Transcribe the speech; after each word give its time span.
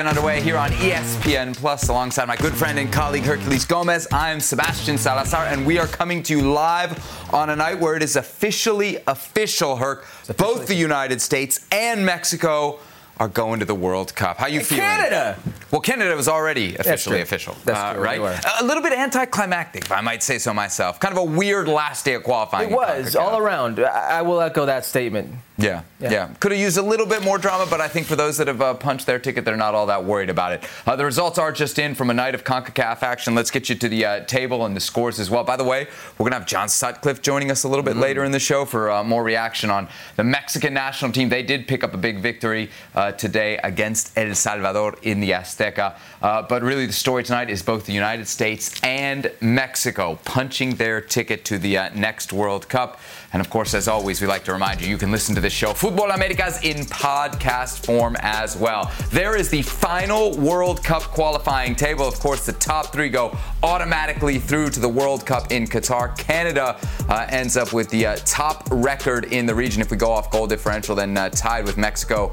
and 0.00 0.08
underway 0.08 0.40
here 0.40 0.56
on 0.56 0.70
ESPN 0.70 1.54
Plus 1.54 1.90
alongside 1.90 2.26
my 2.26 2.36
good 2.36 2.54
friend 2.54 2.78
and 2.78 2.90
colleague 2.90 3.22
Herculez 3.22 3.68
Gomez. 3.68 4.08
I'm 4.10 4.40
Sebastian 4.40 4.96
Salazar, 4.96 5.44
and 5.44 5.66
we 5.66 5.78
are 5.78 5.86
coming 5.86 6.22
to 6.22 6.32
you 6.32 6.50
live 6.50 6.98
on 7.34 7.50
a 7.50 7.56
night 7.56 7.78
where 7.78 7.96
it 7.96 8.02
is 8.02 8.16
officially 8.16 8.96
official, 9.06 9.76
Herc. 9.76 10.06
Both 10.38 10.68
the 10.68 10.74
United 10.74 11.20
States 11.20 11.66
and 11.70 12.06
Mexico 12.06 12.80
are 13.20 13.28
going 13.28 13.60
to 13.60 13.66
the 13.66 13.74
World 13.74 14.14
Cup. 14.14 14.38
How 14.38 14.46
you 14.46 14.60
feeling? 14.60 14.82
Canada. 14.82 15.38
Well, 15.70 15.82
Canada 15.82 16.16
was 16.16 16.26
already 16.26 16.74
officially 16.74 17.16
true. 17.16 17.22
official, 17.22 17.56
That's 17.66 17.78
uh, 17.78 17.92
true. 17.92 18.02
right? 18.02 18.44
A 18.60 18.64
little 18.64 18.82
bit 18.82 18.94
anticlimactic, 18.94 19.84
if 19.84 19.92
I 19.92 20.00
might 20.00 20.22
say 20.22 20.38
so 20.38 20.54
myself. 20.54 20.98
Kind 20.98 21.16
of 21.16 21.18
a 21.18 21.24
weird 21.24 21.68
last 21.68 22.04
day 22.06 22.14
of 22.14 22.24
qualifying. 22.24 22.70
It 22.70 22.74
was 22.74 23.14
all 23.14 23.38
around. 23.38 23.78
I 23.78 24.22
will 24.22 24.40
echo 24.40 24.64
that 24.66 24.86
statement. 24.86 25.34
Yeah, 25.58 25.82
yeah, 26.00 26.10
Yeah. 26.10 26.28
Could 26.40 26.52
have 26.52 26.60
used 26.60 26.78
a 26.78 26.82
little 26.82 27.04
bit 27.04 27.22
more 27.22 27.36
drama, 27.36 27.66
but 27.68 27.82
I 27.82 27.88
think 27.88 28.06
for 28.06 28.16
those 28.16 28.38
that 28.38 28.46
have 28.48 28.62
uh, 28.62 28.72
punched 28.72 29.04
their 29.06 29.18
ticket, 29.18 29.44
they're 29.44 29.58
not 29.58 29.74
all 29.74 29.84
that 29.86 30.02
worried 30.02 30.30
about 30.30 30.52
it. 30.52 30.64
Uh, 30.86 30.96
the 30.96 31.04
results 31.04 31.38
are 31.38 31.52
just 31.52 31.78
in 31.78 31.94
from 31.94 32.08
a 32.08 32.14
night 32.14 32.34
of 32.34 32.44
CONCACAF 32.44 33.02
action. 33.02 33.34
Let's 33.34 33.50
get 33.50 33.68
you 33.68 33.74
to 33.74 33.88
the 33.88 34.04
uh, 34.06 34.24
table 34.24 34.64
and 34.64 34.74
the 34.74 34.80
scores 34.80 35.20
as 35.20 35.28
well. 35.28 35.44
By 35.44 35.58
the 35.58 35.64
way, 35.64 35.86
we're 36.16 36.24
going 36.24 36.32
to 36.32 36.38
have 36.38 36.46
John 36.46 36.70
Sutcliffe 36.70 37.20
joining 37.20 37.50
us 37.50 37.64
a 37.64 37.68
little 37.68 37.82
bit 37.82 37.96
later 37.96 38.24
in 38.24 38.32
the 38.32 38.38
show 38.38 38.64
for 38.64 38.90
uh, 38.90 39.04
more 39.04 39.22
reaction 39.22 39.68
on 39.68 39.88
the 40.16 40.24
Mexican 40.24 40.72
national 40.72 41.12
team. 41.12 41.28
They 41.28 41.42
did 41.42 41.68
pick 41.68 41.84
up 41.84 41.92
a 41.92 41.98
big 41.98 42.20
victory 42.20 42.70
today 43.12 43.58
against 43.58 44.16
El 44.16 44.34
Salvador 44.34 44.96
in 45.02 45.20
the 45.20 45.30
Azteca. 45.30 45.96
Uh, 46.22 46.42
but 46.42 46.62
really, 46.62 46.86
the 46.86 46.92
story 46.92 47.22
tonight 47.24 47.50
is 47.50 47.62
both 47.62 47.86
the 47.86 47.92
United 47.92 48.28
States 48.28 48.80
and 48.82 49.30
Mexico 49.40 50.18
punching 50.24 50.74
their 50.76 51.00
ticket 51.00 51.44
to 51.46 51.58
the 51.58 51.78
uh, 51.78 51.90
next 51.94 52.32
World 52.32 52.68
Cup. 52.68 53.00
And 53.32 53.40
of 53.40 53.48
course, 53.48 53.74
as 53.74 53.86
always, 53.88 54.20
we 54.20 54.26
like 54.26 54.44
to 54.44 54.52
remind 54.52 54.80
you, 54.80 54.88
you 54.88 54.98
can 54.98 55.10
listen 55.10 55.34
to 55.36 55.40
this 55.40 55.52
show, 55.52 55.72
Futbol 55.72 56.12
Americas, 56.12 56.62
in 56.64 56.78
podcast 56.86 57.86
form 57.86 58.16
as 58.20 58.56
well. 58.56 58.90
There 59.10 59.36
is 59.36 59.48
the 59.48 59.62
final 59.62 60.36
World 60.36 60.82
Cup 60.82 61.02
qualifying 61.02 61.76
table. 61.76 62.06
Of 62.06 62.18
course, 62.18 62.44
the 62.44 62.52
top 62.54 62.92
three 62.92 63.08
go 63.08 63.36
automatically 63.62 64.38
through 64.38 64.70
to 64.70 64.80
the 64.80 64.88
World 64.88 65.24
Cup 65.24 65.52
in 65.52 65.66
Qatar. 65.66 66.16
Canada 66.18 66.76
uh, 67.08 67.26
ends 67.28 67.56
up 67.56 67.72
with 67.72 67.88
the 67.90 68.06
uh, 68.06 68.16
top 68.24 68.66
record 68.70 69.26
in 69.26 69.46
the 69.46 69.54
region 69.54 69.80
if 69.80 69.90
we 69.90 69.96
go 69.96 70.10
off 70.10 70.30
goal 70.30 70.46
differential, 70.46 70.94
then 70.94 71.16
uh, 71.16 71.28
tied 71.30 71.64
with 71.64 71.76
Mexico 71.76 72.30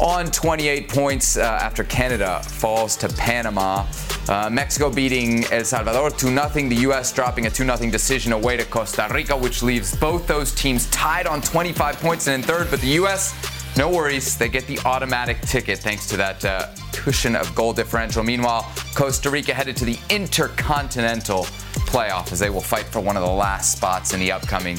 on 0.00 0.30
28 0.30 0.88
points 0.88 1.36
uh, 1.36 1.42
after 1.42 1.84
Canada 1.84 2.42
falls 2.42 2.96
to 2.96 3.08
Panama. 3.10 3.86
Uh, 4.28 4.48
Mexico 4.50 4.90
beating 4.90 5.44
El 5.52 5.64
Salvador 5.64 6.10
2 6.10 6.28
0. 6.28 6.48
The 6.68 6.76
U.S. 6.82 7.12
dropping 7.12 7.46
a 7.46 7.50
2 7.50 7.64
0 7.64 7.90
decision 7.90 8.32
away 8.32 8.56
to 8.56 8.64
Costa 8.64 9.08
Rica, 9.12 9.36
which 9.36 9.62
leaves 9.62 9.94
both 9.94 10.26
those 10.26 10.54
teams 10.54 10.88
tied 10.90 11.26
on 11.26 11.42
25 11.42 11.96
points 11.98 12.26
and 12.28 12.42
in 12.42 12.48
third. 12.48 12.70
But 12.70 12.80
the 12.80 12.88
U.S., 13.00 13.34
no 13.76 13.90
worries, 13.90 14.36
they 14.36 14.48
get 14.48 14.66
the 14.66 14.78
automatic 14.84 15.40
ticket 15.42 15.78
thanks 15.78 16.06
to 16.08 16.16
that 16.16 16.44
uh, 16.44 16.68
cushion 16.92 17.36
of 17.36 17.54
goal 17.54 17.72
differential. 17.72 18.22
Meanwhile, 18.22 18.70
Costa 18.94 19.30
Rica 19.30 19.54
headed 19.54 19.76
to 19.78 19.84
the 19.84 19.98
Intercontinental 20.10 21.44
playoff 21.90 22.32
as 22.32 22.38
they 22.38 22.50
will 22.50 22.60
fight 22.60 22.84
for 22.84 23.00
one 23.00 23.16
of 23.16 23.22
the 23.22 23.30
last 23.30 23.76
spots 23.76 24.12
in 24.12 24.20
the 24.20 24.32
upcoming 24.32 24.78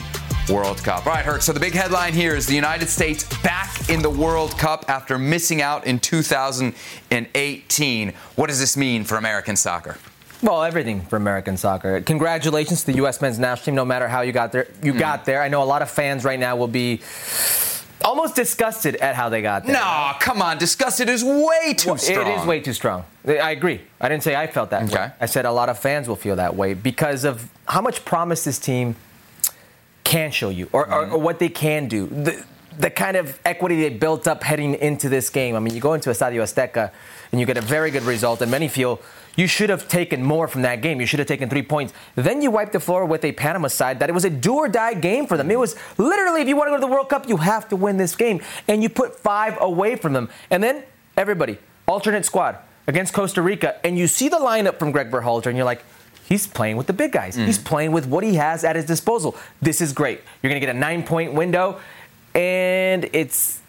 World 0.50 0.78
Cup. 0.78 1.06
All 1.06 1.14
right, 1.14 1.24
Herc. 1.24 1.42
So 1.42 1.54
the 1.54 1.60
big 1.60 1.74
headline 1.74 2.14
here 2.14 2.36
is 2.36 2.46
the 2.46 2.56
United 2.56 2.90
States 2.90 3.24
back 3.42 3.90
in 3.90 4.02
the 4.02 4.10
World 4.10 4.58
Cup 4.58 4.86
after 4.90 5.18
missing 5.18 5.62
out 5.62 5.88
in 5.88 6.00
2018. 6.00 8.14
What 8.36 8.48
does 8.48 8.60
this 8.60 8.76
mean 8.76 9.04
for 9.04 9.18
American 9.18 9.56
soccer? 9.56 9.98
Well, 10.42 10.64
everything 10.64 11.02
for 11.02 11.18
American 11.18 11.56
soccer. 11.56 12.02
Congratulations 12.02 12.82
to 12.82 12.88
the 12.88 12.98
U.S. 12.98 13.22
men's 13.22 13.38
national 13.38 13.66
team. 13.66 13.76
No 13.76 13.86
matter 13.86 14.08
how 14.08 14.22
you 14.22 14.32
got 14.32 14.52
there, 14.52 14.68
you 14.82 14.94
got 14.94 15.26
there. 15.26 15.42
I 15.42 15.50
know 15.50 15.62
a 15.62 15.66
lot 15.66 15.84
of 15.84 15.92
fans 15.92 16.24
right 16.24 16.40
now 16.40 16.56
will 16.56 16.68
be 16.68 17.02
almost 18.04 18.36
disgusted 18.36 18.96
at 18.98 19.16
how 19.16 19.30
they 19.30 19.42
got 19.42 19.66
there. 19.66 19.74
No, 19.76 20.14
come 20.20 20.42
on. 20.42 20.58
Disgusted 20.58 21.10
is 21.10 21.24
way 21.24 21.74
too 21.76 21.90
Well, 21.90 21.98
strong. 21.98 22.28
It 22.28 22.40
is 22.40 22.46
way 22.46 22.60
too 22.60 22.74
strong. 22.74 23.04
I 23.28 23.52
agree. 23.52 23.82
I 24.00 24.10
didn't 24.10 24.24
say 24.24 24.36
I 24.36 24.48
felt 24.48 24.70
that 24.72 24.84
Okay. 24.84 24.96
way. 24.96 25.12
I 25.20 25.26
said 25.26 25.46
a 25.46 25.52
lot 25.52 25.70
of 25.70 25.78
fans 25.80 26.08
will 26.08 26.16
feel 26.16 26.36
that 26.38 26.56
way 26.56 26.74
because 26.74 27.24
of 27.24 27.50
how 27.68 27.82
much 27.82 28.04
promise 28.06 28.44
this 28.44 28.60
team 28.60 28.96
can 30.04 30.32
show 30.32 30.50
you 30.50 30.68
or, 30.72 30.88
or, 30.92 31.10
or 31.12 31.18
what 31.20 31.40
they 31.40 31.50
can 31.50 31.88
do. 31.88 32.08
The, 32.08 32.44
the 32.80 32.90
kind 32.90 33.18
of 33.18 33.38
equity 33.46 33.82
they 33.82 33.90
built 33.90 34.28
up 34.28 34.44
heading 34.44 34.76
into 34.76 35.10
this 35.10 35.30
game. 35.30 35.56
I 35.56 35.60
mean, 35.60 35.74
you 35.76 35.82
go 35.82 35.94
into 35.94 36.10
Estadio 36.10 36.42
Azteca 36.42 36.92
and 37.32 37.40
you 37.40 37.46
get 37.46 37.58
a 37.58 37.62
very 37.62 37.92
good 37.92 38.04
result, 38.04 38.42
and 38.42 38.50
many 38.50 38.68
feel 38.68 39.00
you 39.36 39.48
should 39.48 39.70
have 39.70 39.88
taken 39.88 40.24
more 40.24 40.48
from 40.48 40.62
that 40.64 40.82
game. 40.82 41.00
You 41.00 41.08
should 41.08 41.20
have 41.20 41.28
taken 41.28 41.50
three 41.50 41.62
points. 41.62 41.94
Then 42.16 42.42
you 42.42 42.52
wipe 42.52 42.72
the 42.72 42.80
floor 42.80 43.06
with 43.06 43.24
a 43.24 43.32
Panama 43.32 43.68
side 43.68 44.00
that 44.00 44.10
it 44.10 44.14
was 44.14 44.26
a 44.26 44.30
do 44.30 44.56
or 44.56 44.68
die 44.68 44.94
game 44.94 45.28
for 45.28 45.38
them. 45.38 45.50
It 45.52 45.60
was 45.60 45.76
literally, 45.98 46.42
if 46.42 46.48
you 46.48 46.56
want 46.56 46.68
to 46.68 46.72
go 46.72 46.78
to 46.78 46.82
the 46.82 46.92
World 46.92 47.10
Cup, 47.10 47.28
you 47.28 47.38
have 47.38 47.70
to 47.70 47.76
win 47.76 47.98
this 47.98 48.16
game. 48.16 48.42
And 48.68 48.84
you 48.84 48.90
put 48.90 49.18
five 49.18 49.58
away 49.62 49.96
from 49.96 50.14
them. 50.14 50.30
And 50.50 50.62
then 50.62 50.84
everybody, 51.16 51.58
alternate 51.88 52.26
squad 52.26 52.58
against 52.88 53.14
Costa 53.14 53.42
Rica, 53.42 53.80
and 53.86 53.98
you 53.98 54.08
see 54.08 54.28
the 54.28 54.38
lineup 54.38 54.80
from 54.80 54.92
Greg 54.92 55.12
Berhalter, 55.12 55.48
and 55.48 55.56
you're 55.56 55.66
like, 55.66 55.84
He's 56.32 56.48
playing 56.48 56.78
with 56.78 56.88
the 56.88 56.94
big 56.94 57.12
guys. 57.12 57.36
Mm. 57.36 57.46
He's 57.46 57.60
playing 57.60 57.92
with 57.92 58.08
what 58.08 58.24
he 58.24 58.36
has 58.36 58.64
at 58.64 58.78
his 58.78 58.86
disposal. 58.86 59.36
This 59.62 59.82
is 59.82 59.92
great. 59.92 60.22
You're 60.42 60.50
going 60.50 60.62
to 60.62 60.66
get 60.66 60.74
a 60.74 60.80
nine 60.80 61.04
point 61.04 61.34
window, 61.34 61.82
and 62.34 63.10
it's, 63.12 63.60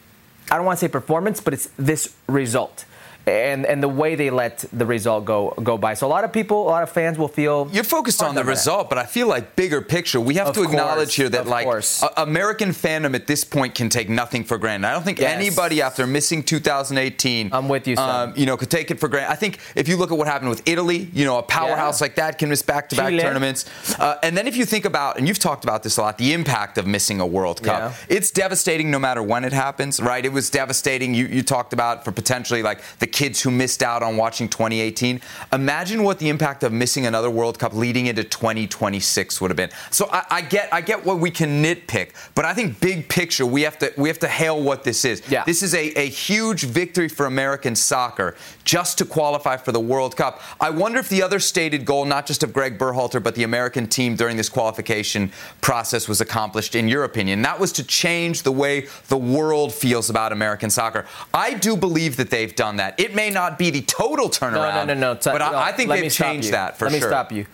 I 0.49 0.59
don't 0.59 0.65
want 0.65 0.79
to 0.79 0.87
say 0.87 0.89
performance, 0.89 1.41
but 1.41 1.55
it's 1.55 1.71
this 1.77 2.15
result. 2.29 2.85
And, 3.25 3.65
and 3.67 3.81
the 3.81 3.89
way 3.89 4.17
they 4.17 4.31
let 4.31 4.65
the 4.73 4.85
result 4.85 5.25
go 5.25 5.55
go 5.63 5.79
by. 5.79 5.95
So 5.95 6.07
a 6.07 6.13
lot 6.17 6.25
of 6.25 6.33
people, 6.33 6.63
a 6.67 6.71
lot 6.71 6.83
of 6.83 6.91
fans 6.91 7.19
will 7.19 7.29
feel 7.29 7.69
You're 7.73 7.85
focused 7.85 8.21
on 8.23 8.35
the 8.35 8.43
that. 8.43 8.49
result, 8.49 8.89
but 8.89 8.99
I 8.99 9.07
feel 9.07 9.29
like 9.29 9.55
bigger 9.55 9.81
picture, 9.81 10.21
we 10.21 10.35
have 10.35 10.49
Of 10.49 10.55
to 10.57 10.63
acknowledge 10.65 11.15
here 11.15 11.29
that 11.29 11.47
like 11.47 11.65
course. 11.65 12.03
a- 12.03 12.23
American 12.23 12.71
fandom 12.71 13.15
at 13.15 13.29
this 13.29 13.45
point 13.45 13.77
can 13.77 13.89
take 13.89 14.09
nothing 14.09 14.43
for 14.43 14.59
granted. 14.59 14.89
I 14.89 14.93
don't 14.93 15.05
think 15.05 15.21
Yes. 15.21 15.37
anybody 15.37 15.81
after 15.83 16.05
missing 16.07 16.43
2018, 16.43 17.51
I'm 17.53 17.69
with 17.69 17.87
you, 17.87 17.97
um, 17.97 18.33
you 18.37 18.45
know, 18.47 18.57
could 18.57 18.71
take 18.71 18.91
it 18.91 18.99
for 18.99 19.09
granted. 19.09 19.31
I 19.31 19.37
think 19.37 19.59
if 19.77 19.87
you 19.89 19.97
look 19.97 20.11
at 20.11 20.19
what 20.19 20.27
happened 20.27 20.51
with 20.51 20.63
Italy, 20.67 21.09
you 21.13 21.25
know, 21.25 21.39
a 21.39 21.43
powerhouse 21.43 22.01
Yeah. 22.01 22.05
like 22.07 22.15
that 22.17 22.39
can 22.39 22.49
miss 22.49 22.63
back-to-back 22.63 23.11
Chile. 23.11 23.23
tournaments, 23.23 23.67
uh, 24.01 24.17
and 24.25 24.37
then 24.37 24.47
if 24.49 24.57
you 24.57 24.65
think 24.65 24.85
about, 24.85 25.17
and 25.19 25.29
you've 25.29 25.39
talked 25.39 25.63
about 25.65 25.85
this 25.85 25.97
a 25.97 26.03
lot, 26.03 26.19
the 26.19 26.33
impact 26.33 26.77
of 26.77 26.87
missing 26.89 27.21
a 27.21 27.27
World 27.27 27.63
Cup. 27.63 27.79
Yeah. 28.09 28.17
It's 28.17 28.31
devastating 28.33 28.91
no 28.91 28.99
matter 28.99 29.23
when 29.23 29.45
it 29.45 29.53
happens, 29.53 30.01
right? 30.01 30.25
It 30.25 30.33
was 30.33 30.51
devastating. 30.51 31.15
You, 31.15 31.27
you 31.27 31.43
talked 31.43 31.73
about 31.73 32.05
for 32.05 32.11
potentially 32.13 32.63
like 32.63 32.81
the 32.99 33.07
kids 33.13 33.43
who 33.43 33.51
missed 33.51 33.83
out 33.83 34.03
on 34.03 34.17
watching 34.17 34.49
2018. 34.49 35.21
Imagine 35.53 36.03
what 36.03 36.19
the 36.19 36.29
impact 36.29 36.63
of 36.63 36.73
missing 36.73 37.07
another 37.07 37.31
World 37.31 37.59
Cup 37.59 37.75
leading 37.75 38.07
into 38.07 38.25
2026 38.25 39.41
would 39.41 39.51
have 39.51 39.57
been. 39.57 39.71
So 39.91 40.09
I, 40.11 40.25
I 40.31 40.41
get 40.41 40.73
I 40.73 40.81
get 40.81 41.05
what 41.05 41.19
we 41.19 41.31
can 41.31 41.63
nitpick, 41.63 42.11
but 42.35 42.45
I 42.45 42.55
think 42.55 42.81
big 42.81 43.09
picture 43.09 43.47
we 43.47 43.63
have 43.63 43.79
to 43.79 43.93
we 43.97 44.09
have 44.09 44.19
to 44.21 44.29
hail 44.29 44.61
what 44.61 44.85
this 44.85 45.05
is. 45.05 45.23
Yeah. 45.29 45.45
This 45.45 45.63
is 45.63 45.75
a, 45.75 45.99
a 45.99 46.09
huge 46.09 46.65
victory 46.65 47.09
for 47.09 47.27
American 47.27 47.77
soccer 47.77 48.37
just 48.65 48.99
to 48.99 49.05
qualify 49.05 49.57
for 49.57 49.73
the 49.73 49.81
World 49.81 50.17
Cup. 50.17 50.41
I 50.61 50.71
wonder 50.71 50.99
if 50.99 51.09
the 51.09 51.23
other 51.23 51.39
stated 51.39 51.85
goal, 51.85 52.05
not 52.05 52.27
just 52.27 52.43
of 52.43 52.53
Greg 52.53 52.79
Berhalter, 52.79 53.23
but 53.23 53.35
the 53.35 53.43
American 53.43 53.87
team 53.87 54.17
during 54.17 54.37
this 54.37 54.49
qualification 54.49 55.33
process 55.61 56.09
was 56.09 56.21
accomplished, 56.21 56.75
in 56.75 56.89
your 56.89 57.05
opinion. 57.05 57.43
That 57.43 57.59
was 57.59 57.73
to 57.73 57.85
change 57.85 58.43
the 58.43 58.53
way 58.53 58.87
the 59.09 59.17
world 59.17 59.73
feels 59.73 60.11
about 60.11 60.33
American 60.33 60.71
soccer. 60.71 61.07
I 61.35 61.55
do 61.55 61.77
believe 61.77 62.17
that 62.17 62.31
they've 62.31 62.55
done 62.55 62.77
that. 62.77 62.99
It 63.03 63.17
may 63.17 63.31
not 63.31 63.59
be 63.59 63.71
the 63.71 63.83
total 63.83 64.27
no, 64.27 64.31
turnaround, 64.31 64.87
no, 64.87 64.95
no, 64.95 65.13
no. 65.15 65.19
but 65.25 65.43
I, 65.43 65.71
I 65.71 65.73
think 65.73 65.91
they've 65.91 66.13
changed 66.13 66.53
that 66.53 66.79
for 66.79 66.85
Let 66.85 66.93
sure. 66.93 67.09
me 67.09 67.13
stop 67.13 67.33
you. 67.33 67.47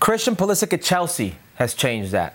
Christian 0.00 0.36
Pulisic 0.36 0.70
at 0.74 0.82
Chelsea 0.82 1.36
has 1.54 1.72
changed 1.72 2.12
that. 2.12 2.34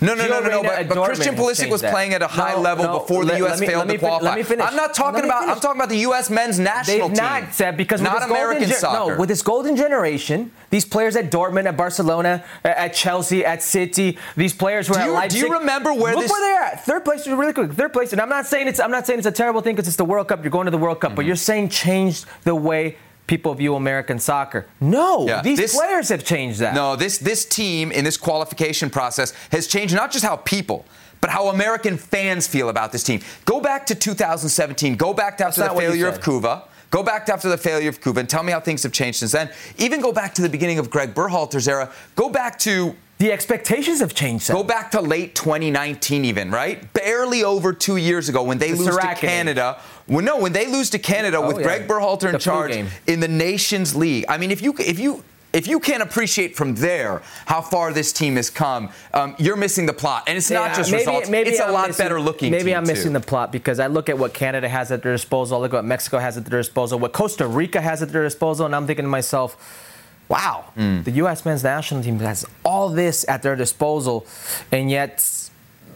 No, 0.00 0.14
no, 0.14 0.26
no, 0.28 0.40
no, 0.40 0.48
no. 0.48 0.62
But, 0.62 0.88
but 0.88 1.04
Christian 1.04 1.34
Pulisic 1.36 1.70
was 1.70 1.80
that. 1.82 1.92
playing 1.92 2.12
at 2.14 2.22
a 2.22 2.26
high 2.26 2.54
No, 2.54 2.60
level 2.60 2.84
no, 2.84 2.98
before 3.00 3.24
the 3.24 3.36
U.S. 3.38 3.50
let 3.52 3.60
me- 3.60 3.66
failed 3.66 3.86
let 3.88 3.92
to 3.94 3.98
qualify. 3.98 4.26
let 4.26 4.36
me 4.38 4.42
finish. 4.42 4.66
I'm 4.66 4.76
not 4.76 4.94
talking 4.94 5.16
Let 5.20 5.24
about. 5.24 5.48
I'm 5.48 5.60
talking 5.60 5.78
about 5.80 5.88
the 5.88 5.98
U.S. 5.98 6.30
men's 6.30 6.58
national 6.58 7.08
They've 7.08 7.16
team. 7.16 7.24
not 7.24 7.54
said 7.54 7.76
because 7.76 8.00
not 8.00 8.22
American 8.22 8.62
golden 8.62 8.68
ge- 8.68 8.80
soccer. 8.80 9.12
No, 9.14 9.18
with 9.20 9.28
this 9.28 9.42
golden 9.42 9.76
generation, 9.76 10.50
these 10.70 10.84
players 10.84 11.16
at 11.16 11.30
Dortmund, 11.30 11.66
at 11.66 11.76
Barcelona, 11.76 12.44
at 12.64 12.92
Chelsea, 12.94 13.44
at 13.44 13.62
City, 13.62 14.18
these 14.36 14.52
players 14.52 14.88
who 14.88 14.94
are 14.94 15.06
you- 15.06 15.16
at 15.16 15.30
do 15.30 15.38
you 15.38 15.52
remember 15.52 15.92
where 15.94 16.14
Look 16.14 16.22
this- 16.24 16.30
where 16.32 16.40
they're 16.40 16.62
at. 16.62 16.84
Third 16.84 17.04
place, 17.04 17.26
really 17.26 17.52
quick. 17.52 17.72
Third 17.72 17.92
place, 17.92 18.12
and 18.12 18.20
I'm 18.20 18.28
not 18.28 18.46
saying 18.46 18.68
it's 18.68 18.80
I'm 18.80 18.90
not 18.90 19.06
saying 19.06 19.18
it's 19.20 19.26
a 19.28 19.32
terrible 19.32 19.60
thing 19.60 19.74
because 19.76 19.88
it's 19.88 19.96
the 19.96 20.04
World 20.04 20.28
Cup. 20.28 20.42
You're 20.42 20.50
going 20.50 20.64
to 20.66 20.70
the 20.70 20.78
World 20.78 21.00
Cup, 21.00 21.14
but 21.14 21.22
Mm-hmm. 21.22 21.26
you're 21.28 21.36
saying 21.36 21.68
changed 21.70 22.24
the 22.44 22.54
way 22.54 22.96
people 23.28 23.54
view 23.54 23.76
American 23.76 24.18
soccer. 24.18 24.66
No, 24.80 25.24
Yeah, 25.28 25.40
these 25.42 25.58
this- 25.58 25.76
players 25.76 26.08
have 26.08 26.24
changed 26.24 26.58
that. 26.58 26.74
No, 26.74 26.96
this 26.96 27.18
this 27.18 27.44
team 27.44 27.92
in 27.92 28.02
this 28.04 28.16
qualification 28.16 28.90
process 28.90 29.32
has 29.52 29.68
changed 29.68 29.94
not 29.94 30.10
just 30.10 30.24
how 30.24 30.34
people, 30.36 30.84
but 31.20 31.30
how 31.30 31.46
American 31.48 31.96
fans 31.96 32.48
feel 32.48 32.68
about 32.68 32.90
this 32.90 33.04
team. 33.04 33.20
Go 33.44 33.60
back 33.60 33.86
to 33.86 33.94
2017. 33.94 34.96
Go 34.96 35.14
back 35.14 35.38
to 35.38 35.46
after 35.46 35.62
the 35.62 35.70
failure 35.70 36.08
of. 36.08 36.20
Couva. 36.20 36.62
Go 36.90 37.02
back 37.02 37.26
to 37.26 37.34
after 37.34 37.50
the 37.50 37.58
failure 37.58 37.90
of 37.90 38.00
Couva 38.00 38.16
and 38.20 38.28
tell 38.30 38.42
me 38.42 38.50
how 38.50 38.60
things 38.60 38.82
have 38.82 38.92
changed 38.92 39.18
since 39.18 39.32
then. 39.32 39.50
Even 39.76 40.00
go 40.00 40.10
back 40.10 40.34
to 40.34 40.42
the 40.42 40.48
beginning 40.48 40.78
of 40.78 40.88
Greg 40.88 41.14
Berhalter's 41.14 41.68
era. 41.68 41.90
Go 42.16 42.30
back 42.30 42.58
to 42.60 42.96
The 43.18 43.32
expectations 43.32 43.98
have 43.98 44.14
changed. 44.14 44.48
Go 44.48 44.62
back 44.62 44.92
to 44.92 45.00
late 45.00 45.34
2019, 45.34 46.24
even 46.24 46.50
right? 46.52 46.92
Barely 46.92 47.42
over 47.42 47.72
two 47.72 47.96
years 47.96 48.28
ago 48.28 48.44
when 48.44 48.58
they 48.58 48.70
The 48.72 48.78
lose 48.78 48.96
to 48.96 49.14
Canada. 49.16 49.80
Well, 50.06 50.24
no, 50.24 50.38
when 50.38 50.52
they 50.52 50.66
lose 50.66 50.90
to 50.90 50.98
Canada 51.00 51.38
Oh, 51.38 51.48
with 51.48 51.56
yeah. 51.58 51.64
Greg 51.64 51.88
Berhalter 51.88 52.26
in 52.26 52.32
The 52.32 52.38
charge 52.38 52.76
in 53.08 53.20
the 53.20 53.26
Nations 53.28 53.96
League. 53.96 54.24
I 54.28 54.38
mean, 54.38 54.52
if 54.52 54.62
you 54.62 54.72
if 54.78 55.00
you 55.00 55.24
if 55.52 55.66
you 55.66 55.80
can't 55.80 56.02
appreciate 56.02 56.54
from 56.54 56.74
there 56.76 57.22
how 57.46 57.60
far 57.60 57.92
this 57.92 58.12
team 58.12 58.36
has 58.36 58.50
come, 58.50 58.90
um, 59.14 59.34
you're 59.38 59.56
missing 59.56 59.86
the 59.86 59.92
plot. 59.94 60.24
And 60.28 60.36
it's 60.38 60.50
not 60.50 60.76
just 60.76 60.92
maybe, 60.92 61.06
results. 61.06 61.28
Maybe 61.28 61.50
it's 61.50 61.58
a 61.60 61.64
I'm 61.64 61.72
lot 61.72 61.88
missing, 61.88 62.04
better 62.04 62.20
looking. 62.20 62.52
Maybe 62.52 62.72
I'm 62.74 62.84
too. 62.84 62.92
missing 62.92 63.12
the 63.14 63.20
plot 63.20 63.50
because 63.50 63.80
I 63.80 63.86
look 63.88 64.08
at 64.08 64.16
what 64.18 64.32
Canada 64.34 64.68
has 64.68 64.92
at 64.92 65.02
their 65.02 65.12
disposal, 65.12 65.56
I 65.58 65.60
look 65.62 65.72
at 65.72 65.78
what 65.78 65.84
Mexico 65.86 66.18
has 66.18 66.36
at 66.36 66.44
their 66.44 66.60
disposal, 66.60 66.98
what 67.00 67.12
Costa 67.14 67.48
Rica 67.48 67.80
has 67.80 68.00
at 68.02 68.10
their 68.10 68.22
disposal, 68.22 68.66
and 68.66 68.76
I'm 68.76 68.86
thinking 68.86 69.06
to 69.06 69.08
myself, 69.08 69.56
wow, 70.28 70.64
mm. 70.76 71.04
the 71.04 71.12
U.S. 71.12 71.44
men's 71.44 71.64
national 71.64 72.02
team 72.02 72.18
has 72.18 72.44
all 72.64 72.90
this 72.90 73.24
at 73.28 73.42
their 73.42 73.56
disposal, 73.56 74.26
and 74.70 74.90
yet 74.90 75.47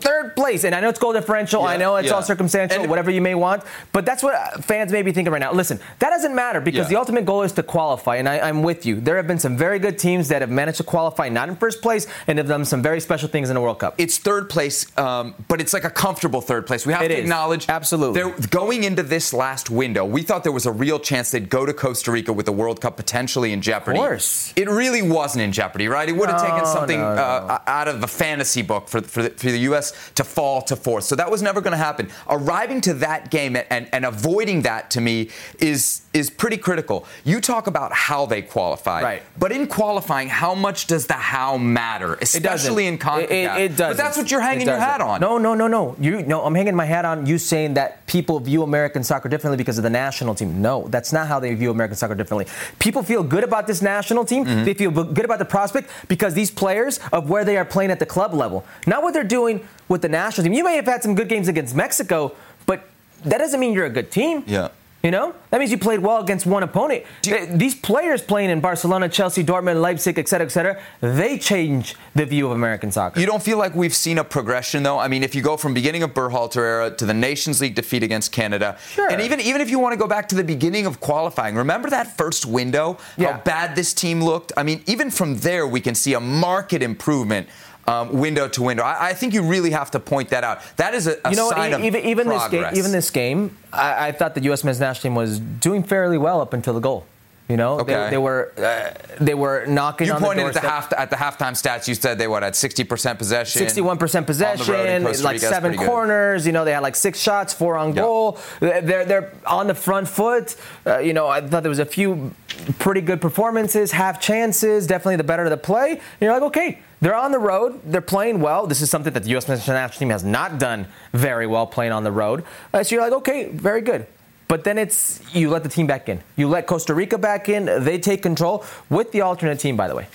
third 0.02 0.36
place. 0.36 0.64
And 0.64 0.74
I 0.74 0.80
know 0.80 0.88
it's 0.88 0.98
goal 0.98 1.12
differential. 1.12 1.62
Yeah, 1.62 1.68
I 1.68 1.76
know 1.76 1.96
it's 1.96 2.08
yeah. 2.08 2.14
all 2.14 2.22
circumstantial, 2.22 2.80
and 2.80 2.90
whatever 2.90 3.10
you 3.10 3.20
may 3.20 3.34
want. 3.34 3.62
But 3.92 4.04
that's 4.04 4.22
what 4.22 4.64
fans 4.64 4.92
may 4.92 5.02
be 5.02 5.12
thinking 5.12 5.32
right 5.32 5.40
now. 5.40 5.52
Listen, 5.52 5.80
that 5.98 6.10
doesn't 6.10 6.34
matter 6.34 6.60
because 6.60 6.86
yeah. 6.86 6.94
the 6.94 6.96
ultimate 6.96 7.24
goal 7.24 7.42
is 7.42 7.52
to 7.52 7.62
qualify. 7.62 8.16
And 8.16 8.28
I, 8.28 8.48
am 8.48 8.62
with 8.62 8.86
you. 8.86 9.00
There 9.00 9.16
have 9.16 9.26
been 9.26 9.38
some 9.38 9.56
very 9.56 9.78
good 9.78 9.98
teams 9.98 10.28
that 10.28 10.42
have 10.42 10.50
managed 10.50 10.78
to 10.78 10.84
qualify, 10.84 11.28
not 11.28 11.48
in 11.48 11.56
first 11.56 11.82
place, 11.82 12.06
and 12.26 12.38
have 12.38 12.48
done 12.48 12.64
some 12.64 12.82
very 12.82 13.00
special 13.00 13.28
things 13.28 13.50
in 13.50 13.54
the 13.54 13.60
World 13.60 13.78
Cup. 13.78 13.94
It's 13.98 14.18
third 14.18 14.48
place, 14.48 14.96
um, 14.98 15.34
but 15.48 15.60
it's 15.60 15.72
like 15.72 15.84
a 15.84 15.90
comfortable 15.90 16.40
third 16.40 16.66
place. 16.66 16.86
We 16.86 16.92
have 16.92 17.02
it 17.02 17.08
to 17.08 17.14
is. 17.14 17.20
acknowledge. 17.20 17.68
Absolutely. 17.68 18.22
They're 18.22 18.48
going 18.48 18.84
into 18.84 19.02
this 19.02 19.32
last 19.32 19.70
window, 19.70 20.04
we 20.04 20.22
thought 20.22 20.42
there 20.42 20.52
was 20.52 20.66
a 20.66 20.72
real 20.72 20.98
chance 20.98 21.30
they'd 21.30 21.48
go 21.48 21.66
to 21.66 21.72
Costa 21.72 22.10
Rica 22.10 22.32
with 22.32 22.46
the 22.46 22.52
World 22.52 22.80
Cup 22.80 22.96
potentially 22.96 23.52
in 23.52 23.60
jeopardy. 23.60 23.98
Of 23.98 24.04
course. 24.04 24.52
It 24.56 24.68
really 24.68 25.02
wasn't 25.02 25.42
in 25.42 25.52
jeopardy, 25.52 25.88
right? 25.88 26.08
It 26.08 26.12
would 26.12 26.28
have 26.28 26.40
no, 26.40 26.48
taken 26.48 26.66
something 26.66 27.00
no, 27.00 27.14
no. 27.14 27.22
Uh, 27.22 27.58
out 27.66 27.88
of 27.88 28.00
the 28.00 28.08
fantasy 28.08 28.62
book 28.62 28.88
for, 28.88 29.00
for, 29.00 29.22
the, 29.24 29.30
for 29.30 29.50
the 29.50 29.58
U.S. 29.60 29.91
to 30.14 30.24
fall 30.24 30.62
to 30.62 30.76
fourth. 30.76 31.04
So 31.04 31.16
that 31.16 31.30
was 31.30 31.42
never 31.42 31.60
going 31.60 31.72
to 31.72 31.78
happen. 31.78 32.08
Arriving 32.28 32.80
to 32.82 32.94
that 32.94 33.30
game 33.30 33.56
and, 33.56 33.88
and 33.92 34.04
avoiding 34.04 34.62
that 34.62 34.90
to 34.92 35.00
me 35.00 35.30
is 35.60 36.02
is 36.12 36.28
pretty 36.28 36.58
critical. 36.58 37.06
You 37.24 37.40
talk 37.40 37.66
about 37.66 37.92
how 37.92 38.26
they 38.26 38.42
qualified, 38.42 39.02
right? 39.02 39.22
But 39.38 39.52
in 39.52 39.66
qualifying, 39.66 40.28
how 40.28 40.54
much 40.54 40.86
does 40.86 41.06
the 41.06 41.14
how 41.14 41.56
matter, 41.56 42.14
especially 42.20 42.86
in 42.86 42.98
CONCACAF? 42.98 43.24
It, 43.24 43.30
it, 43.30 43.72
it 43.72 43.76
does. 43.76 43.96
But 43.96 44.02
that's 44.02 44.16
what 44.16 44.30
you're 44.30 44.40
hanging 44.40 44.66
your 44.66 44.78
hat 44.78 45.00
on. 45.00 45.20
No, 45.20 45.38
no, 45.38 45.54
no, 45.54 45.68
no. 45.68 45.96
You 45.98 46.22
no. 46.22 46.44
I'm 46.44 46.54
hanging 46.54 46.76
my 46.76 46.84
hat 46.84 47.04
on 47.04 47.26
you 47.26 47.38
saying 47.38 47.74
that 47.74 48.06
people 48.06 48.40
view 48.40 48.62
American 48.62 49.02
soccer 49.02 49.28
differently 49.28 49.56
because 49.56 49.78
of 49.78 49.84
the 49.84 49.90
national 49.90 50.34
team. 50.34 50.60
No, 50.60 50.86
that's 50.88 51.12
not 51.12 51.28
how 51.28 51.40
they 51.40 51.54
view 51.54 51.70
American 51.70 51.96
soccer 51.96 52.14
differently. 52.14 52.46
People 52.78 53.02
feel 53.02 53.22
good 53.22 53.44
about 53.44 53.66
this 53.66 53.80
national 53.80 54.24
team. 54.24 54.44
Mm-hmm. 54.44 54.64
They 54.64 54.74
feel 54.74 54.90
good 54.90 55.24
about 55.24 55.38
the 55.38 55.44
prospect 55.44 55.90
because 56.08 56.34
these 56.34 56.50
players 56.50 57.00
of 57.12 57.30
where 57.30 57.44
they 57.44 57.56
are 57.56 57.64
playing 57.64 57.90
at 57.90 57.98
the 57.98 58.06
club 58.06 58.34
level, 58.34 58.64
not 58.86 59.02
what 59.02 59.14
they're 59.14 59.24
doing 59.24 59.66
with 59.92 60.02
the 60.02 60.08
national 60.08 60.44
team. 60.44 60.52
You 60.54 60.64
may 60.64 60.74
have 60.74 60.86
had 60.86 61.02
some 61.02 61.14
good 61.14 61.28
games 61.28 61.46
against 61.46 61.76
Mexico, 61.76 62.34
but 62.66 62.88
that 63.24 63.38
doesn't 63.38 63.60
mean 63.60 63.72
you're 63.72 63.86
a 63.86 63.90
good 63.90 64.10
team. 64.10 64.42
Yeah. 64.46 64.70
You 65.04 65.10
know, 65.10 65.34
that 65.50 65.58
means 65.58 65.72
you 65.72 65.78
played 65.78 65.98
well 65.98 66.22
against 66.22 66.46
one 66.46 66.62
opponent. 66.62 67.04
You, 67.26 67.44
These 67.46 67.74
players 67.74 68.22
playing 68.22 68.50
in 68.50 68.60
Barcelona, 68.60 69.08
Chelsea, 69.08 69.42
Dortmund, 69.42 69.80
Leipzig, 69.80 70.16
et 70.16 70.28
cetera, 70.28 70.46
et 70.46 70.50
cetera, 70.50 70.80
they 71.00 71.38
change 71.38 71.96
the 72.14 72.24
view 72.24 72.46
of 72.46 72.52
American 72.52 72.92
soccer. 72.92 73.18
You 73.18 73.26
don't 73.26 73.42
feel 73.42 73.58
like 73.58 73.74
we've 73.74 73.96
seen 73.96 74.18
a 74.18 74.22
progression, 74.22 74.84
though? 74.84 75.00
I 75.00 75.08
mean, 75.08 75.24
if 75.24 75.34
you 75.34 75.42
go 75.42 75.56
from 75.56 75.74
beginning 75.74 76.04
of 76.04 76.14
Berhalter 76.14 76.58
era 76.58 76.90
to 76.92 77.04
the 77.04 77.14
Nations 77.14 77.60
League 77.60 77.74
defeat 77.74 78.04
against 78.04 78.30
Canada, 78.30 78.78
sure. 78.92 79.10
and 79.10 79.20
even, 79.20 79.40
even 79.40 79.60
if 79.60 79.70
you 79.70 79.80
want 79.80 79.92
to 79.92 79.98
go 79.98 80.06
back 80.06 80.28
to 80.28 80.36
the 80.36 80.44
beginning 80.44 80.86
of 80.86 81.00
qualifying, 81.00 81.56
remember 81.56 81.90
that 81.90 82.16
first 82.16 82.46
window, 82.46 82.96
yeah. 83.16 83.32
how 83.32 83.40
bad 83.40 83.74
this 83.74 83.92
team 83.92 84.22
looked? 84.22 84.52
I 84.56 84.62
mean, 84.62 84.84
even 84.86 85.10
from 85.10 85.38
there, 85.38 85.66
we 85.66 85.80
can 85.80 85.96
see 85.96 86.14
a 86.14 86.20
marked 86.20 86.74
improvement 86.74 87.48
um, 87.86 88.12
window 88.12 88.48
to 88.48 88.62
window. 88.62 88.82
I, 88.82 89.08
I, 89.08 89.14
think 89.14 89.34
you 89.34 89.42
really 89.42 89.70
have 89.70 89.90
to 89.92 90.00
point 90.00 90.28
that 90.30 90.44
out. 90.44 90.60
That 90.76 90.94
is 90.94 91.06
a, 91.06 91.16
a 91.24 91.30
you 91.30 91.36
know, 91.36 91.50
sign 91.50 91.84
even, 91.84 92.00
of 92.00 92.06
even 92.06 92.26
progress. 92.26 92.50
this 92.50 92.60
game. 92.60 92.78
Even 92.78 92.92
this 92.92 93.10
game, 93.10 93.56
I, 93.72 94.08
I, 94.08 94.12
thought 94.12 94.34
the 94.34 94.42
U.S. 94.44 94.62
men's 94.62 94.78
national 94.78 95.02
team 95.02 95.14
was 95.14 95.40
doing 95.40 95.82
fairly 95.82 96.18
well 96.18 96.40
up 96.40 96.52
until 96.52 96.74
the 96.74 96.80
goal. 96.80 97.06
You 97.48 97.56
know, 97.56 97.80
okay. 97.80 98.04
they, 98.04 98.10
they, 98.10 98.18
were 98.18 98.52
uh, 98.56 98.94
they 99.20 99.34
were 99.34 99.66
knocking. 99.66 100.06
You 100.06 100.14
on 100.14 100.22
pointed 100.22 100.44
the 100.44 100.48
at 100.48 100.54
the 100.54 100.60
half 100.60 100.92
at 100.92 101.10
the 101.10 101.16
halftime 101.16 101.52
stats. 101.52 101.86
You 101.88 101.94
said 101.94 102.16
they 102.16 102.28
what 102.28 102.44
at 102.44 102.54
60% 102.54 103.18
possession, 103.18 103.66
61% 103.66 104.26
possession, 104.26 105.04
like 105.22 105.40
seven 105.40 105.76
corners. 105.76 106.46
You 106.46 106.52
know, 106.52 106.64
they 106.64 106.72
had 106.72 106.82
like 106.82 106.94
six 106.96 107.20
shots, 107.20 107.52
four 107.52 107.76
on 107.76 107.88
yep. 107.88 107.96
goal. 107.96 108.38
They're 108.60 109.04
they're 109.04 109.32
on 109.44 109.66
the 109.66 109.74
front 109.74 110.08
foot. 110.08 110.56
Uh, 110.86 111.00
you 111.00 111.12
know, 111.12 111.26
I 111.26 111.40
thought 111.40 111.62
there 111.62 111.68
was 111.68 111.80
a 111.80 111.84
few 111.84 112.32
pretty 112.78 113.00
good 113.00 113.20
performances, 113.20 113.90
half 113.90 114.20
chances. 114.20 114.86
Definitely 114.86 115.16
the 115.16 115.24
better 115.24 115.44
of 115.44 115.50
the 115.50 115.56
play. 115.56 115.90
And 115.90 116.00
you're 116.20 116.32
like, 116.32 116.44
okay, 116.44 116.78
they're 117.02 117.16
on 117.16 117.32
the 117.32 117.38
road. 117.38 117.80
They're 117.84 118.00
playing 118.00 118.40
well. 118.40 118.66
This 118.66 118.80
is 118.80 118.88
something 118.88 119.12
that 119.12 119.24
the 119.24 119.30
U.S. 119.30 119.48
men's 119.48 119.66
national 119.66 119.98
team 119.98 120.10
has 120.10 120.24
not 120.24 120.58
done 120.58 120.86
very 121.12 121.48
well 121.48 121.66
playing 121.66 121.92
on 121.92 122.04
the 122.04 122.12
road. 122.12 122.44
Uh, 122.72 122.82
so 122.82 122.94
you're 122.94 123.04
like, 123.04 123.12
okay, 123.12 123.48
very 123.50 123.80
good. 123.82 124.06
But 124.46 124.64
then 124.64 124.78
it's 124.78 125.20
you 125.34 125.50
let 125.50 125.64
the 125.64 125.68
team 125.68 125.88
back 125.88 126.08
in. 126.08 126.22
You 126.36 126.48
let 126.48 126.66
Costa 126.66 126.94
Rica 126.94 127.18
back 127.18 127.48
in. 127.48 127.64
They 127.84 127.98
take 127.98 128.22
control 128.22 128.64
with 128.88 129.10
the 129.10 129.22
alternate 129.22 129.58
team, 129.58 129.76
by 129.76 129.88
the 129.88 129.96
way. 129.96 130.06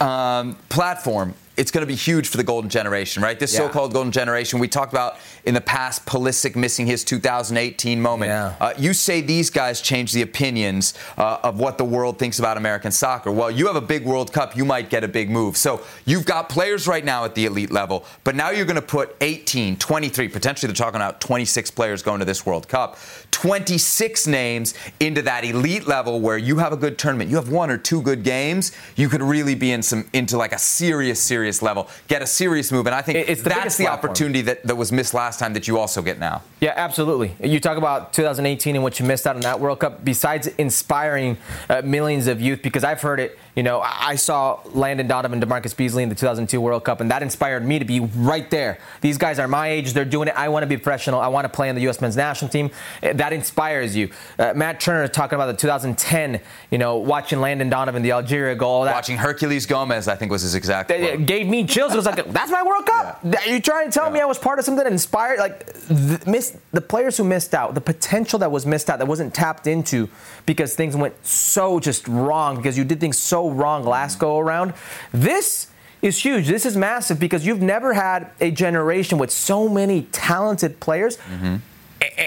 Um, 0.00 0.56
platform 0.68 1.34
it's 1.56 1.70
going 1.70 1.82
to 1.82 1.86
be 1.86 1.94
huge 1.94 2.28
for 2.28 2.36
the 2.36 2.44
golden 2.44 2.70
generation, 2.70 3.22
right? 3.22 3.38
This 3.38 3.52
yeah. 3.52 3.60
so-called 3.60 3.92
golden 3.92 4.12
generation. 4.12 4.58
We 4.58 4.68
talked 4.68 4.92
about 4.92 5.16
in 5.44 5.54
the 5.54 5.60
past 5.60 6.06
Pulisic 6.06 6.56
missing 6.56 6.86
his 6.86 7.04
2018 7.04 8.00
moment. 8.00 8.30
Yeah. 8.30 8.54
Uh, 8.58 8.72
you 8.78 8.94
say 8.94 9.20
these 9.20 9.50
guys 9.50 9.80
change 9.80 10.12
the 10.12 10.22
opinions 10.22 10.94
uh, 11.18 11.38
of 11.42 11.58
what 11.58 11.78
the 11.78 11.84
world 11.84 12.18
thinks 12.18 12.38
about 12.38 12.56
American 12.56 12.90
soccer. 12.90 13.30
Well, 13.30 13.50
you 13.50 13.66
have 13.66 13.76
a 13.76 13.80
big 13.80 14.04
World 14.04 14.32
Cup, 14.32 14.56
you 14.56 14.64
might 14.64 14.88
get 14.88 15.04
a 15.04 15.08
big 15.08 15.30
move. 15.30 15.56
So 15.56 15.82
you've 16.04 16.24
got 16.24 16.48
players 16.48 16.86
right 16.86 17.04
now 17.04 17.24
at 17.24 17.34
the 17.34 17.46
elite 17.46 17.70
level, 17.70 18.04
but 18.24 18.34
now 18.34 18.50
you're 18.50 18.66
going 18.66 18.76
to 18.76 18.82
put 18.82 19.14
18, 19.20 19.76
23, 19.76 20.28
potentially 20.28 20.68
they're 20.68 20.74
talking 20.74 20.96
about 20.96 21.20
26 21.20 21.70
players 21.72 22.02
going 22.02 22.20
to 22.20 22.24
this 22.24 22.46
World 22.46 22.68
Cup. 22.68 22.98
26 23.30 24.26
names 24.26 24.74
into 25.00 25.22
that 25.22 25.44
elite 25.44 25.86
level 25.86 26.20
where 26.20 26.38
you 26.38 26.58
have 26.58 26.72
a 26.72 26.76
good 26.76 26.98
tournament. 26.98 27.28
You 27.28 27.36
have 27.36 27.48
one 27.48 27.70
or 27.70 27.78
two 27.78 28.00
good 28.00 28.22
games, 28.22 28.72
you 28.96 29.08
could 29.08 29.22
really 29.22 29.54
be 29.54 29.72
in 29.72 29.82
some 29.82 30.08
into 30.12 30.36
like 30.36 30.52
a 30.52 30.58
serious, 30.58 31.20
serious 31.20 31.41
level, 31.62 31.88
get 32.08 32.22
a 32.22 32.26
serious 32.26 32.70
move. 32.70 32.86
And 32.86 32.94
I 32.94 33.02
think 33.02 33.28
it's 33.28 33.42
the 33.42 33.48
that's 33.48 33.76
the 33.76 33.84
platform. 33.84 34.10
opportunity 34.10 34.42
that, 34.42 34.62
that 34.66 34.76
was 34.76 34.92
missed 34.92 35.14
last 35.14 35.38
time 35.38 35.54
that 35.54 35.66
you 35.66 35.78
also 35.78 36.02
get 36.02 36.18
now. 36.18 36.42
Yeah, 36.60 36.74
absolutely. 36.76 37.34
You 37.42 37.58
talk 37.58 37.78
about 37.78 38.12
2018 38.12 38.76
and 38.76 38.84
what 38.84 39.00
you 39.00 39.06
missed 39.06 39.26
out 39.26 39.36
on 39.36 39.42
that 39.42 39.60
World 39.60 39.80
Cup, 39.80 40.04
besides 40.04 40.46
inspiring 40.46 41.36
uh, 41.68 41.82
millions 41.82 42.26
of 42.26 42.40
youth, 42.40 42.62
because 42.62 42.84
I've 42.84 43.02
heard 43.02 43.20
it 43.20 43.38
you 43.54 43.62
know, 43.62 43.82
I 43.82 44.16
saw 44.16 44.60
Landon 44.72 45.06
Donovan, 45.06 45.38
DaMarcus 45.38 45.76
Beasley 45.76 46.02
in 46.02 46.08
the 46.08 46.14
2002 46.14 46.58
World 46.58 46.84
Cup, 46.84 47.02
and 47.02 47.10
that 47.10 47.22
inspired 47.22 47.66
me 47.66 47.78
to 47.78 47.84
be 47.84 48.00
right 48.00 48.50
there. 48.50 48.78
These 49.02 49.18
guys 49.18 49.38
are 49.38 49.46
my 49.46 49.68
age; 49.68 49.92
they're 49.92 50.06
doing 50.06 50.28
it. 50.28 50.34
I 50.34 50.48
want 50.48 50.62
to 50.62 50.66
be 50.66 50.78
professional. 50.78 51.20
I 51.20 51.28
want 51.28 51.44
to 51.44 51.50
play 51.50 51.68
in 51.68 51.74
the 51.74 51.82
U.S. 51.82 52.00
Men's 52.00 52.16
National 52.16 52.50
Team. 52.50 52.70
Eh, 53.02 53.12
that 53.12 53.34
inspires 53.34 53.94
you. 53.94 54.08
Uh, 54.38 54.54
Matt 54.54 54.80
Turner 54.80 55.06
talking 55.06 55.34
about 55.34 55.46
the 55.46 55.56
2010. 55.56 56.40
You 56.70 56.78
know, 56.78 56.96
watching 56.96 57.42
Landon 57.42 57.68
Donovan, 57.68 58.00
the 58.00 58.12
Algeria 58.12 58.54
goal. 58.54 58.86
Watching 58.86 59.18
Herculez 59.18 59.68
Gomez, 59.68 60.08
I 60.08 60.14
think 60.16 60.32
was 60.32 60.42
his 60.42 60.54
exact. 60.54 60.90
Gave 61.32 61.48
me 61.48 61.64
chills. 61.64 61.92
It 61.92 61.96
was 61.96 62.06
like, 62.06 62.24
that's 62.32 62.50
my 62.50 62.62
World 62.62 62.86
Cup. 62.86 63.20
Yeah. 63.24 63.44
You 63.46 63.60
trying 63.60 63.90
to 63.90 63.92
tell 63.92 64.06
yeah. 64.06 64.12
me 64.12 64.20
I 64.20 64.24
was 64.24 64.38
part 64.38 64.58
of 64.58 64.64
something 64.64 64.84
that 64.84 64.92
inspired? 64.92 65.38
Like, 65.38 65.72
the, 65.72 66.22
miss, 66.26 66.56
the 66.72 66.80
players 66.80 67.16
who 67.16 67.24
missed 67.24 67.54
out, 67.54 67.74
the 67.74 67.80
potential 67.80 68.38
that 68.40 68.50
was 68.50 68.66
missed 68.66 68.90
out, 68.90 68.98
that 68.98 69.08
wasn't 69.08 69.34
tapped 69.34 69.66
into 69.66 70.08
because 70.46 70.74
things 70.74 70.96
went 70.96 71.14
so 71.26 71.80
just 71.80 72.06
wrong 72.06 72.56
because 72.56 72.76
you 72.76 72.84
did 72.84 73.00
things 73.00 73.18
so 73.18 73.48
wrong 73.50 73.84
last 73.84 74.18
go 74.18 74.38
around. 74.38 74.74
This 75.12 75.68
is 76.02 76.18
huge. 76.18 76.48
This 76.48 76.66
is 76.66 76.76
massive 76.76 77.18
because 77.18 77.46
you've 77.46 77.62
never 77.62 77.94
had 77.94 78.30
a 78.40 78.50
generation 78.50 79.18
with 79.18 79.30
so 79.30 79.68
many 79.68 80.02
talented 80.12 80.80
players. 80.80 81.16
Mm-hmm 81.16 81.56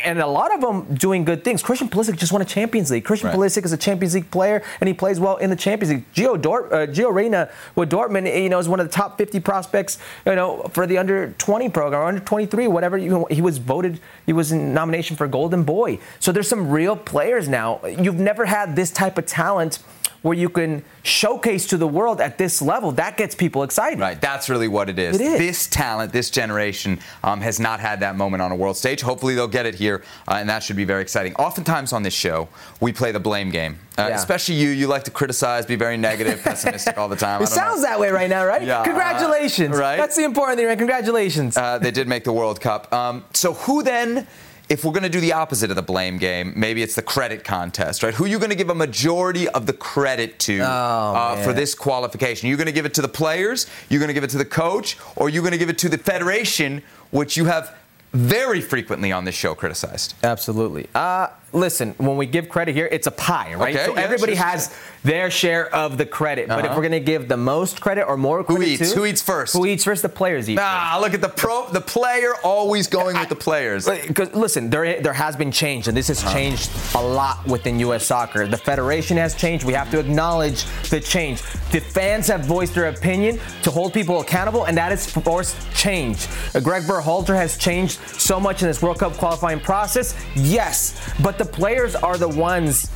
and 0.04 0.20
a 0.20 0.28
lot 0.28 0.54
of 0.54 0.62
them 0.62 0.96
doing 0.96 1.26
good 1.26 1.44
things. 1.44 1.62
Christian 1.62 1.90
Pulisic 1.90 2.18
just 2.18 2.32
won 2.32 2.42
a 2.42 2.46
Champions 2.46 2.92
League. 2.92 3.04
Christian 3.04 3.30
right. 3.30 3.38
Pulisic 3.38 3.66
is 3.66 3.74
a 3.74 3.78
Champions 3.78 4.16
League 4.16 4.30
player, 4.32 4.64
and 4.80 4.88
he 4.88 4.94
plays 4.94 5.20
well 5.20 5.38
in 5.38 5.50
the 5.50 5.56
Champions 5.56 5.94
League. 5.94 6.14
Gio, 6.14 6.42
Dort, 6.42 6.72
uh, 6.72 6.88
Gio 6.88 7.14
Reyna 7.14 7.50
with 7.76 7.92
Dortmund, 7.92 8.42
you 8.42 8.50
know, 8.50 8.60
is 8.60 8.70
one 8.70 8.80
of 8.80 8.88
the 8.88 8.94
top 8.94 9.18
50 9.18 9.40
prospects, 9.40 9.98
you 10.26 10.36
know, 10.36 10.64
for 10.72 10.88
the 10.88 10.98
under 10.98 11.32
20 11.38 11.70
program 11.70 12.02
or 12.02 12.06
under 12.06 12.22
23, 12.22 12.68
whatever. 12.68 12.98
You 12.98 13.26
he 13.30 13.42
was 13.42 13.58
voted, 13.58 14.00
he 14.26 14.34
was 14.34 14.52
in 14.52 14.74
nomination 14.74 15.16
for 15.16 15.28
Golden 15.28 15.64
Boy. 15.64 16.00
So 16.20 16.32
there's 16.32 16.48
some 16.48 16.70
real 16.70 16.96
players 16.96 17.48
now. 17.48 17.84
You've 17.86 18.20
never 18.20 18.46
had 18.46 18.76
this 18.76 18.92
type 18.92 19.18
of 19.18 19.26
talent 19.26 19.80
where 20.26 20.36
you 20.36 20.50
can 20.50 20.84
showcase 21.04 21.68
to 21.68 21.78
the 21.78 21.88
world 21.88 22.20
at 22.20 22.40
this 22.40 22.60
level, 22.60 22.92
that 22.92 23.16
gets 23.16 23.36
people 23.36 23.62
excited. 23.62 24.00
Right. 24.00 24.20
That's 24.20 24.50
really 24.50 24.68
what 24.68 24.90
it 24.90 24.98
is. 24.98 25.22
It 25.22 25.22
is. 25.22 25.38
This 25.38 25.68
talent, 25.68 26.12
this 26.12 26.32
generation 26.32 27.00
um, 27.24 27.42
has 27.42 27.60
not 27.60 27.80
had 27.80 28.00
that 28.00 28.16
moment 28.16 28.42
on 28.42 28.52
a 28.52 28.56
world 28.56 28.76
stage. 28.76 29.02
Hopefully 29.02 29.36
they'll 29.36 29.48
get 29.48 29.68
it 29.68 29.76
here, 29.76 30.04
uh, 30.28 30.38
and 30.38 30.50
that 30.50 30.64
should 30.64 30.78
be 30.78 30.84
very 30.84 31.04
exciting. 31.04 31.36
Oftentimes 31.36 31.94
on 31.94 32.02
this 32.02 32.16
show, 32.16 32.50
we 32.82 32.92
play 32.92 33.12
the 33.12 33.20
blame 33.20 33.52
game. 33.52 33.78
Uh, 34.00 34.08
yeah. 34.10 34.16
Especially 34.16 34.56
you, 34.56 34.70
you 34.70 34.88
like 34.88 35.04
to 35.04 35.12
criticize, 35.12 35.68
be 35.68 35.76
very 35.76 35.96
negative, 35.96 36.42
pessimistic 36.42 36.98
all 36.98 37.08
the 37.08 37.16
time. 37.16 37.40
it 37.44 37.48
sounds 37.48 37.84
know. 37.84 37.90
that 37.90 38.00
way 38.00 38.10
right 38.10 38.30
now, 38.30 38.44
right? 38.48 38.64
Yeah. 38.64 38.84
Congratulations. 38.84 39.76
Uh, 39.76 39.80
right. 39.80 39.96
That's 39.98 40.16
the 40.16 40.24
important 40.24 40.58
thing, 40.58 40.66
right? 40.66 40.78
Congratulations. 40.78 41.56
Uh, 41.56 41.78
they 41.78 41.92
did 41.92 42.08
make 42.08 42.24
the 42.24 42.34
World 42.34 42.60
Cup. 42.60 42.92
Um, 42.92 43.24
so 43.34 43.54
who 43.54 43.84
then 43.84 44.26
if 44.70 44.84
we're 44.84 44.92
going 44.92 45.04
to 45.04 45.10
do 45.10 45.20
the 45.20 45.34
opposite 45.34 45.70
of 45.70 45.76
the 45.76 45.84
blame 45.84 46.18
game, 46.18 46.54
maybe 46.56 46.82
it's 46.82 46.96
the 46.96 47.02
credit 47.02 47.44
contest, 47.44 48.04
right? 48.04 48.14
Who 48.14 48.26
are 48.26 48.28
you 48.28 48.40
going 48.40 48.50
to 48.50 48.56
give 48.56 48.70
a 48.70 48.76
majority 48.76 49.48
of 49.50 49.66
the 49.66 49.74
credit 49.74 50.40
to 50.40 50.60
oh, 50.60 50.66
uh, 50.66 51.44
for 51.44 51.54
this 51.54 51.76
qualification? 51.76 52.50
You're 52.50 52.58
going 52.58 52.68
to 52.68 52.74
give 52.74 52.86
it 52.86 52.94
to 52.96 53.02
the 53.02 53.08
players, 53.08 53.68
you're 53.90 54.00
going 54.00 54.08
to 54.08 54.14
give 54.14 54.24
it 54.24 54.32
to 54.32 54.38
the 54.38 54.46
coach, 54.46 54.98
or 55.16 55.30
you're 55.30 55.44
going 55.44 55.52
to 55.52 55.58
give 55.58 55.70
it 55.70 55.78
to 55.80 55.90
the 55.90 55.98
federation, 55.98 56.82
which 57.12 57.38
you 57.38 57.46
have 57.46 57.76
very 58.14 58.62
frequently 58.62 59.12
on 59.12 59.26
this 59.26 59.36
show 59.36 59.54
criticized. 59.54 60.16
Absolutely. 60.24 60.88
Uh, 60.96 61.28
listen, 61.56 61.94
when 61.98 62.18
we 62.18 62.26
give 62.26 62.50
credit 62.50 62.76
here, 62.76 62.88
it's 62.92 63.08
a 63.08 63.12
pie, 63.12 63.54
right? 63.56 63.76
Okay, 63.76 63.86
so 63.86 63.94
yeah, 63.96 64.02
everybody 64.02 64.36
sure, 64.36 64.46
has 64.46 64.68
sure. 64.68 64.78
their 65.04 65.32
share 65.32 65.74
of 65.74 65.98
the 65.98 66.06
credit. 66.06 66.48
But 66.48 66.60
if 66.60 66.66
Uh-huh. 66.66 66.76
we're 66.76 66.82
going 66.90 66.92
to 67.04 67.12
give 67.14 67.28
the 67.28 67.38
most 67.38 67.82
credit 67.82 68.04
or 68.08 68.18
more 68.18 68.44
credit 68.44 68.68
eats? 68.68 68.92
to- 68.92 68.98
Who 69.00 69.06
eats 69.06 69.22
first? 69.22 69.54
Who 69.54 69.66
eats 69.66 69.84
first? 69.84 70.02
The 70.02 70.10
players 70.10 70.50
eat. 70.50 70.60
Ah, 70.62 70.98
look 71.02 71.14
at 71.14 71.22
the 71.22 71.30
pro, 71.30 71.68
the 71.70 71.82
player 71.82 72.34
always 72.44 72.88
going 72.88 73.18
with 73.18 73.30
the 73.30 73.36
players. 73.36 73.88
Because 73.88 74.34
listen, 74.34 74.70
there 74.70 75.02
there 75.02 75.14
has 75.14 75.36
been 75.36 75.52
change, 75.52 75.88
and 75.88 75.96
this 75.96 76.08
has 76.10 76.22
changed 76.34 76.70
a 76.96 77.02
lot 77.02 77.46
within 77.48 77.80
U.S. 77.80 78.06
soccer. 78.06 78.46
The 78.48 78.58
federation 78.58 79.18
has 79.18 79.34
changed. 79.36 79.66
We 79.66 79.74
have 79.74 79.90
to 79.92 80.00
acknowledge 80.00 80.66
the 80.90 81.00
change. 81.00 81.42
The 81.72 81.80
fans 81.80 82.28
have 82.28 82.46
voiced 82.46 82.74
their 82.76 82.88
opinion 82.90 83.40
to 83.64 83.72
hold 83.72 83.94
people 83.94 84.20
accountable, 84.20 84.66
and 84.66 84.78
that 84.78 84.90
has 84.92 85.10
forced 85.10 85.56
change. 85.74 86.28
Greg 86.64 86.84
Berhalter 86.84 87.36
has 87.36 87.58
changed 87.58 88.00
so 88.20 88.40
much 88.40 88.62
in 88.62 88.68
this 88.68 88.82
World 88.82 89.00
Cup 89.00 89.14
qualifying 89.14 89.60
process. 89.60 90.14
Yes, 90.36 91.00
but 91.22 91.38
the 91.38 91.45
players 91.46 91.96
are 91.96 92.18
the 92.18 92.30
ones 92.30 92.90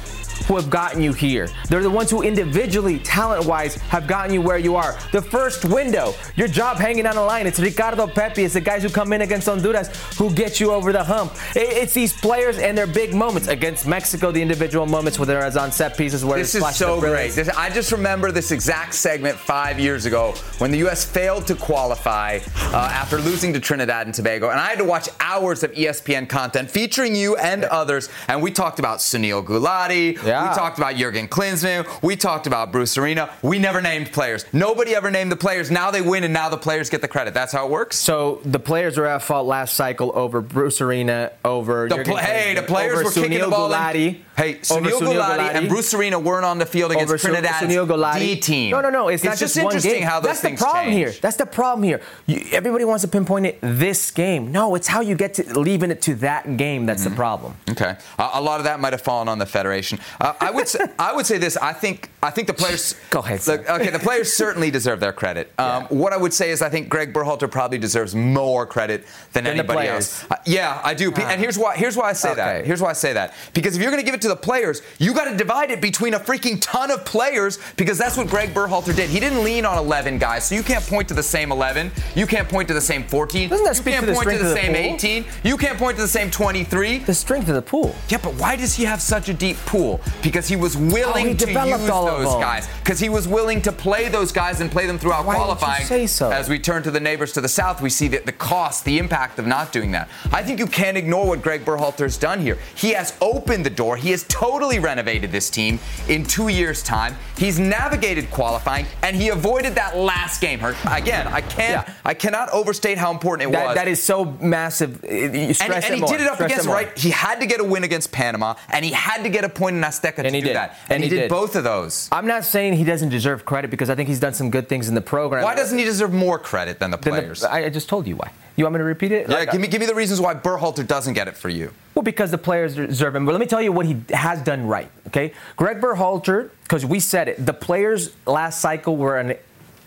who 0.47 0.55
have 0.55 0.69
gotten 0.69 1.01
you 1.01 1.13
here. 1.13 1.47
They're 1.69 1.83
the 1.83 1.89
ones 1.89 2.09
who 2.09 2.21
individually, 2.21 2.99
talent-wise, 2.99 3.75
have 3.75 4.07
gotten 4.07 4.33
you 4.33 4.41
where 4.41 4.57
you 4.57 4.75
are. 4.75 4.97
The 5.11 5.21
first 5.21 5.65
window, 5.65 6.13
your 6.35 6.47
job 6.47 6.77
hanging 6.77 7.05
on 7.05 7.15
the 7.15 7.21
line. 7.21 7.47
It's 7.47 7.59
Ricardo 7.59 8.07
Pepi. 8.07 8.43
It's 8.43 8.53
the 8.53 8.61
guys 8.61 8.83
who 8.83 8.89
come 8.89 9.13
in 9.13 9.21
against 9.21 9.47
Honduras 9.47 9.89
who 10.17 10.33
get 10.33 10.59
you 10.59 10.71
over 10.71 10.91
the 10.91 11.03
hump. 11.03 11.33
It's 11.55 11.93
these 11.93 12.13
players 12.13 12.57
and 12.57 12.77
their 12.77 12.87
big 12.87 13.13
moments 13.13 13.47
against 13.47 13.87
Mexico. 13.87 14.31
The 14.31 14.41
individual 14.41 14.85
moments 14.85 15.19
where 15.19 15.25
they're 15.25 15.49
on 15.59 15.71
set 15.71 15.97
pieces 15.97 16.23
where 16.23 16.37
This 16.37 16.55
is 16.55 16.75
so 16.75 16.99
great. 16.99 17.31
This, 17.31 17.49
I 17.49 17.69
just 17.69 17.91
remember 17.91 18.31
this 18.31 18.51
exact 18.51 18.93
segment 18.93 19.37
five 19.37 19.79
years 19.79 20.05
ago 20.05 20.33
when 20.59 20.71
the 20.71 20.77
U.S. 20.79 21.03
failed 21.05 21.47
to 21.47 21.55
qualify 21.55 22.39
uh, 22.57 22.75
after 22.75 23.17
losing 23.17 23.53
to 23.53 23.59
Trinidad 23.59 24.05
and 24.07 24.13
Tobago, 24.13 24.49
and 24.49 24.59
I 24.59 24.67
had 24.67 24.77
to 24.79 24.83
watch 24.83 25.09
hours 25.19 25.63
of 25.63 25.71
ESPN 25.71 26.27
content 26.29 26.69
featuring 26.69 27.15
you 27.15 27.35
and 27.37 27.63
others, 27.65 28.09
and 28.27 28.41
we 28.41 28.51
talked 28.51 28.79
about 28.79 28.99
Sunil 28.99 29.43
Gulati, 29.43 30.21
Yeah. 30.23 30.28
We 30.29 30.55
talked 30.55 30.77
about 30.77 30.95
Jurgen 30.95 31.27
Klinsmann, 31.27 31.87
we 32.01 32.15
talked 32.15 32.47
about 32.47 32.71
Bruce 32.71 32.97
Arena. 32.97 33.29
We 33.41 33.59
never 33.59 33.81
named 33.81 34.11
players. 34.11 34.45
Nobody 34.53 34.95
ever 34.95 35.11
named 35.11 35.31
the 35.31 35.35
players. 35.35 35.71
Now 35.71 35.91
they 35.91 36.01
win, 36.01 36.23
and 36.23 36.33
now 36.33 36.49
the 36.49 36.57
players 36.57 36.89
get 36.89 37.01
the 37.01 37.07
credit. 37.07 37.33
That's 37.33 37.51
how 37.51 37.65
it 37.65 37.71
works. 37.71 37.97
So 37.97 38.41
the 38.45 38.59
players 38.59 38.97
were 38.97 39.05
at 39.05 39.23
fault 39.23 39.47
last 39.47 39.75
cycle 39.75 40.11
over 40.15 40.41
Bruce 40.41 40.81
Arena, 40.81 41.31
over 41.43 41.87
The 41.87 41.95
Jurgen 41.97 42.13
pla- 42.13 42.21
hey, 42.21 42.53
the 42.53 42.63
players 42.63 43.03
were 43.03 43.11
kicking 43.11 43.39
the 43.39 43.47
ball. 43.47 43.69
Gulati, 43.69 44.15
in. 44.15 44.25
Hey, 44.39 44.55
Sunil 44.55 44.99
Gulati, 45.01 45.53
and 45.53 45.67
Bruce 45.67 45.93
Arena 45.93 46.17
weren't 46.17 46.45
on 46.45 46.59
the 46.59 46.65
field 46.65 46.91
against 46.91 47.09
over 47.09 47.17
Su- 47.17 47.27
Trinidad's 47.27 47.57
Sunil 47.57 47.85
Gulati. 47.85 48.19
D 48.19 48.35
team. 48.37 48.71
No, 48.71 48.79
no, 48.79 48.89
no. 48.89 49.09
It's, 49.09 49.21
not 49.23 49.37
just, 49.37 49.57
one 49.57 49.65
interesting 49.65 49.91
game. 49.99 50.03
how 50.03 50.21
those 50.21 50.29
That's 50.29 50.41
things 50.41 50.59
the 50.59 50.65
problem 50.65 50.85
change. 50.85 50.95
here. 50.95 51.11
That's 51.21 51.35
the 51.35 51.45
problem 51.45 51.83
here. 51.83 51.99
You, 52.25 52.41
everybody 52.53 52.85
wants 52.85 53.01
to 53.01 53.09
pinpoint 53.09 53.47
it 53.47 53.59
this 53.61 54.11
game. 54.11 54.51
No, 54.53 54.75
it's 54.75 54.87
how 54.87 55.01
you 55.01 55.15
get 55.15 55.33
to 55.33 55.59
leaving 55.59 55.91
it 55.91 56.01
to 56.03 56.15
that 56.15 56.55
game 56.55 56.85
that's 56.85 57.01
Mm-hmm. 57.01 57.09
the 57.09 57.15
problem. 57.17 57.55
Okay, 57.69 57.97
uh, 58.17 58.29
a 58.33 58.41
lot 58.41 58.61
of 58.61 58.63
that 58.63 58.79
might 58.79 58.93
have 58.93 59.01
fallen 59.01 59.27
on 59.27 59.39
the 59.39 59.45
federation. 59.45 59.99
Uh, 60.21 60.33
I 60.39 60.51
would 60.51 60.67
say, 60.69 60.79
I 60.99 61.13
would 61.13 61.25
say 61.25 61.37
this. 61.37 61.57
I 61.57 61.73
think 61.73 62.09
I 62.23 62.29
think 62.29 62.47
the 62.47 62.53
players. 62.53 62.95
Go 63.09 63.19
ahead, 63.19 63.41
Sam. 63.41 63.59
okay, 63.67 63.89
the 63.89 63.99
players 63.99 64.31
certainly 64.31 64.71
deserve 64.71 64.99
their 65.01 65.11
credit. 65.13 65.51
Um, 65.59 65.83
What 65.89 66.13
I 66.13 66.17
would 66.17 66.33
say 66.33 66.51
is 66.51 66.61
I 66.61 66.69
think 66.69 66.87
Greg 66.87 67.13
Berhalter 67.13 67.51
probably 67.51 67.77
deserves 67.77 68.15
more 68.15 68.65
credit 68.65 69.05
than, 69.33 69.43
Than 69.43 69.53
anybody 69.59 69.89
else. 69.89 70.23
Uh, 70.31 70.35
yeah, 70.45 70.79
I 70.83 70.93
do. 70.93 71.11
and 71.13 71.39
here's 71.41 71.57
why. 71.57 71.75
Here's 71.75 71.97
why 71.97 72.09
I 72.09 72.13
say 72.13 72.33
that. 72.33 72.65
Here's 72.65 72.81
why 72.81 72.91
I 72.91 72.93
say 72.93 73.11
that. 73.13 73.33
Because 73.53 73.75
if 73.75 73.81
you're 73.81 73.91
going 73.91 74.01
to 74.01 74.05
give 74.05 74.15
it 74.15 74.21
to 74.21 74.28
the 74.29 74.35
players, 74.35 74.81
you 74.97 75.13
got 75.13 75.25
to 75.25 75.35
divide 75.35 75.71
it 75.71 75.81
between 75.81 76.13
a 76.13 76.19
freaking 76.19 76.57
ton 76.61 76.91
of 76.91 77.03
players. 77.05 77.59
Because 77.75 77.97
that's 77.97 78.15
what 78.17 78.27
Greg 78.27 78.53
Berhalter 78.53 78.95
did. 78.95 79.09
He 79.09 79.19
didn't 79.19 79.43
lean 79.43 79.65
on 79.65 79.77
11 79.77 80.17
guys, 80.17 80.45
so 80.47 80.55
you 80.55 80.63
can't 80.63 80.83
point 80.85 81.07
to 81.09 81.13
the 81.13 81.23
same 81.23 81.51
11. 81.51 81.91
You 82.15 82.25
can't 82.25 82.47
point 82.47 82.67
to 82.69 82.73
the 82.73 82.81
same 82.81 83.03
14. 83.03 83.49
Doesn't 83.49 83.63
that 83.65 83.71
you 83.71 83.75
speak 83.75 83.93
can't 83.95 84.05
to 84.05 84.11
the 84.11 84.15
point 84.15 84.29
to 84.31 84.37
the 84.37 84.43
the 84.49 84.55
same 84.55 84.73
pool? 84.73 84.95
18. 84.95 85.25
You 85.43 85.57
can't 85.57 85.77
point 85.77 85.95
to 85.97 86.01
the 86.01 86.07
same 86.07 86.31
23. 86.31 86.99
The 86.99 87.13
strength 87.13 87.49
of 87.49 87.55
the 87.55 87.61
pool. 87.61 87.95
Yeah, 88.07 88.19
but 88.23 88.33
why 88.35 88.55
does 88.55 88.73
he 88.75 88.83
have 88.85 89.01
such 89.01 89.29
a 89.29 89.33
deep 89.33 89.57
pool? 89.65 89.99
Because 90.21 90.47
he 90.47 90.55
was 90.55 90.77
willing 90.77 91.25
Oh, 91.25 91.29
he 91.29 91.35
to 91.35 91.47
use 91.49 91.87
those 91.87 92.35
guys. 92.35 92.67
Because 92.83 92.99
he 92.99 93.09
was 93.09 93.27
willing 93.27 93.61
to 93.63 93.71
play 93.71 94.07
those 94.09 94.31
guys 94.31 94.61
and 94.61 94.71
play 94.71 94.85
them 94.85 94.97
throughout 94.97 95.25
Why 95.25 95.35
would 95.35 95.39
you 95.41 95.45
qualifying. 95.55 95.85
say 95.85 96.07
so? 96.07 96.31
As 96.31 96.49
we 96.49 96.59
turn 96.59 96.83
to 96.83 96.91
the 96.91 96.99
neighbors 96.99 97.33
to 97.33 97.41
the 97.41 97.49
south, 97.49 97.81
we 97.81 97.89
see 97.89 98.07
the, 98.07 98.19
the 98.19 98.31
cost, 98.31 98.85
the 98.85 98.97
impact 98.99 99.39
of 99.39 99.47
not 99.47 99.71
doing 99.71 99.91
that. 99.91 100.09
I 100.31 100.43
think 100.43 100.59
you 100.59 100.67
can't 100.67 100.97
ignore 100.97 101.27
what 101.27 101.41
Greg 101.41 101.65
Berhalter's 101.65 102.17
done 102.17 102.39
here. 102.41 102.57
He 102.75 102.91
has 102.93 103.13
opened 103.21 103.65
the 103.65 103.69
door. 103.69 103.97
He 103.97 104.11
has 104.11 104.18
totally 104.23 104.79
renovated 104.79 105.31
this 105.31 105.49
team 105.49 105.79
in 106.07 106.23
two 106.23 106.47
years' 106.47 106.81
time. 106.83 107.15
He's 107.37 107.59
navigated 107.59 108.29
qualifying, 108.31 108.85
and 109.03 109.15
he 109.15 109.29
avoided 109.29 109.75
that 109.75 109.97
last 109.97 110.41
game. 110.41 110.59
Hurt. 110.59 110.75
Again, 110.85 111.27
I 111.27 111.41
can't. 111.41 111.87
Yeah. 111.87 111.93
I 112.05 112.13
cannot 112.13 112.49
overstate 112.49 112.97
how 112.97 113.11
important 113.11 113.43
it 113.51 113.55
was. 113.55 113.67
That, 113.69 113.75
that 113.75 113.87
is 113.87 114.01
so 114.01 114.25
massive. 114.25 115.03
You 115.03 115.09
And, 115.09 115.55
stress 115.55 115.85
and 115.85 115.93
it 115.93 115.95
he 115.95 116.01
more. 116.01 116.09
did 116.11 116.21
it 116.21 116.27
up 116.27 116.35
Stress 116.35 116.51
against 116.51 116.67
right. 116.69 116.97
He 116.97 117.09
had 117.11 117.39
to 117.39 117.45
get 117.45 117.59
a 117.59 117.63
win 117.63 117.83
against 117.83 118.11
Panama, 118.11 118.55
and 118.69 118.83
he 118.83 118.91
had 118.91 119.23
to 119.23 119.29
get 119.29 119.43
a 119.43 119.49
point 119.49 119.75
in 119.75 119.81
Azteca 119.81 120.15
to 120.17 120.25
And 120.25 120.35
he 120.35 120.41
do 120.41 120.47
did. 120.47 120.55
that. 120.55 120.77
And, 120.83 120.95
And 120.95 121.03
he, 121.03 121.09
he 121.09 121.15
did, 121.15 121.21
did. 121.23 121.29
both 121.29 121.55
of 121.55 121.63
those. 121.63 122.09
I'm 122.11 122.27
not 122.27 122.43
saying 122.45 122.73
he 122.73 122.83
doesn't 122.83 123.09
deserve 123.09 123.45
credit 123.45 123.71
because 123.71 123.89
I 123.89 123.95
think 123.95 124.09
he's 124.09 124.19
done 124.19 124.33
some 124.33 124.49
good 124.49 124.67
things 124.69 124.89
in 124.89 124.95
the 124.95 125.01
program. 125.01 125.43
Why 125.43 125.55
doesn't 125.55 125.77
he 125.77 125.83
deserve 125.85 126.13
more 126.13 126.39
credit 126.39 126.79
than 126.79 126.91
the 126.91 126.97
the- 126.97 127.09
players? 127.09 127.43
I, 127.43 127.65
I 127.65 127.69
just 127.69 127.87
told 127.89 128.07
you 128.07 128.15
why. 128.15 128.31
You 128.59 128.65
want 128.65 128.73
me 128.73 128.79
to 128.79 128.83
repeat 128.83 129.13
it? 129.13 129.29
yeah, 129.29 129.37
Like, 129.37 129.51
give 129.53 129.61
me 129.61 129.67
give 129.67 129.79
me 129.79 129.85
the 129.85 129.95
reasons 129.95 130.19
why 130.19 130.35
Berhalter 130.35 130.85
doesn't 130.85 131.13
get 131.13 131.29
it 131.29 131.37
for 131.37 131.47
you. 131.47 131.71
Well, 131.95 132.03
because 132.03 132.29
the 132.29 132.37
players 132.37 132.75
deserve 132.75 133.15
him. 133.15 133.25
But 133.25 133.31
let 133.31 133.39
me 133.39 133.47
tell 133.47 133.61
you 133.61 133.71
what 133.71 133.85
he 133.85 134.01
has 134.09 134.41
done 134.41 134.67
right. 134.67 134.91
Okay, 135.07 135.31
Greg 135.55 135.79
Berhalter, 135.79 136.49
because 136.63 136.85
we 136.85 136.99
said 136.99 137.29
it, 137.29 137.45
the 137.45 137.53
players 137.53 138.13
last 138.27 138.59
cycle 138.59 138.97
were 138.97 139.17
an 139.17 139.37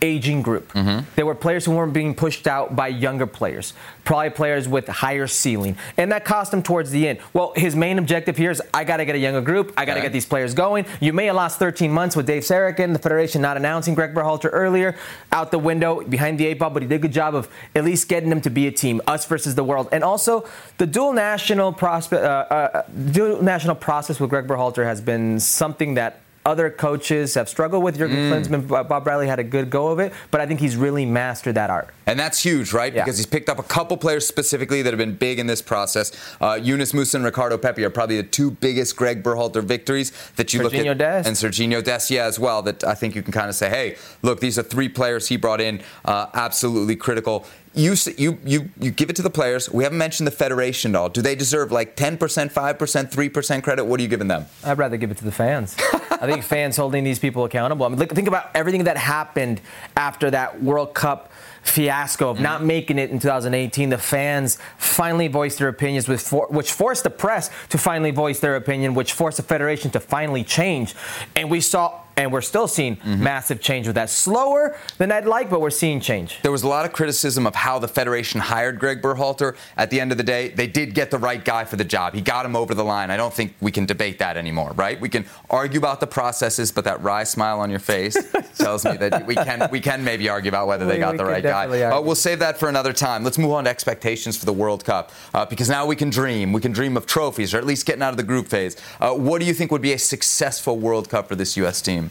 aging 0.02 0.42
group. 0.42 0.70
Mm-hmm. 0.72 1.06
There 1.16 1.24
were 1.24 1.34
players 1.34 1.64
who 1.64 1.72
weren't 1.72 1.92
being 1.92 2.14
pushed 2.14 2.46
out 2.46 2.74
by 2.76 2.88
younger 2.88 3.26
players, 3.26 3.72
probably 4.04 4.30
players 4.30 4.68
with 4.68 4.88
higher 4.88 5.26
ceiling, 5.26 5.76
and 5.96 6.10
that 6.12 6.24
cost 6.24 6.52
him 6.52 6.62
towards 6.62 6.90
the 6.90 7.08
end. 7.08 7.20
Well, 7.32 7.52
his 7.56 7.74
main 7.76 7.98
objective 7.98 8.36
here 8.36 8.50
is 8.50 8.60
I 8.74 8.84
got 8.84 8.96
to 8.98 9.04
get 9.04 9.14
a 9.14 9.18
younger 9.18 9.40
group. 9.40 9.72
I 9.76 9.84
got 9.84 9.94
to 9.94 10.00
Okay. 10.00 10.06
get 10.08 10.12
these 10.12 10.26
players 10.26 10.52
going. 10.54 10.84
You 11.00 11.12
may 11.12 11.26
have 11.26 11.36
lost 11.36 11.58
13 11.60 11.90
months 11.92 12.16
with 12.16 12.26
Dave 12.26 12.42
Sarachan, 12.42 12.92
the 12.92 12.98
federation 12.98 13.40
not 13.40 13.56
announcing 13.56 13.94
Greg 13.94 14.12
Berhalter 14.12 14.50
earlier, 14.52 14.96
out 15.30 15.52
the 15.52 15.58
window 15.58 16.02
behind 16.02 16.38
the 16.40 16.46
eight 16.46 16.58
ball, 16.58 16.70
but 16.70 16.82
he 16.82 16.88
did 16.88 16.96
a 16.96 16.98
good 16.98 17.12
job 17.12 17.34
of 17.36 17.48
at 17.76 17.84
least 17.84 18.08
getting 18.08 18.28
them 18.30 18.40
to 18.40 18.50
be 18.50 18.66
a 18.66 18.72
team, 18.72 19.00
us 19.06 19.24
versus 19.26 19.54
the 19.54 19.62
world, 19.64 19.88
and 19.92 20.02
also 20.02 20.44
the 20.78 20.86
dual 20.86 21.12
national 21.12 21.72
prospect, 21.72 22.24
uh, 22.24 22.26
uh, 22.50 22.82
dual 23.12 23.40
national 23.42 23.76
process 23.76 24.18
with 24.18 24.30
Greg 24.30 24.48
Berhalter 24.48 24.84
has 24.84 25.00
been 25.00 25.38
something 25.38 25.94
that. 25.94 26.18
Other 26.44 26.70
coaches 26.70 27.34
have 27.34 27.48
struggled 27.48 27.84
with. 27.84 27.98
Jurgen 27.98 28.16
Klinsmann, 28.16 28.66
Bob 28.66 29.04
Bradley 29.04 29.28
had 29.28 29.38
a 29.38 29.44
good 29.44 29.70
go 29.70 29.88
of 29.88 30.00
it, 30.00 30.12
but 30.32 30.40
I 30.40 30.46
think 30.46 30.58
he's 30.58 30.76
really 30.76 31.06
mastered 31.06 31.54
that 31.54 31.70
art. 31.70 31.94
And 32.06 32.18
that's 32.18 32.42
huge, 32.42 32.72
right? 32.72 32.92
Yeah. 32.92 33.04
Because 33.04 33.16
he's 33.16 33.26
picked 33.26 33.48
up 33.48 33.60
a 33.60 33.62
couple 33.62 33.96
players 33.96 34.26
specifically 34.26 34.82
that 34.82 34.92
have 34.92 34.98
been 34.98 35.14
big 35.14 35.38
in 35.38 35.46
this 35.46 35.62
process. 35.62 36.10
Uh, 36.40 36.58
Yunus 36.60 36.92
Musah 36.92 37.14
and 37.14 37.24
Ricardo 37.24 37.56
Pepi 37.58 37.84
are 37.84 37.90
probably 37.90 38.16
the 38.16 38.24
two 38.24 38.50
biggest 38.50 38.96
Greg 38.96 39.22
Berhalter 39.22 39.62
victories 39.62 40.12
that 40.34 40.52
you 40.52 40.62
look 40.62 40.74
at. 40.74 40.98
Dest. 40.98 41.28
And 41.28 41.36
Sergiño 41.36 41.82
Dest, 41.82 42.10
yeah, 42.10 42.24
as 42.24 42.40
well. 42.40 42.60
That 42.60 42.82
I 42.82 42.94
think 42.94 43.14
you 43.14 43.22
can 43.22 43.32
kind 43.32 43.48
of 43.48 43.54
say, 43.54 43.70
hey, 43.70 43.96
look, 44.22 44.40
these 44.40 44.58
are 44.58 44.64
three 44.64 44.88
players 44.88 45.28
he 45.28 45.36
brought 45.36 45.60
in, 45.60 45.80
uh, 46.04 46.26
absolutely 46.34 46.96
critical. 46.96 47.46
You, 47.74 47.94
you 48.18 48.38
you 48.44 48.68
you 48.78 48.90
give 48.90 49.08
it 49.08 49.16
to 49.16 49.22
the 49.22 49.30
players. 49.30 49.70
We 49.70 49.84
haven't 49.84 49.98
mentioned 49.98 50.26
the 50.26 50.32
federation 50.32 50.94
at 50.94 50.98
all. 50.98 51.08
Do 51.08 51.22
they 51.22 51.34
deserve 51.34 51.72
like 51.72 51.96
10%, 51.96 52.18
5%, 52.18 52.52
3% 52.52 53.62
credit? 53.62 53.84
What 53.84 53.98
are 53.98 54.02
you 54.02 54.08
giving 54.08 54.28
them? 54.28 54.46
I'd 54.62 54.76
rather 54.76 54.98
give 54.98 55.10
it 55.10 55.16
to 55.18 55.24
the 55.24 55.32
fans. 55.32 55.74
I 56.10 56.26
think 56.26 56.42
fans 56.54 56.76
holding 56.76 57.02
these 57.02 57.18
people 57.18 57.44
accountable. 57.44 57.86
I 57.86 57.88
mean, 57.88 57.98
look, 57.98 58.12
think 58.12 58.28
about 58.28 58.50
everything 58.54 58.84
that 58.84 58.98
happened 58.98 59.60
after 59.96 60.30
that 60.30 60.62
World 60.62 60.94
Cup 60.94 61.32
fiasco 61.62 62.30
of 62.30 62.40
not 62.40 62.58
mm-hmm. 62.58 62.66
making 62.66 62.98
it 62.98 63.10
in 63.10 63.18
2018. 63.18 63.88
The 63.90 63.98
fans 63.98 64.58
finally 64.76 65.28
voiced 65.28 65.58
their 65.58 65.68
opinions, 65.68 66.08
with 66.08 66.20
for, 66.20 66.46
which 66.48 66.72
forced 66.72 67.04
the 67.04 67.10
press 67.10 67.50
to 67.70 67.78
finally 67.78 68.10
voice 68.10 68.40
their 68.40 68.56
opinion, 68.56 68.94
which 68.94 69.12
forced 69.12 69.36
the 69.36 69.42
federation 69.42 69.90
to 69.92 70.00
finally 70.00 70.44
change. 70.44 70.94
And 71.36 71.50
we 71.50 71.60
saw, 71.60 72.00
and 72.16 72.32
we're 72.32 72.40
still 72.40 72.68
seeing 72.68 72.98
massive 73.04 73.60
change 73.60 73.86
with 73.86 73.96
that. 73.96 74.10
Slower 74.10 74.76
than 74.98 75.12
I'd 75.12 75.26
like, 75.26 75.50
but 75.50 75.60
we're 75.60 75.70
seeing 75.70 76.00
change. 76.00 76.40
There 76.42 76.52
was 76.52 76.62
a 76.62 76.68
lot 76.68 76.84
of 76.84 76.92
criticism 76.92 77.46
of 77.46 77.54
how 77.54 77.78
the 77.78 77.88
Federation 77.88 78.40
hired 78.40 78.78
Greg 78.78 79.02
Berhalter. 79.02 79.56
At 79.76 79.90
the 79.90 80.00
end 80.00 80.12
of 80.12 80.18
the 80.18 80.24
day, 80.24 80.48
they 80.48 80.66
did 80.66 80.94
get 80.94 81.10
the 81.10 81.18
right 81.18 81.44
guy 81.44 81.64
for 81.64 81.76
the 81.76 81.84
job. 81.84 82.14
He 82.14 82.20
got 82.20 82.44
him 82.44 82.56
over 82.56 82.74
the 82.74 82.84
line. 82.84 83.10
I 83.10 83.16
don't 83.16 83.32
think 83.32 83.54
we 83.60 83.70
can 83.70 83.86
debate 83.86 84.18
that 84.18 84.36
anymore, 84.36 84.72
right? 84.74 85.00
We 85.00 85.08
can 85.08 85.24
argue 85.50 85.78
about 85.78 86.00
the 86.00 86.06
processes, 86.06 86.70
but 86.72 86.84
that 86.84 87.02
wry 87.02 87.24
smile 87.24 87.60
on 87.60 87.70
your 87.70 87.78
face 87.78 88.16
tells 88.56 88.84
me 88.84 88.96
that 88.98 89.26
we 89.26 89.34
can 89.34 89.68
we 89.70 89.80
can 89.80 90.04
maybe 90.04 90.28
argue 90.28 90.48
about 90.48 90.66
whether 90.66 90.84
they 90.84 90.98
got 90.98 91.16
the 91.16 91.24
right 91.24 91.42
guy. 91.42 91.66
Uh, 91.96 92.00
we'll 92.00 92.14
save 92.14 92.38
that 92.40 92.58
for 92.58 92.68
another 92.68 92.92
time. 92.92 93.24
Let's 93.24 93.38
move 93.38 93.52
on 93.52 93.64
to 93.64 93.70
expectations 93.70 94.36
for 94.36 94.46
the 94.46 94.52
World 94.52 94.84
Cup 94.84 95.12
uh, 95.34 95.46
because 95.46 95.68
now 95.68 95.86
we 95.86 95.96
can 95.96 96.10
dream. 96.10 96.52
We 96.52 96.60
can 96.60 96.72
dream 96.72 96.96
of 96.96 97.06
trophies 97.06 97.54
or 97.54 97.58
at 97.58 97.66
least 97.66 97.86
getting 97.86 98.02
out 98.02 98.10
of 98.10 98.16
the 98.16 98.22
group 98.22 98.48
phase. 98.48 98.76
Uh, 99.00 99.12
what 99.14 99.40
do 99.40 99.46
you 99.46 99.54
think 99.54 99.70
would 99.70 99.82
be 99.82 99.92
a 99.92 99.98
successful 99.98 100.78
World 100.78 101.08
Cup 101.08 101.28
for 101.28 101.34
this 101.36 101.56
U.S. 101.56 101.80
team? 101.80 102.01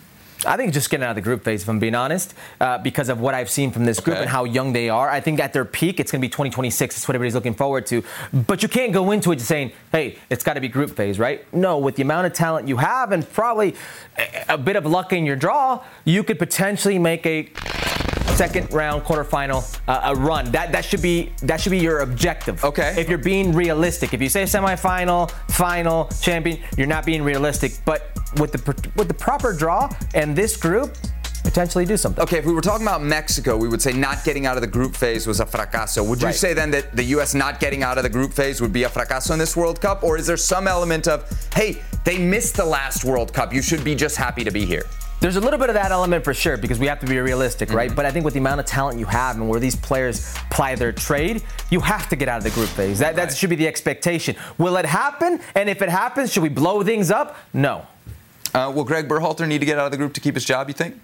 I 0.45 0.57
think 0.57 0.74
just 0.74 0.89
getting 0.89 1.03
out 1.03 1.12
of 1.12 1.15
the 1.15 1.21
group 1.21 1.43
phase, 1.43 1.63
if 1.63 1.69
I'm 1.69 1.79
being 1.79 1.95
honest, 1.95 2.33
uh, 2.60 2.77
because 2.79 3.10
of 3.10 3.19
what 3.19 3.33
I've 3.33 3.50
seen 3.50 3.71
from 3.71 3.86
this 3.86 4.00
group 4.00 4.15
Okay. 4.15 4.24
and 4.24 4.29
how 4.29 4.43
young 4.43 4.74
they 4.74 4.89
are. 4.89 5.10
I 5.10 5.19
think 5.19 5.39
at 5.39 5.53
their 5.53 5.65
peak, 5.65 6.00
it's 6.00 6.12
going 6.12 6.19
to 6.21 6.25
be 6.25 6.29
2026. 6.29 6.95
That's 6.95 7.07
what 7.07 7.15
everybody's 7.15 7.36
looking 7.36 7.53
forward 7.53 7.86
to. 7.88 8.03
But 8.33 8.63
you 8.63 8.69
can't 8.69 8.91
go 8.93 9.12
into 9.12 9.31
it 9.31 9.36
just 9.38 9.48
saying, 9.48 9.71
hey, 9.91 10.17
it's 10.29 10.43
got 10.43 10.53
to 10.55 10.62
be 10.62 10.67
group 10.67 10.95
phase, 10.95 11.19
right? 11.19 11.51
No, 11.53 11.77
with 11.77 11.95
the 11.95 12.01
amount 12.03 12.27
of 12.27 12.33
talent 12.33 12.67
you 12.67 12.77
have 12.77 13.12
and 13.12 13.29
probably 13.31 13.75
a, 14.17 14.53
a 14.53 14.57
bit 14.57 14.75
of 14.75 14.86
luck 14.86 15.13
in 15.13 15.25
your 15.25 15.36
draw, 15.36 15.83
you 16.05 16.24
could 16.24 16.39
potentially 16.39 16.98
make 17.00 17.25
a 17.25 17.43
second 18.35 18.71
round 18.73 19.03
quarterfinal 19.03 19.79
uh, 19.88 20.13
a 20.13 20.15
run. 20.15 20.51
That 20.51 20.71
that 20.71 20.85
should 20.85 21.01
be 21.01 21.31
that 21.43 21.59
should 21.61 21.71
be 21.71 21.79
your 21.79 22.00
objective. 22.00 22.63
Okay. 22.63 22.95
If 22.97 23.09
you're 23.09 23.17
being 23.17 23.53
realistic, 23.53 24.13
if 24.13 24.21
you 24.21 24.29
say 24.29 24.43
semifinal, 24.43 25.31
final, 25.50 26.09
champion, 26.21 26.59
you're 26.77 26.88
not 26.88 27.05
being 27.05 27.23
realistic. 27.23 27.73
But 27.85 28.11
with 28.39 28.51
the 28.51 28.91
with 28.95 29.07
the 29.07 29.13
proper 29.13 29.53
draw 29.53 29.89
and 30.13 30.35
this 30.35 30.55
group, 30.57 30.95
potentially 31.43 31.85
do 31.85 31.97
something. 31.97 32.21
Okay, 32.23 32.38
if 32.38 32.45
we 32.45 32.53
were 32.53 32.61
talking 32.61 32.85
about 32.85 33.01
Mexico, 33.01 33.57
we 33.57 33.67
would 33.67 33.81
say 33.81 33.91
not 33.93 34.23
getting 34.23 34.45
out 34.45 34.57
of 34.57 34.61
the 34.61 34.67
group 34.67 34.95
phase 34.95 35.27
was 35.27 35.39
a 35.39 35.45
fracaso. 35.45 36.07
Would 36.07 36.21
you 36.21 36.27
Right. 36.27 36.35
say 36.35 36.53
then 36.53 36.71
that 36.71 36.95
the 36.95 37.03
U.S. 37.15 37.33
not 37.33 37.59
getting 37.59 37.83
out 37.83 37.97
of 37.97 38.03
the 38.03 38.09
group 38.09 38.31
phase 38.31 38.61
would 38.61 38.71
be 38.71 38.83
a 38.83 38.89
fracaso 38.89 39.31
in 39.31 39.39
this 39.39 39.57
World 39.57 39.81
Cup? 39.81 40.03
Or 40.03 40.17
is 40.17 40.27
there 40.27 40.38
some 40.38 40.67
element 40.67 41.07
of, 41.07 41.25
hey, 41.53 41.81
they 42.03 42.17
missed 42.17 42.55
the 42.55 42.65
last 42.65 43.03
World 43.03 43.33
Cup. 43.33 43.53
You 43.53 43.61
should 43.61 43.83
be 43.83 43.95
just 43.95 44.17
happy 44.17 44.43
to 44.43 44.51
be 44.51 44.65
here? 44.65 44.85
There's 45.21 45.35
a 45.35 45.39
little 45.39 45.59
bit 45.59 45.69
of 45.69 45.75
that 45.75 45.91
element 45.91 46.23
for 46.23 46.33
sure 46.33 46.57
because 46.57 46.79
we 46.79 46.87
have 46.87 46.99
to 46.99 47.05
be 47.05 47.19
realistic, 47.19 47.71
right? 47.71 47.95
But 47.95 48.07
I 48.07 48.11
think 48.11 48.25
with 48.25 48.33
the 48.33 48.39
amount 48.39 48.59
of 48.59 48.65
talent 48.65 48.97
you 48.97 49.05
have 49.05 49.35
and 49.35 49.47
where 49.47 49.59
these 49.59 49.75
players 49.75 50.35
ply 50.49 50.73
their 50.73 50.91
trade, 50.91 51.43
you 51.69 51.79
have 51.79 52.09
to 52.09 52.15
get 52.15 52.27
out 52.27 52.39
of 52.39 52.43
the 52.43 52.49
group 52.49 52.69
phase. 52.69 52.97
That, 52.97 53.15
that 53.17 53.31
should 53.31 53.51
be 53.51 53.55
the 53.55 53.67
expectation. 53.67 54.35
Will 54.57 54.77
it 54.77 54.85
happen? 54.85 55.39
And 55.53 55.69
if 55.69 55.83
it 55.83 55.89
happens, 55.89 56.33
should 56.33 56.41
we 56.41 56.49
blow 56.49 56.81
things 56.83 57.11
up? 57.11 57.37
No. 57.53 57.85
Uh, 58.51 58.73
will 58.75 58.83
Greg 58.83 59.07
Berhalter 59.07 59.47
need 59.47 59.59
to 59.59 59.65
get 59.65 59.77
out 59.77 59.85
of 59.85 59.91
the 59.91 59.97
group 59.97 60.13
to 60.15 60.21
keep 60.21 60.33
his 60.33 60.43
job, 60.43 60.67
you 60.67 60.73
think? 60.73 60.99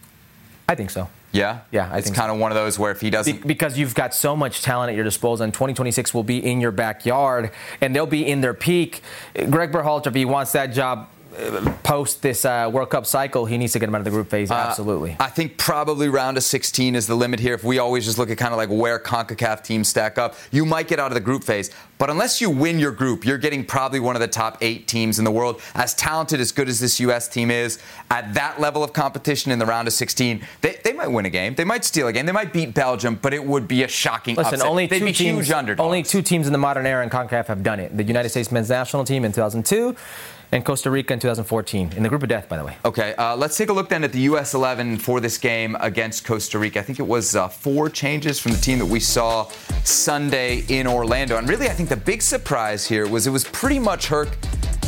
I 0.67 0.73
think 0.73 0.89
so. 0.89 1.09
Yeah? 1.31 1.59
Yeah, 1.71 1.87
I 1.91 1.99
it's 1.99 2.09
kind 2.09 2.31
of 2.31 2.39
one 2.39 2.51
of 2.51 2.55
those 2.55 2.79
where 2.79 2.91
if 2.91 3.01
he 3.01 3.11
doesn't. 3.11 3.45
because 3.45 3.77
you've 3.77 3.93
got 3.93 4.15
so 4.15 4.35
much 4.35 4.63
talent 4.63 4.89
at 4.89 4.95
your 4.95 5.03
disposal, 5.03 5.43
and 5.43 5.53
2026 5.53 6.15
will 6.15 6.23
be 6.23 6.43
in 6.43 6.59
your 6.59 6.71
backyard, 6.71 7.51
and 7.81 7.95
they'll 7.95 8.07
be 8.07 8.25
in 8.25 8.41
their 8.41 8.55
peak. 8.55 9.03
Greg 9.51 9.71
Berhalter, 9.71 10.07
if 10.07 10.15
he 10.15 10.25
wants 10.25 10.53
that 10.53 10.73
job 10.73 11.07
post 11.83 12.21
this 12.21 12.45
uh, 12.45 12.69
World 12.71 12.89
Cup 12.89 13.05
cycle, 13.05 13.45
he 13.45 13.57
needs 13.57 13.73
to 13.73 13.79
get 13.79 13.89
him 13.89 13.95
out 13.95 14.01
of 14.01 14.05
the 14.05 14.11
group 14.11 14.29
phase. 14.29 14.49
Absolutely. 14.49 15.15
I 15.19 15.29
think 15.29 15.57
probably 15.57 16.09
round 16.09 16.37
of 16.37 16.43
16 16.43 16.95
is 16.95 17.07
the 17.07 17.15
limit 17.15 17.39
here. 17.39 17.53
If 17.53 17.63
we 17.63 17.79
always 17.79 18.05
just 18.05 18.17
look 18.17 18.29
at 18.29 18.37
kind 18.37 18.53
of 18.53 18.57
like 18.57 18.69
where 18.69 18.99
CONCACAF 18.99 19.63
teams 19.63 19.87
stack 19.87 20.17
up, 20.17 20.35
you 20.51 20.65
might 20.65 20.87
get 20.87 20.99
out 20.99 21.11
of 21.11 21.15
the 21.15 21.21
group 21.21 21.43
phase. 21.43 21.71
But 21.97 22.09
unless 22.09 22.41
you 22.41 22.49
win 22.49 22.79
your 22.79 22.91
group, 22.91 23.25
you're 23.25 23.37
getting 23.37 23.65
probably 23.65 23.99
one 23.99 24.15
of 24.15 24.19
the 24.19 24.27
top 24.27 24.57
eight 24.61 24.87
teams 24.87 25.17
in 25.17 25.25
the 25.25 25.31
world. 25.31 25.61
As 25.73 25.93
talented, 25.95 26.39
as 26.39 26.51
good 26.51 26.69
as 26.69 26.79
this 26.79 26.99
U.S. 26.99 27.27
team 27.27 27.49
is, 27.49 27.79
at 28.11 28.33
that 28.35 28.59
level 28.59 28.83
of 28.83 28.93
competition 28.93 29.51
in 29.51 29.59
the 29.59 29.65
round 29.65 29.87
of 29.87 29.93
16, 29.93 30.41
they, 30.61 30.79
they 30.83 30.93
might 30.93 31.07
win 31.07 31.25
a 31.25 31.29
game. 31.29 31.55
They 31.55 31.63
might 31.63 31.83
steal 31.83 32.07
a 32.07 32.13
game. 32.13 32.25
They 32.25 32.31
might 32.31 32.53
beat 32.53 32.73
Belgium, 32.73 33.17
but 33.21 33.33
it 33.33 33.43
would 33.43 33.67
be 33.67 33.83
a 33.83 33.87
shocking 33.87 34.35
Listen, 34.35 34.55
upset. 34.55 34.67
only 34.67 34.87
They'd 34.87 34.99
two 34.99 35.05
be 35.05 35.13
teams. 35.13 35.51
Only 35.51 36.03
two 36.03 36.21
teams 36.21 36.45
in 36.45 36.53
the 36.53 36.59
modern 36.59 36.85
era 36.85 37.03
in 37.03 37.09
Concacaf 37.09 37.47
have 37.47 37.63
done 37.63 37.79
it: 37.79 37.95
the 37.95 38.03
United 38.03 38.29
States 38.29 38.51
men's 38.51 38.69
national 38.69 39.03
team 39.03 39.25
in 39.25 39.31
2002, 39.31 39.95
and 40.51 40.63
Costa 40.65 40.89
Rica 40.89 41.13
in 41.13 41.19
2014. 41.19 41.93
In 41.95 42.03
the 42.03 42.09
group 42.09 42.23
of 42.23 42.29
death, 42.29 42.47
by 42.47 42.57
the 42.57 42.65
way. 42.65 42.77
Okay, 42.85 43.13
uh, 43.15 43.35
let's 43.35 43.57
take 43.57 43.69
a 43.69 43.73
look 43.73 43.89
then 43.89 44.03
at 44.03 44.11
the 44.11 44.21
U.S. 44.21 44.53
11 44.53 44.97
for 44.97 45.19
this 45.19 45.37
game 45.37 45.75
against 45.79 46.25
Costa 46.25 46.59
Rica. 46.59 46.79
I 46.79 46.83
think 46.83 46.99
it 46.99 47.07
was 47.07 47.35
uh, 47.35 47.47
four 47.47 47.89
changes 47.89 48.39
from 48.39 48.53
the 48.53 48.57
team 48.59 48.79
that 48.79 48.85
we 48.85 48.99
saw 48.99 49.45
Sunday 49.83 50.63
in 50.69 50.87
Orlando. 50.87 51.37
And 51.37 51.47
really, 51.49 51.67
I 51.67 51.73
think 51.73 51.89
the 51.89 51.97
big 51.97 52.21
surprise 52.21 52.87
here 52.87 53.07
was 53.07 53.27
it 53.27 53.31
was 53.31 53.43
pretty 53.45 53.79
much 53.79 54.07
Herc 54.07 54.29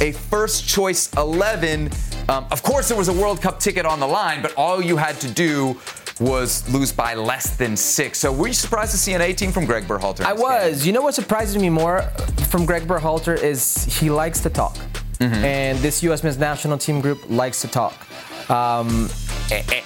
a 0.02 0.12
first 0.14 0.68
choice 0.68 1.12
11. 1.18 1.90
Um, 2.30 2.46
of 2.52 2.64
course, 2.64 2.88
there 2.88 2.98
was 2.98 3.10
a 3.10 3.14
World 3.14 3.42
Cup 3.42 3.60
ticket 3.60 3.86
on 3.86 4.00
the 4.00 4.08
line, 4.08 4.42
but 4.42 4.54
all 4.56 4.82
you 4.82 4.96
had 4.98 5.20
to 5.22 5.30
do 5.30 5.80
was 6.20 6.68
lose 6.74 6.92
by 6.92 7.14
less 7.16 7.56
than 7.56 7.78
six. 7.78 8.20
So 8.20 8.32
were 8.32 8.48
you 8.48 8.54
surprised 8.54 8.92
to 8.92 8.98
see 8.98 9.14
an 9.14 9.22
A 9.22 9.34
team 9.34 9.52
from 9.52 9.66
Greg 9.66 9.86
Berhalter? 9.86 10.26
I 10.26 10.34
this 10.34 10.42
game? 10.42 10.50
was. 10.50 10.86
You 10.86 10.94
know 10.94 11.02
what 11.02 11.16
surprises 11.16 11.58
me 11.58 11.70
more 11.70 12.02
from 12.50 12.66
Greg 12.66 12.84
Berhalter 12.84 13.42
is 13.42 13.86
he 13.86 14.10
likes 14.10 14.42
to 14.42 14.50
talk, 14.50 14.78
Mm-hmm. 15.20 15.34
and 15.44 15.78
this 15.80 16.02
U.S. 16.04 16.24
men's 16.24 16.38
national 16.38 16.78
team 16.78 17.02
group 17.02 17.30
likes 17.30 17.62
to 17.62 17.68
talk. 17.68 17.94
Um, 18.50 19.10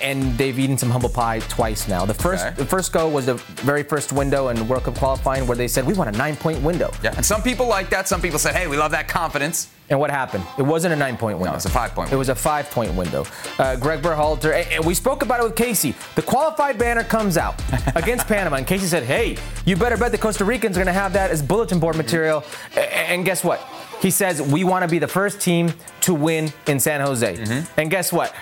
and 0.01 0.37
they've 0.37 0.57
eaten 0.59 0.77
some 0.77 0.89
humble 0.89 1.09
pie 1.09 1.39
twice 1.39 1.87
now. 1.87 2.05
The 2.05 2.13
first, 2.13 2.45
Okay. 2.45 2.55
the 2.55 2.65
first 2.65 2.91
go 2.91 3.07
was 3.09 3.25
the 3.25 3.35
very 3.65 3.83
first 3.83 4.11
window 4.11 4.49
in 4.49 4.67
World 4.67 4.83
Cup 4.83 4.95
qualifying 4.95 5.47
where 5.47 5.55
they 5.57 5.67
said 5.67 5.85
we 5.85 5.93
want 5.93 6.13
a 6.13 6.17
nine-point 6.17 6.61
window. 6.61 6.91
Yeah, 7.01 7.13
and 7.15 7.25
some 7.25 7.41
people 7.41 7.67
like 7.67 7.89
that. 7.89 8.07
Some 8.07 8.21
people 8.21 8.39
said, 8.39 8.55
hey, 8.55 8.67
we 8.67 8.77
love 8.77 8.91
that 8.91 9.07
confidence. 9.07 9.69
And 9.89 9.99
what 9.99 10.11
happened? 10.11 10.43
It 10.57 10.63
wasn't 10.63 10.93
a 10.93 10.95
nine-point 10.97 11.37
window. 11.39 11.51
it 11.51 11.55
was 11.55 11.65
a 11.65 11.69
five-point 11.69 12.11
It 12.11 12.15
was 12.15 12.29
a 12.29 12.35
five-point 12.35 12.93
window. 12.93 13.25
Uh, 13.57 13.75
Greg 13.77 14.01
Berhalter, 14.01 14.53
and, 14.53 14.67
and 14.71 14.85
we 14.85 14.93
spoke 14.93 15.23
about 15.23 15.39
it 15.39 15.43
with 15.43 15.55
Casey. 15.55 15.93
The 16.15 16.21
qualified 16.21 16.77
banner 16.77 17.03
comes 17.03 17.37
out 17.37 17.61
against 17.95 18.27
Panama, 18.27 18.57
and 18.57 18.67
Casey 18.67 18.85
said, 18.87 19.03
"Hey, 19.03 19.37
you 19.65 19.75
better 19.75 19.97
bet 19.97 20.11
the 20.11 20.17
Costa 20.17 20.45
Ricans 20.45 20.77
are 20.77 20.79
going 20.79 20.87
to 20.87 20.93
have 20.93 21.13
that 21.13 21.31
as 21.31 21.41
bulletin 21.41 21.79
board 21.79 21.96
material." 21.98 22.43
And 22.77 23.24
guess 23.25 23.43
what? 23.43 23.59
He 24.03 24.11
says 24.11 24.42
we 24.42 24.66
want 24.66 24.83
to 24.83 24.89
be 24.89 25.00
the 25.00 25.07
first 25.07 25.39
team 25.39 25.74
to 26.01 26.13
win 26.13 26.51
in 26.68 26.77
San 26.77 27.00
Jose. 27.00 27.37
Mm-hmm. 27.37 27.79
And 27.79 27.89
guess 27.89 28.11
what? 28.11 28.35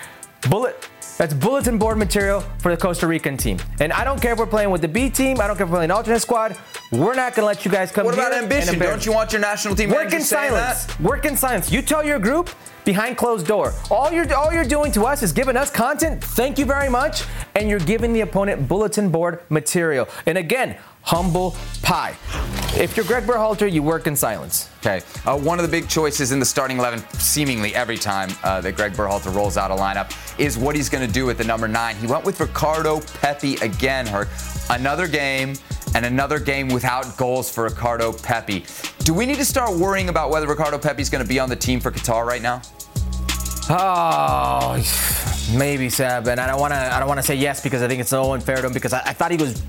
Bullet. 0.50 0.88
That's 1.18 1.32
bulletin 1.32 1.78
board 1.78 1.98
material 1.98 2.40
for 2.58 2.74
the 2.74 2.76
Costa 2.76 3.06
Rican 3.06 3.36
team. 3.36 3.58
And 3.78 3.92
I 3.92 4.02
don't 4.02 4.20
care 4.20 4.32
if 4.32 4.40
we're 4.40 4.46
playing 4.46 4.70
with 4.70 4.80
the 4.80 4.88
B 4.88 5.08
team. 5.08 5.40
I 5.40 5.46
don't 5.46 5.56
care 5.56 5.64
if 5.64 5.70
we're 5.70 5.76
playing 5.76 5.92
alternate 5.92 6.18
squad. 6.18 6.58
We're 6.90 7.14
not 7.14 7.36
going 7.36 7.44
to 7.44 7.46
let 7.46 7.64
you 7.64 7.70
guys 7.70 7.92
come 7.92 8.06
What 8.06 8.16
here 8.16 8.24
What 8.24 8.32
about 8.32 8.42
ambition? 8.42 8.76
Don't 8.76 9.06
you 9.06 9.12
want 9.12 9.32
your 9.32 9.40
national 9.40 9.76
team 9.76 9.90
Work 9.90 10.12
in 10.12 10.22
silence. 10.22 10.86
that? 10.86 11.00
Work 11.00 11.26
in 11.26 11.36
silence. 11.36 11.70
You 11.70 11.80
tell 11.80 12.04
your 12.04 12.18
group 12.18 12.50
behind 12.84 13.16
closed 13.16 13.46
door. 13.46 13.74
All 13.90 14.10
you're 14.10 14.32
all 14.34 14.52
you're 14.52 14.64
doing 14.64 14.92
to 14.92 15.04
us 15.04 15.22
is 15.22 15.32
giving 15.32 15.56
us 15.56 15.70
content. 15.70 16.22
Thank 16.22 16.58
you 16.58 16.64
very 16.64 16.88
much. 16.88 17.24
And 17.54 17.68
you're 17.68 17.78
giving 17.80 18.12
the 18.12 18.20
opponent 18.22 18.68
bulletin 18.68 19.10
board 19.10 19.42
material. 19.48 20.08
And 20.26 20.38
again, 20.38 20.76
humble 21.02 21.56
pie. 21.82 22.16
If 22.74 22.96
you're 22.96 23.04
Greg 23.04 23.24
Berhalter, 23.24 23.70
you 23.70 23.82
work 23.82 24.06
in 24.06 24.16
silence. 24.16 24.70
Okay. 24.78 25.02
Uh, 25.26 25.38
one 25.38 25.58
of 25.58 25.64
the 25.64 25.70
big 25.70 25.88
choices 25.88 26.32
in 26.32 26.38
the 26.38 26.44
starting 26.44 26.78
11, 26.78 27.00
seemingly 27.12 27.74
every 27.74 27.98
time 27.98 28.30
uh, 28.42 28.60
that 28.62 28.76
Greg 28.76 28.92
Berhalter 28.92 29.34
rolls 29.34 29.56
out 29.56 29.70
a 29.70 29.74
lineup, 29.74 30.10
is 30.38 30.56
what 30.56 30.74
he's 30.74 30.88
going 30.88 31.06
to 31.06 31.12
do 31.12 31.26
with 31.26 31.38
the 31.38 31.44
number 31.44 31.68
nine. 31.68 31.96
He 31.96 32.06
went 32.06 32.24
with 32.24 32.40
Ricardo 32.40 33.00
Pepi 33.20 33.56
again, 33.56 34.06
Herc. 34.06 34.28
Another 34.70 35.06
game 35.06 35.54
and 35.94 36.06
another 36.06 36.38
game 36.38 36.68
without 36.68 37.16
goals 37.16 37.50
for 37.50 37.64
Ricardo 37.64 38.12
Pepi. 38.12 38.64
Do 39.00 39.14
we 39.14 39.26
need 39.26 39.36
to 39.36 39.44
start 39.44 39.76
worrying 39.76 40.08
about 40.08 40.30
whether 40.30 40.46
Ricardo 40.46 40.78
Pepi 40.78 41.02
is 41.02 41.10
going 41.10 41.22
to 41.22 41.28
be 41.28 41.38
on 41.38 41.48
the 41.48 41.56
team 41.56 41.80
for 41.80 41.90
Qatar 41.90 42.24
right 42.24 42.42
now? 42.42 42.62
Oh, 43.70 44.76
maybe 45.56 45.88
Seb, 45.88 46.26
and 46.26 46.40
I 46.40 46.46
don't 46.46 46.60
want 46.60 46.72
to. 46.72 46.76
I 46.76 46.98
don't 46.98 47.08
want 47.08 47.18
to 47.18 47.26
say 47.26 47.36
yes 47.36 47.62
because 47.62 47.80
I 47.82 47.88
think 47.88 48.00
it's 48.00 48.10
so 48.10 48.32
unfair 48.32 48.56
to 48.56 48.66
him 48.66 48.72
because 48.72 48.92
I, 48.92 49.00
I 49.00 49.12
thought 49.12 49.30
he 49.30 49.36
was 49.36 49.62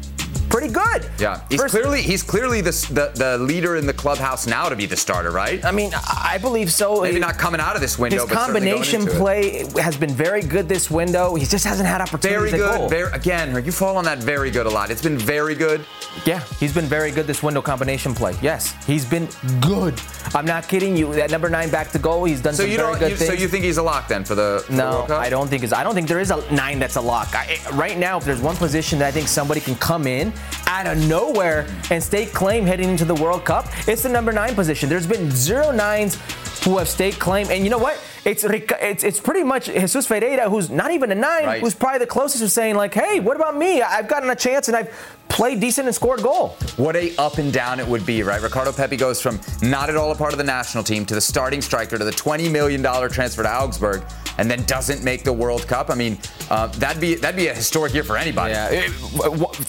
pretty 0.54 0.72
good. 0.72 1.10
Yeah. 1.18 1.42
He's 1.50 1.60
First- 1.60 1.74
clearly 1.74 2.02
he's 2.04 2.22
clearly 2.22 2.62
the, 2.62 2.70
the 2.92 3.12
the 3.16 3.38
leader 3.40 3.76
in 3.76 3.88
the 3.88 3.94
clubhouse 3.94 4.46
now 4.46 4.70
to 4.70 4.76
be 4.76 4.86
the 4.86 4.96
starter, 4.96 5.32
right? 5.32 5.66
I 5.66 5.72
mean, 5.72 5.92
I 5.96 6.38
believe 6.40 6.72
so. 6.72 7.02
Maybe 7.02 7.20
not 7.20 7.40
coming 7.40 7.60
out 7.60 7.74
of 7.76 7.82
this 7.82 7.98
window, 7.98 8.18
His 8.18 8.26
but 8.30 8.38
certainly 8.40 8.62
going 8.62 8.72
combination 8.84 9.02
into 9.02 9.14
it. 9.16 9.18
play 9.18 9.82
has 9.82 9.98
been 9.98 10.12
very 10.14 10.44
good 10.44 10.70
this 10.70 10.92
window. 10.92 11.34
He 11.34 11.46
just 11.46 11.66
hasn't 11.66 11.88
had 11.90 12.02
opportunities 12.02 12.52
Very 12.52 12.64
good. 12.64 12.78
goal. 12.78 12.88
Very, 12.90 13.12
again, 13.14 13.66
you 13.66 13.72
fall 13.72 13.98
on 13.98 14.04
that 14.06 14.20
very 14.20 14.52
good 14.52 14.68
a 14.68 14.70
lot. 14.70 14.92
It's 14.92 15.02
been 15.02 15.18
very 15.18 15.56
good. 15.56 15.84
Yeah, 16.26 16.42
he's 16.60 16.74
been 16.74 16.86
very 16.86 17.10
good 17.10 17.26
this 17.26 17.42
window 17.42 17.62
combination 17.64 18.14
play. 18.14 18.36
Yes, 18.42 18.76
he's 18.86 19.06
been 19.06 19.28
good. 19.60 20.00
I'm 20.36 20.46
not 20.46 20.68
kidding 20.68 20.96
you. 20.96 21.12
That 21.16 21.32
number 21.32 21.50
nine 21.50 21.72
back 21.72 21.90
to 21.92 22.00
goal, 22.00 22.26
he's 22.26 22.42
done 22.42 22.54
So 22.54 22.64
some 22.64 22.72
you 22.72 22.78
don't. 22.78 23.00
good 23.00 23.12
You, 23.12 23.18
things. 23.18 23.28
so 23.32 23.34
you 23.34 23.48
think 23.48 23.64
he's 23.64 23.78
a 23.78 23.84
lock 23.84 24.08
then 24.08 24.24
for 24.24 24.36
the, 24.36 24.62
for 24.68 24.72
the 24.74 24.78
no, 24.78 25.06
Cup? 25.08 25.20
I 25.20 25.30
don't 25.32 25.48
think 25.48 25.64
is. 25.64 25.74
I 25.74 25.84
don't 25.84 25.96
think 25.96 26.08
there 26.08 26.20
is 26.20 26.30
a 26.30 26.40
nine 26.54 26.78
that's 26.78 26.96
a 26.98 27.02
lock. 27.02 27.30
I, 27.34 27.58
right 27.74 27.98
now, 27.98 28.18
if 28.20 28.24
there's 28.26 28.42
one 28.42 28.56
position 28.56 29.00
that 29.00 29.08
I 29.08 29.12
think 29.12 29.28
somebody 29.28 29.60
can 29.60 29.74
come 29.76 30.06
in 30.06 30.32
out 30.68 30.88
of 30.88 30.98
nowhere 31.08 31.68
and 31.92 32.02
stake 32.04 32.34
claim 32.34 32.66
heading 32.66 32.90
into 32.90 33.06
the 33.06 33.16
World 33.16 33.46
Cup, 33.46 33.68
it's 33.88 34.04
the 34.04 34.10
number 34.10 34.32
nine 34.32 34.56
position. 34.56 34.90
There's 34.90 35.08
been 35.08 35.30
zero 35.32 35.72
nines 35.72 36.18
who 36.64 36.78
have 36.78 36.88
staked 36.88 37.20
claim, 37.20 37.48
and 37.52 37.64
you 37.64 37.70
know 37.70 37.78
what? 37.78 38.00
It's 38.26 38.46
it's, 38.46 39.04
it's 39.04 39.20
pretty 39.20 39.44
much 39.44 39.66
Jesus 39.66 40.08
Ferreira, 40.08 40.50
who's 40.50 40.70
not 40.70 40.92
even 40.92 41.12
a 41.12 41.16
nine, 41.16 41.46
Right. 41.46 41.62
who's 41.62 41.76
probably 41.76 42.00
the 42.00 42.08
closest 42.08 42.42
to 42.42 42.48
saying 42.50 42.76
like, 42.76 42.94
"Hey, 42.94 43.20
what 43.20 43.36
about 43.36 43.58
me? 43.58 43.82
I've 43.82 44.08
gotten 44.08 44.30
a 44.30 44.36
chance 44.36 44.70
and 44.70 44.78
I've 44.78 44.90
played 45.34 45.60
decent 45.60 45.88
and 45.88 45.94
scored 45.96 46.22
goal." 46.24 46.50
What 46.78 46.96
a 46.96 47.16
up 47.18 47.38
and 47.40 47.52
down 47.52 47.80
it 47.80 47.88
would 47.88 48.06
be, 48.06 48.24
right? 48.24 48.42
Ricardo 48.42 48.72
Pepi 48.72 48.96
goes 48.98 49.22
from 49.22 49.40
not 49.62 49.90
at 49.90 49.96
all 49.98 50.12
a 50.12 50.16
part 50.16 50.32
of 50.34 50.38
the 50.38 50.44
national 50.44 50.84
team 50.84 51.06
to 51.08 51.14
the 51.16 51.22
starting 51.22 51.62
striker 51.62 51.98
to 51.98 52.06
the 52.06 52.12
$20 52.12 52.50
million 52.52 52.82
transfer 53.10 53.44
to 53.44 53.50
Augsburg, 53.54 54.04
and 54.38 54.50
then 54.50 54.64
doesn't 54.64 55.04
make 55.04 55.24
the 55.24 55.34
World 55.34 55.68
Cup. 55.68 55.90
I 55.90 55.96
mean, 55.96 56.18
uh, 56.50 56.68
that'd 56.68 57.02
be 57.02 57.16
that'd 57.16 57.36
be 57.36 57.48
a 57.48 57.54
historic 57.54 57.94
year 57.94 58.04
for 58.04 58.18
anybody. 58.18 58.54
Yeah. 58.54 58.70
It- 58.72 58.92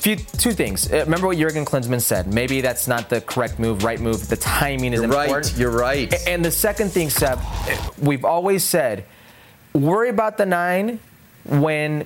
few, 0.04 0.16
two 0.16 0.52
things. 0.52 0.90
Uh, 0.92 0.98
Remember 1.04 1.26
what 1.26 1.36
Jurgen 1.38 1.64
Klinsmann 1.64 2.00
said. 2.00 2.32
Maybe 2.32 2.60
that's 2.60 2.86
not 2.88 3.08
the 3.10 3.20
correct 3.22 3.58
move, 3.58 3.84
right 3.84 4.00
move. 4.00 4.28
The 4.28 4.36
timing 4.36 4.92
is 4.92 5.00
You're 5.00 5.08
right. 5.10 5.24
important. 5.28 5.56
You're 5.58 5.70
right. 5.70 6.12
And 6.28 6.44
the 6.44 6.50
second 6.50 6.90
thing, 6.90 7.10
Seb, 7.10 7.38
uh, 7.40 7.76
we've 8.00 8.24
always 8.24 8.64
said, 8.64 9.04
worry 9.72 10.08
about 10.08 10.36
the 10.38 10.46
nine 10.46 10.98
when 11.46 12.04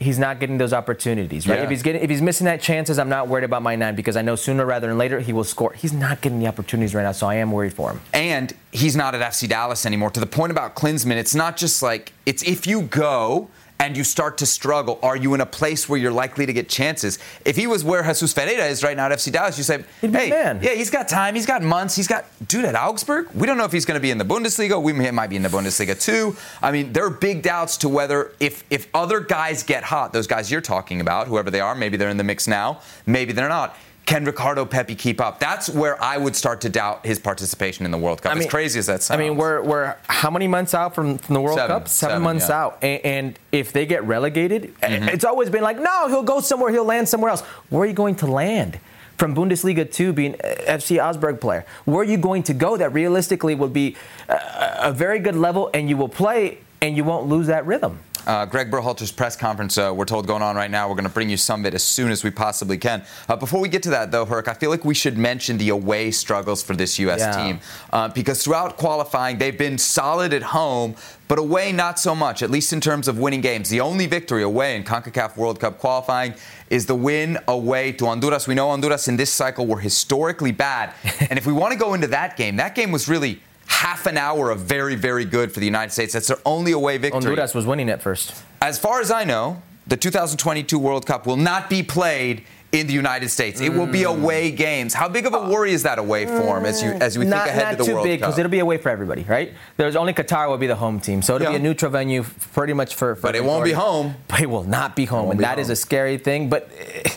he's 0.00 0.18
not 0.18 0.40
getting 0.40 0.58
those 0.58 0.72
opportunities, 0.72 1.46
right? 1.46 1.58
Yeah. 1.58 1.64
If 1.64 1.70
he's 1.70 1.82
getting, 1.82 2.02
if 2.02 2.08
he's 2.10 2.22
missing 2.22 2.46
that 2.46 2.60
chances, 2.60 2.98
I'm 2.98 3.10
not 3.10 3.28
worried 3.28 3.44
about 3.44 3.62
my 3.62 3.76
nine 3.76 3.94
because 3.94 4.16
I 4.16 4.22
know 4.22 4.34
sooner 4.34 4.64
rather 4.64 4.88
than 4.88 4.98
later 4.98 5.20
he 5.20 5.32
will 5.32 5.44
score. 5.44 5.72
He's 5.74 5.92
not 5.92 6.22
getting 6.22 6.40
the 6.40 6.46
opportunities 6.46 6.94
right 6.94 7.02
now, 7.02 7.12
so 7.12 7.26
I 7.26 7.34
am 7.36 7.52
worried 7.52 7.74
for 7.74 7.90
him. 7.90 8.00
and 8.12 8.52
he's 8.72 8.96
not 8.96 9.14
at 9.14 9.20
FC 9.20 9.48
Dallas 9.48 9.84
anymore. 9.84 10.10
To 10.10 10.20
the 10.20 10.26
point 10.26 10.52
about 10.52 10.74
Klinsmann, 10.74 11.16
it's 11.16 11.34
not 11.34 11.56
just 11.56 11.82
like 11.82 12.12
it's 12.24 12.42
if 12.42 12.66
you 12.66 12.82
go 12.82 13.48
and 13.80 13.96
you 13.96 14.04
start 14.04 14.36
to 14.38 14.46
struggle, 14.46 14.98
are 15.02 15.16
you 15.16 15.32
in 15.32 15.40
a 15.40 15.46
place 15.46 15.88
where 15.88 15.98
you're 15.98 16.12
likely 16.12 16.44
to 16.44 16.52
get 16.52 16.68
chances? 16.68 17.18
If 17.46 17.56
he 17.56 17.66
was 17.66 17.82
where 17.82 18.02
Jesus 18.02 18.32
Ferreira 18.34 18.66
is 18.66 18.84
right 18.84 18.94
now 18.96 19.06
at 19.06 19.12
FC 19.12 19.32
Dallas, 19.32 19.56
you 19.56 19.64
say, 19.64 19.82
hey, 20.02 20.28
yeah, 20.62 20.74
he's 20.74 20.90
got 20.90 21.08
time, 21.08 21.34
he's 21.34 21.46
got 21.46 21.62
months, 21.62 21.96
he's 21.96 22.06
got, 22.06 22.26
dude, 22.46 22.66
at 22.66 22.76
Augsburg, 22.76 23.30
we 23.34 23.46
don't 23.46 23.56
know 23.56 23.64
if 23.64 23.72
he's 23.72 23.86
going 23.86 23.96
to 23.96 24.02
be 24.02 24.10
in 24.10 24.18
the 24.18 24.24
Bundesliga. 24.24 24.80
We 24.80 24.92
might 24.92 25.28
be 25.28 25.36
in 25.36 25.42
the 25.42 25.48
Bundesliga 25.48 26.00
too. 26.00 26.36
I 26.60 26.70
mean, 26.70 26.92
there 26.92 27.06
are 27.06 27.10
big 27.10 27.42
doubts 27.42 27.78
to 27.78 27.88
whether 27.88 28.32
if 28.38 28.64
if 28.68 28.86
other 28.92 29.20
guys 29.20 29.62
get 29.62 29.84
hot, 29.84 30.12
those 30.12 30.26
guys 30.26 30.50
you're 30.50 30.60
talking 30.60 31.00
about, 31.00 31.26
whoever 31.26 31.50
they 31.50 31.60
are, 31.60 31.74
maybe 31.74 31.96
they're 31.96 32.10
in 32.10 32.18
the 32.18 32.24
mix 32.24 32.46
now, 32.46 32.82
maybe 33.06 33.32
they're 33.32 33.48
not 33.48 33.74
can 34.10 34.24
Ricardo 34.24 34.64
Pepi 34.64 34.96
keep 34.96 35.20
up? 35.20 35.38
That's 35.38 35.68
where 35.68 36.02
I 36.02 36.16
would 36.16 36.34
start 36.34 36.60
to 36.62 36.68
doubt 36.68 37.06
his 37.06 37.20
participation 37.20 37.84
in 37.84 37.92
the 37.92 37.98
World 37.98 38.22
Cup. 38.22 38.32
I 38.32 38.34
mean, 38.34 38.44
as 38.44 38.50
crazy 38.50 38.80
as 38.80 38.86
that 38.86 39.04
sounds. 39.04 39.20
I 39.20 39.22
mean, 39.22 39.36
we're, 39.36 39.62
we're 39.62 39.94
how 40.08 40.30
many 40.30 40.48
months 40.48 40.74
out 40.74 40.96
from, 40.96 41.18
from 41.18 41.34
the 41.34 41.40
World 41.40 41.56
seven, 41.56 41.76
Cup? 41.76 41.88
Seven, 41.88 42.14
seven 42.14 42.22
months 42.24 42.48
yeah. 42.48 42.60
out. 42.60 42.78
And, 42.82 43.04
and, 43.04 43.38
if 43.52 43.72
they 43.72 43.86
get 43.86 44.04
relegated, 44.04 44.74
eh, 44.82 44.98
mm-hmm. 44.98 45.08
it's 45.08 45.24
always 45.24 45.50
been 45.50 45.62
like, 45.62 45.78
no, 45.78 46.08
he'll 46.08 46.22
go 46.22 46.40
somewhere, 46.40 46.70
he'll 46.70 46.84
land 46.84 47.08
somewhere 47.08 47.30
else. 47.30 47.40
Where 47.68 47.82
are 47.82 47.86
you 47.86 47.92
going 47.92 48.16
to 48.16 48.26
land? 48.26 48.80
From 49.16 49.34
Bundesliga 49.34 49.90
2 49.90 50.12
being 50.12 50.34
eh, 50.40 50.76
FC 50.76 51.02
Augsburg 51.02 51.40
player, 51.40 51.64
where 51.84 52.00
are 52.00 52.04
you 52.04 52.16
going 52.16 52.42
to 52.44 52.54
go 52.54 52.76
that 52.76 52.92
realistically 52.92 53.54
will 53.54 53.68
be 53.68 53.96
eh, 54.28 54.34
a, 54.34 54.88
a 54.88 54.92
very 54.92 55.20
good 55.20 55.36
level 55.36 55.70
and 55.72 55.88
you 55.88 55.96
will 55.96 56.08
play 56.08 56.58
and 56.80 56.96
you 56.96 57.04
won't 57.04 57.28
lose 57.28 57.46
that 57.46 57.64
rhythm? 57.64 58.00
Uh, 58.26 58.46
Greg 58.46 58.70
Berhalter's 58.70 59.12
press 59.12 59.36
conference, 59.36 59.78
uh, 59.78 59.92
we're 59.94 60.04
told, 60.04 60.26
going 60.26 60.42
on 60.42 60.56
right 60.56 60.70
now. 60.70 60.88
We're 60.88 60.94
going 60.94 61.04
to 61.04 61.10
bring 61.10 61.30
you 61.30 61.36
some 61.36 61.60
of 61.60 61.66
it 61.66 61.74
as 61.74 61.82
soon 61.82 62.10
as 62.10 62.22
we 62.22 62.30
possibly 62.30 62.78
can. 62.78 63.04
Uh, 63.28 63.36
before 63.36 63.60
we 63.60 63.68
get 63.68 63.82
to 63.84 63.90
that, 63.90 64.10
though, 64.10 64.24
Herc, 64.24 64.48
I 64.48 64.54
feel 64.54 64.70
like 64.70 64.84
we 64.84 64.94
should 64.94 65.16
mention 65.18 65.58
the 65.58 65.70
away 65.70 66.10
struggles 66.10 66.62
for 66.62 66.76
this 66.76 66.98
U.S. 66.98 67.20
Yeah. 67.20 67.44
team 67.44 67.60
uh, 67.92 68.08
because 68.08 68.42
throughout 68.44 68.76
qualifying, 68.76 69.38
they've 69.38 69.56
been 69.56 69.78
solid 69.78 70.32
at 70.32 70.42
home, 70.42 70.94
but 71.28 71.38
away 71.38 71.72
not 71.72 71.98
so 71.98 72.14
much, 72.14 72.42
at 72.42 72.50
least 72.50 72.72
in 72.72 72.80
terms 72.80 73.08
of 73.08 73.18
winning 73.18 73.40
games. 73.40 73.68
The 73.68 73.80
only 73.80 74.06
victory 74.06 74.42
away 74.42 74.76
in 74.76 74.84
CONCACAF 74.84 75.36
World 75.36 75.60
Cup 75.60 75.78
qualifying 75.78 76.34
is 76.68 76.86
the 76.86 76.94
win 76.94 77.38
away 77.48 77.92
to 77.92 78.06
Honduras. 78.06 78.46
We 78.46 78.54
know 78.54 78.68
Honduras 78.68 79.08
in 79.08 79.16
this 79.16 79.30
cycle 79.30 79.66
were 79.66 79.80
historically 79.80 80.52
bad. 80.52 80.94
and 81.30 81.38
if 81.38 81.46
we 81.46 81.52
want 81.52 81.72
to 81.72 81.78
go 81.78 81.94
into 81.94 82.08
that 82.08 82.36
game, 82.36 82.56
that 82.56 82.74
game 82.74 82.92
was 82.92 83.08
really 83.08 83.40
half 83.80 84.04
an 84.04 84.18
hour 84.18 84.50
of 84.50 84.58
very, 84.58 84.94
very 84.94 85.24
good 85.24 85.50
for 85.50 85.58
the 85.58 85.64
United 85.64 85.90
States. 85.90 86.12
That's 86.12 86.28
their 86.28 86.36
only 86.44 86.72
away 86.72 86.98
victory. 86.98 87.22
Honduras 87.22 87.54
was 87.54 87.64
winning 87.64 87.88
at 87.88 88.02
first. 88.02 88.34
As 88.60 88.78
far 88.78 89.00
as 89.00 89.10
I 89.10 89.24
know, 89.24 89.62
the 89.86 89.96
2022 89.96 90.78
World 90.78 91.06
Cup 91.06 91.26
will 91.26 91.38
not 91.38 91.70
be 91.70 91.82
played 91.82 92.44
in 92.72 92.86
the 92.86 92.92
United 92.92 93.28
States. 93.30 93.60
It 93.60 93.70
will 93.72 93.86
be 93.86 94.02
Mm. 94.02 94.20
away 94.22 94.50
games. 94.52 94.94
How 94.94 95.08
big 95.08 95.26
of 95.26 95.34
a 95.34 95.40
worry 95.48 95.72
is 95.72 95.82
that 95.82 95.98
away 95.98 96.26
form 96.26 96.64
as 96.64 96.80
you 96.82 96.90
as 96.92 97.18
we 97.18 97.24
not, 97.24 97.44
think 97.44 97.50
ahead 97.56 97.64
not 97.64 97.70
to 97.72 97.76
the 97.78 97.82
World 97.84 97.88
Cup? 97.88 97.94
Not 97.96 98.02
too 98.02 98.08
big 98.08 98.20
because 98.20 98.38
it'll 98.38 98.50
be 98.50 98.60
away 98.60 98.76
for 98.78 98.90
everybody, 98.90 99.24
right? 99.28 99.52
There's 99.76 99.96
only 99.96 100.12
Qatar 100.14 100.48
will 100.48 100.56
be 100.58 100.68
the 100.68 100.76
home 100.76 101.00
team, 101.00 101.20
so 101.20 101.34
it'll 101.34 101.46
Yeah. 101.46 101.50
be 101.50 101.56
a 101.56 101.58
neutral 101.68 101.90
venue 101.90 102.24
pretty 102.52 102.72
much 102.72 102.94
for. 102.94 103.16
for 103.16 103.22
But 103.22 103.34
it 103.34 103.44
won't 103.44 103.64
be 103.64 103.72
home. 103.72 104.14
But 104.28 104.40
it 104.40 104.48
will 104.50 104.62
not 104.64 104.94
be 104.94 105.04
home, 105.06 105.30
and 105.30 105.38
be 105.38 105.44
that 105.44 105.58
is 105.58 105.66
home. 105.66 105.72
a 105.72 105.76
scary 105.76 106.16
thing. 106.16 106.48
But 106.48 106.70
eh, 107.04 107.10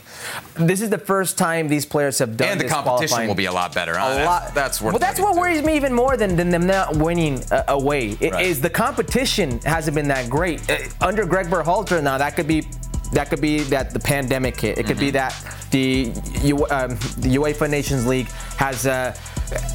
this 0.55 0.81
is 0.81 0.89
the 0.89 0.97
first 0.97 1.37
time 1.37 1.67
these 1.67 1.85
players 1.85 2.17
have 2.17 2.35
done. 2.35 2.47
and 2.49 2.59
the 2.59 2.65
competition 2.67 3.27
will 3.27 3.35
be 3.35 3.45
a 3.45 3.51
lot 3.51 3.75
better. 3.75 3.95
huh? 3.95 4.17
a 4.21 4.25
lot. 4.25 4.55
That's 4.55 4.81
worth 4.81 4.93
well, 4.93 4.99
that's 4.99 5.19
what 5.19 5.33
too. 5.33 5.39
worries 5.39 5.61
me 5.63 5.75
even 5.75 5.93
more 5.93 6.17
than, 6.17 6.35
than 6.35 6.49
them 6.49 6.65
not 6.65 6.95
winning 6.95 7.43
uh, 7.51 7.61
away. 7.67 8.17
It 8.19 8.33
Right. 8.33 8.45
Is 8.47 8.59
the 8.61 8.69
competition 8.71 9.59
hasn't 9.65 9.93
been 9.93 10.07
that 10.07 10.29
great 10.31 10.61
Uh, 10.69 10.77
under 11.01 11.25
Greg 11.25 11.47
Berhalter. 11.51 12.01
Now 12.01 12.17
that 12.17 12.35
could 12.35 12.47
be 12.47 12.67
that 13.13 13.29
could 13.29 13.41
be 13.41 13.59
that 13.63 13.91
the 13.91 13.99
pandemic 13.99 14.59
hit. 14.59 14.77
It 14.77 14.85
could 14.85 14.99
be 14.99 15.11
Mm-hmm. 15.11 15.13
that 15.13 15.69
the 15.71 16.11
U, 16.47 16.65
um, 16.69 16.89
the 17.17 17.35
UEFA 17.37 17.69
Nations 17.69 18.05
League 18.05 18.29
has. 18.57 18.85
Uh, 18.87 19.15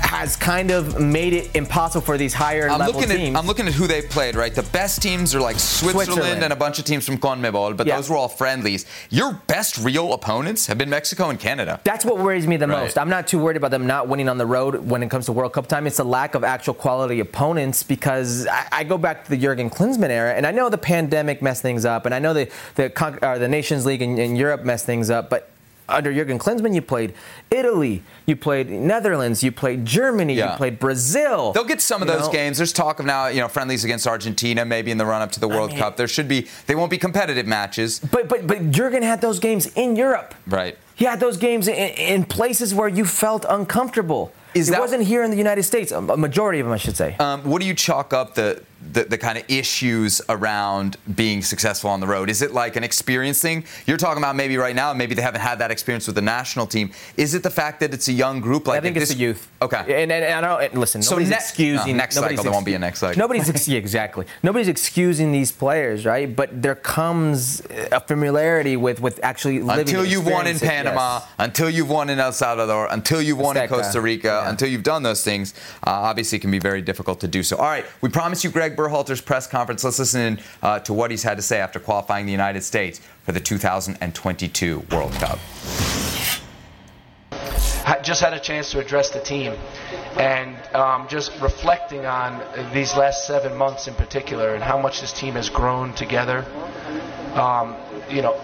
has 0.00 0.36
kind 0.36 0.70
of 0.70 1.00
made 1.00 1.32
it 1.32 1.54
impossible 1.54 2.04
for 2.04 2.16
these 2.18 2.34
higher 2.34 2.68
I'm 2.68 2.78
level 2.78 2.94
looking 3.00 3.16
teams. 3.16 3.34
at 3.34 3.38
I'm 3.38 3.46
looking 3.46 3.66
at 3.66 3.72
who 3.74 3.86
they 3.86 4.02
played. 4.02 4.36
Right, 4.36 4.54
the 4.54 4.62
best 4.64 5.02
teams 5.02 5.34
are 5.34 5.40
like 5.40 5.58
Switzerland, 5.58 6.10
Switzerland. 6.12 6.44
and 6.44 6.52
a 6.52 6.56
bunch 6.56 6.78
of 6.78 6.84
teams 6.84 7.04
from 7.06 7.18
CONMEBOL, 7.18 7.76
but 7.76 7.86
Yeah. 7.86 7.96
those 7.96 8.08
were 8.10 8.16
all 8.16 8.28
friendlies. 8.28 8.86
Your 9.10 9.32
best 9.46 9.78
real 9.78 10.12
opponents 10.12 10.66
have 10.66 10.78
been 10.78 10.90
Mexico 10.90 11.30
and 11.30 11.38
Canada. 11.38 11.80
That's 11.84 12.04
what 12.04 12.18
worries 12.18 12.46
me 12.46 12.56
the 12.56 12.66
Right. 12.68 12.82
most. 12.82 12.98
I'm 12.98 13.08
not 13.10 13.26
too 13.26 13.38
worried 13.38 13.56
about 13.56 13.70
them 13.70 13.86
not 13.86 14.08
winning 14.08 14.28
on 14.28 14.38
the 14.38 14.46
road 14.46 14.88
when 14.88 15.02
it 15.02 15.10
comes 15.10 15.26
to 15.26 15.32
World 15.32 15.52
Cup 15.52 15.66
time. 15.66 15.86
It's 15.86 15.96
the 15.98 16.04
lack 16.04 16.34
of 16.34 16.44
actual 16.44 16.74
quality 16.74 17.20
opponents 17.20 17.82
because 17.82 18.46
I, 18.46 18.66
I 18.72 18.84
go 18.84 18.98
back 18.98 19.24
to 19.24 19.30
the 19.30 19.36
Jurgen 19.36 19.70
Klinsmann 19.70 20.10
era, 20.10 20.32
and 20.34 20.46
I 20.46 20.50
know 20.50 20.68
the 20.68 20.78
pandemic 20.78 21.42
messed 21.42 21.62
things 21.62 21.84
up, 21.84 22.06
and 22.06 22.14
I 22.14 22.18
know 22.18 22.34
the 22.34 22.48
the, 22.76 22.92
uh, 23.22 23.38
the 23.38 23.48
Nations 23.48 23.84
League 23.86 24.02
in, 24.02 24.18
in 24.18 24.36
Europe 24.36 24.64
messed 24.64 24.86
things 24.86 25.10
up, 25.10 25.30
but. 25.30 25.48
Under 25.88 26.12
Jurgen 26.12 26.38
Klinsmann, 26.38 26.74
you 26.74 26.82
played 26.82 27.14
Italy, 27.50 28.02
you 28.26 28.36
played 28.36 28.68
Netherlands, 28.70 29.42
you 29.42 29.50
played 29.50 29.86
Germany, 29.86 30.34
Yeah. 30.34 30.52
you 30.52 30.56
played 30.58 30.78
Brazil. 30.78 31.52
They'll 31.52 31.64
get 31.64 31.80
some 31.80 32.02
of 32.02 32.08
those 32.08 32.26
know? 32.26 32.32
games. 32.32 32.58
There's 32.58 32.72
talk 32.74 33.00
of 33.00 33.06
now, 33.06 33.28
you 33.28 33.40
know, 33.40 33.48
friendlies 33.48 33.84
against 33.84 34.06
Argentina, 34.06 34.64
maybe 34.64 34.90
in 34.90 34.98
the 34.98 35.06
run 35.06 35.22
up 35.22 35.32
to 35.32 35.40
the 35.40 35.48
World 35.48 35.70
mean- 35.70 35.78
Cup. 35.78 35.96
There 35.96 36.08
should 36.08 36.28
be. 36.28 36.46
They 36.66 36.74
won't 36.74 36.90
be 36.90 36.98
competitive 36.98 37.46
matches, 37.46 37.98
But 38.00 38.28
but 38.28 38.46
but 38.46 38.70
Jurgen 38.70 39.02
had 39.02 39.20
those 39.20 39.38
games 39.38 39.66
in 39.76 39.96
Europe. 39.96 40.34
right? 40.46 40.76
He 40.94 41.04
had 41.04 41.20
those 41.20 41.36
games 41.36 41.68
in, 41.68 41.74
in 41.74 42.24
places 42.24 42.74
where 42.74 42.88
you 42.88 43.04
felt 43.04 43.46
uncomfortable. 43.48 44.32
Is 44.54 44.68
it 44.68 44.72
that- 44.72 44.80
wasn't 44.80 45.04
here 45.04 45.22
in 45.22 45.30
the 45.30 45.36
United 45.36 45.62
States. 45.62 45.92
A 45.92 46.00
majority 46.00 46.58
of 46.60 46.66
them, 46.66 46.72
I 46.72 46.78
should 46.78 46.96
say. 46.96 47.16
Um, 47.20 47.44
what 47.44 47.60
do 47.62 47.66
you 47.68 47.74
chalk 47.74 48.12
up 48.12 48.34
the, 48.34 48.62
the 48.92 49.04
the 49.04 49.18
kind 49.18 49.36
of 49.38 49.44
issues 49.48 50.20
around 50.28 50.96
being 51.14 51.42
successful 51.42 51.90
on 51.90 52.00
the 52.00 52.06
road? 52.06 52.30
Is 52.30 52.42
it 52.42 52.52
like 52.52 52.76
an 52.76 52.84
experience 52.84 53.40
thing? 53.40 53.64
You're 53.86 53.96
talking 53.96 54.22
about 54.22 54.36
maybe 54.36 54.56
right 54.56 54.74
now, 54.74 54.92
maybe 54.94 55.14
they 55.14 55.22
haven't 55.22 55.40
had 55.40 55.58
that 55.58 55.70
experience 55.70 56.06
with 56.06 56.14
the 56.16 56.22
national 56.22 56.66
team. 56.66 56.90
Is 57.16 57.34
it 57.34 57.42
the 57.42 57.50
fact 57.50 57.80
that 57.80 57.92
it's 57.92 58.08
a 58.08 58.12
young 58.12 58.40
group? 58.40 58.66
Like 58.68 58.78
I 58.78 58.80
think 58.80 58.96
it's 58.96 59.08
this- 59.08 59.16
the 59.16 59.22
youth. 59.22 59.48
Okay. 59.60 60.02
And, 60.02 60.12
and, 60.12 60.24
and 60.24 60.46
I 60.46 60.68
don't 60.68 60.74
listen. 60.78 61.02
So 61.02 61.12
Nobody's 61.16 61.30
ne- 61.30 61.36
excusing. 61.36 61.92
no, 61.96 61.98
next 62.02 62.14
nobody's 62.16 62.38
cycle, 62.38 62.44
there 62.44 62.52
won't 62.52 62.66
be 62.66 62.74
a 62.74 62.78
next 62.78 63.00
cycle. 63.00 63.18
Nobody's 63.18 63.48
ex- 63.50 63.66
exactly. 63.68 64.26
Nobody's 64.42 64.68
excusing 64.68 65.32
these 65.32 65.50
players, 65.50 66.06
right? 66.06 66.34
But 66.34 66.62
there 66.62 66.76
comes 66.76 67.62
a 67.90 68.00
familiarity 68.00 68.76
with 68.76 69.00
with 69.00 69.18
actually 69.24 69.60
living. 69.60 69.80
until 69.80 70.04
you've 70.04 70.26
won 70.26 70.46
in 70.46 70.58
Panama, 70.58 71.18
yes. 71.20 71.28
until 71.38 71.68
you've 71.70 71.90
won 71.90 72.10
in 72.10 72.18
El 72.20 72.32
Salvador, 72.32 72.86
until 72.90 73.20
you've 73.20 73.38
won 73.38 73.56
in 73.56 73.68
Costa 73.68 74.00
Rica, 74.00 74.42
Yeah. 74.44 74.50
until 74.50 74.68
you've 74.68 74.82
done 74.84 75.02
those 75.02 75.24
things, 75.24 75.54
uh, 75.86 75.90
obviously 75.90 76.36
it 76.38 76.40
can 76.42 76.50
be 76.50 76.58
very 76.60 76.82
difficult 76.82 77.18
to 77.20 77.28
do 77.28 77.42
so. 77.42 77.56
All 77.56 77.64
right, 77.64 77.84
we 78.00 78.08
promise 78.08 78.44
you 78.44 78.50
Greg 78.50 78.67
Berhalter's 78.76 79.20
press 79.20 79.46
conference. 79.46 79.84
Let's 79.84 79.98
listen 79.98 80.20
in, 80.20 80.40
uh, 80.62 80.80
to 80.80 80.92
what 80.92 81.10
he's 81.10 81.22
had 81.22 81.36
to 81.36 81.42
say 81.42 81.60
after 81.60 81.78
qualifying 81.80 82.26
the 82.26 82.32
United 82.32 82.62
States 82.62 83.00
for 83.22 83.32
the 83.32 83.40
2022 83.40 84.84
World 84.90 85.12
Cup. 85.12 85.38
I 87.88 87.98
just 88.02 88.20
had 88.20 88.34
a 88.34 88.40
chance 88.40 88.70
to 88.72 88.80
address 88.80 89.10
the 89.10 89.20
team 89.20 89.54
and 90.18 90.56
um, 90.74 91.08
just 91.08 91.32
reflecting 91.40 92.04
on 92.04 92.42
these 92.74 92.94
last 92.94 93.26
seven 93.26 93.56
months 93.56 93.88
in 93.88 93.94
particular 93.94 94.54
and 94.54 94.62
how 94.62 94.78
much 94.78 95.00
this 95.00 95.10
team 95.10 95.34
has 95.34 95.48
grown 95.48 95.94
together. 95.94 96.44
Um, 97.32 97.76
you 98.10 98.20
know, 98.20 98.36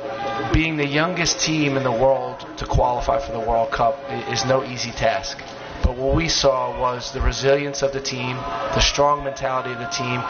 being 0.54 0.76
the 0.76 0.86
youngest 0.86 1.40
team 1.40 1.76
in 1.76 1.82
the 1.82 1.92
world 1.92 2.46
to 2.56 2.64
qualify 2.64 3.18
for 3.18 3.32
the 3.32 3.40
World 3.40 3.70
Cup 3.70 3.98
is 4.30 4.46
no 4.46 4.64
easy 4.64 4.92
task. 4.92 5.38
But 5.84 5.98
what 5.98 6.14
we 6.14 6.28
saw 6.28 6.80
was 6.80 7.12
the 7.12 7.20
resilience 7.20 7.82
of 7.82 7.92
the 7.92 8.00
team, 8.00 8.36
the 8.36 8.80
strong 8.80 9.22
mentality 9.22 9.70
of 9.70 9.78
the 9.78 9.86
team, 9.86 10.20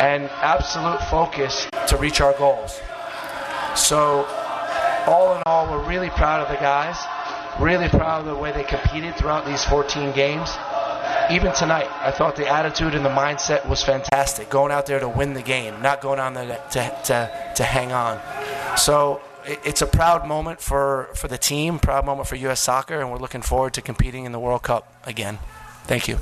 and 0.00 0.24
absolute 0.42 1.00
focus 1.04 1.68
to 1.86 1.96
reach 1.96 2.20
our 2.20 2.32
goals. 2.32 2.80
So, 3.76 4.26
all 5.06 5.36
in 5.36 5.42
all, 5.46 5.70
we're 5.70 5.88
really 5.88 6.10
proud 6.10 6.40
of 6.40 6.48
the 6.48 6.60
guys. 6.60 6.98
Really 7.60 7.88
proud 7.88 8.20
of 8.20 8.26
the 8.26 8.34
way 8.34 8.50
they 8.50 8.64
competed 8.64 9.14
throughout 9.14 9.46
these 9.46 9.64
14 9.64 10.12
games. 10.12 10.50
Even 11.30 11.52
tonight, 11.52 11.88
I 12.00 12.10
thought 12.10 12.34
the 12.34 12.48
attitude 12.48 12.94
and 12.94 13.04
the 13.04 13.10
mindset 13.10 13.68
was 13.68 13.84
fantastic. 13.84 14.50
Going 14.50 14.72
out 14.72 14.86
there 14.86 14.98
to 14.98 15.08
win 15.08 15.34
the 15.34 15.42
game, 15.42 15.80
not 15.80 16.00
going 16.00 16.18
on 16.18 16.34
there 16.34 16.60
to, 16.72 16.98
to, 17.04 17.52
to 17.54 17.62
hang 17.62 17.92
on. 17.92 18.20
So 18.76 19.20
it's 19.48 19.82
a 19.82 19.86
proud 19.86 20.26
moment 20.26 20.60
for, 20.60 21.08
for 21.14 21.28
the 21.28 21.38
team, 21.38 21.78
proud 21.78 22.04
moment 22.04 22.28
for 22.28 22.36
U.S. 22.36 22.60
soccer, 22.60 23.00
and 23.00 23.10
we're 23.10 23.18
looking 23.18 23.42
forward 23.42 23.74
to 23.74 23.82
competing 23.82 24.24
in 24.24 24.32
the 24.32 24.38
World 24.38 24.62
Cup 24.62 24.92
again. 25.06 25.38
Thank 25.84 26.06
you. 26.08 26.18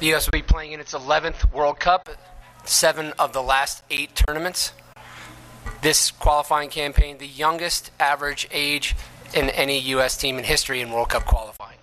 The 0.00 0.06
U.S. 0.06 0.26
will 0.26 0.38
be 0.38 0.42
playing 0.42 0.72
in 0.72 0.80
its 0.80 0.94
11th 0.94 1.52
World 1.52 1.78
Cup, 1.78 2.08
seven 2.64 3.12
of 3.18 3.32
the 3.32 3.42
last 3.42 3.82
eight 3.90 4.14
tournaments. 4.14 4.72
This 5.82 6.10
qualifying 6.10 6.70
campaign, 6.70 7.18
the 7.18 7.26
youngest 7.26 7.90
average 8.00 8.48
age 8.50 8.96
in 9.34 9.50
any 9.50 9.78
U.S. 9.78 10.16
team 10.16 10.38
in 10.38 10.44
history 10.44 10.80
in 10.80 10.90
World 10.90 11.10
Cup 11.10 11.24
qualifying. 11.26 11.76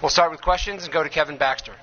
We'll 0.00 0.10
start 0.10 0.30
with 0.30 0.40
questions 0.40 0.84
and 0.84 0.92
go 0.92 1.02
to 1.02 1.08
Kevin 1.08 1.36
Baxter. 1.36 1.74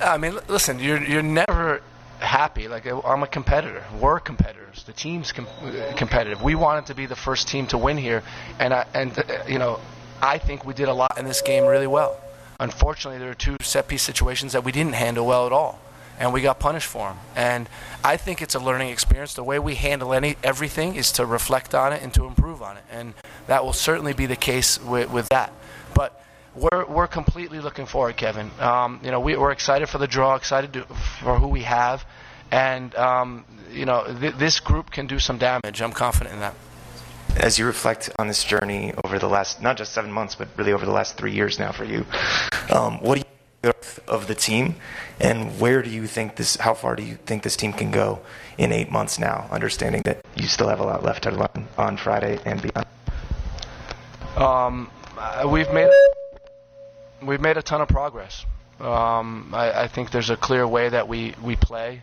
I 0.00 0.18
mean, 0.18 0.38
listen, 0.48 0.78
you're 0.78 1.02
you're 1.02 1.22
never 1.22 1.80
happy. 2.18 2.68
Like 2.68 2.86
uh, 2.86 3.00
I'm 3.00 3.22
a 3.22 3.26
competitor. 3.26 3.84
We're 4.00 4.20
competitors. 4.20 4.82
The 4.84 4.92
team's 4.92 5.32
com- 5.32 5.46
uh, 5.62 5.92
competitive. 5.96 6.42
We 6.42 6.54
wanted 6.54 6.86
to 6.86 6.94
be 6.94 7.06
the 7.06 7.16
first 7.16 7.48
team 7.48 7.66
to 7.68 7.78
win 7.78 7.96
here, 7.96 8.22
and 8.58 8.74
I, 8.74 8.86
and 8.94 9.16
uh, 9.18 9.22
you 9.46 9.58
know, 9.58 9.80
I 10.20 10.38
think 10.38 10.64
we 10.64 10.74
did 10.74 10.88
a 10.88 10.94
lot 10.94 11.18
in 11.18 11.24
this 11.24 11.42
game 11.42 11.64
really 11.64 11.86
well. 11.86 12.20
Unfortunately, 12.60 13.18
there 13.18 13.30
are 13.30 13.34
two 13.34 13.56
set 13.60 13.88
piece 13.88 14.02
situations 14.02 14.52
that 14.52 14.64
we 14.64 14.72
didn't 14.72 14.94
handle 14.94 15.26
well 15.26 15.46
at 15.46 15.52
all, 15.52 15.80
and 16.18 16.32
we 16.32 16.40
got 16.40 16.58
punished 16.58 16.86
for 16.86 17.08
them. 17.08 17.18
And 17.36 17.68
I 18.02 18.16
think 18.16 18.40
it's 18.42 18.54
a 18.54 18.60
learning 18.60 18.90
experience. 18.90 19.34
The 19.34 19.44
way 19.44 19.58
we 19.58 19.74
handle 19.74 20.12
any 20.12 20.36
everything 20.42 20.94
is 20.94 21.12
to 21.12 21.26
reflect 21.26 21.74
on 21.74 21.92
it 21.92 22.02
and 22.02 22.12
to 22.14 22.24
improve 22.26 22.62
on 22.62 22.76
it, 22.76 22.84
and 22.90 23.14
that 23.46 23.64
will 23.64 23.72
certainly 23.72 24.12
be 24.12 24.26
the 24.26 24.36
case 24.36 24.80
with, 24.80 25.10
with 25.10 25.28
that. 25.28 25.52
But 25.94 26.20
we're, 26.56 26.84
we're 26.86 27.06
completely 27.06 27.60
looking 27.60 27.86
forward, 27.86 28.16
Kevin. 28.16 28.50
Um, 28.60 29.00
you 29.02 29.10
know, 29.10 29.20
we, 29.20 29.36
we're 29.36 29.52
excited 29.52 29.88
for 29.88 29.98
the 29.98 30.06
draw, 30.06 30.34
excited 30.36 30.72
to, 30.74 30.82
for 31.22 31.38
who 31.38 31.48
we 31.48 31.62
have, 31.62 32.04
and 32.50 32.94
um, 32.94 33.44
you 33.72 33.86
know, 33.86 34.04
th- 34.20 34.34
this 34.34 34.60
group 34.60 34.90
can 34.90 35.06
do 35.06 35.18
some 35.18 35.38
damage. 35.38 35.82
I'm 35.82 35.92
confident 35.92 36.34
in 36.34 36.40
that. 36.40 36.54
As 37.36 37.58
you 37.58 37.66
reflect 37.66 38.10
on 38.18 38.28
this 38.28 38.44
journey 38.44 38.94
over 39.04 39.18
the 39.18 39.28
last, 39.28 39.60
not 39.60 39.76
just 39.76 39.92
seven 39.92 40.12
months, 40.12 40.36
but 40.36 40.48
really 40.56 40.72
over 40.72 40.86
the 40.86 40.92
last 40.92 41.16
three 41.16 41.32
years 41.32 41.58
now 41.58 41.72
for 41.72 41.84
you, 41.84 42.06
um, 42.70 43.00
what 43.00 43.16
do 43.16 43.20
you 43.20 43.72
think 43.72 44.08
of 44.08 44.28
the 44.28 44.36
team, 44.36 44.76
and 45.18 45.58
where 45.58 45.82
do 45.82 45.90
you 45.90 46.06
think 46.06 46.36
this? 46.36 46.56
How 46.56 46.74
far 46.74 46.94
do 46.94 47.02
you 47.02 47.16
think 47.26 47.42
this 47.42 47.56
team 47.56 47.72
can 47.72 47.90
go 47.90 48.20
in 48.56 48.70
eight 48.70 48.92
months 48.92 49.18
now? 49.18 49.48
Understanding 49.50 50.02
that 50.04 50.24
you 50.36 50.46
still 50.46 50.68
have 50.68 50.78
a 50.78 50.84
lot 50.84 51.02
left 51.02 51.24
to 51.24 51.32
learn 51.32 51.66
on 51.76 51.96
Friday 51.96 52.38
and 52.44 52.62
beyond. 52.62 52.86
Um, 54.36 54.90
we've 55.48 55.72
made 55.72 55.90
we've 57.26 57.40
made 57.40 57.56
a 57.56 57.62
ton 57.62 57.80
of 57.80 57.88
progress. 57.88 58.44
Um, 58.80 59.50
I, 59.54 59.84
I, 59.84 59.88
think 59.88 60.10
there's 60.10 60.30
a 60.30 60.36
clear 60.36 60.66
way 60.66 60.88
that 60.88 61.06
we 61.06 61.34
we 61.42 61.56
play. 61.56 62.02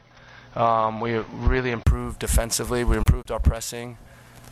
Um, 0.55 1.01
we 1.01 1.17
really 1.34 1.71
improved 1.71 2.19
defensively. 2.19 2.84
We 2.84 2.97
improved 2.97 3.31
our 3.31 3.39
pressing. 3.39 3.97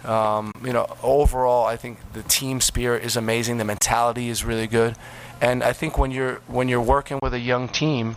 Um, 0.04 0.54
you 0.64 0.72
know, 0.74 0.88
overall, 1.04 1.66
I 1.66 1.76
think 1.76 2.14
the 2.14 2.24
team 2.24 2.62
spirit 2.62 3.04
is 3.04 3.18
amazing. 3.18 3.58
The 3.58 3.66
mentality 3.66 4.30
is 4.30 4.44
really 4.44 4.68
good, 4.68 4.96
and 5.42 5.64
I 5.64 5.74
think 5.74 5.98
when 5.98 6.12
you're 6.12 6.36
when 6.48 6.68
you're 6.70 6.82
working 6.82 7.20
with 7.22 7.34
a 7.34 7.40
young 7.40 7.70
team, 7.70 8.16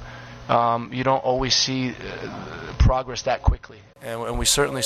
um, 0.49 0.93
you 0.93 1.05
don't 1.05 1.25
always 1.25 1.55
see 1.55 1.91
uh, 1.91 2.75
progress 2.79 3.23
that 3.23 3.43
quickly. 3.43 3.79
And, 4.01 4.21
and 4.23 4.39
we 4.39 4.45
certainly 4.47 4.83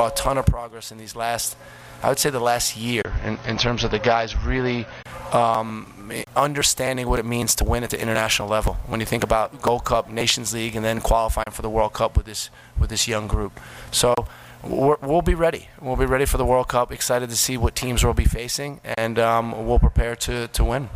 a 0.00 0.10
ton 0.12 0.38
of 0.38 0.46
progress 0.46 0.92
in 0.92 0.98
these 0.98 1.16
last, 1.16 1.56
I 2.04 2.08
would 2.08 2.20
say, 2.20 2.30
the 2.30 2.38
last 2.38 2.76
year 2.76 3.02
in, 3.24 3.36
in 3.48 3.58
terms 3.58 3.82
of 3.82 3.90
the 3.90 3.98
guys 3.98 4.36
really 4.44 4.86
um, 5.32 6.12
understanding 6.36 7.08
what 7.08 7.18
it 7.18 7.24
means 7.24 7.56
to 7.56 7.64
win 7.64 7.82
at 7.82 7.90
the 7.90 8.00
international 8.00 8.46
level. 8.46 8.74
When 8.86 9.00
you 9.00 9.06
think 9.06 9.24
about 9.24 9.60
Gold 9.60 9.84
Cup, 9.84 10.08
Nations 10.08 10.54
League, 10.54 10.76
and 10.76 10.84
then 10.84 11.00
qualifying 11.00 11.50
for 11.50 11.62
the 11.62 11.68
World 11.68 11.94
Cup 11.94 12.16
with 12.16 12.26
this 12.26 12.48
with 12.78 12.90
this 12.90 13.08
young 13.08 13.26
group, 13.26 13.58
so 13.90 14.14
we 14.62 14.94
will 15.02 15.20
be 15.20 15.34
ready. 15.34 15.66
We'll 15.80 15.96
be 15.96 16.06
ready 16.06 16.26
for 16.26 16.36
the 16.36 16.46
World 16.46 16.68
Cup. 16.68 16.92
Excited 16.92 17.28
to 17.30 17.36
see 17.36 17.56
what 17.56 17.74
teams 17.74 18.04
we'll 18.04 18.14
be 18.14 18.24
facing, 18.24 18.80
and 18.96 19.18
um, 19.18 19.66
we'll 19.66 19.80
prepare 19.80 20.14
to 20.14 20.46
to 20.46 20.64
win. 20.64 20.90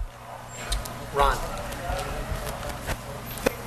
Ron. 1.12 1.61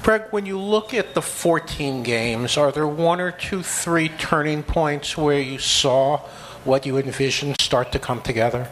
Greg, 0.06 0.22
when 0.30 0.46
you 0.46 0.60
look 0.60 0.94
at 0.94 1.16
the 1.16 1.22
14 1.24 2.04
games, 2.04 2.58
are 2.58 2.72
there 2.72 2.86
one 2.86 3.20
or 3.20 3.32
two, 3.32 3.64
three 3.64 4.08
turning 4.08 4.62
points 4.62 5.18
where 5.18 5.40
you 5.40 5.58
saw 5.58 6.20
what 6.64 6.86
you 6.86 7.00
envisioned 7.00 7.60
start 7.60 7.92
to 7.92 7.98
come 7.98 8.22
together? 8.22 8.70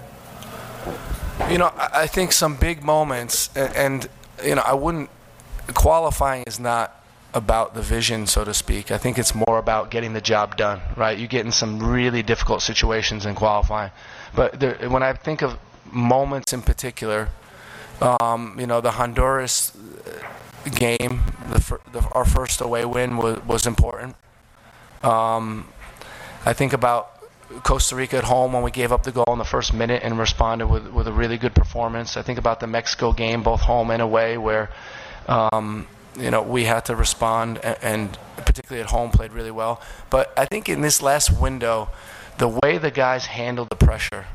You 1.50 1.58
know, 1.58 1.72
I 1.76 2.06
think 2.06 2.34
some 2.34 2.56
big 2.56 2.84
moments, 2.84 3.50
and, 3.58 4.08
you 4.46 4.54
know, 4.54 4.62
I 4.64 4.76
wouldn't. 4.76 5.10
Qualifying 5.74 6.44
is 6.46 6.60
not 6.60 7.04
about 7.34 7.74
the 7.74 7.82
vision, 7.82 8.28
so 8.28 8.44
to 8.44 8.54
speak. 8.54 8.92
I 8.92 9.00
think 9.00 9.18
it's 9.18 9.34
more 9.34 9.58
about 9.58 9.90
getting 9.90 10.14
the 10.14 10.22
job 10.22 10.56
done, 10.56 10.82
right? 10.96 11.18
You 11.18 11.28
get 11.28 11.48
in 11.48 11.52
some 11.52 11.82
really 11.82 12.22
difficult 12.22 12.62
situations 12.62 13.26
in 13.26 13.34
qualifying. 13.34 13.90
But 14.36 14.60
there, 14.60 14.76
when 14.88 15.02
I 15.02 15.14
think 15.14 15.42
of 15.42 15.58
moments 15.92 16.54
in 16.54 16.62
particular, 16.62 17.30
um, 18.04 18.56
you 18.60 18.68
know, 18.68 18.82
the 18.82 18.92
Honduras 18.92 19.76
game, 20.70 21.22
the, 21.50 21.80
the, 21.92 22.08
our 22.12 22.26
first 22.26 22.62
away 22.62 22.86
win 22.86 23.18
was, 23.18 23.44
was 23.46 23.66
important. 23.68 24.16
Um, 25.02 25.68
I 26.46 26.54
think 26.54 26.74
about 26.74 27.14
Costa 27.64 27.96
Rica 27.96 28.18
at 28.18 28.24
home 28.24 28.54
when 28.54 28.64
we 28.64 28.72
gave 28.72 28.92
up 28.92 29.04
the 29.04 29.12
goal 29.12 29.26
in 29.30 29.38
the 29.38 29.46
first 29.46 29.74
minute 29.74 30.02
and 30.04 30.18
responded 30.18 30.68
with, 30.68 30.88
with 30.88 31.08
a 31.08 31.14
really 31.14 31.38
good 31.38 31.54
performance. 31.54 32.18
I 32.18 32.22
think 32.22 32.40
about 32.40 32.60
the 32.60 32.68
Mexico 32.68 33.14
game, 33.14 33.44
both 33.44 33.62
home 33.62 33.92
and 33.92 34.02
away, 34.02 34.38
where 34.38 34.70
um, 35.28 35.88
you 36.18 36.32
know 36.32 36.42
we 36.42 36.66
had 36.66 36.86
to 36.86 36.96
respond 36.96 37.60
and, 37.64 37.78
and, 37.82 38.18
particularly 38.38 38.82
at 38.84 38.90
home 38.90 39.12
played 39.12 39.32
really 39.32 39.52
well. 39.52 39.82
But 40.10 40.34
I 40.36 40.46
think 40.46 40.68
in 40.68 40.82
this 40.82 41.02
last 41.02 41.32
window, 41.40 41.90
the 42.38 42.48
way 42.48 42.78
the 42.78 42.92
guys 42.92 43.28
handled 43.28 43.70
the 43.70 43.76
pressure 43.76 44.26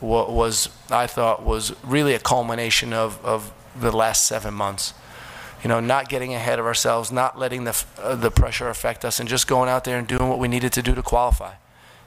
was, 0.00 0.28
was 0.30 0.68
I 0.90 1.06
thought 1.06 1.44
was 1.44 1.74
really 1.84 2.14
a 2.14 2.18
culmination 2.18 2.92
of, 2.92 3.24
of 3.24 3.52
the 3.78 3.92
last 3.92 4.26
seven 4.26 4.54
months. 4.54 4.94
You 5.64 5.68
know, 5.68 5.80
not 5.80 6.08
getting 6.08 6.34
ahead 6.34 6.60
of 6.60 6.66
ourselves, 6.66 7.10
not 7.10 7.38
letting 7.38 7.64
the 7.64 7.84
uh, 7.98 8.14
the 8.14 8.30
pressure 8.30 8.68
affect 8.68 9.04
us, 9.04 9.18
and 9.18 9.28
just 9.28 9.48
going 9.48 9.68
out 9.68 9.82
there 9.84 9.98
and 9.98 10.06
doing 10.06 10.28
what 10.28 10.38
we 10.38 10.46
needed 10.46 10.72
to 10.74 10.82
do 10.82 10.94
to 10.94 11.02
qualify. 11.02 11.54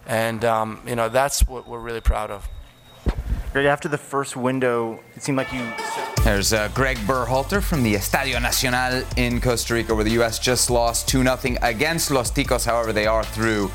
And, 0.07 0.45
um, 0.45 0.81
you 0.87 0.95
know, 0.95 1.09
that's 1.09 1.45
what 1.47 1.67
we're 1.67 1.81
really 1.81 1.99
proud 1.99 2.31
of. 2.31 2.47
Greg, 3.51 3.65
after 3.65 3.89
the 3.89 3.97
first 3.97 4.37
window, 4.37 4.99
it 5.15 5.21
seemed 5.21 5.37
like 5.37 5.51
you. 5.51 5.69
There's 6.23 6.53
uh, 6.53 6.69
Greg 6.73 6.97
Berhalter 6.99 7.61
from 7.61 7.83
the 7.83 7.95
Estadio 7.95 8.41
Nacional 8.41 9.03
in 9.17 9.41
Costa 9.41 9.73
Rica, 9.73 9.93
where 9.93 10.03
the 10.03 10.11
U.S. 10.11 10.39
just 10.39 10.69
lost 10.69 11.07
2 11.09 11.23
0 11.23 11.57
against 11.61 12.09
Los 12.11 12.31
Ticos. 12.31 12.65
However, 12.65 12.93
they 12.93 13.05
are 13.05 13.23
through 13.23 13.71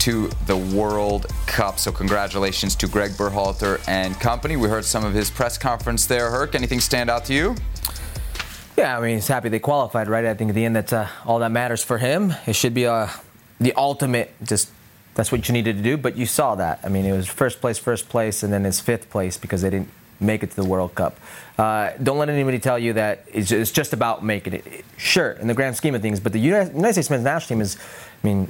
to 0.00 0.28
the 0.46 0.56
World 0.56 1.26
Cup. 1.46 1.78
So, 1.78 1.92
congratulations 1.92 2.74
to 2.76 2.88
Greg 2.88 3.12
Berhalter 3.12 3.80
and 3.88 4.18
company. 4.18 4.56
We 4.56 4.68
heard 4.68 4.84
some 4.84 5.04
of 5.04 5.14
his 5.14 5.30
press 5.30 5.58
conference 5.58 6.06
there. 6.06 6.30
Herc, 6.30 6.54
anything 6.54 6.80
stand 6.80 7.10
out 7.10 7.24
to 7.26 7.34
you? 7.34 7.54
Yeah, 8.78 8.96
I 8.96 9.00
mean, 9.00 9.16
he's 9.16 9.26
happy 9.26 9.48
they 9.48 9.58
qualified, 9.58 10.06
right? 10.06 10.24
I 10.24 10.34
think 10.34 10.50
at 10.50 10.54
the 10.54 10.64
end, 10.64 10.76
that's 10.76 10.92
uh, 10.92 11.08
all 11.26 11.40
that 11.40 11.50
matters 11.50 11.82
for 11.82 11.98
him. 11.98 12.32
It 12.46 12.54
should 12.54 12.74
be 12.74 12.86
uh, 12.86 13.08
the 13.58 13.72
ultimate 13.74 14.32
just 14.40 14.70
that's 15.14 15.32
what 15.32 15.48
you 15.48 15.52
needed 15.52 15.78
to 15.78 15.82
do. 15.82 15.96
But 15.96 16.16
you 16.16 16.26
saw 16.26 16.54
that. 16.54 16.78
I 16.84 16.88
mean, 16.88 17.04
it 17.04 17.10
was 17.10 17.26
first 17.26 17.60
place, 17.60 17.76
first 17.76 18.08
place, 18.08 18.44
and 18.44 18.52
then 18.52 18.64
it's 18.64 18.78
fifth 18.78 19.10
place 19.10 19.36
because 19.36 19.62
they 19.62 19.70
didn't 19.70 19.88
make 20.20 20.44
it 20.44 20.50
to 20.50 20.56
the 20.56 20.64
World 20.64 20.94
Cup. 20.94 21.18
Uh, 21.58 21.90
don't 22.00 22.18
let 22.18 22.28
anybody 22.28 22.60
tell 22.60 22.78
you 22.78 22.92
that 22.92 23.24
it's 23.26 23.72
just 23.72 23.92
about 23.92 24.24
making 24.24 24.52
it. 24.52 24.84
Sure, 24.96 25.32
in 25.32 25.48
the 25.48 25.54
grand 25.54 25.74
scheme 25.74 25.96
of 25.96 26.02
things, 26.02 26.20
but 26.20 26.32
the 26.32 26.38
United 26.38 26.92
States 26.92 27.10
men's 27.10 27.24
national 27.24 27.48
team 27.48 27.58
has, 27.58 27.76
I 28.22 28.26
mean, 28.28 28.48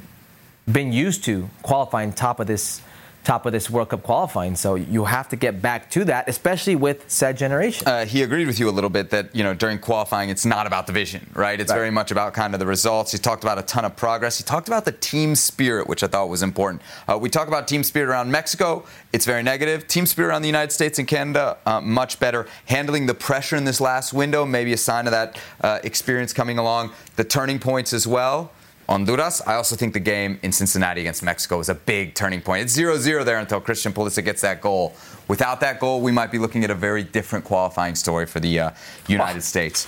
been 0.71 0.93
used 0.93 1.23
to 1.23 1.49
qualifying 1.63 2.13
top 2.13 2.39
of 2.39 2.45
this 2.45 2.83
top 3.23 3.45
of 3.45 3.51
this 3.51 3.69
World 3.69 3.89
Cup 3.89 4.03
qualifying. 4.03 4.55
So 4.55 4.75
you 4.75 5.05
have 5.05 5.29
to 5.29 5.35
get 5.35 5.61
back 5.61 5.89
to 5.91 6.05
that, 6.05 6.27
especially 6.27 6.75
with 6.75 7.09
said 7.09 7.37
generation. 7.37 7.87
Uh, 7.87 8.05
he 8.05 8.23
agreed 8.23 8.47
with 8.47 8.59
you 8.59 8.69
a 8.69 8.71
little 8.71 8.89
bit 8.89 9.09
that 9.11 9.35
you 9.35 9.43
know 9.43 9.53
during 9.53 9.79
qualifying 9.79 10.29
it's 10.29 10.45
not 10.45 10.67
about 10.67 10.87
the 10.87 10.93
vision, 10.93 11.29
right? 11.33 11.59
It's 11.59 11.69
right. 11.69 11.77
very 11.77 11.91
much 11.91 12.11
about 12.11 12.33
kind 12.33 12.53
of 12.53 12.59
the 12.59 12.65
results. 12.65 13.11
He 13.11 13.17
talked 13.17 13.43
about 13.43 13.57
a 13.59 13.63
ton 13.63 13.85
of 13.85 13.95
progress. 13.95 14.37
He 14.37 14.43
talked 14.43 14.67
about 14.67 14.85
the 14.85 14.91
team 14.91 15.35
spirit, 15.35 15.87
which 15.87 16.03
I 16.03 16.07
thought 16.07 16.29
was 16.29 16.43
important. 16.43 16.81
Uh, 17.07 17.17
we 17.17 17.29
talk 17.29 17.47
about 17.47 17.67
team 17.67 17.83
spirit 17.83 18.09
around 18.09 18.31
Mexico. 18.31 18.85
It's 19.13 19.25
very 19.25 19.43
negative. 19.43 19.87
Team 19.87 20.05
spirit 20.05 20.29
around 20.29 20.41
the 20.41 20.47
United 20.47 20.71
States 20.71 20.99
and 20.99 21.07
Canada, 21.07 21.57
uh, 21.65 21.81
much 21.81 22.19
better. 22.19 22.47
Handling 22.65 23.05
the 23.05 23.13
pressure 23.13 23.55
in 23.55 23.65
this 23.65 23.81
last 23.81 24.13
window, 24.13 24.45
maybe 24.45 24.73
a 24.73 24.77
sign 24.77 25.07
of 25.07 25.11
that 25.11 25.39
uh, 25.61 25.79
experience 25.83 26.33
coming 26.33 26.57
along. 26.57 26.91
The 27.15 27.23
turning 27.23 27.59
points 27.59 27.93
as 27.93 28.07
well. 28.07 28.51
Honduras. 28.89 29.41
I 29.45 29.53
also 29.53 29.75
think 29.75 29.93
the 29.93 29.99
game 29.99 30.39
in 30.41 30.51
Cincinnati 30.51 31.01
against 31.01 31.21
Mexico 31.21 31.59
is 31.59 31.69
a 31.69 31.75
big 31.75 32.15
turning 32.15 32.41
point. 32.41 32.63
It's 32.63 32.73
0 32.73 32.97
0 32.97 33.23
there 33.23 33.37
until 33.37 33.61
Christian 33.61 33.93
Pulisic 33.93 34.25
gets 34.25 34.41
that 34.41 34.61
goal. 34.61 34.95
Without 35.27 35.59
that 35.59 35.79
goal, 35.79 36.01
we 36.01 36.11
might 36.11 36.31
be 36.31 36.39
looking 36.39 36.63
at 36.63 36.71
a 36.71 36.75
very 36.75 37.03
different 37.03 37.45
qualifying 37.45 37.93
story 37.93 38.25
for 38.25 38.39
the 38.39 38.59
uh, 38.59 38.71
United 39.07 39.43
States. 39.43 39.87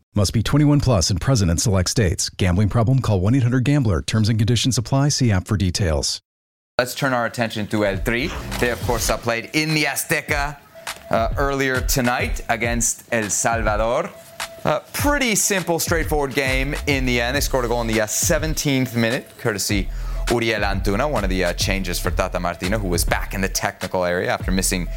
Must 0.13 0.33
be 0.33 0.43
21 0.43 0.81
plus 0.81 1.09
and 1.09 1.21
present 1.21 1.49
in 1.49 1.57
select 1.57 1.89
states. 1.89 2.29
Gambling 2.29 2.67
problem? 2.67 2.99
Call 2.99 3.21
1 3.21 3.33
800 3.35 3.63
GAMBLER. 3.63 4.01
Terms 4.01 4.27
and 4.27 4.37
conditions 4.37 4.77
apply. 4.77 5.07
See 5.07 5.31
app 5.31 5.47
for 5.47 5.55
details. 5.55 6.21
Let's 6.77 6.93
turn 6.93 7.13
our 7.13 7.25
attention 7.25 7.65
to 7.67 7.85
El 7.85 7.97
Tri. 7.99 8.27
They, 8.59 8.71
of 8.71 8.81
course, 8.81 9.09
are 9.09 9.17
played 9.17 9.51
in 9.53 9.73
the 9.73 9.85
Azteca 9.85 10.57
uh, 11.09 11.33
earlier 11.37 11.79
tonight 11.79 12.41
against 12.49 13.05
El 13.13 13.29
Salvador. 13.29 14.09
Uh, 14.65 14.81
pretty 14.91 15.33
simple, 15.33 15.79
straightforward 15.79 16.33
game 16.33 16.75
in 16.87 17.05
the 17.05 17.21
end. 17.21 17.37
They 17.37 17.39
scored 17.39 17.63
a 17.63 17.69
goal 17.69 17.79
in 17.79 17.87
the 17.87 18.01
uh, 18.01 18.05
17th 18.05 18.93
minute, 18.97 19.29
courtesy 19.37 19.87
Uriel 20.29 20.61
Antuna, 20.61 21.09
one 21.09 21.23
of 21.23 21.29
the 21.29 21.45
uh, 21.45 21.53
changes 21.53 21.99
for 21.99 22.11
Tata 22.11 22.39
Martino, 22.39 22.79
who 22.79 22.89
was 22.89 23.05
back 23.05 23.33
in 23.33 23.39
the 23.39 23.49
technical 23.49 24.03
area 24.03 24.29
after 24.29 24.51
missing 24.51 24.89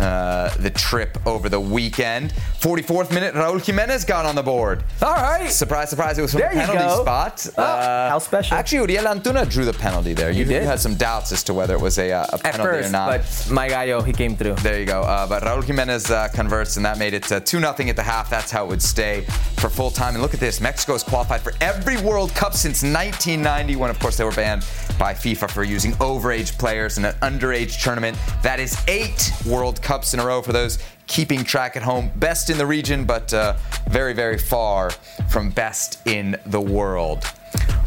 uh, 0.00 0.48
the 0.58 0.70
trip 0.70 1.18
over 1.26 1.48
the 1.48 1.60
weekend. 1.60 2.32
44th 2.60 3.12
minute, 3.12 3.34
Raul 3.34 3.64
Jimenez 3.64 4.04
got 4.04 4.26
on 4.26 4.34
the 4.34 4.42
board. 4.42 4.82
All 5.02 5.14
right. 5.14 5.50
Surprise, 5.50 5.90
surprise, 5.90 6.18
it 6.18 6.22
was 6.22 6.32
from 6.32 6.40
There 6.40 6.50
a 6.50 6.54
you 6.54 6.60
penalty 6.60 7.02
spot. 7.02 7.46
Oh, 7.56 7.62
how 7.62 8.18
special. 8.18 8.56
Actually, 8.56 8.92
Uriel 8.92 9.04
Antuna 9.04 9.48
drew 9.50 9.64
the 9.64 9.72
penalty 9.72 10.12
there. 10.12 10.30
You, 10.30 10.44
did? 10.44 10.62
you 10.62 10.68
had 10.68 10.80
some 10.80 10.94
doubts 10.94 11.32
as 11.32 11.42
to 11.44 11.54
whether 11.54 11.74
it 11.74 11.80
was 11.80 11.98
a, 11.98 12.12
uh, 12.12 12.26
a 12.30 12.34
At 12.34 12.42
penalty 12.42 12.62
or 12.62 12.82
first, 12.82 12.92
not. 12.92 13.06
but 13.10 13.48
my 13.50 13.68
gallo, 13.68 14.02
he 14.02 14.12
came 14.12 14.36
through. 14.36 14.54
There 14.56 14.78
you 14.78 14.86
go. 14.86 15.02
Uh, 15.02 15.26
but 15.26 15.42
Raul 15.42 15.62
Jimenez 15.62 16.10
uh, 16.10 16.28
converts, 16.34 16.76
and 16.76 16.84
that 16.84 16.98
made 16.98 17.14
it 17.14 17.30
uh, 17.30 17.40
2 17.40 17.60
0 17.60 17.74
at 17.78 17.96
the 17.96 18.02
half. 18.02 18.30
That's 18.30 18.50
how 18.50 18.64
it 18.64 18.68
would 18.68 18.82
stay 18.82 19.22
for 19.56 19.68
full 19.68 19.90
time. 19.90 20.14
And 20.14 20.22
look 20.22 20.34
at 20.34 20.40
this 20.40 20.60
Mexico 20.60 20.92
has 20.92 21.02
qualified 21.02 21.40
for 21.42 21.52
every 21.60 22.00
World 22.00 22.34
Cup 22.34 22.54
since 22.54 22.82
1990, 22.82 23.76
when, 23.76 23.90
of 23.90 23.98
course, 23.98 24.16
they 24.16 24.24
were 24.24 24.32
banned 24.32 24.64
by 24.98 25.14
FIFA 25.14 25.50
for 25.50 25.64
using 25.64 25.92
overage 25.92 26.56
players 26.58 26.98
in 26.98 27.04
an 27.04 27.14
underage 27.22 27.82
tournament. 27.82 28.16
That 28.42 28.60
is 28.60 28.82
eight 28.88 29.32
World 29.46 29.80
Cups 29.90 30.14
in 30.14 30.20
a 30.20 30.24
row 30.24 30.40
for 30.40 30.52
those 30.52 30.78
keeping 31.08 31.42
track 31.42 31.74
at 31.76 31.82
home. 31.82 32.12
Best 32.14 32.48
in 32.48 32.56
the 32.56 32.64
region, 32.64 33.04
but 33.04 33.34
uh, 33.34 33.56
very, 33.88 34.12
very 34.12 34.38
far 34.38 34.90
from 35.28 35.50
best 35.50 36.06
in 36.06 36.36
the 36.46 36.60
world. 36.60 37.24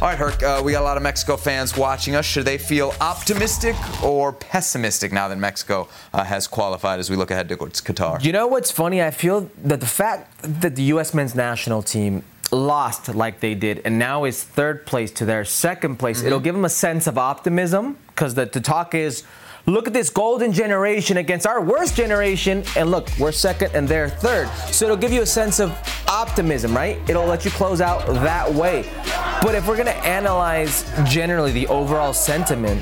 All 0.01 0.09
right, 0.09 0.17
Herc, 0.17 0.43
uh, 0.43 0.61
we 0.65 0.73
got 0.73 0.81
a 0.81 0.83
lot 0.83 0.97
of 0.97 1.03
Mexico 1.03 1.37
fans 1.37 1.77
watching 1.77 2.13
us. 2.13 2.25
Should 2.25 2.43
they 2.43 2.57
feel 2.57 2.93
optimistic 2.99 3.73
or 4.03 4.33
pessimistic 4.33 5.13
now 5.13 5.29
that 5.29 5.37
Mexico 5.37 5.87
uh, 6.13 6.25
has 6.25 6.45
qualified 6.45 6.99
as 6.99 7.09
we 7.09 7.15
look 7.15 7.31
ahead 7.31 7.47
to 7.47 7.55
Qatar? 7.55 8.21
You 8.21 8.33
know 8.33 8.47
what's 8.47 8.69
funny? 8.69 9.01
I 9.01 9.11
feel 9.11 9.49
that 9.63 9.79
the 9.79 9.85
fact 9.85 10.41
that 10.41 10.75
the 10.75 10.83
U.S. 10.95 11.13
men's 11.13 11.35
national 11.35 11.83
team 11.83 12.23
lost 12.51 13.15
like 13.15 13.39
they 13.39 13.55
did 13.55 13.81
and 13.85 13.97
now 13.97 14.25
is 14.25 14.43
third 14.43 14.85
place 14.85 15.09
to 15.11 15.23
their 15.25 15.45
second 15.45 15.99
place, 15.99 16.17
Mm-hmm. 16.17 16.27
it'll 16.27 16.41
give 16.41 16.53
them 16.53 16.65
a 16.65 16.69
sense 16.69 17.07
of 17.07 17.17
optimism 17.17 17.97
because 18.07 18.33
the, 18.35 18.43
the 18.43 18.59
talk 18.59 18.93
is 18.93 19.23
look 19.65 19.87
at 19.87 19.93
this 19.93 20.09
golden 20.09 20.51
generation 20.51 21.17
against 21.17 21.47
our 21.47 21.61
worst 21.61 21.95
generation 21.95 22.63
and 22.75 22.91
look 22.91 23.07
we're 23.17 23.31
second 23.31 23.71
and 23.73 23.87
they're 23.87 24.09
third 24.09 24.47
so 24.71 24.85
it'll 24.85 24.97
give 24.97 25.11
you 25.13 25.21
a 25.21 25.25
sense 25.25 25.59
of 25.59 25.71
optimism 26.09 26.75
right 26.75 26.97
it'll 27.09 27.25
let 27.25 27.45
you 27.45 27.51
close 27.51 27.79
out 27.79 28.05
that 28.07 28.51
way 28.53 28.83
but 29.41 29.55
if 29.55 29.65
we're 29.67 29.75
going 29.77 29.85
to 29.87 30.05
analyze 30.05 30.83
generally 31.05 31.51
the 31.53 31.65
overall 31.67 32.13
sentiment 32.13 32.81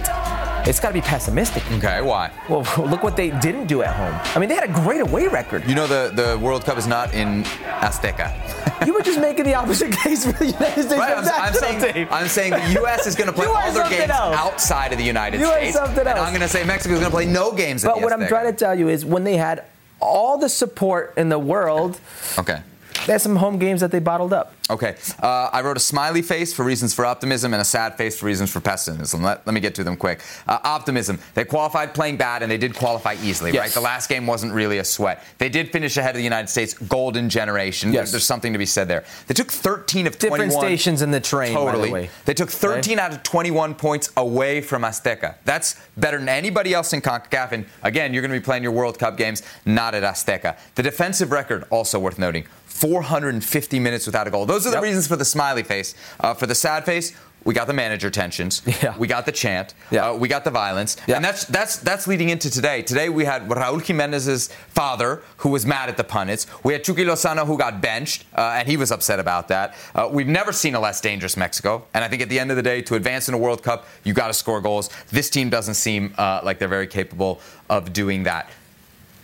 it's 0.68 0.80
got 0.80 0.90
to 0.90 0.94
be 0.94 1.02
pessimistic 1.02 1.64
Okay, 1.74 2.02
why? 2.02 2.32
well 2.50 2.62
look 2.90 3.04
what 3.04 3.16
they 3.16 3.30
didn't 3.40 3.68
do 3.68 3.84
at 3.84 3.96
home 3.96 4.20
i 4.36 4.40
mean 4.40 4.50
they 4.50 4.56
had 4.56 4.68
a 4.70 4.74
great 4.74 5.02
away 5.02 5.28
record 5.28 5.64
You 5.68 5.76
know 5.76 5.86
the, 5.88 6.12
the 6.16 6.38
World 6.40 6.66
Cup 6.66 6.78
is 6.80 6.88
not 6.88 7.14
in 7.14 7.44
Azteca. 7.80 8.34
You 8.84 8.96
were 8.96 9.02
just 9.04 9.20
making 9.20 9.46
the 9.46 9.54
opposite 9.54 9.92
case 9.92 10.26
for 10.26 10.32
the 10.32 10.48
United 10.48 10.82
States 10.82 10.94
Right, 10.98 11.16
I'm, 11.16 11.28
I'm 11.28 11.54
saying, 11.54 11.94
team. 11.94 12.08
I'm 12.10 12.28
saying 12.28 12.50
the 12.54 12.80
U.S. 12.82 13.06
is 13.06 13.16
going 13.16 13.28
to 13.28 13.32
play 13.34 13.46
all 13.56 13.72
their 13.72 13.88
games 13.88 14.10
else. 14.10 14.36
outside 14.36 14.92
of 14.92 14.98
the 14.98 15.04
United 15.04 15.40
You 15.40 15.46
are 15.46 15.60
States. 15.60 15.76
something 15.78 16.00
and. 16.08 16.18
I'm 16.18 16.30
going 16.32 16.42
to 16.42 16.48
say 16.48 16.64
Mexico 16.72 16.94
is 16.94 17.00
going 17.02 17.12
to 17.12 17.16
play 17.16 17.26
no 17.26 17.52
games 17.52 17.84
at 17.84 17.90
But 17.94 18.02
what 18.02 18.14
I'm 18.14 18.28
trying 18.28 18.46
to 18.46 18.58
tell 18.58 18.74
you 18.78 18.88
is 18.88 19.04
when 19.06 19.24
they 19.26 19.36
had 19.36 19.66
all 20.00 20.38
the 20.38 20.48
support 20.50 21.14
in 21.18 21.28
the 21.30 21.38
world, 21.38 22.00
Okay. 22.40 22.62
There's 23.08 23.22
some 23.24 23.36
home 23.36 23.58
games 23.60 23.82
that 23.82 23.92
they 23.92 24.00
bottled 24.00 24.34
up. 24.34 24.54
Okay. 24.70 24.96
Uh, 25.22 25.50
I 25.52 25.62
wrote 25.62 25.76
a 25.76 25.82
smiley 25.82 26.22
face 26.22 26.54
for 26.54 26.64
reasons 26.64 26.94
for 26.94 27.06
optimism 27.06 27.54
and 27.54 27.60
a 27.62 27.66
sad 27.66 27.98
face 27.98 28.18
for 28.18 28.26
reasons 28.26 28.52
for 28.52 28.62
pessimism. 28.62 29.22
Let, 29.22 29.46
let 29.46 29.54
me 29.54 29.60
get 29.60 29.76
to 29.76 29.84
them 29.84 29.98
quick. 29.98 30.22
Uh, 30.48 30.60
optimism. 30.64 31.20
They 31.34 31.44
qualified 31.44 31.94
playing 31.94 32.18
bad, 32.18 32.42
and 32.42 32.50
they 32.52 32.58
did 32.58 32.74
qualify 32.76 33.16
easily, 33.22 33.52
Yes. 33.52 33.60
right? 33.62 33.72
The 33.72 33.82
last 33.82 34.08
game 34.08 34.26
wasn't 34.28 34.54
really 34.54 34.78
a 34.78 34.86
sweat. 34.86 35.24
They 35.40 35.50
did 35.50 35.72
finish 35.72 35.98
ahead 35.98 36.12
of 36.12 36.18
the 36.18 36.24
United 36.24 36.48
States. 36.48 36.74
Golden 36.74 37.30
generation. 37.30 37.92
Yes. 37.92 38.12
There's 38.12 38.24
something 38.24 38.54
to 38.54 38.60
be 38.60 38.66
said 38.66 38.88
there. 38.88 39.04
They 39.28 39.34
took 39.34 39.52
13 39.52 40.08
of 40.08 40.14
Different 40.18 40.52
21. 40.52 40.62
stations 40.66 41.02
in 41.02 41.12
the 41.12 41.20
train, 41.20 41.54
by 41.54 41.60
the 41.66 41.72
Totally. 41.72 41.92
way. 41.92 42.10
They 42.26 42.34
took 42.34 42.50
13 42.50 42.98
out 42.98 43.12
of 43.12 43.24
21 43.24 43.76
points 43.76 44.12
away 44.16 44.62
from 44.62 44.84
Azteca. 44.84 45.36
That's 45.44 45.76
better 45.98 46.18
than 46.18 46.30
anybody 46.30 46.74
else 46.74 46.94
in 46.94 47.02
CONCACAF. 47.02 47.52
And 47.52 47.66
again, 47.84 48.14
you're 48.14 48.22
going 48.22 48.32
to 48.34 48.40
be 48.40 48.44
playing 48.44 48.64
your 48.64 48.72
World 48.72 48.98
Cup 49.00 49.18
games 49.18 49.44
not 49.66 49.96
at 49.96 50.04
Azteca. 50.04 50.56
The 50.76 50.84
defensive 50.84 51.32
record, 51.32 51.66
also 51.70 52.00
worth 52.00 52.18
noting, 52.18 52.46
450 52.82 53.80
minutes 53.80 54.06
without 54.08 54.28
a 54.28 54.32
goal. 54.32 54.46
Those 54.48 54.66
are 54.66 54.72
the 54.72 54.78
Yep. 54.78 54.84
reasons 54.84 55.08
for 55.08 55.16
the 55.16 55.26
smiley 55.26 55.62
face. 55.64 55.94
Uh, 56.20 56.34
for 56.34 56.48
the 56.48 56.56
sad 56.56 56.84
face, 56.84 57.14
we 57.44 57.54
got 57.54 57.68
the 57.68 57.74
manager 57.74 58.10
tensions. 58.10 58.62
Yeah. 58.84 58.96
We 58.98 59.08
got 59.08 59.26
the 59.28 59.32
chant. 59.32 59.74
Yeah. 59.92 60.10
Uh, 60.10 60.14
we 60.16 60.28
got 60.28 60.44
the 60.44 60.50
violence. 60.52 60.98
Yeah. 61.08 61.18
And 61.18 61.26
that's 61.26 61.46
that's 61.46 61.78
that's 61.78 62.08
leading 62.08 62.30
into 62.30 62.50
today. 62.50 62.82
Today 62.82 63.10
we 63.10 63.26
had 63.26 63.48
Raul 63.50 63.80
Jimenez's 63.86 64.50
father 64.80 65.22
who 65.38 65.50
was 65.50 65.64
mad 65.66 65.90
at 65.90 65.98
the 65.98 66.04
pundits. 66.04 66.48
We 66.64 66.74
had 66.74 66.84
Chucky 66.84 67.06
Lozano 67.06 67.46
who 67.46 67.58
got 67.58 67.82
benched 67.82 68.26
uh, 68.36 68.56
and 68.58 68.68
he 68.68 68.78
was 68.78 68.92
upset 68.92 69.20
about 69.20 69.48
that. 69.50 69.76
Uh, 69.94 70.10
we've 70.12 70.28
never 70.40 70.52
seen 70.52 70.74
a 70.76 70.80
less 70.80 71.02
dangerous 71.02 71.36
Mexico. 71.38 71.86
And 71.94 72.04
I 72.04 72.08
think 72.10 72.22
at 72.24 72.30
the 72.30 72.40
end 72.40 72.50
of 72.52 72.58
the 72.58 72.64
day, 72.64 72.82
to 72.84 72.96
advance 72.96 73.28
in 73.30 73.34
a 73.36 73.38
World 73.38 73.62
Cup, 73.64 73.86
you 74.04 74.14
got 74.14 74.28
to 74.28 74.34
score 74.34 74.60
goals. 74.62 74.90
This 75.12 75.30
team 75.30 75.50
doesn't 75.52 75.76
seem 75.76 76.14
uh, 76.18 76.42
like 76.44 76.58
they're 76.60 76.68
very 76.80 76.88
capable 76.88 77.40
of 77.70 77.94
doing 77.94 78.24
that. 78.24 78.50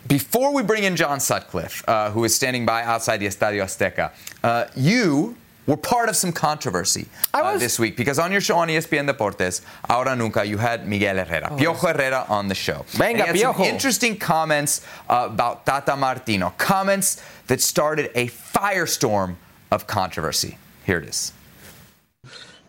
Before 0.06 0.54
we 0.54 0.62
bring 0.62 0.84
in 0.84 0.96
John 0.96 1.20
Sutcliffe, 1.20 1.86
uh, 1.88 2.10
who 2.10 2.24
is 2.24 2.34
standing 2.34 2.64
by 2.64 2.82
outside 2.82 3.18
the 3.18 3.26
Estadio 3.26 3.62
Azteca, 3.62 4.12
uh, 4.42 4.66
you 4.74 5.36
were 5.66 5.76
part 5.76 6.08
of 6.08 6.16
some 6.16 6.32
controversy 6.32 7.06
uh, 7.34 7.40
was. 7.42 7.60
this 7.60 7.78
week 7.78 7.94
because 7.94 8.18
on 8.18 8.32
your 8.32 8.40
show 8.40 8.56
on 8.56 8.68
ESPN 8.68 9.06
Deportes, 9.10 9.60
Ahora 9.88 10.16
Nunca, 10.16 10.44
you 10.46 10.56
had 10.56 10.88
Miguel 10.88 11.16
Herrera, 11.16 11.50
Piojo 11.50 11.74
Herrera 11.74 12.24
on 12.28 12.48
the 12.48 12.54
show. 12.54 12.78
Oh. 12.80 12.84
Venga, 12.96 13.26
And 13.26 13.36
he 13.36 13.42
had 13.42 13.54
some 13.54 13.64
interesting 13.64 14.16
comments 14.16 14.80
uh, 15.10 15.28
about 15.30 15.66
Tata 15.66 15.94
Martino, 15.94 16.54
comments 16.56 17.22
that 17.48 17.60
started 17.60 18.10
a 18.14 18.28
firestorm 18.28 19.36
of 19.70 19.86
controversy. 19.86 20.56
Here 20.86 20.98
it 20.98 21.08
is. 21.08 21.32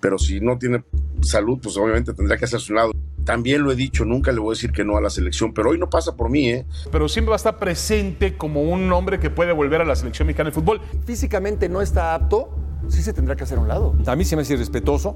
pero 0.01 0.17
si 0.17 0.39
no 0.39 0.57
tiene 0.57 0.83
salud, 1.21 1.59
pues 1.61 1.77
obviamente 1.77 2.13
tendrá 2.13 2.37
que 2.37 2.45
hacerse 2.45 2.71
un 2.71 2.77
lado. 2.77 2.91
También 3.29 3.61
lo 3.61 3.71
he 3.71 3.75
dicho, 3.75 4.05
nunca 4.05 4.31
le 4.31 4.39
voy 4.39 4.53
a 4.53 4.55
decir 4.55 4.71
que 4.71 4.83
no 4.83 4.97
a 4.97 5.01
la 5.01 5.11
selección, 5.11 5.53
pero 5.53 5.69
hoy 5.69 5.77
no 5.77 5.87
pasa 5.87 6.15
por 6.15 6.31
mí, 6.31 6.49
¿eh? 6.49 6.65
pero 6.91 7.07
siempre 7.07 7.29
va 7.29 7.35
a 7.35 7.37
estar 7.37 7.59
presente 7.59 8.35
como 8.35 8.63
un 8.63 8.91
hombre 8.91 9.19
que 9.19 9.29
puede 9.29 9.53
volver 9.53 9.81
a 9.81 9.85
la 9.85 9.95
selección 9.95 10.25
mexicana 10.25 10.49
de 10.49 10.55
fútbol. 10.55 10.81
físicamente 11.05 11.69
no 11.69 11.79
está 11.79 12.15
apto, 12.15 12.49
sí 12.87 13.03
se 13.03 13.13
tendrá 13.13 13.35
que 13.35 13.43
hacer 13.43 13.59
a 13.59 13.61
un 13.61 13.67
lado. 13.67 13.95
A 14.07 14.15
mí 14.15 14.25
se 14.25 14.35
me 14.35 14.41
hace 14.41 14.55
irrespetuoso, 14.55 15.15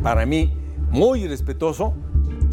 para 0.00 0.24
mí 0.26 0.54
muy 0.92 1.24
irrespetuoso. 1.24 1.92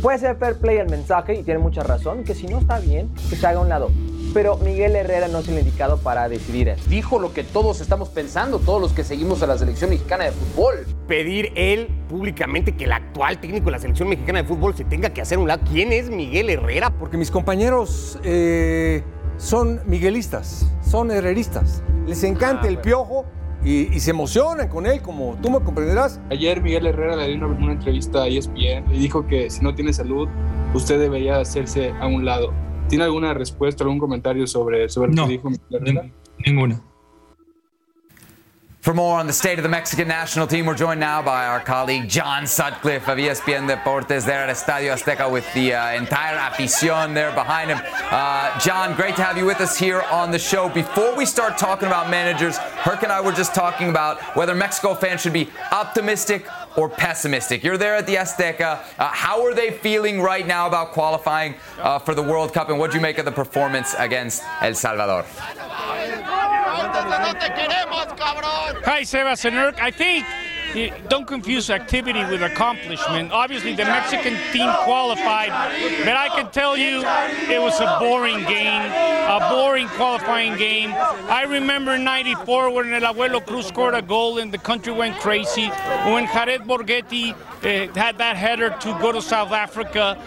Puede 0.01 0.17
ser 0.17 0.35
fair 0.37 0.55
play 0.55 0.77
el 0.77 0.89
mensaje 0.89 1.35
y 1.35 1.43
tiene 1.43 1.59
mucha 1.59 1.83
razón, 1.83 2.23
que 2.23 2.33
si 2.33 2.47
no 2.47 2.57
está 2.57 2.79
bien, 2.79 3.11
que 3.29 3.35
se 3.35 3.45
haga 3.45 3.59
a 3.59 3.61
un 3.61 3.69
lado. 3.69 3.91
Pero 4.37 4.55
Miguel 4.57 4.95
Herrera 4.95 5.27
no 5.27 5.39
es 5.39 5.47
el 5.47 5.57
indicado 5.57 5.97
para 5.97 6.29
decidir 6.29 6.69
eso. 6.69 6.87
Dijo 6.87 7.17
lo 7.17 7.33
que 7.33 7.43
todos 7.43 7.81
estamos 7.81 8.09
pensando, 8.09 8.59
todos 8.59 8.79
los 8.79 8.93
que 8.93 9.03
seguimos 9.03 9.41
a 9.41 9.47
la 9.47 9.57
selección 9.57 9.89
mexicana 9.89 10.25
de 10.25 10.31
fútbol. 10.31 10.85
pedir 11.07 11.51
él 11.55 11.87
públicamente 12.07 12.75
que 12.75 12.83
el 12.83 12.91
actual 12.91 13.39
técnico 13.39 13.65
de 13.65 13.71
la 13.71 13.79
selección 13.79 14.09
mexicana 14.09 14.43
de 14.43 14.47
fútbol 14.47 14.75
se 14.75 14.83
tenga 14.83 15.09
que 15.09 15.21
hacer 15.21 15.39
a 15.39 15.41
un 15.41 15.47
lado. 15.47 15.63
¿Quién 15.67 15.91
es 15.91 16.11
Miguel 16.11 16.51
Herrera? 16.51 16.91
Porque 16.91 17.17
mis 17.17 17.31
compañeros 17.31 18.19
eh, 18.23 19.01
son 19.37 19.81
miguelistas, 19.87 20.71
son 20.87 21.09
herreristas. 21.09 21.81
Les 22.05 22.23
encanta 22.23 22.67
el 22.67 22.77
piojo 22.77 23.25
y, 23.63 23.91
y 23.91 23.99
se 23.99 24.11
emocionan 24.11 24.67
con 24.67 24.85
él, 24.85 25.01
como 25.01 25.35
tú 25.41 25.49
me 25.49 25.61
comprenderás. 25.61 26.21
Ayer 26.29 26.61
Miguel 26.61 26.85
Herrera 26.85 27.15
le 27.15 27.29
dio 27.29 27.37
una, 27.37 27.47
una 27.47 27.71
entrevista 27.71 28.21
a 28.21 28.27
ESPN 28.27 28.93
y 28.93 28.99
dijo 28.99 29.25
que 29.25 29.49
si 29.49 29.63
no 29.63 29.73
tiene 29.73 29.93
salud, 29.93 30.29
usted 30.75 30.99
debería 30.99 31.39
hacerse 31.39 31.91
a 31.99 32.05
un 32.05 32.23
lado. 32.23 32.53
¿Tiene 32.89 33.03
alguna 33.03 33.33
respuesta, 33.33 33.83
algún 33.83 33.99
comentario 33.99 34.47
sobre, 34.47 34.87
sobre 34.89 35.13
lo 35.13 35.25
que 35.25 35.33
dijo 35.33 35.49
Miguel 35.49 35.81
Herrera? 35.81 36.09
Ninguna. 36.45 36.81
For 38.87 38.93
more 38.93 39.19
on 39.19 39.27
the 39.27 39.33
state 39.33 39.59
of 39.59 39.63
the 39.63 39.69
Mexican 39.69 40.07
national 40.07 40.47
team, 40.47 40.65
we're 40.65 40.73
joined 40.73 41.01
now 41.01 41.21
by 41.21 41.45
our 41.45 41.59
colleague 41.59 42.07
John 42.07 42.47
Sutcliffe 42.47 43.09
of 43.09 43.17
ESPN 43.17 43.67
Deportes 43.67 44.25
there 44.25 44.47
at 44.47 44.49
Estadio 44.49 44.93
Azteca 44.93 45.29
with 45.29 45.45
the 45.53 45.73
uh, 45.73 45.91
entire 45.91 46.37
afición 46.37 47.13
there 47.13 47.33
behind 47.33 47.69
him. 47.69 47.79
Uh, 47.83 48.57
John, 48.59 48.95
great 48.95 49.17
to 49.17 49.23
have 49.23 49.37
you 49.37 49.45
with 49.45 49.59
us 49.59 49.77
here 49.77 50.03
on 50.03 50.31
the 50.31 50.39
show. 50.39 50.69
Before 50.69 51.13
we 51.17 51.25
start 51.25 51.57
talking 51.57 51.89
about 51.89 52.09
managers, 52.09 52.55
Herc 52.57 53.03
and 53.03 53.11
I 53.11 53.19
were 53.19 53.33
just 53.33 53.53
talking 53.53 53.89
about 53.89 54.21
whether 54.37 54.55
Mexico 54.55 54.93
fans 54.93 55.19
should 55.19 55.33
be 55.33 55.49
optimistic 55.73 56.47
or 56.77 56.87
pessimistic. 56.87 57.63
You're 57.63 57.77
there 57.77 57.95
at 57.95 58.05
the 58.07 58.15
Azteca. 58.15 58.79
Uh, 58.97 59.07
how 59.07 59.43
are 59.43 59.53
they 59.53 59.71
feeling 59.71 60.21
right 60.21 60.47
now 60.47 60.67
about 60.67 60.93
qualifying 60.93 61.55
uh, 61.79 61.99
for 61.99 62.15
the 62.15 62.23
World 62.23 62.53
Cup, 62.53 62.69
and 62.69 62.79
what 62.79 62.91
do 62.91 62.97
you 62.97 63.01
make 63.01 63.17
of 63.17 63.25
the 63.25 63.31
performance 63.31 63.95
against 63.97 64.43
El 64.61 64.75
Salvador? 64.75 65.25
Hi, 68.85 69.01
Sebas 69.01 69.43
and 69.45 69.55
Erk. 69.55 69.79
I 69.79 69.91
think 69.91 70.25
don't 71.09 71.27
confuse 71.27 71.69
activity 71.69 72.23
with 72.25 72.41
accomplishment. 72.41 73.31
Obviously, 73.31 73.73
the 73.75 73.85
Mexican 73.85 74.35
team 74.51 74.69
qualified, 74.83 75.51
but 76.05 76.15
I 76.15 76.29
can 76.35 76.49
tell 76.51 76.77
you 76.77 76.99
it 77.55 77.61
was 77.61 77.79
a 77.79 77.97
boring 77.99 78.43
game, 78.45 78.83
a 79.37 79.39
boring 79.51 79.87
qualifying 79.89 80.57
game. 80.57 80.91
I 81.41 81.43
remember 81.43 81.97
'94 81.97 82.71
when 82.71 82.93
El 82.93 83.13
Abuelo 83.13 83.45
Cruz 83.45 83.67
scored 83.67 83.93
a 83.93 84.01
goal 84.01 84.39
and 84.39 84.51
the 84.51 84.57
country 84.57 84.93
went 84.93 85.15
crazy. 85.19 85.67
When 86.13 86.25
Jared 86.27 86.61
Borgetti 86.61 87.35
uh, 87.63 87.93
had 87.99 88.17
that 88.17 88.35
header 88.35 88.69
to 88.69 88.97
go 89.01 89.11
to 89.11 89.21
South 89.21 89.51
Africa. 89.51 90.17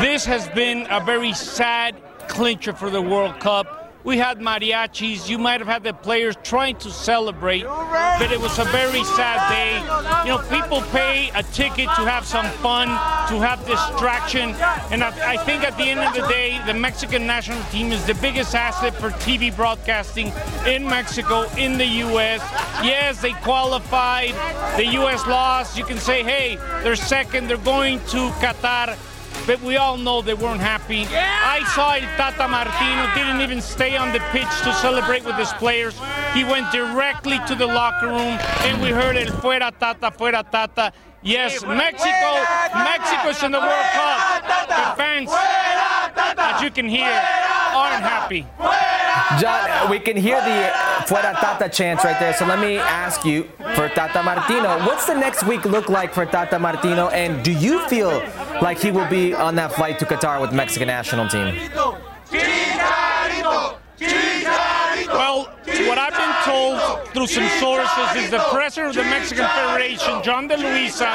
This 0.00 0.24
has 0.24 0.48
been 0.50 0.86
a 0.90 1.00
very 1.04 1.32
sad 1.32 1.94
clincher 2.28 2.72
for 2.72 2.90
the 2.90 3.02
World 3.02 3.38
Cup. 3.40 3.79
We 4.02 4.16
had 4.16 4.38
mariachis. 4.40 5.28
You 5.28 5.38
might 5.38 5.60
have 5.60 5.68
had 5.68 5.84
the 5.84 5.92
players 5.92 6.34
trying 6.42 6.76
to 6.76 6.90
celebrate, 6.90 7.64
but 7.64 8.32
it 8.32 8.40
was 8.40 8.58
a 8.58 8.64
very 8.64 9.04
sad 9.04 9.50
day. 9.50 9.78
You 10.24 10.36
know, 10.36 10.42
people 10.48 10.80
pay 10.90 11.30
a 11.34 11.42
ticket 11.42 11.84
to 11.96 12.04
have 12.08 12.24
some 12.24 12.46
fun, 12.62 12.88
to 13.28 13.40
have 13.40 13.64
distraction, 13.66 14.54
and 14.90 15.04
I, 15.04 15.34
I 15.34 15.36
think 15.44 15.64
at 15.64 15.76
the 15.76 15.84
end 15.84 16.00
of 16.00 16.14
the 16.14 16.26
day, 16.28 16.60
the 16.66 16.72
Mexican 16.74 17.26
national 17.26 17.62
team 17.64 17.92
is 17.92 18.04
the 18.06 18.14
biggest 18.14 18.54
asset 18.54 18.94
for 18.94 19.10
TV 19.10 19.54
broadcasting 19.54 20.32
in 20.66 20.86
Mexico, 20.86 21.42
in 21.58 21.76
the 21.76 21.86
U.S. 22.08 22.40
Yes, 22.82 23.20
they 23.20 23.32
qualified. 23.32 24.34
The 24.78 24.86
U.S. 24.86 25.26
lost. 25.26 25.76
You 25.76 25.84
can 25.84 25.98
say, 25.98 26.22
hey, 26.22 26.56
they're 26.82 26.96
second. 26.96 27.48
They're 27.48 27.58
going 27.58 27.98
to 28.06 28.30
Qatar 28.40 28.96
but 29.50 29.60
we 29.62 29.76
all 29.76 29.96
know 29.96 30.22
they 30.22 30.34
weren't 30.34 30.60
happy. 30.60 31.04
I 31.10 31.64
saw 31.74 31.94
El 31.94 32.06
Tata 32.16 32.46
Martino 32.46 33.02
didn't 33.16 33.40
even 33.40 33.60
stay 33.60 33.96
on 33.96 34.12
the 34.12 34.20
pitch 34.30 34.46
to 34.62 34.72
celebrate 34.74 35.24
with 35.24 35.34
his 35.34 35.52
players. 35.54 35.98
He 36.32 36.44
went 36.44 36.70
directly 36.70 37.40
to 37.48 37.56
the 37.56 37.66
locker 37.66 38.06
room, 38.06 38.38
and 38.62 38.80
we 38.80 38.90
heard 38.90 39.16
el 39.16 39.26
fuera 39.42 39.72
Tata, 39.76 40.12
fuera 40.12 40.48
Tata. 40.48 40.92
Yes, 41.22 41.66
Mexico, 41.66 42.30
Mexico's 42.78 43.42
in 43.42 43.50
the 43.50 43.58
World 43.58 43.90
Cup. 43.90 44.46
The 44.70 44.86
fans, 44.94 45.28
as 46.40 46.62
you 46.62 46.70
can 46.70 46.88
hear, 46.88 47.10
aren't 47.74 48.02
happy. 48.02 48.46
John, 49.40 49.90
we 49.90 49.98
can 49.98 50.16
hear 50.16 50.40
the 50.40 50.70
Fuera 51.06 51.32
Tata 51.38 51.68
chants 51.68 52.04
right 52.04 52.18
there. 52.18 52.32
So 52.34 52.46
let 52.46 52.58
me 52.58 52.78
ask 52.78 53.24
you 53.24 53.44
for 53.74 53.88
Tata 53.88 54.22
Martino, 54.22 54.78
what's 54.86 55.06
the 55.06 55.14
next 55.14 55.44
week 55.44 55.64
look 55.64 55.88
like 55.88 56.12
for 56.12 56.26
Tata 56.26 56.58
Martino? 56.58 57.08
And 57.08 57.42
do 57.44 57.52
you 57.52 57.86
feel 57.88 58.22
like 58.62 58.78
he 58.78 58.90
will 58.90 59.08
be 59.08 59.34
on 59.34 59.54
that 59.56 59.72
flight 59.72 59.98
to 60.00 60.04
Qatar 60.04 60.40
with 60.40 60.50
the 60.50 60.56
Mexican 60.56 60.88
national 60.88 61.28
team? 61.28 61.54
Well, 65.12 65.48
what 65.90 65.98
I've 65.98 66.12
been 66.12 66.44
told 66.44 67.08
through 67.08 67.26
some 67.26 67.48
sources 67.58 68.22
is 68.22 68.30
the 68.30 68.38
president 68.52 68.96
of 68.96 69.02
the 69.02 69.10
Mexican 69.10 69.44
Federation, 69.44 70.22
Yon 70.22 70.46
de 70.46 70.56
Luisa, 70.56 71.10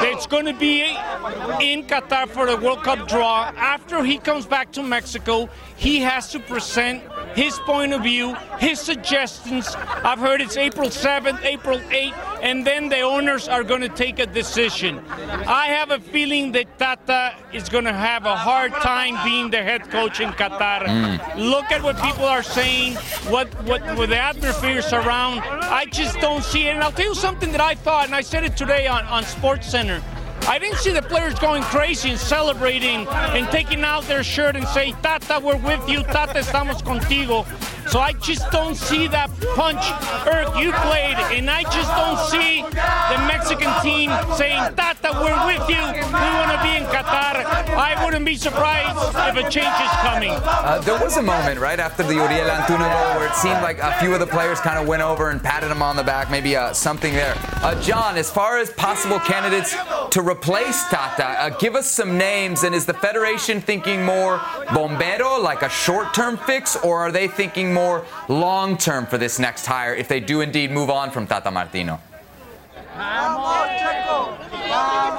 that's 0.00 0.26
going 0.26 0.46
to 0.46 0.52
be 0.52 0.82
in 0.82 1.84
Qatar 1.86 2.28
for 2.28 2.44
the 2.44 2.56
World 2.56 2.82
Cup 2.82 3.06
draw. 3.06 3.52
After 3.56 4.02
he 4.02 4.18
comes 4.18 4.44
back 4.44 4.72
to 4.72 4.82
Mexico, 4.82 5.48
he 5.76 6.00
has 6.00 6.32
to 6.32 6.40
present 6.40 7.04
his 7.36 7.58
point 7.60 7.92
of 7.92 8.02
view, 8.02 8.34
his 8.58 8.80
suggestions. 8.80 9.74
I've 9.76 10.18
heard 10.18 10.40
it's 10.40 10.56
April 10.56 10.88
7th, 10.88 11.44
April 11.44 11.78
8th, 11.78 12.38
and 12.42 12.66
then 12.66 12.88
the 12.88 13.02
owners 13.02 13.46
are 13.46 13.62
going 13.62 13.82
to 13.82 13.90
take 13.90 14.18
a 14.18 14.26
decision. 14.26 15.00
I 15.46 15.66
have 15.66 15.90
a 15.90 16.00
feeling 16.00 16.52
that 16.52 16.78
Tata 16.78 17.36
is 17.52 17.68
going 17.68 17.84
to 17.84 17.92
have 17.92 18.24
a 18.24 18.34
hard 18.34 18.72
time 18.72 19.22
being 19.22 19.50
the 19.50 19.62
head 19.62 19.90
coach 19.90 20.20
in 20.20 20.30
Qatar. 20.30 20.86
Hmm. 20.86 21.38
Look 21.38 21.70
at 21.70 21.82
what 21.82 22.00
people 22.00 22.24
are 22.24 22.42
saying, 22.42 22.94
what 23.28 23.48
what 23.64 23.82
with 23.98 24.10
the 24.10 24.18
atmosphere 24.18 24.78
is 24.78 24.92
around. 24.94 25.40
I 25.40 25.84
just 25.92 26.18
don't 26.20 26.42
see 26.42 26.68
it. 26.68 26.74
And 26.74 26.82
I'll 26.82 26.92
tell 26.92 27.08
you 27.08 27.14
something 27.14 27.52
that 27.52 27.60
I 27.60 27.74
thought, 27.74 28.06
and 28.06 28.14
I 28.14 28.22
said 28.22 28.44
it 28.44 28.56
today 28.56 28.86
on, 28.86 29.04
on 29.04 29.24
Sports 29.24 29.68
Center. 29.68 30.02
I 30.48 30.58
didn't 30.60 30.78
see 30.78 30.92
the 30.92 31.02
players 31.02 31.34
going 31.34 31.62
crazy 31.64 32.10
and 32.10 32.18
celebrating 32.18 33.06
and 33.08 33.48
taking 33.50 33.82
out 33.82 34.04
their 34.04 34.22
shirt 34.22 34.54
and 34.54 34.66
say, 34.68 34.92
Tata, 35.02 35.40
we're 35.44 35.56
with 35.56 35.88
you. 35.88 36.02
Tata, 36.04 36.38
estamos 36.38 36.82
contigo. 36.82 37.44
So 37.88 38.00
I 38.00 38.12
just 38.12 38.50
don't 38.50 38.74
see 38.74 39.06
that 39.08 39.30
punch, 39.54 39.82
Erk, 40.26 40.60
you 40.60 40.72
played, 40.72 41.16
and 41.38 41.48
I 41.48 41.62
just 41.62 41.90
don't 41.94 42.18
see 42.30 42.62
the 42.62 43.18
Mexican 43.26 43.72
team 43.80 44.10
saying, 44.36 44.74
Tata, 44.74 45.12
we're 45.22 45.46
with 45.46 45.68
you. 45.68 45.82
We 46.06 46.28
want 46.34 46.50
to 46.50 46.60
be 46.62 46.76
in 46.76 46.84
Qatar. 46.90 47.46
I 47.76 48.04
wouldn't 48.04 48.24
be 48.24 48.36
surprised 48.36 48.98
if 49.14 49.36
a 49.36 49.48
change 49.48 49.66
is 49.66 49.90
coming. 50.02 50.32
Uh, 50.42 50.80
there 50.84 50.98
was 51.00 51.16
a 51.16 51.22
moment 51.22 51.60
right 51.60 51.78
after 51.78 52.02
the 52.02 52.14
Uriel 52.14 52.48
Antuna 52.48 52.90
goal 52.90 53.20
where 53.20 53.28
it 53.28 53.34
seemed 53.34 53.62
like 53.62 53.78
a 53.78 53.92
few 54.00 54.12
of 54.12 54.20
the 54.20 54.26
players 54.26 54.58
kind 54.60 54.78
of 54.78 54.88
went 54.88 55.02
over 55.02 55.30
and 55.30 55.42
patted 55.42 55.70
him 55.70 55.82
on 55.82 55.94
the 55.94 56.04
back, 56.04 56.28
maybe 56.30 56.56
uh, 56.56 56.72
something 56.72 57.12
there. 57.12 57.34
Uh, 57.62 57.80
John, 57.82 58.16
as 58.16 58.30
far 58.30 58.58
as 58.58 58.70
possible 58.72 59.20
candidates 59.20 59.76
to 60.10 60.22
replace 60.36 60.88
Tata, 60.88 61.24
uh, 61.24 61.48
give 61.50 61.74
us 61.74 61.90
some 61.90 62.18
names. 62.18 62.62
And 62.62 62.74
is 62.74 62.86
the 62.86 62.94
Federation 62.94 63.60
thinking 63.60 64.04
more 64.04 64.38
bombero, 64.68 65.42
like 65.42 65.62
a 65.62 65.68
short 65.68 66.12
term 66.14 66.36
fix, 66.36 66.76
or 66.76 66.98
are 66.98 67.12
they 67.12 67.28
thinking 67.28 67.72
more 67.72 68.04
long 68.28 68.76
term 68.76 69.06
for 69.06 69.18
this 69.18 69.38
next 69.38 69.66
hire 69.66 69.94
if 69.94 70.08
they 70.08 70.20
do 70.20 70.40
indeed 70.42 70.70
move 70.70 70.90
on 70.90 71.10
from 71.10 71.26
Tata 71.26 71.50
Martino? 71.50 72.00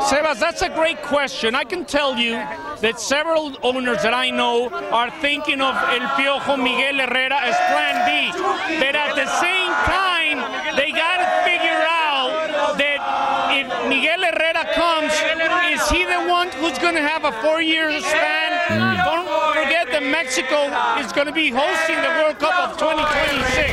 Sebas, 0.08 0.40
that's 0.40 0.62
a 0.62 0.70
great 0.70 1.02
question. 1.02 1.56
I 1.56 1.64
can 1.64 1.84
tell 1.86 2.18
you 2.18 2.34
that 2.82 3.00
several 3.00 3.58
owners 3.64 4.02
that 4.04 4.14
I 4.14 4.30
know 4.30 4.70
are 4.70 5.12
thinking 5.22 5.62
of 5.62 5.76
El 5.76 6.08
Piojo 6.16 6.58
Miguel 6.58 6.98
Herrera 7.06 7.40
as 7.42 7.56
plan 7.72 7.98
B. 8.08 8.32
But 8.80 8.96
at 8.96 9.16
the 9.16 9.28
same 9.42 9.72
time, 9.86 10.38
they 10.78 10.92
got 10.92 11.17
Miguel 13.88 14.22
Herrera 14.22 14.66
comes, 14.74 15.14
is 15.72 15.90
he 15.90 16.04
the 16.04 16.28
one 16.28 16.50
who's 16.52 16.78
going 16.80 16.96
to 16.96 17.02
have 17.02 17.24
a 17.24 17.32
four 17.42 17.62
year 17.62 17.90
span? 18.02 18.52
Don't 19.06 19.28
forget 19.56 19.88
that 19.92 20.04
Mexico 20.04 20.68
is 21.00 21.12
going 21.14 21.28
to 21.28 21.34
be 21.34 21.50
hosting 21.50 21.96
the 21.96 22.12
World 22.20 22.38
Cup 22.40 22.56
of 22.68 22.78
2026. 22.78 23.72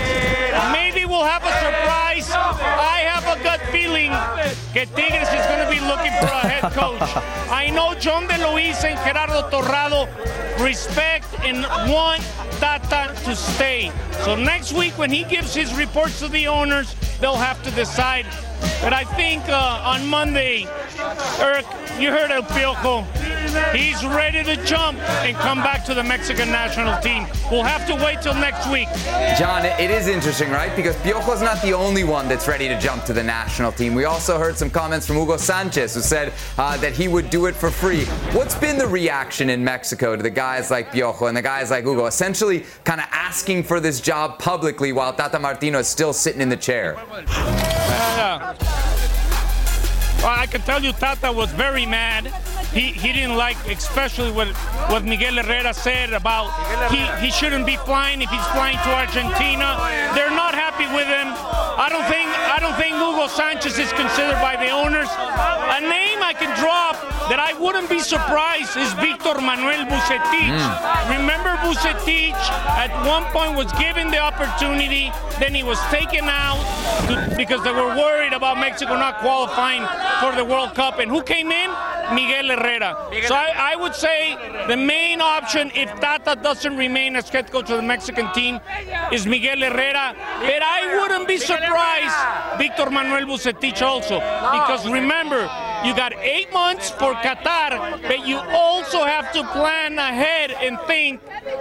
Maybe 0.72 1.04
we'll 1.04 1.24
have 1.24 1.42
a 1.42 1.54
surprise. 1.58 2.30
I 2.30 3.02
have 3.10 3.26
a 3.26 3.42
gut 3.42 3.60
feeling 3.72 4.10
that 4.10 4.88
Tigres 4.94 5.28
is 5.34 5.46
going 5.50 5.62
to 5.66 5.70
be 5.70 5.80
looking 5.82 6.14
for 6.22 6.30
a 6.30 6.46
head 6.46 6.72
coach. 6.72 7.02
I 7.50 7.70
know 7.70 7.94
John 7.94 8.26
De 8.28 8.38
Luis 8.50 8.84
and 8.84 8.98
Gerardo 9.02 9.50
Torrado 9.50 10.06
respect 10.62 11.26
and 11.42 11.62
want 11.90 12.22
Tata 12.60 13.14
to 13.24 13.34
stay. 13.34 13.90
So 14.24 14.36
next 14.36 14.72
week, 14.72 14.96
when 14.96 15.10
he 15.10 15.24
gives 15.24 15.54
his 15.54 15.74
reports 15.74 16.20
to 16.20 16.28
the 16.28 16.46
owners, 16.46 16.94
they'll 17.20 17.36
have 17.36 17.62
to 17.64 17.70
decide. 17.72 18.26
But 18.82 18.92
I 18.92 19.04
think 19.04 19.48
uh, 19.48 19.82
on 19.84 20.06
Monday, 20.06 20.66
Eric, 21.38 21.66
you 21.98 22.10
heard 22.10 22.30
El 22.30 22.42
Piojo. 22.42 23.06
He's 23.72 24.04
ready 24.04 24.42
to 24.42 24.56
jump 24.64 24.98
and 25.22 25.36
come 25.36 25.58
back 25.58 25.84
to 25.84 25.94
the 25.94 26.02
Mexican 26.02 26.50
national 26.50 27.00
team. 27.00 27.26
We'll 27.50 27.62
have 27.62 27.86
to 27.86 27.94
wait 27.94 28.20
till 28.20 28.34
next 28.34 28.68
week. 28.68 28.88
John, 29.38 29.64
it 29.64 29.90
is 29.90 30.08
interesting, 30.08 30.50
right? 30.50 30.74
Because 30.74 30.96
Piojo's 30.96 31.42
not 31.42 31.62
the 31.62 31.72
only 31.72 32.02
one 32.02 32.28
that's 32.28 32.48
ready 32.48 32.66
to 32.68 32.78
jump 32.80 33.04
to 33.04 33.12
the 33.12 33.22
national 33.22 33.70
team. 33.70 33.94
We 33.94 34.06
also 34.06 34.38
heard 34.38 34.56
some 34.56 34.70
comments 34.70 35.06
from 35.06 35.16
Hugo 35.16 35.36
Sanchez, 35.36 35.94
who 35.94 36.00
said 36.00 36.32
uh, 36.58 36.76
that 36.78 36.94
he 36.94 37.06
would 37.06 37.30
do 37.30 37.46
it 37.46 37.54
for 37.54 37.70
free. 37.70 38.04
What's 38.32 38.56
been 38.56 38.76
the 38.76 38.88
reaction 38.88 39.50
in 39.50 39.62
Mexico 39.62 40.16
to 40.16 40.22
the 40.22 40.30
guys 40.30 40.70
like 40.70 40.90
Piojo 40.90 41.28
and 41.28 41.36
the 41.36 41.42
guys 41.42 41.70
like 41.70 41.84
Hugo, 41.84 42.06
essentially 42.06 42.64
kind 42.84 43.00
of 43.00 43.06
asking 43.12 43.62
for 43.62 43.78
this 43.78 44.00
job 44.00 44.38
publicly 44.38 44.92
while 44.92 45.12
Tata 45.12 45.38
Martino 45.38 45.78
is 45.78 45.86
still 45.86 46.12
sitting 46.12 46.40
in 46.40 46.48
the 46.48 46.56
chair? 46.56 46.96
Uh, 47.26 48.53
well, 48.60 50.38
I 50.38 50.46
can 50.50 50.60
tell 50.62 50.82
you 50.82 50.92
Tata 50.92 51.32
was 51.32 51.50
very 51.52 51.86
mad. 51.86 52.26
He, 52.72 52.90
he 52.90 53.12
didn't 53.12 53.36
like, 53.36 53.56
especially 53.68 54.32
what, 54.32 54.48
what 54.90 55.04
Miguel 55.04 55.34
Herrera 55.34 55.72
said 55.72 56.12
about 56.12 56.50
he, 56.90 56.98
he 57.24 57.30
shouldn't 57.30 57.66
be 57.66 57.76
flying 57.76 58.20
if 58.20 58.30
he's 58.30 58.46
flying 58.48 58.76
to 58.78 58.90
Argentina. 58.90 59.78
They're 60.14 60.30
not 60.30 60.54
happy 60.54 60.86
with 60.92 61.06
him. 61.06 61.63
I 61.76 61.88
don't 61.88 62.06
think 62.06 62.28
I 62.30 62.58
don't 62.60 62.76
think 62.76 62.94
Hugo 62.94 63.26
Sanchez 63.26 63.78
is 63.78 63.92
considered 63.92 64.38
by 64.38 64.54
the 64.56 64.70
owners. 64.70 65.08
A 65.10 65.80
name 65.80 66.22
I 66.22 66.32
can 66.32 66.54
drop 66.58 66.94
that 67.28 67.40
I 67.40 67.52
wouldn't 67.58 67.88
be 67.88 67.98
surprised 67.98 68.76
is 68.76 68.92
Victor 68.94 69.40
Manuel 69.40 69.82
Vucetich. 69.90 70.54
Hmm. 70.54 71.18
Remember 71.18 71.56
Vucetich 71.66 72.38
at 72.78 72.92
one 73.06 73.24
point 73.32 73.56
was 73.56 73.72
given 73.74 74.10
the 74.10 74.18
opportunity, 74.18 75.10
then 75.40 75.54
he 75.54 75.62
was 75.62 75.80
taken 75.90 76.24
out 76.28 76.62
to, 77.08 77.34
because 77.36 77.62
they 77.64 77.72
were 77.72 77.96
worried 77.96 78.32
about 78.32 78.58
Mexico 78.58 78.94
not 78.94 79.18
qualifying 79.18 79.82
for 80.20 80.36
the 80.36 80.44
World 80.44 80.74
Cup. 80.74 80.98
And 80.98 81.10
who 81.10 81.22
came 81.22 81.50
in? 81.50 81.70
Miguel 82.12 82.48
Herrera. 82.54 83.08
So 83.26 83.34
I, 83.34 83.72
I 83.72 83.76
would 83.76 83.94
say 83.94 84.36
the 84.68 84.76
main 84.76 85.22
option 85.22 85.72
if 85.74 85.88
Tata 86.00 86.38
doesn't 86.40 86.76
remain 86.76 87.16
as 87.16 87.30
head 87.30 87.50
coach 87.50 87.70
of 87.70 87.78
the 87.78 87.82
Mexican 87.82 88.30
team 88.32 88.60
is 89.10 89.26
Miguel 89.26 89.58
Herrera. 89.60 90.14
But 90.40 90.62
I 90.62 91.00
wouldn't 91.00 91.26
be 91.26 91.38
surprised 91.38 91.63
Victor 92.58 92.90
Manuel 92.90 93.26
Vucetich 93.26 93.82
also. 93.82 94.16
Because 94.16 94.88
remember, 94.88 95.42
you 95.84 95.94
got 95.94 96.12
eight 96.14 96.52
months 96.52 96.90
for 96.90 97.14
Qatar, 97.14 98.00
but 98.02 98.26
you 98.26 98.38
also 98.38 99.04
have 99.04 99.32
to 99.32 99.44
plan 99.48 99.98
ahead 99.98 100.50
and 100.52 100.78
think 100.86 101.20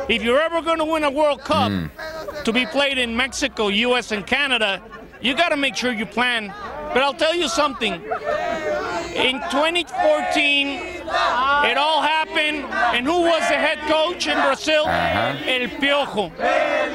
if 0.10 0.24
you're 0.24 0.39
ever 0.39 0.62
going 0.62 0.80
to 0.80 0.86
win 0.86 1.04
a 1.04 1.12
World 1.12 1.41
Cup 1.41 1.72
hmm. 1.72 2.43
to 2.43 2.54
be 2.54 2.66
played 2.66 2.97
in 2.97 3.16
Mexico, 3.16 3.68
US, 3.68 4.12
and 4.12 4.26
Canada, 4.26 4.82
you 5.22 5.36
got 5.36 5.49
to 5.49 5.58
make 5.58 5.76
sure 5.76 5.91
you 5.91 6.06
plan. 6.06 6.54
But 6.94 7.04
I'll 7.04 7.14
tell 7.14 7.36
you 7.36 7.48
something. 7.48 7.94
In 7.94 9.39
2014, 9.52 10.68
it 10.68 11.78
all 11.78 12.02
happened, 12.02 12.66
and 12.96 13.06
who 13.06 13.22
was 13.22 13.41
the 13.48 13.56
head 13.56 13.80
coach 13.88 14.28
in 14.28 14.39
Brazil? 14.41 14.86
Uh-huh. 14.86 15.38
El 15.46 15.68
Piojo. 15.80 16.32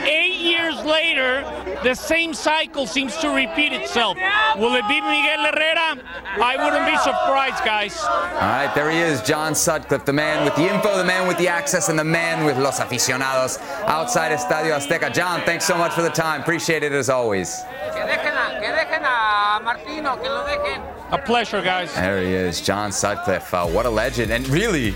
Eight 0.04 0.40
years 0.40 0.58
years 0.68 0.84
later, 0.84 1.42
the 1.82 1.94
same 1.94 2.34
cycle 2.34 2.86
seems 2.86 3.16
to 3.18 3.28
repeat 3.30 3.72
itself. 3.72 4.16
Will 4.56 4.74
it 4.74 4.86
be 4.88 5.00
Miguel 5.00 5.44
Herrera? 5.44 5.98
I 6.40 6.56
wouldn't 6.62 6.86
be 6.86 6.96
surprised, 6.98 7.64
guys. 7.64 7.98
All 8.02 8.40
right, 8.40 8.72
there 8.74 8.90
he 8.90 8.98
is, 8.98 9.22
John 9.22 9.54
Sutcliffe, 9.54 10.04
the 10.04 10.12
man 10.12 10.44
with 10.44 10.54
the 10.56 10.72
info, 10.72 10.96
the 10.96 11.04
man 11.04 11.26
with 11.26 11.38
the 11.38 11.48
access, 11.48 11.88
and 11.88 11.98
the 11.98 12.04
man 12.04 12.44
with 12.44 12.58
los 12.58 12.80
aficionados 12.80 13.58
outside 13.86 14.32
Estadio 14.32 14.76
Azteca. 14.76 15.12
John, 15.12 15.40
thanks 15.42 15.64
so 15.64 15.76
much 15.76 15.92
for 15.92 16.02
the 16.02 16.10
time. 16.10 16.42
Appreciate 16.42 16.82
it 16.82 16.92
as 16.92 17.08
always. 17.08 17.62
A 21.10 21.18
pleasure, 21.18 21.62
guys. 21.62 21.94
There 21.94 22.22
he 22.22 22.32
is, 22.32 22.60
John 22.60 22.92
Sutcliffe. 22.92 23.52
Uh, 23.52 23.66
what 23.66 23.86
a 23.86 23.90
legend. 23.90 24.30
And 24.32 24.46
really, 24.48 24.94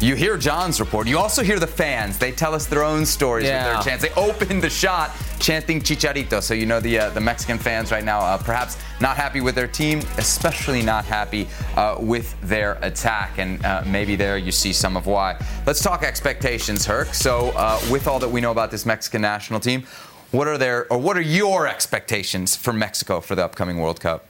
you 0.00 0.14
hear 0.14 0.36
John's 0.36 0.80
report. 0.80 1.06
You 1.06 1.18
also 1.18 1.42
hear 1.42 1.58
the 1.58 1.66
fans. 1.66 2.18
They 2.18 2.32
tell 2.32 2.54
us 2.54 2.66
their 2.66 2.82
own 2.82 3.06
stories 3.06 3.46
Yeah. 3.46 3.64
with 3.64 3.74
their 3.74 3.82
chants. 3.98 4.02
They 4.04 4.14
open 4.20 4.60
the 4.60 4.68
shot 4.70 5.10
chanting 5.38 5.80
Chicharito. 5.80 6.42
So 6.42 6.52
you 6.54 6.66
know 6.66 6.80
the 6.80 6.98
uh, 6.98 7.10
the 7.10 7.20
Mexican 7.20 7.58
fans 7.58 7.90
right 7.92 8.04
now, 8.04 8.20
uh, 8.20 8.38
perhaps 8.38 8.76
not 9.00 9.16
happy 9.16 9.40
with 9.40 9.54
their 9.54 9.68
team, 9.68 10.00
especially 10.18 10.82
not 10.82 11.04
happy 11.04 11.48
uh, 11.76 11.96
with 12.00 12.34
their 12.42 12.78
attack. 12.82 13.38
And 13.38 13.64
uh, 13.64 13.82
maybe 13.86 14.16
there 14.16 14.36
you 14.38 14.52
see 14.52 14.72
some 14.72 14.96
of 14.96 15.06
why. 15.06 15.36
Let's 15.66 15.82
talk 15.82 16.02
expectations, 16.02 16.84
Herc. 16.86 17.14
So 17.14 17.50
uh, 17.56 17.80
with 17.90 18.06
all 18.08 18.18
that 18.18 18.28
we 18.30 18.40
know 18.40 18.50
about 18.50 18.70
this 18.70 18.84
Mexican 18.86 19.22
national 19.22 19.60
team, 19.60 19.84
what 20.34 20.48
are 20.48 20.58
their 20.58 20.92
or 20.92 20.98
what 20.98 21.16
are 21.16 21.22
your 21.22 21.66
expectations 21.66 22.56
for 22.56 22.72
Mexico 22.72 23.20
for 23.20 23.34
the 23.34 23.44
upcoming 23.44 23.78
World 23.78 24.00
Cup? 24.00 24.26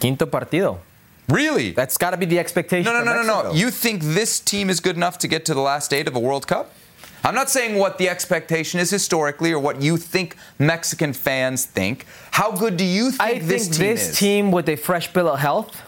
Quinto 0.00 0.26
partido. 0.26 0.78
Really? 1.28 1.72
That's 1.72 1.98
got 1.98 2.10
to 2.10 2.16
be 2.16 2.26
the 2.26 2.38
expectation. 2.38 2.90
No, 2.92 3.02
no, 3.02 3.12
no, 3.12 3.22
no, 3.22 3.42
no. 3.42 3.52
You 3.52 3.70
think 3.70 4.02
this 4.02 4.40
team 4.40 4.70
is 4.70 4.80
good 4.80 4.96
enough 4.96 5.18
to 5.18 5.28
get 5.28 5.44
to 5.46 5.54
the 5.54 5.60
last 5.60 5.92
eight 5.92 6.08
of 6.08 6.16
a 6.16 6.20
World 6.20 6.46
Cup? 6.46 6.72
I'm 7.24 7.34
not 7.34 7.50
saying 7.50 7.76
what 7.78 7.98
the 7.98 8.08
expectation 8.08 8.78
is 8.80 8.90
historically 8.90 9.52
or 9.52 9.58
what 9.58 9.82
you 9.82 9.96
think 9.96 10.36
Mexican 10.58 11.12
fans 11.12 11.64
think. 11.66 12.06
How 12.30 12.52
good 12.52 12.76
do 12.76 12.84
you 12.84 13.10
think 13.10 13.20
I 13.20 13.38
this 13.40 13.64
think 13.64 13.76
team 13.76 13.86
this 13.86 14.08
is? 14.10 14.18
team 14.18 14.50
with 14.52 14.68
a 14.68 14.76
fresh 14.76 15.12
bill 15.12 15.28
of 15.28 15.38
health 15.40 15.82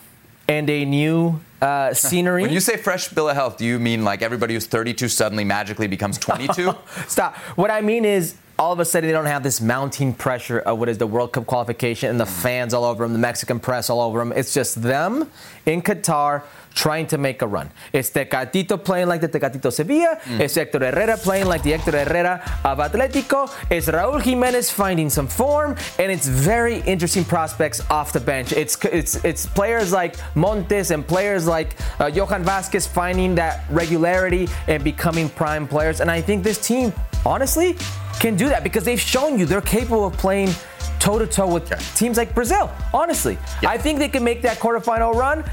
and 0.48 0.68
a 0.68 0.84
new 0.84 1.40
uh, 1.62 1.94
scenery. 2.04 2.42
When 2.42 2.52
you 2.52 2.61
say 2.61 2.76
fresh 2.76 3.08
bill 3.08 3.28
of 3.28 3.36
health, 3.36 3.56
do 3.58 3.64
you 3.64 3.78
mean 3.78 4.04
like 4.04 4.22
everybody 4.22 4.54
who's 4.54 4.66
32 4.66 5.08
suddenly 5.08 5.44
magically 5.44 5.86
becomes 5.86 6.18
22? 6.18 6.74
Stop. 7.06 7.36
What 7.56 7.70
I 7.70 7.80
mean 7.80 8.04
is, 8.04 8.34
all 8.61 8.74
of 8.74 8.78
a 8.78 8.84
sudden, 8.84 9.08
they 9.08 9.12
don't 9.12 9.24
have 9.24 9.42
this 9.42 9.58
mounting 9.58 10.12
pressure 10.12 10.58
of 10.58 10.78
what 10.78 10.90
is 10.90 10.98
the 10.98 11.06
World 11.06 11.32
Cup 11.32 11.46
qualification 11.46 12.11
and 12.11 12.20
the 12.20 12.26
fans 12.26 12.74
all 12.74 12.84
over 12.84 13.04
them, 13.04 13.14
the 13.14 13.18
Mexican 13.18 13.58
press 13.58 13.88
all 13.88 14.02
over 14.02 14.18
them. 14.18 14.34
It's 14.36 14.52
just 14.52 14.82
them 14.82 15.30
in 15.64 15.80
Qatar 15.80 16.42
trying 16.74 17.06
to 17.06 17.16
make 17.16 17.40
a 17.40 17.46
run. 17.46 17.70
It's 17.90 18.11
Tecatito 18.11 18.84
playing 18.84 19.08
like 19.08 19.22
the 19.22 19.30
Tecatito 19.30 19.72
Sevilla. 19.72 20.20
It's 20.26 20.54
Hector 20.54 20.78
Herrera 20.78 21.16
playing 21.16 21.46
like 21.46 21.62
the 21.62 21.70
Hector 21.70 21.92
Herrera 22.04 22.34
of 22.62 22.78
Atletico. 22.78 23.50
It's 23.70 23.86
Raúl 23.88 24.20
Jimenez 24.20 24.70
finding 24.70 25.08
some 25.08 25.26
form, 25.26 25.74
and 25.98 26.12
it's 26.12 26.28
very 26.28 26.80
interesting 26.80 27.24
prospects 27.24 27.80
off 27.90 28.12
the 28.12 28.20
bench. 28.20 28.52
It's 28.52 28.76
it's 28.84 29.24
it's 29.24 29.46
players 29.46 29.90
like 29.90 30.16
Montes 30.36 30.90
and 30.90 31.06
players 31.06 31.46
like 31.46 31.76
uh, 31.98 32.06
Johan 32.06 32.44
Vasquez 32.44 32.86
finding 32.86 33.34
that 33.36 33.64
regularity 33.70 34.48
and 34.68 34.84
becoming 34.84 35.30
prime 35.30 35.66
players. 35.66 36.00
And 36.00 36.11
I 36.11 36.20
think 36.20 36.44
this 36.44 36.58
team, 36.58 36.92
honestly, 37.24 37.76
can 38.18 38.36
do 38.36 38.48
that 38.48 38.62
because 38.62 38.84
they've 38.84 39.00
shown 39.00 39.38
you 39.38 39.46
they're 39.46 39.60
capable 39.60 40.06
of 40.06 40.16
playing 40.16 40.50
toe 40.98 41.18
to 41.18 41.26
toe 41.26 41.52
with 41.52 41.68
teams 41.96 42.16
like 42.16 42.34
Brazil. 42.34 42.70
Honestly, 42.92 43.38
I 43.66 43.78
think 43.78 43.98
they 43.98 44.08
can 44.08 44.22
make 44.24 44.42
that 44.42 44.58
quarterfinal 44.58 45.14
run. 45.14 45.44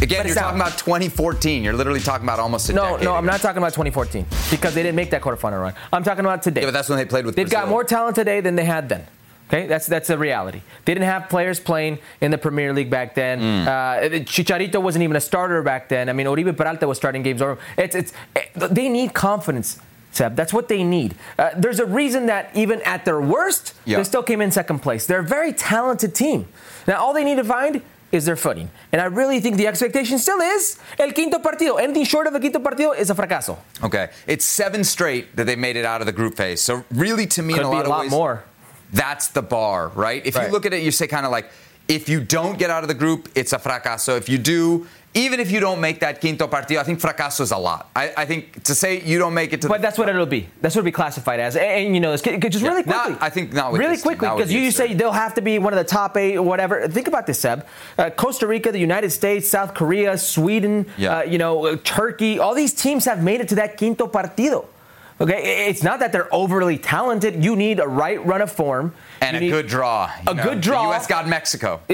Again, 0.00 0.26
you're 0.26 0.34
talking 0.34 0.58
not- 0.58 0.68
about 0.68 0.78
2014. 0.78 1.62
You're 1.62 1.72
literally 1.74 2.00
talking 2.00 2.24
about 2.26 2.40
almost 2.40 2.68
a 2.68 2.72
No, 2.72 2.82
decade 2.92 3.04
no, 3.04 3.14
I'm 3.14 3.24
not 3.24 3.40
talking 3.40 3.58
about 3.58 3.72
2014 3.72 4.26
because 4.50 4.74
they 4.74 4.82
didn't 4.82 4.96
make 4.96 5.10
that 5.10 5.22
quarterfinal 5.22 5.60
run. 5.62 5.74
I'm 5.92 6.02
talking 6.02 6.24
about 6.24 6.42
today. 6.42 6.62
Yeah, 6.62 6.66
but 6.66 6.72
that's 6.72 6.88
when 6.88 6.98
they 6.98 7.04
played 7.04 7.24
with 7.24 7.36
They've 7.36 7.48
got 7.48 7.68
more 7.68 7.84
talent 7.84 8.16
today 8.16 8.40
than 8.40 8.56
they 8.56 8.64
had 8.64 8.88
then. 8.88 9.06
Okay, 9.48 9.66
that's 9.66 9.86
that's 9.86 10.08
a 10.08 10.16
reality. 10.16 10.62
They 10.86 10.94
didn't 10.94 11.06
have 11.06 11.28
players 11.28 11.60
playing 11.60 11.98
in 12.22 12.30
the 12.30 12.38
Premier 12.38 12.72
League 12.72 12.88
back 12.88 13.14
then. 13.14 13.38
Mm. 13.40 13.66
Uh, 13.66 14.18
Chicharito 14.24 14.80
wasn't 14.80 15.02
even 15.04 15.14
a 15.14 15.20
starter 15.20 15.62
back 15.62 15.88
then. 15.90 16.08
I 16.08 16.14
mean, 16.14 16.26
Oribe 16.26 16.56
Peralta 16.56 16.88
was 16.88 16.96
starting 16.96 17.22
games. 17.22 17.42
Or 17.42 17.58
it's 17.76 17.94
it's 17.94 18.12
eh, 18.34 18.46
they 18.54 18.88
need 18.88 19.12
confidence. 19.12 19.78
Seb, 20.12 20.36
that's 20.36 20.52
what 20.52 20.68
they 20.68 20.84
need. 20.84 21.14
Uh, 21.38 21.50
there's 21.56 21.80
a 21.80 21.86
reason 21.86 22.26
that 22.26 22.50
even 22.54 22.80
at 22.82 23.04
their 23.04 23.20
worst, 23.20 23.72
Yeah. 23.86 23.96
they 23.96 24.04
still 24.04 24.22
came 24.22 24.40
in 24.40 24.50
second 24.52 24.80
place. 24.80 25.06
They're 25.06 25.20
a 25.20 25.24
very 25.24 25.52
talented 25.52 26.14
team. 26.14 26.46
Now, 26.86 27.00
all 27.00 27.12
they 27.14 27.24
need 27.24 27.36
to 27.36 27.44
find 27.44 27.80
is 28.12 28.26
their 28.26 28.36
footing. 28.36 28.68
And 28.92 29.00
I 29.00 29.06
really 29.06 29.40
think 29.40 29.56
the 29.56 29.66
expectation 29.66 30.18
still 30.18 30.38
is 30.40 30.78
el 30.98 31.12
quinto 31.12 31.38
partido. 31.38 31.80
Anything 31.80 32.04
short 32.04 32.26
of 32.26 32.34
a 32.34 32.40
quinto 32.40 32.58
partido 32.58 32.94
is 32.96 33.08
a 33.08 33.14
fracaso. 33.14 33.56
Okay, 33.82 34.10
it's 34.26 34.44
seven 34.44 34.84
straight 34.84 35.34
that 35.36 35.46
they 35.46 35.56
made 35.56 35.76
it 35.76 35.86
out 35.86 36.02
of 36.02 36.06
the 36.06 36.12
group 36.12 36.36
phase. 36.36 36.60
So 36.60 36.84
really, 36.92 37.26
to 37.28 37.42
me, 37.42 37.54
Could 37.54 37.60
in 37.62 37.66
a 37.68 37.70
be 37.70 37.76
lot 37.76 37.80
a 37.80 37.84
of 37.84 37.88
lot 37.90 38.00
ways, 38.02 38.10
more. 38.10 38.44
That's 38.92 39.28
the 39.28 39.40
bar, 39.40 39.88
right? 39.94 40.20
If 40.26 40.36
Right. 40.36 40.46
you 40.46 40.52
look 40.52 40.66
at 40.66 40.74
it, 40.74 40.82
you 40.82 40.90
say 40.90 41.06
kind 41.06 41.24
of 41.24 41.32
like, 41.32 41.46
if 41.88 42.06
you 42.10 42.20
don't 42.20 42.58
get 42.58 42.68
out 42.68 42.82
of 42.84 42.88
the 42.88 42.94
group, 42.94 43.30
it's 43.34 43.54
a 43.54 43.58
fracaso. 43.58 44.18
If 44.18 44.28
you 44.28 44.36
do, 44.36 44.86
even 45.14 45.40
if 45.40 45.50
you 45.50 45.60
don't 45.60 45.80
make 45.80 46.00
that 46.00 46.20
quinto 46.20 46.46
partido, 46.48 46.78
I 46.78 46.84
think 46.84 47.00
fracaso 47.00 47.40
is 47.42 47.50
a 47.50 47.58
lot. 47.58 47.90
I, 47.94 48.12
I 48.16 48.24
think 48.24 48.62
to 48.64 48.74
say 48.74 49.00
you 49.02 49.18
don't 49.18 49.34
make 49.34 49.52
it 49.52 49.60
to 49.62 49.68
But 49.68 49.82
that's 49.82 49.98
what 49.98 50.08
it'll 50.08 50.24
be. 50.26 50.48
That's 50.60 50.74
what 50.74 50.80
it'll 50.80 50.86
be 50.86 50.92
classified 50.92 51.38
as. 51.40 51.56
And, 51.56 51.64
and, 51.64 51.94
you 51.94 52.00
know, 52.00 52.12
it's, 52.12 52.22
just 52.22 52.64
really 52.64 52.82
quickly. 52.82 53.16
I 53.20 53.28
think 53.28 53.52
not 53.52 53.72
with 53.72 53.80
really 53.80 53.98
quickly 53.98 54.28
because 54.28 54.52
you 54.52 54.60
the 54.60 54.70
say 54.70 54.94
they'll 54.94 55.12
have 55.12 55.34
to 55.34 55.42
be 55.42 55.58
one 55.58 55.72
of 55.72 55.78
the 55.78 55.84
top 55.84 56.16
eight 56.16 56.36
or 56.36 56.42
whatever. 56.42 56.88
Think 56.88 57.08
about 57.08 57.26
this, 57.26 57.40
Seb. 57.40 57.66
Uh, 57.98 58.10
Costa 58.10 58.46
Rica, 58.46 58.72
the 58.72 58.78
United 58.78 59.10
States, 59.10 59.48
South 59.48 59.74
Korea, 59.74 60.16
Sweden, 60.16 60.86
Yeah. 60.96 61.18
uh, 61.18 61.22
you 61.24 61.38
know, 61.38 61.66
uh, 61.66 61.76
Turkey. 61.84 62.38
All 62.38 62.54
these 62.54 62.72
teams 62.72 63.04
have 63.04 63.22
made 63.22 63.40
it 63.40 63.48
to 63.50 63.54
that 63.56 63.76
quinto 63.76 64.06
partido. 64.06 64.66
Okay, 65.20 65.68
it's 65.68 65.82
not 65.84 66.00
that 66.00 66.10
they're 66.10 66.34
overly 66.34 66.78
talented. 66.78 67.44
You 67.44 67.54
need 67.54 67.78
a 67.78 67.86
right 67.86 68.24
run 68.26 68.40
of 68.42 68.50
form 68.50 68.92
and 69.20 69.40
You 69.40 69.48
a 69.48 69.50
good 69.62 69.68
draw. 69.68 70.10
A 70.26 70.34
know? 70.34 70.42
good 70.42 70.60
draw. 70.60 70.82
The 70.82 70.88
U.S. 70.88 71.06
got 71.06 71.28
Mexico. 71.28 71.80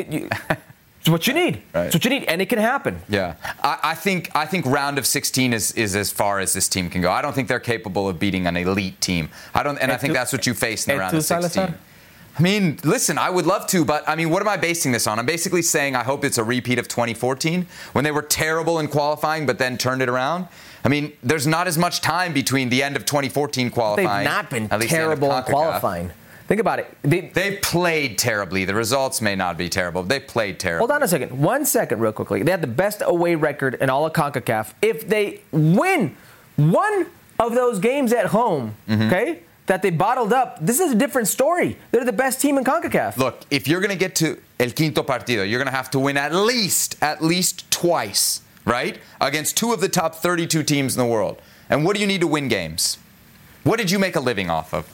It's 1.09 1.11
what 1.11 1.26
you 1.26 1.32
need. 1.32 1.62
Right. 1.74 1.86
It's 1.86 1.94
what 1.94 2.04
you 2.04 2.11
need, 2.11 2.24
and 2.24 2.42
it 2.42 2.50
can 2.50 2.59
happen. 2.59 3.00
Yeah, 3.09 3.36
I, 3.62 3.78
I 3.82 3.94
think 3.94 4.30
I 4.34 4.44
think 4.44 4.66
round 4.66 4.98
of 4.98 5.06
16 5.06 5.54
is, 5.54 5.72
is 5.72 5.96
as 5.96 6.11
far 6.12 6.38
as 6.38 6.52
this 6.52 6.68
team 6.68 6.90
can 6.90 7.00
go. 7.00 7.11
I 7.11 7.22
don't 7.22 7.32
think 7.32 7.48
they're 7.48 7.59
capable 7.59 8.11
of 8.11 8.18
beating 8.18 8.46
an 8.46 8.59
elite 8.59 9.00
team. 9.00 9.30
I 9.54 9.62
don't, 9.62 9.78
and 9.78 9.90
I 9.90 9.96
think 9.96 10.11
tu- 10.11 10.14
that's 10.18 10.34
what 10.34 10.46
you 10.46 10.52
face 10.52 10.86
in 10.86 10.94
the 10.94 11.00
round 11.00 11.16
of 11.16 11.24
16. 11.24 11.50
Salazar? 11.50 11.78
I 12.38 12.42
mean, 12.42 12.78
listen, 12.84 13.16
I 13.16 13.30
would 13.30 13.46
love 13.46 13.66
to, 13.68 13.86
but 13.86 14.06
I 14.06 14.16
mean, 14.16 14.28
what 14.28 14.42
am 14.42 14.48
I 14.48 14.59
basing 14.59 14.92
this 14.92 15.06
on? 15.06 15.18
I'm 15.18 15.24
basically 15.24 15.62
saying 15.62 15.96
I 15.96 16.04
hope 16.04 16.26
it's 16.26 16.36
a 16.36 16.44
repeat 16.44 16.78
of 16.78 16.88
2014 16.88 17.66
when 17.94 18.04
they 18.04 18.12
were 18.12 18.20
terrible 18.20 18.78
in 18.78 18.88
qualifying, 18.88 19.46
but 19.46 19.59
then 19.59 19.78
turned 19.78 20.02
it 20.02 20.11
around. 20.11 20.46
I 20.84 20.88
mean, 20.88 21.14
there's 21.22 21.46
not 21.46 21.66
as 21.66 21.78
much 21.78 22.02
time 22.02 22.34
between 22.34 22.68
the 22.68 22.82
end 22.82 22.96
of 22.96 23.06
2014 23.06 23.70
qualifying. 23.70 24.06
They've 24.06 24.30
not 24.30 24.50
been 24.50 24.70
at 24.70 24.78
least 24.78 24.90
the 24.92 24.98
end 24.98 25.11
of 25.12 25.18
terrible 25.20 25.36
in 25.38 25.42
qualifying. 25.44 26.11
Think 26.49 26.61
about 26.61 26.78
it. 26.80 26.96
They, 27.03 27.20
They 27.20 27.57
played 27.59 28.18
terribly. 28.18 28.64
The 28.64 28.74
results 28.74 29.20
may 29.20 29.36
not 29.36 29.57
be 29.59 29.68
terrible. 29.68 30.03
They 30.03 30.18
played 30.18 30.59
terribly. 30.59 30.78
Hold 30.80 30.90
on 30.92 31.03
a 31.03 31.09
second. 31.09 31.38
One 31.38 31.64
second, 31.66 32.01
real 32.01 32.12
quickly. 32.12 32.42
They 32.42 32.51
had 32.51 32.62
the 32.62 32.66
best 32.66 33.03
away 33.05 33.34
record 33.36 33.74
in 33.74 33.90
all 33.90 34.07
of 34.07 34.14
CONCACAF. 34.14 34.72
If 34.82 35.07
they 35.07 35.42
win 35.53 36.16
one 36.57 37.07
of 37.38 37.55
those 37.55 37.78
games 37.78 38.12
at 38.12 38.26
home, 38.26 38.74
Mm-hmm. 38.88 39.03
okay, 39.03 39.40
that 39.66 39.82
they 39.82 39.90
bottled 39.90 40.32
up, 40.32 40.57
this 40.62 40.80
is 40.80 40.92
a 40.92 40.94
different 40.94 41.28
story. 41.28 41.76
They're 41.90 42.05
the 42.07 42.12
best 42.12 42.40
team 42.40 42.57
in 42.57 42.64
CONCACAF. 42.64 43.18
Look, 43.18 43.42
if 43.51 43.68
you're 43.68 43.80
going 43.80 43.90
to 43.90 43.96
get 43.99 44.14
to 44.16 44.40
El 44.59 44.70
Quinto 44.70 45.03
Partido, 45.03 45.46
you're 45.49 45.59
going 45.62 45.70
to 45.70 45.76
have 45.76 45.90
to 45.90 45.99
win 45.99 46.16
at 46.16 46.34
least, 46.34 46.96
at 47.03 47.22
least 47.22 47.70
twice, 47.70 48.40
right? 48.64 48.99
Against 49.20 49.59
two 49.59 49.74
of 49.74 49.82
the 49.82 49.88
top 49.90 50.14
32 50.14 50.62
teams 50.62 50.96
in 50.96 50.99
the 50.99 51.07
world. 51.07 51.42
And 51.68 51.84
what 51.84 51.94
do 51.94 52.01
you 52.01 52.07
need 52.07 52.22
to 52.22 52.26
win 52.26 52.49
games? 52.49 52.96
What 53.64 53.76
did 53.78 53.90
you 53.90 53.99
make 53.99 54.16
a 54.16 54.20
living 54.20 54.49
off 54.49 54.72
of? 54.72 54.90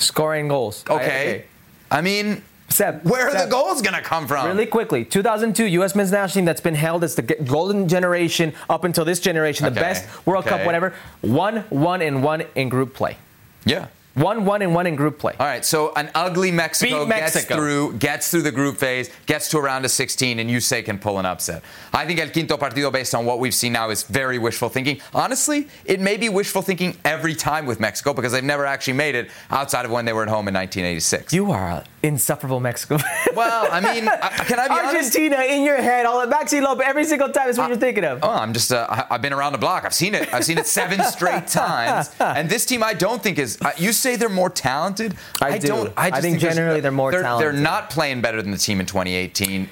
Scoring 0.00 0.48
goals. 0.48 0.84
Okay. 0.88 1.44
I 1.90 2.00
mean, 2.00 2.42
Seb, 2.68 3.04
where 3.04 3.28
are 3.28 3.32
Seb, 3.32 3.48
the 3.48 3.50
goals 3.50 3.82
going 3.82 3.94
to 3.94 4.00
come 4.00 4.26
from? 4.26 4.46
Really 4.46 4.66
quickly, 4.66 5.04
2002 5.04 5.64
U.S. 5.64 5.94
men's 5.94 6.12
national 6.12 6.40
team 6.40 6.44
that's 6.44 6.60
been 6.60 6.74
held 6.74 7.04
as 7.04 7.14
the 7.16 7.22
golden 7.22 7.88
generation 7.88 8.54
up 8.68 8.84
until 8.84 9.04
this 9.04 9.20
generation, 9.20 9.64
the 9.64 9.72
best 9.72 10.06
World 10.26 10.46
Cup, 10.46 10.64
whatever. 10.64 10.94
One, 11.20 11.58
one, 11.68 12.00
and 12.00 12.22
one 12.22 12.44
in 12.54 12.68
group 12.68 12.94
play. 12.94 13.16
Yeah. 13.64 13.88
One, 14.14 14.44
one, 14.44 14.60
and 14.62 14.74
one 14.74 14.86
in 14.88 14.96
group 14.96 15.18
play. 15.20 15.34
All 15.38 15.46
right, 15.46 15.64
so 15.64 15.92
an 15.94 16.10
ugly 16.16 16.50
Mexico, 16.50 17.04
Beat 17.06 17.14
gets 17.14 17.44
through 17.44 17.92
gets 17.94 18.28
through 18.30 18.42
the 18.42 18.50
group 18.50 18.76
phase, 18.76 19.08
gets 19.26 19.48
to 19.50 19.58
a 19.58 19.62
round 19.62 19.84
of 19.84 19.92
16, 19.92 20.40
and 20.40 20.50
you 20.50 20.58
say 20.60 20.82
can 20.82 20.98
pull 20.98 21.18
an 21.20 21.26
upset. 21.26 21.62
I 21.92 22.06
think 22.06 22.18
El 22.18 22.28
Quinto 22.30 22.56
Partido, 22.56 22.92
based 22.92 23.14
on 23.14 23.24
what 23.24 23.38
we've 23.38 23.54
seen 23.54 23.72
now, 23.72 23.88
is 23.90 24.02
very 24.02 24.38
wishful 24.38 24.68
thinking. 24.68 25.00
Honestly, 25.14 25.68
it 25.84 26.00
may 26.00 26.16
be 26.16 26.28
wishful 26.28 26.60
thinking 26.60 26.96
every 27.04 27.34
time 27.36 27.66
with 27.66 27.78
Mexico 27.78 28.12
because 28.12 28.32
they've 28.32 28.42
never 28.42 28.66
actually 28.66 28.94
made 28.94 29.14
it 29.14 29.30
outside 29.50 29.84
of 29.84 29.92
when 29.92 30.04
they 30.06 30.12
were 30.12 30.22
at 30.24 30.28
home 30.28 30.48
in 30.48 30.54
1986. 30.54 31.32
You 31.32 31.52
are 31.52 31.68
an 31.70 31.84
insufferable 32.02 32.58
Mexico. 32.60 32.98
well, 33.36 33.68
I 33.70 33.80
mean, 33.80 34.08
I- 34.08 34.28
can 34.44 34.58
I 34.58 34.66
be 34.68 34.74
honest? 34.74 35.16
Argentina 35.16 35.42
in 35.42 35.62
your 35.64 35.76
head, 35.80 36.04
all 36.06 36.26
the 36.26 36.32
Maxi 36.34 36.60
Lopez 36.60 36.84
every 36.86 37.04
single 37.04 37.28
time 37.28 37.48
is 37.48 37.58
what 37.58 37.68
you're 37.68 37.78
thinking 37.78 38.04
of. 38.04 38.18
Oh, 38.24 38.30
I'm 38.30 38.52
just, 38.54 38.72
uh, 38.72 38.86
I- 38.88 39.06
I've 39.14 39.22
been 39.22 39.32
around 39.32 39.52
the 39.52 39.58
block. 39.58 39.84
I've 39.84 39.94
seen 39.94 40.14
it. 40.16 40.32
I've 40.34 40.44
seen 40.44 40.58
it 40.58 40.66
seven 40.66 41.02
straight 41.04 41.46
times. 41.46 42.10
And 42.18 42.48
this 42.50 42.66
team, 42.66 42.82
I 42.82 42.94
don't 42.94 43.22
think 43.22 43.38
is, 43.38 43.56
uh, 43.62 43.70
you 43.76 43.92
say 43.92 44.09
they're 44.16 44.28
more 44.28 44.50
talented. 44.50 45.14
I 45.40 45.58
do. 45.58 45.68
don't. 45.68 45.92
I, 45.96 46.06
I 46.06 46.10
just 46.10 46.22
think 46.22 46.38
generally 46.40 46.80
they're 46.80 46.90
more 46.90 47.10
they're, 47.10 47.22
talented. 47.22 47.54
They're 47.54 47.60
not 47.62 47.90
playing 47.90 48.20
better 48.20 48.40
than 48.42 48.50
the 48.50 48.58
team 48.58 48.80
in 48.80 48.86
2018. 48.86 49.68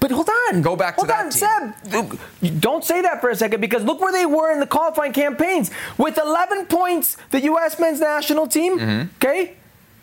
But 0.00 0.12
hold 0.12 0.28
on. 0.52 0.62
Go 0.62 0.76
back 0.76 0.94
to 0.96 1.00
hold 1.00 1.08
that 1.10 1.24
on, 1.24 1.30
team. 1.30 2.18
Seb. 2.40 2.60
Don't 2.60 2.84
say 2.84 3.02
that 3.02 3.20
for 3.20 3.30
a 3.30 3.36
second 3.36 3.60
because 3.60 3.82
look 3.82 4.00
where 4.00 4.12
they 4.12 4.26
were 4.26 4.52
in 4.52 4.60
the 4.60 4.66
qualifying 4.66 5.12
campaigns. 5.12 5.70
With 5.96 6.18
11 6.18 6.66
points, 6.66 7.16
the 7.30 7.40
U.S. 7.42 7.80
men's 7.80 7.98
national 8.00 8.46
team, 8.46 8.78
Mm-hmm. 8.78 9.08
okay, 9.16 9.54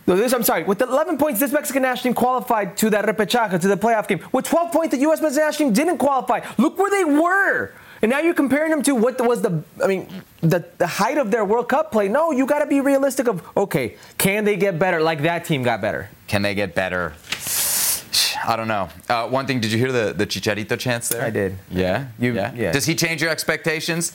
No, 0.05 0.17
this, 0.17 0.33
I'm 0.33 0.43
sorry. 0.43 0.63
With 0.63 0.81
11 0.81 1.17
points, 1.17 1.39
this 1.39 1.53
Mexican 1.53 1.81
national 1.83 2.03
team 2.03 2.13
qualified 2.13 2.75
to 2.77 2.89
that 2.89 3.05
repechaje, 3.05 3.59
to 3.61 3.67
the 3.69 3.77
playoff 3.77 4.07
game. 4.09 4.19
With 4.33 4.43
12 4.45 4.73
points, 4.73 4.93
the 4.93 5.01
U.S. 5.01 5.21
men's 5.21 5.37
national 5.37 5.69
team 5.69 5.73
didn't 5.73 5.97
qualify. 5.99 6.41
Look 6.57 6.77
where 6.77 6.91
they 6.91 7.05
were. 7.05 7.71
And 8.05 8.11
now 8.11 8.19
you're 8.19 8.35
comparing 8.35 8.69
them 8.69 8.83
to 8.83 8.93
what 8.93 9.19
was 9.19 9.41
the, 9.41 9.63
I 9.83 9.87
mean, 9.87 10.07
the, 10.41 10.63
the 10.77 10.85
height 10.85 11.17
of 11.17 11.31
their 11.31 11.43
World 11.43 11.67
Cup 11.69 11.91
play. 11.91 12.07
No, 12.07 12.29
you 12.29 12.45
got 12.45 12.59
to 12.59 12.67
be 12.67 12.79
realistic 12.79 13.27
of, 13.27 13.41
okay, 13.57 13.95
can 14.19 14.45
they 14.45 14.57
get 14.57 14.77
better 14.77 15.01
like 15.01 15.23
that 15.23 15.43
team 15.43 15.63
got 15.63 15.81
better? 15.81 16.11
Can 16.27 16.43
they 16.43 16.53
get 16.53 16.75
better? 16.75 17.13
I 18.47 18.55
don't 18.57 18.67
know. 18.67 18.89
Uh, 19.09 19.27
one 19.27 19.47
thing, 19.47 19.59
did 19.59 19.71
you 19.71 19.79
hear 19.79 19.91
the, 19.91 20.13
the 20.13 20.27
Chicharito 20.27 20.77
chance 20.77 21.09
there? 21.09 21.23
I 21.23 21.31
did. 21.31 21.57
Yeah? 21.71 22.09
You- 22.19 22.35
yeah? 22.35 22.53
yeah. 22.53 22.71
Does 22.71 22.85
he 22.85 22.93
change 22.93 23.23
your 23.23 23.31
expectations? 23.31 24.11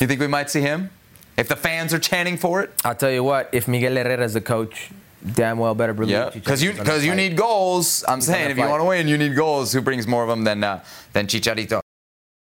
You 0.00 0.06
think 0.06 0.20
we 0.20 0.26
might 0.26 0.48
see 0.48 0.62
him? 0.62 0.88
If 1.36 1.48
the 1.48 1.56
fans 1.56 1.92
are 1.92 1.98
chanting 1.98 2.38
for 2.38 2.62
it? 2.62 2.70
I'll 2.82 2.94
tell 2.94 3.10
you 3.10 3.22
what, 3.22 3.50
if 3.52 3.68
Miguel 3.68 3.94
Herrera 3.94 4.24
is 4.24 4.32
the 4.32 4.40
coach, 4.40 4.88
damn 5.34 5.58
well 5.58 5.74
better 5.74 5.92
believe 5.92 6.12
Yeah, 6.12 6.30
because 6.30 6.62
you 6.62 6.72
because 6.72 7.04
you 7.04 7.14
need 7.14 7.36
goals. 7.36 8.04
I'm 8.08 8.20
He's 8.20 8.26
saying 8.26 8.52
if 8.52 8.56
you 8.56 8.64
want 8.64 8.80
to 8.80 8.86
win, 8.86 9.06
you 9.06 9.18
need 9.18 9.36
goals. 9.36 9.74
Who 9.74 9.82
brings 9.82 10.06
more 10.06 10.22
of 10.22 10.30
them 10.30 10.44
than 10.44 10.64
uh, 10.64 10.82
than 11.12 11.26
Chicharito? 11.26 11.83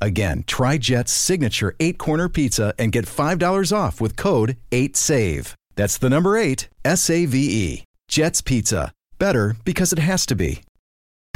Again, 0.00 0.44
try 0.46 0.78
Jet's 0.78 1.12
signature 1.12 1.74
eight 1.80 1.98
corner 1.98 2.28
pizza 2.28 2.74
and 2.78 2.92
get 2.92 3.06
$5 3.06 3.76
off 3.76 4.00
with 4.00 4.16
code 4.16 4.56
8SAVE. 4.70 5.54
That's 5.76 5.98
the 5.98 6.10
number 6.10 6.36
eight, 6.36 6.68
S 6.84 7.08
A 7.10 7.24
V 7.26 7.38
E. 7.38 7.84
Jet's 8.08 8.40
Pizza. 8.40 8.92
Better 9.18 9.56
because 9.64 9.92
it 9.92 9.98
has 9.98 10.26
to 10.26 10.34
be. 10.34 10.62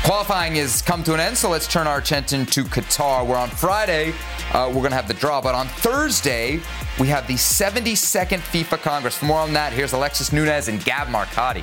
Qualifying 0.03 0.57
has 0.57 0.83
come 0.83 1.05
to 1.05 1.15
an 1.15 1.21
end, 1.21 1.37
so 1.37 1.49
let's 1.49 1.69
turn 1.69 1.87
our 1.87 1.99
attention 1.99 2.45
to 2.47 2.65
Qatar, 2.65 3.25
where 3.25 3.39
on 3.39 3.49
Friday 3.49 4.13
uh, 4.53 4.67
we're 4.67 4.81
going 4.81 4.91
to 4.91 4.97
have 4.97 5.07
the 5.07 5.15
draw, 5.15 5.41
but 5.41 5.55
on 5.55 5.69
Thursday 5.69 6.61
we 6.99 7.07
have 7.07 7.29
the 7.29 7.35
72nd 7.35 8.39
FIFA 8.39 8.83
Congress. 8.83 9.17
For 9.17 9.27
more 9.27 9.39
on 9.39 9.53
that, 9.53 9.73
here's 9.73 9.93
Alexis 9.93 10.33
Nunez 10.33 10.67
and 10.67 10.85
Gab 10.85 11.07
Marcotti. 11.07 11.63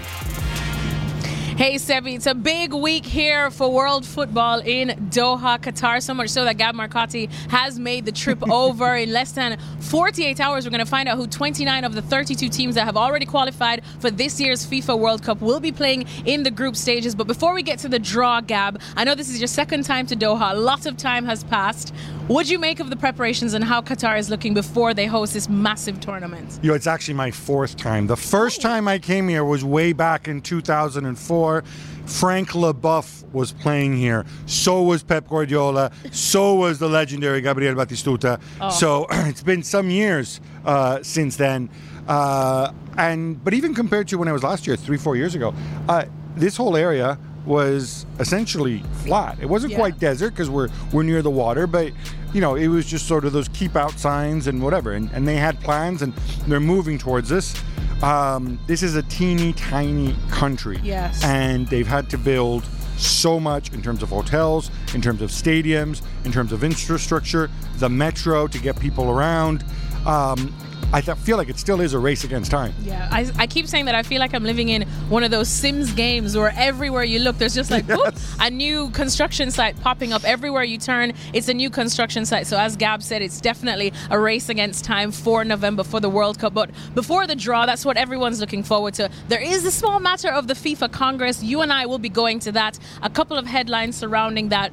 Hey, 1.59 1.75
Sebi, 1.75 2.15
it's 2.15 2.25
a 2.25 2.33
big 2.33 2.73
week 2.73 3.05
here 3.05 3.51
for 3.51 3.69
world 3.69 4.05
football 4.05 4.59
in 4.59 4.91
Doha, 5.09 5.59
Qatar. 5.59 6.01
So 6.01 6.13
much 6.13 6.29
so 6.29 6.45
that 6.45 6.57
Gab 6.57 6.73
Marcotti 6.73 7.29
has 7.51 7.77
made 7.77 8.05
the 8.05 8.13
trip 8.13 8.41
over 8.49 8.95
in 8.95 9.11
less 9.11 9.33
than 9.33 9.59
48 9.81 10.39
hours. 10.39 10.63
We're 10.63 10.71
going 10.71 10.79
to 10.79 10.89
find 10.89 11.09
out 11.09 11.17
who 11.17 11.27
29 11.27 11.83
of 11.83 11.95
the 11.95 12.01
32 12.01 12.47
teams 12.47 12.75
that 12.75 12.85
have 12.85 12.95
already 12.95 13.25
qualified 13.25 13.83
for 13.99 14.09
this 14.09 14.39
year's 14.39 14.65
FIFA 14.65 14.99
World 14.99 15.21
Cup 15.21 15.41
will 15.41 15.59
be 15.59 15.73
playing 15.73 16.05
in 16.23 16.43
the 16.43 16.51
group 16.51 16.77
stages. 16.77 17.13
But 17.13 17.27
before 17.27 17.53
we 17.53 17.61
get 17.61 17.77
to 17.79 17.89
the 17.89 17.99
draw, 17.99 18.39
Gab, 18.39 18.79
I 18.95 19.03
know 19.03 19.13
this 19.13 19.29
is 19.29 19.41
your 19.41 19.49
second 19.49 19.83
time 19.83 20.07
to 20.07 20.15
Doha. 20.15 20.53
A 20.53 20.55
lot 20.55 20.85
of 20.85 20.95
time 20.95 21.25
has 21.25 21.43
passed. 21.43 21.93
What 22.29 22.45
do 22.45 22.51
you 22.51 22.59
make 22.59 22.79
of 22.79 22.91
the 22.91 22.95
preparations 22.95 23.55
and 23.55 23.63
how 23.63 23.81
Qatar 23.81 24.19
is 24.19 24.29
looking 24.29 24.53
before 24.53 24.93
they 24.93 25.07
host 25.07 25.33
this 25.33 25.49
massive 25.49 25.99
tournament? 25.99 26.59
You 26.61 26.69
know, 26.69 26.75
it's 26.75 26.85
actually 26.85 27.15
my 27.15 27.31
fourth 27.31 27.75
time. 27.75 28.05
The 28.05 28.15
first 28.15 28.61
time 28.61 28.87
I 28.87 28.99
came 28.99 29.27
here 29.27 29.43
was 29.43 29.65
way 29.65 29.93
back 29.93 30.27
in 30.27 30.39
2004. 30.41 31.63
Frank 32.05 32.49
Leboeuf 32.49 33.27
was 33.33 33.51
playing 33.51 33.97
here. 33.97 34.27
So 34.45 34.83
was 34.83 35.01
Pep 35.01 35.27
Guardiola. 35.27 35.91
So 36.11 36.53
was 36.53 36.77
the 36.77 36.87
legendary 36.87 37.41
Gabriel 37.41 37.73
Batistuta. 37.73 38.39
Oh. 38.61 38.69
So 38.69 39.07
it's 39.11 39.41
been 39.41 39.63
some 39.63 39.89
years 39.89 40.39
uh, 40.65 41.01
since 41.01 41.35
then. 41.35 41.67
Uh, 42.07 42.71
and 42.99 43.43
but 43.43 43.55
even 43.55 43.73
compared 43.73 44.07
to 44.09 44.19
when 44.19 44.27
I 44.27 44.33
was 44.33 44.43
last 44.43 44.67
year, 44.67 44.75
three 44.75 44.97
four 44.97 45.15
years 45.15 45.33
ago, 45.33 45.51
uh, 45.87 46.05
this 46.35 46.55
whole 46.55 46.77
area 46.77 47.17
was 47.49 48.05
essentially 48.19 48.83
flat. 49.03 49.37
It 49.41 49.47
wasn't 49.49 49.71
Yeah. 49.71 49.79
quite 49.79 49.99
desert 49.99 50.29
because 50.29 50.49
we're 50.49 50.69
we're 50.93 51.03
near 51.03 51.21
the 51.21 51.31
water, 51.31 51.65
but 51.67 51.91
you 52.31 52.39
know 52.41 52.55
it 52.55 52.67
was 52.67 52.85
just 52.85 53.07
sort 53.07 53.25
of 53.25 53.33
those 53.33 53.47
keep 53.49 53.75
out 53.75 53.99
signs 53.99 54.47
and 54.47 54.61
whatever. 54.61 54.93
And, 54.93 55.09
and 55.13 55.27
they 55.27 55.35
had 55.35 55.59
plans 55.59 56.01
and 56.03 56.13
they're 56.47 56.59
moving 56.61 56.97
towards 56.99 57.27
this. 57.27 57.55
Um, 58.03 58.59
this 58.67 58.81
is 58.83 58.95
a 58.95 59.03
teeny 59.03 59.51
tiny 59.53 60.15
country, 60.29 60.79
Yes. 60.83 61.21
and 61.23 61.67
they've 61.67 61.87
had 61.87 62.09
to 62.11 62.17
build 62.17 62.63
so 62.97 63.39
much 63.39 63.73
in 63.73 63.81
terms 63.81 64.03
of 64.03 64.09
hotels, 64.09 64.69
in 64.93 65.01
terms 65.01 65.21
of 65.21 65.31
stadiums, 65.31 66.01
in 66.25 66.31
terms 66.31 66.51
of 66.53 66.63
infrastructure, 66.63 67.49
the 67.77 67.89
metro 67.89 68.47
to 68.47 68.59
get 68.59 68.79
people 68.79 69.09
around. 69.09 69.65
Um, 70.05 70.53
I 70.91 71.01
th- 71.01 71.17
feel 71.19 71.37
like 71.37 71.49
it 71.49 71.59
still 71.59 71.81
is 71.81 71.93
a 71.93 71.99
race 71.99 72.23
against 72.23 72.49
time. 72.49 72.73
Yeah, 72.81 73.07
I, 73.11 73.29
I 73.37 73.47
keep 73.47 73.67
saying 73.67 73.85
that 73.85 73.93
I 73.93 74.01
feel 74.01 74.19
like 74.19 74.33
I'm 74.33 74.43
living 74.43 74.69
in 74.69 74.83
one 75.07 75.23
of 75.23 75.29
those 75.29 75.47
Sims 75.47 75.91
games 75.93 76.35
where 76.35 76.51
everywhere 76.55 77.03
you 77.03 77.19
look, 77.19 77.37
there's 77.37 77.53
just 77.53 77.69
like 77.69 77.85
whoop, 77.87 78.15
a 78.39 78.49
new 78.49 78.89
construction 78.89 79.51
site 79.51 79.79
popping 79.81 80.13
up. 80.13 80.23
Everywhere 80.23 80.63
you 80.63 80.79
turn, 80.79 81.13
it's 81.31 81.47
a 81.47 81.53
new 81.53 81.69
construction 81.69 82.25
site. 82.25 82.47
So, 82.47 82.57
as 82.57 82.75
Gab 82.75 83.03
said, 83.03 83.21
it's 83.21 83.39
definitely 83.39 83.93
a 84.09 84.19
race 84.19 84.49
against 84.49 84.83
time 84.83 85.11
for 85.11 85.45
November 85.45 85.83
for 85.83 85.99
the 85.99 86.09
World 86.09 86.39
Cup. 86.39 86.55
But 86.55 86.71
before 86.95 87.27
the 87.27 87.35
draw, 87.35 87.67
that's 87.67 87.85
what 87.85 87.95
everyone's 87.95 88.39
looking 88.39 88.63
forward 88.63 88.95
to. 88.95 89.11
There 89.27 89.41
is 89.41 89.61
the 89.63 89.71
small 89.71 89.99
matter 89.99 90.29
of 90.29 90.47
the 90.47 90.55
FIFA 90.55 90.91
Congress. 90.91 91.43
You 91.43 91.61
and 91.61 91.71
I 91.71 91.85
will 91.85 91.99
be 91.99 92.09
going 92.09 92.39
to 92.39 92.51
that. 92.53 92.79
A 93.03 93.09
couple 93.11 93.37
of 93.37 93.45
headlines 93.45 93.95
surrounding 93.95 94.49
that. 94.49 94.71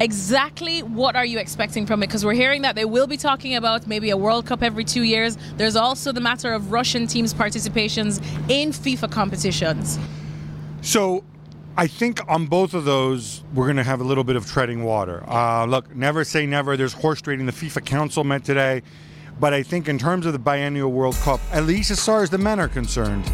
Exactly 0.00 0.82
what 0.82 1.14
are 1.14 1.26
you 1.26 1.38
expecting 1.38 1.84
from 1.84 2.02
it? 2.02 2.06
Because 2.06 2.24
we're 2.24 2.32
hearing 2.32 2.62
that 2.62 2.74
they 2.74 2.86
will 2.86 3.06
be 3.06 3.18
talking 3.18 3.54
about 3.54 3.86
maybe 3.86 4.08
a 4.08 4.16
World 4.16 4.46
Cup 4.46 4.62
every 4.62 4.82
two 4.82 5.02
years. 5.02 5.36
There's 5.58 5.76
also 5.76 6.10
the 6.10 6.22
matter 6.22 6.54
of 6.54 6.72
Russian 6.72 7.06
teams' 7.06 7.34
participations 7.34 8.22
in 8.48 8.70
FIFA 8.70 9.12
competitions. 9.12 9.98
So 10.80 11.22
I 11.76 11.86
think 11.86 12.18
on 12.28 12.46
both 12.46 12.72
of 12.72 12.86
those, 12.86 13.44
we're 13.52 13.66
going 13.66 13.76
to 13.76 13.84
have 13.84 14.00
a 14.00 14.04
little 14.04 14.24
bit 14.24 14.36
of 14.36 14.46
treading 14.46 14.84
water. 14.84 15.22
Uh, 15.28 15.66
look, 15.66 15.94
never 15.94 16.24
say 16.24 16.46
never. 16.46 16.78
There's 16.78 16.94
horse 16.94 17.20
trading. 17.20 17.44
The 17.44 17.52
FIFA 17.52 17.84
Council 17.84 18.24
met 18.24 18.42
today. 18.42 18.82
But 19.38 19.52
I 19.52 19.62
think 19.62 19.86
in 19.86 19.98
terms 19.98 20.24
of 20.24 20.32
the 20.32 20.38
biennial 20.38 20.92
World 20.92 21.16
Cup, 21.16 21.40
at 21.52 21.64
least 21.64 21.90
as 21.90 22.02
far 22.02 22.22
as 22.22 22.30
the 22.30 22.38
men 22.38 22.58
are 22.58 22.68
concerned, 22.68 23.26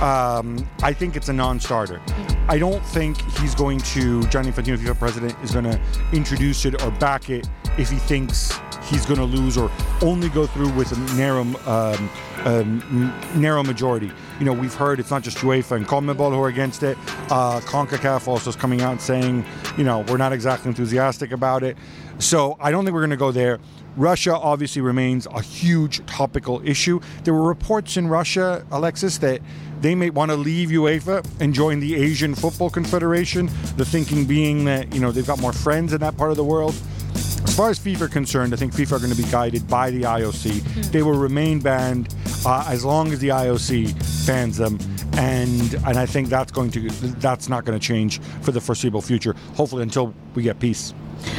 um, 0.00 0.66
I 0.82 0.94
think 0.94 1.16
it's 1.16 1.28
a 1.28 1.34
non-starter. 1.34 2.00
I 2.46 2.58
don't 2.58 2.84
think 2.84 3.20
he's 3.38 3.54
going 3.54 3.78
to, 3.78 4.22
Gianni 4.26 4.52
Infantino, 4.52 4.76
FIFA 4.76 4.98
president, 4.98 5.36
is 5.42 5.52
going 5.52 5.64
to 5.64 5.80
introduce 6.12 6.66
it 6.66 6.82
or 6.82 6.90
back 6.92 7.30
it 7.30 7.48
if 7.78 7.88
he 7.88 7.96
thinks 7.96 8.52
he's 8.84 9.06
going 9.06 9.18
to 9.18 9.24
lose 9.24 9.56
or 9.56 9.70
only 10.02 10.28
go 10.28 10.46
through 10.46 10.70
with 10.72 10.92
a 10.92 11.16
narrow, 11.16 11.40
um, 11.66 12.10
um, 12.44 13.14
narrow 13.34 13.62
majority. 13.62 14.10
You 14.38 14.44
know, 14.44 14.52
we've 14.52 14.74
heard 14.74 15.00
it's 15.00 15.10
not 15.10 15.22
just 15.22 15.38
UEFA 15.38 15.76
and 15.76 15.86
CONMEBOL 15.86 16.32
who 16.32 16.42
are 16.42 16.48
against 16.48 16.82
it. 16.82 16.98
Uh, 17.30 17.60
CONCACAF 17.60 18.28
also 18.28 18.50
is 18.50 18.56
coming 18.56 18.82
out 18.82 18.92
and 18.92 19.00
saying, 19.00 19.44
you 19.78 19.84
know, 19.84 20.00
we're 20.00 20.18
not 20.18 20.34
exactly 20.34 20.68
enthusiastic 20.68 21.32
about 21.32 21.62
it. 21.62 21.78
So 22.18 22.58
I 22.60 22.70
don't 22.70 22.84
think 22.84 22.94
we're 22.94 23.00
going 23.00 23.10
to 23.10 23.16
go 23.16 23.32
there. 23.32 23.58
Russia 23.96 24.36
obviously 24.36 24.82
remains 24.82 25.26
a 25.26 25.40
huge 25.40 26.04
topical 26.06 26.60
issue. 26.64 27.00
There 27.22 27.32
were 27.32 27.46
reports 27.46 27.96
in 27.96 28.08
Russia, 28.08 28.66
Alexis, 28.70 29.18
that 29.18 29.40
they 29.84 29.94
may 29.94 30.08
want 30.08 30.30
to 30.30 30.36
leave 30.36 30.70
UEFA 30.70 31.22
and 31.40 31.52
join 31.52 31.78
the 31.78 31.94
Asian 31.94 32.34
Football 32.34 32.70
Confederation. 32.70 33.50
The 33.76 33.84
thinking 33.84 34.24
being 34.24 34.64
that, 34.64 34.94
you 34.94 35.00
know, 35.00 35.12
they've 35.12 35.26
got 35.26 35.38
more 35.38 35.52
friends 35.52 35.92
in 35.92 36.00
that 36.00 36.16
part 36.16 36.30
of 36.30 36.38
the 36.38 36.44
world. 36.44 36.74
As 37.12 37.54
far 37.54 37.68
as 37.68 37.78
FIFA 37.78 38.00
are 38.00 38.08
concerned, 38.08 38.54
I 38.54 38.56
think 38.56 38.72
FIFA 38.72 38.92
are 38.92 38.98
going 38.98 39.14
to 39.14 39.22
be 39.22 39.30
guided 39.30 39.68
by 39.68 39.90
the 39.90 40.04
IOC. 40.04 40.90
They 40.90 41.02
will 41.02 41.18
remain 41.18 41.60
banned 41.60 42.14
uh, 42.46 42.64
as 42.66 42.82
long 42.82 43.12
as 43.12 43.18
the 43.18 43.28
IOC 43.28 44.26
bans 44.26 44.56
them, 44.56 44.78
and 45.18 45.74
and 45.86 45.98
I 45.98 46.06
think 46.06 46.30
that's 46.30 46.50
going 46.50 46.70
to 46.70 46.88
that's 47.20 47.50
not 47.50 47.66
going 47.66 47.78
to 47.78 47.86
change 47.86 48.20
for 48.40 48.52
the 48.52 48.62
foreseeable 48.62 49.02
future. 49.02 49.34
Hopefully, 49.54 49.82
until 49.82 50.14
we 50.34 50.42
get 50.44 50.58
peace. 50.58 50.94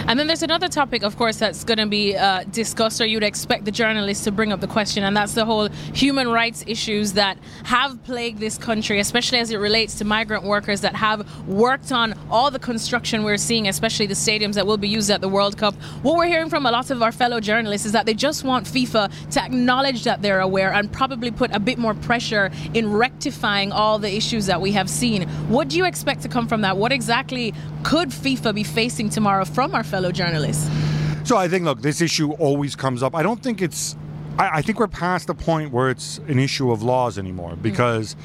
And 0.08 0.20
then 0.20 0.28
there's 0.28 0.44
another 0.44 0.68
topic, 0.68 1.04
of 1.04 1.18
course, 1.18 1.38
that's 1.38 1.64
going 1.64 1.78
to 1.78 1.86
be 1.86 2.16
uh, 2.16 2.44
discussed, 2.52 3.02
or 3.02 3.06
you'd 3.06 3.24
expect 3.24 3.66
the 3.66 3.72
journalists 3.72 4.24
to 4.26 4.32
bring 4.32 4.52
up 4.52 4.60
the 4.62 4.68
question, 4.68 5.04
and 5.04 5.16
that's 5.16 5.34
the 5.34 5.46
whole 5.46 5.70
human 5.94 6.28
rights 6.28 6.64
issues 6.68 7.14
that 7.14 7.38
have 7.64 8.04
plagued 8.04 8.40
this 8.40 8.58
country, 8.58 9.00
especially 9.00 9.40
as 9.40 9.52
it 9.52 9.58
relates 9.58 9.96
to 9.96 10.06
migrant 10.06 10.44
workers 10.44 10.82
that 10.82 10.96
have 10.96 11.48
worked 11.48 11.92
on 11.92 12.14
all 12.30 12.52
the 12.52 12.60
construction 12.60 13.24
we're 13.24 13.38
seeing, 13.38 13.68
especially 13.68 14.06
the 14.06 14.14
stadiums 14.14 14.54
that 14.54 14.68
will 14.68 14.78
be 14.78 14.88
used 14.88 15.10
at 15.10 15.22
the 15.22 15.30
World 15.30 15.58
Cup. 15.58 15.76
What 16.04 16.16
we're 16.16 16.28
hearing 16.28 16.50
from 16.50 16.66
a 16.66 16.72
lot 16.72 16.92
of 16.92 17.02
our 17.02 17.12
fellow 17.12 17.40
journalists 17.40 17.86
is 17.86 17.92
that 17.94 18.06
they 18.06 18.14
just 18.14 18.44
want 18.44 18.66
FIFA 18.66 19.12
to 19.32 19.42
acknowledge 19.42 20.04
that 20.04 20.22
they're 20.22 20.42
aware 20.42 20.74
and 20.74 20.92
probably 20.92 21.32
put 21.32 21.54
a 21.54 21.60
bit 21.60 21.78
more 21.78 21.94
pressure 21.94 22.52
in 22.74 22.92
rectifying 22.92 23.72
all 23.72 24.00
the 24.00 24.14
issues 24.16 24.46
that 24.46 24.62
we 24.62 24.72
have 24.72 24.90
seen. 24.90 25.28
What 25.50 25.68
do 25.68 25.78
you 25.78 25.86
expect 25.86 26.22
to 26.22 26.30
come 26.30 26.48
from 26.48 26.62
that? 26.62 26.78
What 26.78 26.92
exactly 26.92 27.54
could 27.84 28.10
FIFA 28.10 28.56
be 28.56 28.64
facing 28.64 29.10
tomorrow 29.10 29.46
from 29.46 29.65
our 29.74 29.84
fellow 29.84 30.12
journalists? 30.12 30.70
So 31.24 31.38
I 31.38 31.48
think, 31.48 31.66
look, 31.66 31.82
this 31.82 32.02
issue 32.02 32.34
always 32.34 32.76
comes 32.76 33.02
up. 33.02 33.16
I 33.16 33.24
don't 33.24 33.42
think 33.42 33.62
it's. 33.62 33.96
I, 34.38 34.58
I 34.58 34.62
think 34.62 34.80
we're 34.80 34.88
past 34.88 35.28
the 35.28 35.34
point 35.34 35.72
where 35.72 35.90
it's 35.90 36.20
an 36.28 36.40
issue 36.40 36.72
of 36.72 36.84
laws 36.84 37.18
anymore 37.18 37.56
because. 37.56 38.16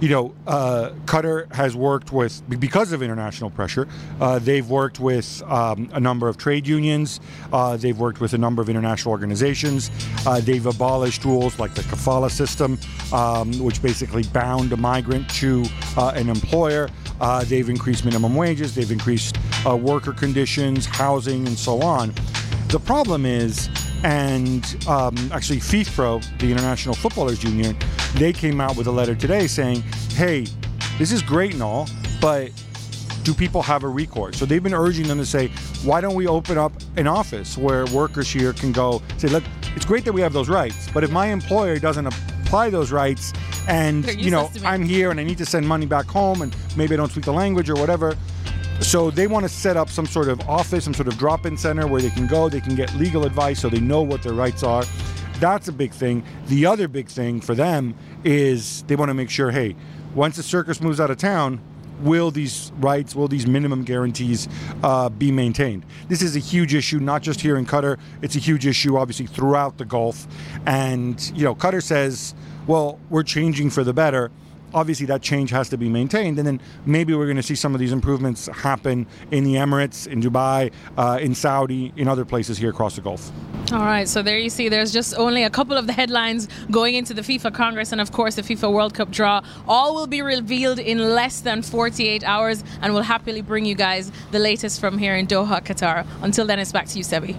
you 0.00 0.08
know, 0.08 0.34
uh, 0.48 0.90
Qatar 1.04 1.52
has 1.54 1.76
worked 1.76 2.10
with, 2.10 2.42
because 2.58 2.90
of 2.90 3.04
international 3.04 3.50
pressure, 3.50 3.86
uh, 4.20 4.40
they've 4.40 4.68
worked 4.68 4.98
with 4.98 5.40
um, 5.44 5.88
a 5.92 6.00
number 6.00 6.26
of 6.26 6.36
trade 6.36 6.66
unions, 6.66 7.20
uh, 7.52 7.76
they've 7.76 7.96
worked 7.96 8.20
with 8.20 8.32
a 8.34 8.38
number 8.38 8.60
of 8.60 8.68
international 8.68 9.12
organizations, 9.12 9.92
uh, 10.26 10.40
they've 10.40 10.66
abolished 10.66 11.24
rules 11.24 11.56
like 11.60 11.72
the 11.74 11.82
kafala 11.82 12.32
system, 12.32 12.80
um, 13.12 13.56
which 13.60 13.80
basically 13.80 14.24
bound 14.24 14.72
a 14.72 14.76
migrant 14.76 15.30
to 15.30 15.64
uh, 15.96 16.10
an 16.16 16.28
employer. 16.28 16.88
Uh, 17.22 17.44
they've 17.44 17.70
increased 17.70 18.04
minimum 18.04 18.34
wages, 18.34 18.74
they've 18.74 18.90
increased 18.90 19.38
uh, 19.64 19.76
worker 19.76 20.12
conditions, 20.12 20.84
housing, 20.84 21.46
and 21.46 21.56
so 21.56 21.80
on. 21.80 22.12
The 22.66 22.80
problem 22.80 23.24
is, 23.24 23.70
and 24.02 24.64
um, 24.88 25.14
actually, 25.32 25.60
FIFPro, 25.60 26.20
the 26.40 26.50
International 26.50 26.96
Footballers 26.96 27.44
Union, 27.44 27.76
they 28.14 28.32
came 28.32 28.60
out 28.60 28.76
with 28.76 28.88
a 28.88 28.90
letter 28.90 29.14
today 29.14 29.46
saying, 29.46 29.82
hey, 30.14 30.46
this 30.98 31.12
is 31.12 31.22
great 31.22 31.52
and 31.54 31.62
all, 31.62 31.88
but 32.20 32.50
do 33.22 33.32
people 33.32 33.62
have 33.62 33.84
a 33.84 33.88
recourse? 33.88 34.36
So 34.36 34.44
they've 34.44 34.62
been 34.62 34.74
urging 34.74 35.06
them 35.06 35.18
to 35.18 35.26
say, 35.26 35.48
why 35.84 36.00
don't 36.00 36.16
we 36.16 36.26
open 36.26 36.58
up 36.58 36.72
an 36.96 37.06
office 37.06 37.56
where 37.56 37.86
workers 37.86 38.28
here 38.28 38.52
can 38.52 38.72
go 38.72 39.00
say, 39.18 39.28
look, 39.28 39.44
it's 39.76 39.84
great 39.84 40.04
that 40.06 40.12
we 40.12 40.20
have 40.20 40.32
those 40.32 40.48
rights, 40.48 40.88
but 40.92 41.04
if 41.04 41.12
my 41.12 41.26
employer 41.26 41.78
doesn't 41.78 42.12
apply 42.52 42.68
those 42.68 42.92
rights 42.92 43.32
and, 43.66 44.04
you 44.20 44.30
know, 44.30 44.42
useless 44.42 44.56
to 44.56 44.60
me. 44.60 44.66
I'm 44.66 44.82
here 44.82 45.10
and 45.10 45.18
I 45.18 45.22
need 45.22 45.38
to 45.38 45.46
send 45.46 45.66
money 45.66 45.86
back 45.86 46.04
home 46.04 46.42
and 46.42 46.54
maybe 46.76 46.92
I 46.92 46.98
don't 46.98 47.10
speak 47.10 47.24
the 47.24 47.32
language 47.32 47.70
or 47.70 47.76
whatever. 47.76 48.14
So 48.80 49.10
they 49.10 49.26
want 49.26 49.44
to 49.44 49.48
set 49.48 49.78
up 49.78 49.88
some 49.88 50.04
sort 50.04 50.28
of 50.28 50.38
office, 50.46 50.84
some 50.84 50.92
sort 50.92 51.08
of 51.08 51.16
drop-in 51.16 51.56
center 51.56 51.86
where 51.86 52.02
they 52.02 52.10
can 52.10 52.26
go, 52.26 52.50
they 52.50 52.60
can 52.60 52.74
get 52.74 52.94
legal 52.96 53.24
advice 53.24 53.60
so 53.60 53.70
they 53.70 53.80
know 53.80 54.02
what 54.02 54.22
their 54.22 54.34
rights 54.34 54.62
are. 54.62 54.84
That's 55.40 55.68
a 55.68 55.72
big 55.72 55.92
thing. 55.92 56.24
The 56.48 56.66
other 56.66 56.88
big 56.88 57.08
thing 57.08 57.40
for 57.40 57.54
them 57.54 57.94
is 58.22 58.82
they 58.82 58.96
want 58.96 59.08
to 59.08 59.14
make 59.14 59.30
sure, 59.30 59.50
hey, 59.50 59.74
once 60.14 60.36
the 60.36 60.42
circus 60.42 60.82
moves 60.82 61.00
out 61.00 61.10
of 61.10 61.16
town, 61.16 61.58
will 62.02 62.30
these 62.30 62.72
rights, 62.78 63.14
will 63.14 63.28
these 63.28 63.46
minimum 63.46 63.84
guarantees 63.84 64.48
uh, 64.82 65.08
be 65.08 65.30
maintained? 65.32 65.84
This 66.08 66.22
is 66.22 66.36
a 66.36 66.40
huge 66.40 66.74
issue, 66.74 66.98
not 66.98 67.22
just 67.22 67.40
here 67.40 67.56
in 67.56 67.66
Qatar. 67.66 67.98
It's 68.20 68.36
a 68.36 68.40
huge 68.40 68.66
issue, 68.66 68.96
obviously, 68.96 69.26
throughout 69.26 69.78
the 69.78 69.84
Gulf. 69.84 70.26
And 70.66 71.20
you 71.34 71.44
know, 71.44 71.54
Qatar 71.54 71.82
says, 71.82 72.34
well, 72.66 72.98
we're 73.10 73.22
changing 73.22 73.70
for 73.70 73.84
the 73.84 73.92
better 73.92 74.30
obviously 74.74 75.06
that 75.06 75.22
change 75.22 75.50
has 75.50 75.68
to 75.68 75.76
be 75.76 75.88
maintained 75.88 76.38
and 76.38 76.46
then 76.46 76.60
maybe 76.86 77.14
we're 77.14 77.26
going 77.26 77.36
to 77.36 77.42
see 77.42 77.54
some 77.54 77.74
of 77.74 77.80
these 77.80 77.92
improvements 77.92 78.46
happen 78.48 79.06
in 79.30 79.44
the 79.44 79.54
emirates 79.54 80.06
in 80.06 80.20
dubai 80.20 80.72
uh, 80.96 81.18
in 81.20 81.34
saudi 81.34 81.92
in 81.96 82.08
other 82.08 82.24
places 82.24 82.58
here 82.58 82.70
across 82.70 82.96
the 82.96 83.00
gulf 83.00 83.30
All 83.72 83.78
right, 83.78 84.06
so 84.06 84.20
there 84.20 84.38
you 84.38 84.50
see, 84.50 84.68
there's 84.68 84.92
just 84.92 85.14
only 85.16 85.44
a 85.44 85.50
couple 85.50 85.78
of 85.78 85.86
the 85.86 85.94
headlines 85.94 86.46
going 86.70 86.94
into 86.94 87.14
the 87.14 87.22
FIFA 87.22 87.54
Congress 87.54 87.90
and, 87.90 88.02
of 88.02 88.12
course, 88.12 88.34
the 88.34 88.42
FIFA 88.42 88.70
World 88.70 88.92
Cup 88.92 89.10
draw. 89.10 89.40
All 89.66 89.94
will 89.94 90.06
be 90.06 90.20
revealed 90.20 90.78
in 90.78 90.98
less 90.98 91.40
than 91.40 91.62
48 91.62 92.22
hours, 92.22 92.64
and 92.82 92.92
we'll 92.92 93.02
happily 93.02 93.40
bring 93.40 93.64
you 93.64 93.74
guys 93.74 94.12
the 94.30 94.38
latest 94.38 94.78
from 94.78 94.98
here 94.98 95.14
in 95.16 95.26
Doha, 95.26 95.64
Qatar. 95.64 96.06
Until 96.20 96.44
then, 96.46 96.58
it's 96.58 96.72
back 96.72 96.86
to 96.88 96.98
you, 96.98 97.04
Sebi. 97.04 97.34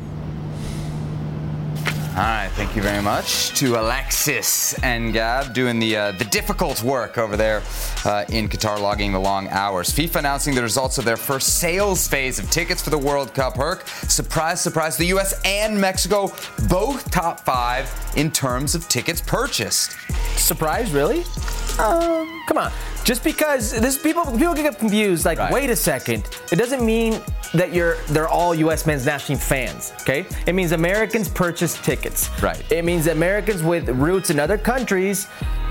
All 2.16 2.20
right, 2.20 2.52
thank 2.52 2.76
you 2.76 2.84
very 2.84 3.02
much 3.02 3.58
to 3.58 3.74
Alexis 3.74 4.76
and 4.84 5.14
Gab 5.14 5.52
doing 5.52 5.80
the 5.80 5.98
uh, 5.98 6.12
the 6.12 6.26
difficult 6.26 6.84
work 6.84 7.18
over 7.18 7.36
there 7.36 7.64
uh, 8.06 8.24
in 8.30 8.48
Qatar, 8.48 8.80
logging 8.80 9.14
the 9.14 9.20
long 9.20 9.48
hours. 9.48 9.90
FIFA 9.90 10.18
announcing 10.18 10.54
the 10.54 10.62
results 10.62 11.00
of 11.00 11.06
their 11.06 11.18
first 11.18 11.58
sales 11.58 12.08
phase 12.08 12.38
of 12.38 12.52
tickets 12.52 12.84
for 12.84 12.92
the 12.92 12.98
World 13.00 13.34
Cup. 13.34 13.58
Herc, 13.58 13.88
surprise, 13.88 14.62
surprise, 14.62 14.96
the 14.96 15.08
U.S. 15.08 15.42
and 15.44 15.82
Mexico 15.82 16.32
both 16.70 17.10
top 17.10 17.40
five 17.40 17.92
in 18.16 18.30
terms 18.30 18.76
of 18.76 18.88
tickets 18.90 19.20
purchased. 19.20 19.96
Surprise, 20.38 20.92
really? 20.92 21.22
Um, 21.80 22.44
come 22.48 22.60
on. 22.60 22.72
Just 23.04 23.24
because 23.24 23.72
this 23.80 23.98
people 23.98 24.26
people 24.26 24.54
get 24.54 24.80
confused. 24.80 25.26
Like, 25.26 25.52
wait 25.52 25.70
a 25.70 25.76
second. 25.76 26.30
It 26.52 26.56
doesn't 26.56 26.86
mean 26.86 27.20
that 27.54 27.74
you're 27.74 27.98
they're 28.08 28.30
all 28.30 28.56
U.S. 28.56 28.86
men's 28.86 29.06
national 29.06 29.38
team 29.38 29.46
fans. 29.46 29.94
Okay, 30.02 30.26
it 30.48 30.54
means 30.54 30.72
Americans 30.72 31.28
purchase 31.28 31.80
tickets. 31.82 32.30
Right. 32.42 32.64
It 32.72 32.86
means 32.86 33.08
Americans 33.08 33.62
with 33.62 33.90
roots 33.90 34.30
in 34.30 34.40
other 34.40 34.58
countries. 34.58 35.28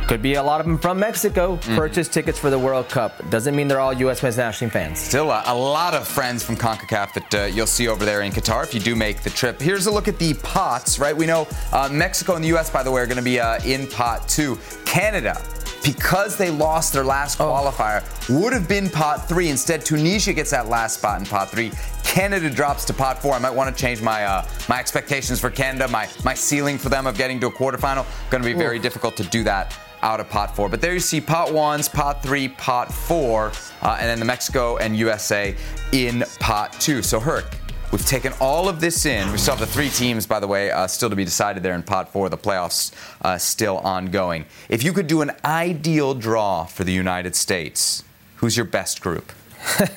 Could 0.09 0.21
be 0.21 0.35
a 0.35 0.43
lot 0.43 0.61
of 0.61 0.67
them 0.67 0.79
from 0.79 0.99
Mexico. 0.99 1.57
Purchase 1.77 2.09
tickets 2.09 2.37
for 2.39 2.51
the 2.51 2.59
World 2.59 2.89
Cup. 2.89 3.13
Doesn't 3.31 3.55
mean 3.55 3.69
they're 3.69 3.81
all 3.81 3.93
U.S. 3.93 4.23
men's 4.23 4.37
national 4.37 4.71
team 4.71 4.73
fans. 4.73 4.99
Still 4.99 5.31
a, 5.31 5.45
a 5.47 5.55
lot 5.55 5.95
of 5.95 6.07
friends 6.09 6.43
from 6.43 6.57
CONCACAF 6.57 7.15
that 7.15 7.35
uh, 7.35 7.45
you'll 7.47 7.69
see 7.69 7.87
over 7.89 8.05
there 8.05 8.23
in 8.23 8.33
Qatar 8.33 8.65
if 8.65 8.75
you 8.75 8.81
do 8.81 8.97
make 8.97 9.23
the 9.23 9.31
trip. 9.31 9.61
Here's 9.61 9.87
a 9.87 9.93
look 9.93 10.09
at 10.09 10.19
the 10.19 10.35
pots, 10.35 10.99
right? 10.99 11.17
We 11.17 11.27
know 11.27 11.47
uh, 11.73 11.89
Mexico 11.91 12.35
and 12.35 12.43
the 12.43 12.49
U.S., 12.49 12.69
by 12.69 12.83
the 12.83 12.91
way, 12.91 13.01
are 13.01 13.07
going 13.07 13.17
to 13.17 13.23
be 13.23 13.39
uh, 13.39 13.63
in 13.65 13.87
pot 13.87 14.29
two. 14.29 14.59
Canada, 14.85 15.41
because 15.85 16.37
they 16.37 16.51
lost 16.51 16.93
their 16.93 17.05
last 17.05 17.39
qualifier, 17.39 18.03
would 18.29 18.53
have 18.53 18.69
been 18.69 18.89
pot 18.89 19.29
three. 19.29 19.49
Instead, 19.49 19.85
Tunisia 19.85 20.33
gets 20.33 20.51
that 20.51 20.69
last 20.69 20.99
spot 20.99 21.21
in 21.21 21.27
pot 21.27 21.51
three. 21.51 21.73
Canada 22.05 22.51
drops 22.51 22.85
to 22.87 22.93
pot 22.93 23.21
four. 23.21 23.35
I 23.35 23.39
might 23.39 23.55
want 23.55 23.75
to 23.75 23.81
change 23.81 24.03
my 24.03 24.25
uh, 24.25 24.47
my 24.69 24.79
expectations 24.79 25.41
for 25.41 25.51
Canada. 25.51 25.89
My 25.89 26.09
my 26.25 26.35
ceiling 26.35 26.79
for 26.79 26.89
them 26.89 27.07
of 27.07 27.17
getting 27.17 27.41
to 27.41 27.47
a 27.47 27.53
quarterfinal 27.53 28.07
going 28.31 28.43
to 28.43 28.49
be 28.49 28.55
very 28.55 28.79
difficult 28.79 29.17
to 29.17 29.25
do 29.25 29.43
that 29.45 29.77
out 30.03 30.21
of 30.21 30.29
pot 30.29 30.55
four. 30.55 30.69
But 30.69 30.81
there 30.81 30.93
you 30.93 31.01
see 31.01 31.21
pot 31.21 31.53
ones, 31.53 31.89
pot 31.89 32.23
three, 32.23 32.49
pot 32.49 32.93
four, 32.93 33.53
uh, 33.81 33.97
and 33.99 34.09
then 34.09 34.19
the 34.19 34.25
Mexico 34.25 34.77
and 34.77 34.97
USA 34.97 35.55
in 35.93 36.25
pot 36.41 36.73
two. 36.81 37.03
So 37.03 37.21
Herc, 37.21 37.57
we've 37.93 38.05
taken 38.07 38.33
all 38.41 38.69
of 38.69 38.81
this 38.81 39.07
in. 39.07 39.31
We 39.31 39.39
still 39.39 39.55
have 39.55 39.61
the 39.67 39.73
three 39.73 39.91
teams, 39.91 40.27
by 40.27 40.41
the 40.41 40.49
way, 40.49 40.71
uh, 40.71 40.87
still 40.89 41.11
to 41.11 41.17
be 41.17 41.25
decided 41.25 41.63
there 41.63 41.75
in 41.75 41.83
pot 41.83 42.13
four. 42.13 42.29
The 42.29 42.39
playoffs 42.39 42.93
uh, 43.21 43.39
still 43.39 43.79
ongoing. 43.79 44.47
If 44.69 44.83
you 44.83 44.93
could 44.93 45.07
do 45.07 45.23
an 45.23 45.33
ideal 45.45 46.15
draw 46.15 46.65
for 46.65 46.83
the 46.83 46.93
United 46.93 47.37
States, 47.37 48.03
who's 48.37 48.57
your 48.57 48.67
best 48.67 49.01
group? 49.01 49.33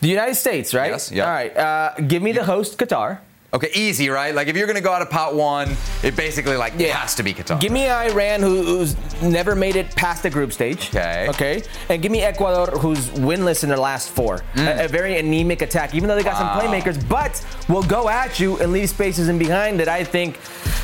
The 0.00 0.08
United 0.08 0.34
States, 0.36 0.74
right? 0.74 0.92
Yes, 0.92 1.10
yeah. 1.10 1.24
All 1.24 1.30
right. 1.32 1.56
Uh, 1.56 1.94
give 2.06 2.22
me 2.22 2.30
the 2.32 2.44
host, 2.44 2.78
Qatar. 2.78 3.18
Okay, 3.54 3.70
easy, 3.74 4.10
right? 4.10 4.34
Like 4.34 4.48
if 4.48 4.56
you're 4.56 4.66
gonna 4.66 4.82
go 4.82 4.92
out 4.92 5.00
of 5.00 5.08
pot 5.08 5.34
one, 5.34 5.74
it 6.02 6.14
basically 6.14 6.56
like 6.58 6.74
has 6.74 7.14
to 7.14 7.22
be 7.22 7.32
Qatar. 7.32 7.58
Give 7.58 7.72
me 7.72 7.88
Iran, 7.90 8.42
who, 8.42 8.62
who's 8.62 8.94
never 9.22 9.54
made 9.54 9.74
it 9.74 9.96
past 9.96 10.22
the 10.22 10.28
group 10.28 10.52
stage. 10.52 10.88
Okay. 10.90 11.26
Okay. 11.30 11.62
And 11.88 12.02
give 12.02 12.12
me 12.12 12.20
Ecuador, 12.20 12.66
who's 12.78 13.08
winless 13.10 13.62
in 13.62 13.70
their 13.70 13.78
last 13.78 14.10
four. 14.10 14.42
A, 14.56 14.84
a 14.84 14.88
very 14.88 15.18
anemic 15.18 15.62
attack, 15.62 15.94
even 15.94 16.08
though 16.08 16.14
they 16.16 16.22
got 16.22 16.34
Mm. 16.36 16.40
Wow. 16.40 16.60
some 16.60 16.70
playmakers, 16.70 17.08
but 17.08 17.42
will 17.70 17.82
go 17.82 18.10
at 18.10 18.38
you 18.38 18.58
and 18.58 18.70
leave 18.70 18.90
spaces 18.90 19.28
in 19.30 19.38
behind 19.38 19.80
that 19.80 19.88
I 19.88 20.04
think 20.04 20.38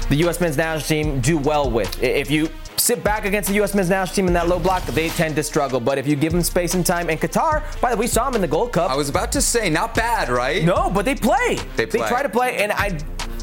the 0.09 0.17
U.S. 0.17 0.41
men's 0.41 0.57
national 0.57 0.87
team 0.87 1.21
do 1.21 1.37
well 1.37 1.71
with. 1.71 2.03
If 2.03 2.31
you 2.31 2.49
sit 2.77 3.03
back 3.05 3.25
against 3.25 3.49
the 3.49 3.55
U.S. 3.57 3.75
men's 3.75 3.91
national 3.91 4.15
team 4.15 4.27
in 4.27 4.33
that 4.35 4.49
low 4.49 4.59
block, 4.59 4.85
they 4.87 5.09
tend 5.11 5.37
to 5.37 5.43
struggle. 5.43 5.81
But 5.81 5.99
if 5.99 6.07
you 6.07 6.17
give 6.17 6.33
them 6.33 6.43
space 6.43 6.75
and 6.75 6.85
time, 6.85 7.09
and 7.11 7.21
Qatar, 7.21 7.63
by 7.81 7.91
the 7.91 7.97
way, 7.97 8.01
we 8.01 8.07
saw 8.07 8.25
them 8.27 8.37
in 8.37 8.41
the 8.41 8.49
Gold 8.49 8.73
Cup. 8.73 8.91
I 8.91 8.97
was 8.97 9.09
about 9.09 9.33
to 9.33 9.43
say, 9.43 9.71
not 9.71 9.95
bad, 9.95 10.29
right? 10.29 10.65
No, 10.65 10.91
but 10.91 11.05
they 11.05 11.15
play. 11.15 11.59
They 11.77 11.87
play. 11.87 12.01
They 12.01 12.09
try 12.09 12.23
to 12.23 12.29
play, 12.29 12.59
and 12.59 12.73
I, 12.73 12.99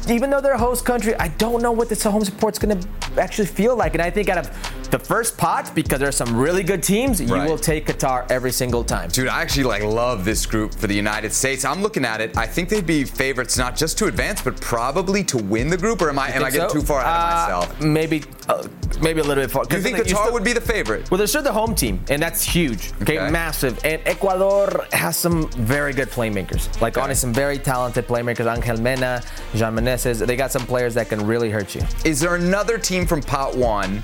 even 0.08 0.30
though 0.30 0.40
they're 0.40 0.52
a 0.54 0.58
host 0.58 0.84
country, 0.84 1.14
I 1.16 1.28
don't 1.28 1.62
know 1.62 1.72
what 1.72 1.88
this 1.88 2.02
home 2.02 2.24
support's 2.24 2.58
going 2.58 2.78
to 2.80 2.88
actually 3.20 3.46
feel 3.46 3.76
like. 3.76 3.94
And 3.94 4.02
I 4.02 4.10
think 4.10 4.28
out 4.28 4.38
of 4.38 4.90
the 4.90 4.98
first 4.98 5.36
pot, 5.38 5.74
because 5.74 5.98
there 6.00 6.08
are 6.08 6.12
some 6.12 6.36
really 6.36 6.62
good 6.62 6.82
teams, 6.82 7.20
you 7.20 7.32
Right. 7.34 7.48
will 7.48 7.58
take 7.58 7.86
Qatar 7.86 8.30
every 8.30 8.52
single 8.52 8.84
time. 8.84 9.08
Dude, 9.10 9.28
I 9.28 9.40
actually 9.40 9.64
like 9.64 9.82
love 9.82 10.24
this 10.24 10.44
group 10.46 10.74
for 10.74 10.86
the 10.86 10.94
United 10.94 11.32
States. 11.32 11.64
I'm 11.64 11.82
looking 11.82 12.04
at 12.04 12.20
it. 12.20 12.36
I 12.36 12.46
think 12.46 12.68
they'd 12.68 12.86
be 12.86 13.04
favorites 13.04 13.56
not 13.56 13.76
just 13.76 13.96
to 13.98 14.06
advance, 14.06 14.42
but 14.42 14.60
probably 14.60 15.24
to 15.24 15.38
win 15.38 15.68
the 15.68 15.76
group. 15.78 16.02
Or 16.02 16.08
am 16.10 16.18
I 16.18 16.28
am 16.30 16.44
I 16.44 16.50
getting 16.50 16.68
so? 16.68 16.74
too 16.74 16.82
far 16.82 17.00
ahead 17.00 17.14
of 17.14 17.22
Uh, 17.22 17.42
myself? 17.66 17.80
Maybe, 17.80 18.24
uh, 18.48 18.64
maybe 19.00 19.20
a 19.20 19.24
little 19.24 19.42
bit 19.42 19.50
far. 19.50 19.64
You 19.70 19.80
think 19.80 19.96
Qatar 19.98 20.32
would 20.32 20.44
be 20.44 20.52
the 20.52 20.60
favorite? 20.60 21.10
Well, 21.10 21.18
they're 21.18 21.26
still 21.26 21.42
the 21.42 21.52
home 21.52 21.74
team, 21.74 22.00
and 22.10 22.20
that's 22.20 22.42
huge. 22.42 22.92
Okay, 23.02 23.18
Okay. 23.18 23.30
massive. 23.30 23.78
And 23.84 24.00
Ecuador 24.04 24.84
has 24.92 25.16
some 25.16 25.48
very 25.52 25.92
good 25.92 26.10
playmakers. 26.10 26.68
Like, 26.80 26.98
honestly, 26.98 27.20
some 27.22 27.32
very 27.32 27.58
talented 27.58 28.06
playmakers. 28.08 28.46
Angel 28.54 28.78
Mena, 28.80 29.22
Jean 29.54 29.74
Meneses. 29.92 30.26
They 30.26 30.36
got 30.36 30.52
some 30.52 30.66
players 30.66 30.94
that 30.94 31.08
can 31.08 31.26
really 31.26 31.50
hurt 31.50 31.74
you. 31.74 31.82
Is 32.04 32.20
there 32.20 32.34
another 32.34 32.78
team 32.78 33.06
from 33.06 33.20
pot 33.22 33.56
one 33.56 34.02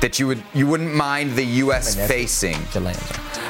that 0.00 0.18
you 0.18 0.26
would 0.26 0.42
you 0.54 0.66
wouldn't 0.66 0.94
mind 0.94 1.32
the 1.32 1.44
U.S. 1.44 1.94
Facing? 2.06 2.56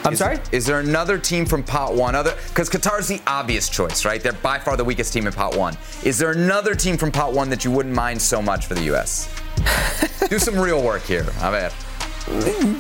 I'm 0.05 0.13
Is- 0.13 0.19
sorry? 0.19 0.39
Is 0.53 0.65
there 0.67 0.81
another 0.81 1.19
team 1.19 1.45
from 1.45 1.63
pot 1.63 1.95
one? 1.95 2.15
Other 2.15 2.35
because 2.49 2.71
Qatar's 2.71 3.09
the 3.09 3.21
obvious 3.27 3.69
choice, 3.69 4.05
right? 4.05 4.23
They're 4.23 4.33
by 4.33 4.59
far 4.59 4.77
the 4.77 4.85
weakest 4.85 5.13
team 5.13 5.27
in 5.27 5.33
pot 5.33 5.57
one. 5.57 5.77
Is 6.05 6.19
there 6.19 6.31
another 6.33 6.75
team 6.75 6.97
from 6.97 7.11
pot 7.13 7.33
one 7.33 7.51
that 7.51 7.65
you 7.65 7.71
wouldn't 7.71 7.95
mind 7.95 8.21
so 8.21 8.41
much 8.41 8.67
for 8.67 8.75
the 8.75 8.83
U.S.? 8.85 9.29
Do 10.29 10.39
some 10.39 10.59
real 10.59 10.83
work 10.83 11.03
here. 11.03 11.27
I 11.41 11.51
bet. 11.51 11.75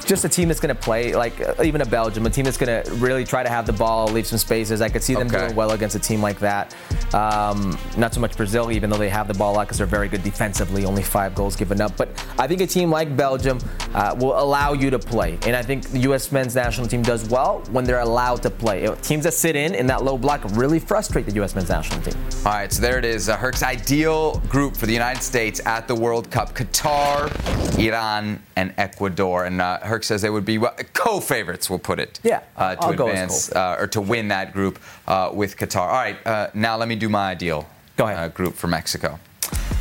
Just 0.04 0.24
a 0.24 0.28
team 0.28 0.48
that's 0.48 0.60
going 0.60 0.74
to 0.74 0.80
play 0.80 1.14
like 1.14 1.40
uh, 1.40 1.62
even 1.62 1.80
a 1.80 1.86
Belgium, 1.86 2.24
a 2.26 2.30
team 2.30 2.44
that's 2.44 2.56
going 2.56 2.82
to 2.84 2.90
really 2.94 3.24
try 3.24 3.42
to 3.42 3.48
have 3.48 3.66
the 3.66 3.72
ball, 3.72 4.08
leave 4.08 4.26
some 4.26 4.38
spaces. 4.38 4.80
I 4.80 4.88
could 4.88 5.02
see 5.02 5.14
them 5.14 5.28
Okay. 5.28 5.38
doing 5.46 5.56
well 5.56 5.72
against 5.72 5.96
a 5.96 5.98
team 5.98 6.20
like 6.22 6.38
that. 6.40 6.74
Um, 7.14 7.78
not 7.96 8.14
so 8.14 8.20
much 8.20 8.36
Brazil, 8.36 8.70
even 8.70 8.90
though 8.90 8.96
they 8.98 9.08
have 9.08 9.28
the 9.28 9.34
ball 9.34 9.52
a 9.52 9.56
lot 9.56 9.66
because 9.66 9.78
they're 9.78 9.86
very 9.86 10.08
good 10.08 10.22
defensively, 10.22 10.84
only 10.84 11.02
five 11.02 11.34
goals 11.34 11.56
given 11.56 11.80
up. 11.80 11.96
But 11.96 12.08
I 12.38 12.46
think 12.46 12.60
a 12.60 12.66
team 12.66 12.90
like 12.90 13.16
Belgium 13.16 13.58
uh, 13.94 14.14
will 14.18 14.38
allow 14.38 14.72
you 14.72 14.90
to 14.90 14.98
play, 14.98 15.38
and 15.46 15.56
I 15.56 15.62
think 15.62 15.88
the 15.90 16.00
U.S. 16.00 16.30
men's 16.32 16.54
national 16.54 16.86
team 16.86 17.02
does 17.02 17.28
well 17.28 17.60
when 17.70 17.84
they're 17.84 18.00
allowed 18.00 18.42
to 18.42 18.50
play. 18.50 18.88
Teams 19.02 19.24
that 19.24 19.34
sit 19.34 19.56
in 19.56 19.74
in 19.74 19.86
that 19.86 20.04
low 20.04 20.18
block 20.18 20.42
really 20.52 20.78
frustrate 20.78 21.26
the 21.26 21.32
U.S. 21.34 21.54
men's 21.54 21.68
national 21.68 22.00
team. 22.02 22.14
All 22.44 22.52
right, 22.52 22.72
so 22.72 22.80
there 22.82 22.98
it 22.98 23.04
is. 23.04 23.28
Uh, 23.28 23.36
Herc's 23.36 23.62
ideal 23.62 24.38
group 24.48 24.76
for 24.76 24.86
the 24.86 24.92
United 24.92 25.22
States 25.22 25.60
at 25.66 25.88
the 25.88 25.94
World 25.94 26.30
Cup: 26.30 26.54
Qatar, 26.54 27.30
Iran, 27.78 28.42
and 28.56 28.74
Ecuador. 28.76 29.44
and 29.44 29.60
uh, 29.60 29.78
Herc 29.80 30.04
says 30.04 30.22
they 30.22 30.30
would 30.30 30.44
be 30.44 30.58
well, 30.58 30.74
co-favorites. 30.92 31.70
We'll 31.70 31.78
put 31.78 31.98
it. 31.98 32.20
Yeah, 32.22 32.42
uh, 32.56 32.74
to 32.76 32.82
I'll 32.82 32.90
advance 32.90 33.50
uh, 33.52 33.76
or 33.78 33.86
to 33.88 34.00
win 34.00 34.28
that 34.28 34.52
group 34.52 34.78
uh, 35.06 35.30
with 35.32 35.56
Qatar. 35.56 35.80
All 35.80 35.88
right, 35.92 36.16
uh, 36.26 36.48
now 36.54 36.76
let 36.76 36.88
me 36.88 36.96
do 36.96 37.08
my 37.08 37.30
ideal 37.30 37.66
Go 37.96 38.06
ahead. 38.06 38.18
Uh, 38.18 38.28
group 38.28 38.54
for 38.54 38.68
Mexico. 38.68 39.18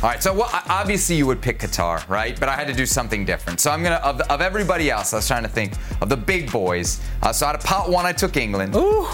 All 0.02 0.08
right, 0.08 0.22
so 0.22 0.32
well, 0.32 0.48
obviously 0.68 1.16
you 1.16 1.26
would 1.26 1.42
pick 1.42 1.58
Qatar, 1.58 2.08
right? 2.08 2.38
But 2.38 2.48
I 2.48 2.54
had 2.54 2.68
to 2.68 2.72
do 2.72 2.86
something 2.86 3.24
different. 3.24 3.58
So 3.58 3.70
I'm 3.70 3.82
gonna 3.82 3.96
of, 3.96 4.20
of 4.22 4.40
everybody 4.40 4.90
else. 4.90 5.12
I 5.12 5.16
was 5.16 5.26
trying 5.26 5.42
to 5.42 5.48
think 5.48 5.72
of 6.00 6.08
the 6.08 6.16
big 6.16 6.52
boys. 6.52 7.00
Uh, 7.22 7.32
so 7.32 7.46
out 7.46 7.56
of 7.56 7.64
pot 7.64 7.90
one, 7.90 8.06
I 8.06 8.12
took 8.12 8.36
England. 8.36 8.76
Ooh. 8.76 9.06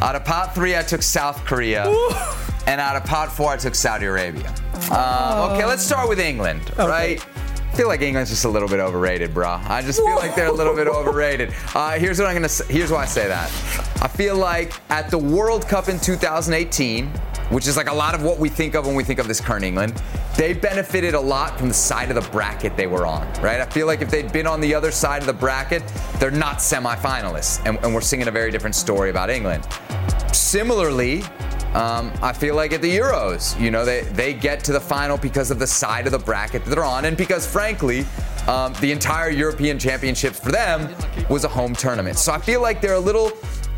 Out 0.00 0.16
of 0.16 0.24
pot 0.24 0.54
three, 0.54 0.76
I 0.76 0.82
took 0.82 1.02
South 1.02 1.44
Korea. 1.44 1.88
Ooh. 1.88 2.10
And 2.66 2.80
out 2.80 2.96
of 2.96 3.04
pot 3.04 3.30
four, 3.30 3.52
I 3.52 3.56
took 3.56 3.74
Saudi 3.74 4.06
Arabia. 4.06 4.52
Uh, 4.90 5.52
okay, 5.52 5.64
let's 5.64 5.84
start 5.84 6.08
with 6.08 6.18
England, 6.18 6.70
right? 6.76 7.24
I 7.70 7.76
feel 7.76 7.88
like 7.88 8.02
England's 8.02 8.30
just 8.30 8.44
a 8.44 8.48
little 8.48 8.68
bit 8.68 8.80
overrated, 8.80 9.32
bro. 9.32 9.48
I 9.48 9.82
just 9.82 10.00
feel 10.00 10.16
like 10.16 10.34
they're 10.34 10.48
a 10.48 10.52
little 10.52 10.74
bit 10.74 10.88
overrated. 10.88 11.54
Uh, 11.74 11.92
here's 11.92 12.18
what 12.18 12.26
I'm 12.26 12.34
gonna. 12.34 12.48
Say, 12.48 12.64
here's 12.72 12.90
why 12.90 13.02
I 13.02 13.06
say 13.06 13.28
that. 13.28 13.48
I 14.02 14.08
feel 14.08 14.36
like 14.36 14.72
at 14.90 15.10
the 15.10 15.18
World 15.18 15.68
Cup 15.68 15.88
in 15.88 16.00
2018, 16.00 17.06
which 17.50 17.68
is 17.68 17.76
like 17.76 17.88
a 17.88 17.94
lot 17.94 18.14
of 18.14 18.22
what 18.22 18.38
we 18.38 18.48
think 18.48 18.74
of 18.74 18.86
when 18.86 18.96
we 18.96 19.04
think 19.04 19.20
of 19.20 19.28
this 19.28 19.40
current 19.40 19.64
England, 19.64 20.02
they 20.36 20.54
benefited 20.54 21.14
a 21.14 21.20
lot 21.20 21.58
from 21.58 21.68
the 21.68 21.74
side 21.74 22.10
of 22.10 22.14
the 22.22 22.30
bracket 22.30 22.76
they 22.76 22.86
were 22.86 23.06
on, 23.06 23.26
right? 23.42 23.60
I 23.60 23.66
feel 23.66 23.86
like 23.86 24.02
if 24.02 24.10
they'd 24.10 24.32
been 24.32 24.46
on 24.46 24.60
the 24.60 24.74
other 24.74 24.90
side 24.90 25.20
of 25.22 25.26
the 25.26 25.32
bracket, 25.32 25.82
they're 26.18 26.30
not 26.30 26.56
semifinalists, 26.56 27.64
and, 27.64 27.78
and 27.84 27.94
we're 27.94 28.00
singing 28.00 28.28
a 28.28 28.32
very 28.32 28.50
different 28.50 28.74
story 28.74 29.10
about 29.10 29.30
England. 29.30 29.66
Similarly, 30.32 31.22
um, 31.74 32.12
I 32.22 32.32
feel 32.32 32.54
like 32.54 32.72
at 32.72 32.82
the 32.82 32.96
Euros, 32.96 33.58
you 33.60 33.70
know, 33.70 33.84
they, 33.84 34.02
they 34.02 34.32
get 34.32 34.64
to 34.64 34.72
the 34.72 34.80
final 34.80 35.16
because 35.16 35.50
of 35.50 35.58
the 35.58 35.66
side 35.66 36.06
of 36.06 36.12
the 36.12 36.18
bracket 36.18 36.64
that 36.64 36.70
they're 36.70 36.84
on, 36.84 37.04
and 37.04 37.16
because, 37.16 37.46
frankly, 37.46 38.06
um, 38.46 38.72
the 38.80 38.90
entire 38.90 39.30
European 39.30 39.78
Championships 39.78 40.40
for 40.40 40.50
them 40.50 40.94
was 41.28 41.44
a 41.44 41.48
home 41.48 41.74
tournament. 41.74 42.16
So 42.16 42.32
I 42.32 42.38
feel 42.38 42.62
like 42.62 42.80
they're 42.80 42.94
a 42.94 43.00
little 43.00 43.32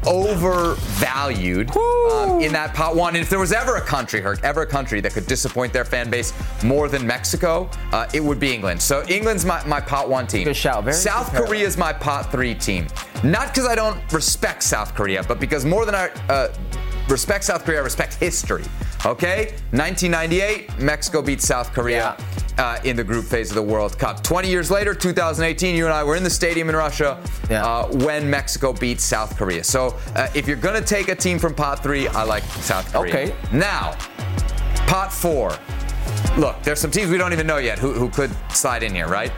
overvalued 0.06 1.76
um, 1.76 2.40
in 2.40 2.52
that 2.52 2.72
pot 2.74 2.96
one. 2.96 3.16
And 3.16 3.22
if 3.22 3.28
there 3.28 3.38
was 3.38 3.52
ever 3.52 3.76
a 3.76 3.80
country, 3.80 4.20
Herc, 4.20 4.42
ever 4.42 4.62
a 4.62 4.66
country 4.66 5.00
that 5.02 5.12
could 5.12 5.26
disappoint 5.26 5.72
their 5.72 5.84
fan 5.84 6.08
base 6.08 6.32
more 6.64 6.88
than 6.88 7.06
Mexico, 7.06 7.68
uh, 7.92 8.08
it 8.14 8.22
would 8.22 8.40
be 8.40 8.54
England. 8.54 8.80
So 8.80 9.04
England's 9.08 9.44
my, 9.44 9.62
my 9.66 9.80
pot 9.80 10.08
one 10.08 10.26
team. 10.26 10.44
Good 10.44 10.56
shout. 10.56 10.84
Very 10.84 10.96
South 10.96 11.32
good 11.32 11.46
Korea 11.46 11.66
is 11.66 11.76
my 11.76 11.92
pot 11.92 12.30
three 12.32 12.54
team. 12.54 12.86
Not 13.22 13.48
because 13.48 13.66
I 13.66 13.74
don't 13.74 14.00
respect 14.12 14.62
South 14.62 14.94
Korea, 14.94 15.22
but 15.22 15.38
because 15.38 15.64
more 15.64 15.84
than 15.84 15.94
I 15.94 16.08
uh, 16.28 16.48
respect 17.10 17.44
South 17.44 17.64
Korea, 17.64 17.82
respect 17.82 18.14
history. 18.14 18.64
Okay? 19.04 19.54
1998, 19.72 20.78
Mexico 20.78 21.20
beat 21.22 21.40
South 21.42 21.72
Korea. 21.72 22.16
Uh, 22.58 22.78
in 22.84 22.94
the 22.94 23.02
group 23.04 23.24
phase 23.24 23.48
of 23.48 23.54
the 23.54 23.62
World 23.62 23.98
Cup. 23.98 24.22
20 24.22 24.46
years 24.46 24.70
later, 24.70 24.92
2018, 24.92 25.74
you 25.74 25.86
and 25.86 25.94
I 25.94 26.04
were 26.04 26.14
in 26.14 26.22
the 26.22 26.28
stadium 26.28 26.68
in 26.68 26.76
Russia 26.76 27.18
Yeah. 27.48 27.64
uh, 27.64 27.86
when 28.04 28.28
Mexico 28.28 28.74
beat 28.74 29.00
South 29.00 29.34
Korea. 29.38 29.64
So 29.64 29.96
uh, 30.14 30.28
if 30.34 30.46
you're 30.46 30.58
going 30.58 30.74
to 30.78 30.86
take 30.86 31.08
a 31.08 31.14
team 31.14 31.38
from 31.38 31.54
pot 31.54 31.82
three, 31.82 32.06
I 32.08 32.22
like 32.24 32.42
South 32.42 32.92
Korea. 32.92 33.14
Okay. 33.14 33.34
Now, 33.50 33.92
pot 34.86 35.10
four. 35.10 35.56
Look, 36.36 36.62
there's 36.62 36.80
some 36.80 36.90
teams 36.90 37.10
we 37.10 37.16
don't 37.16 37.32
even 37.32 37.46
know 37.46 37.56
yet 37.58 37.78
who, 37.78 37.92
who 37.94 38.10
could 38.10 38.30
slide 38.52 38.82
in 38.82 38.94
here, 38.94 39.08
right? 39.08 39.32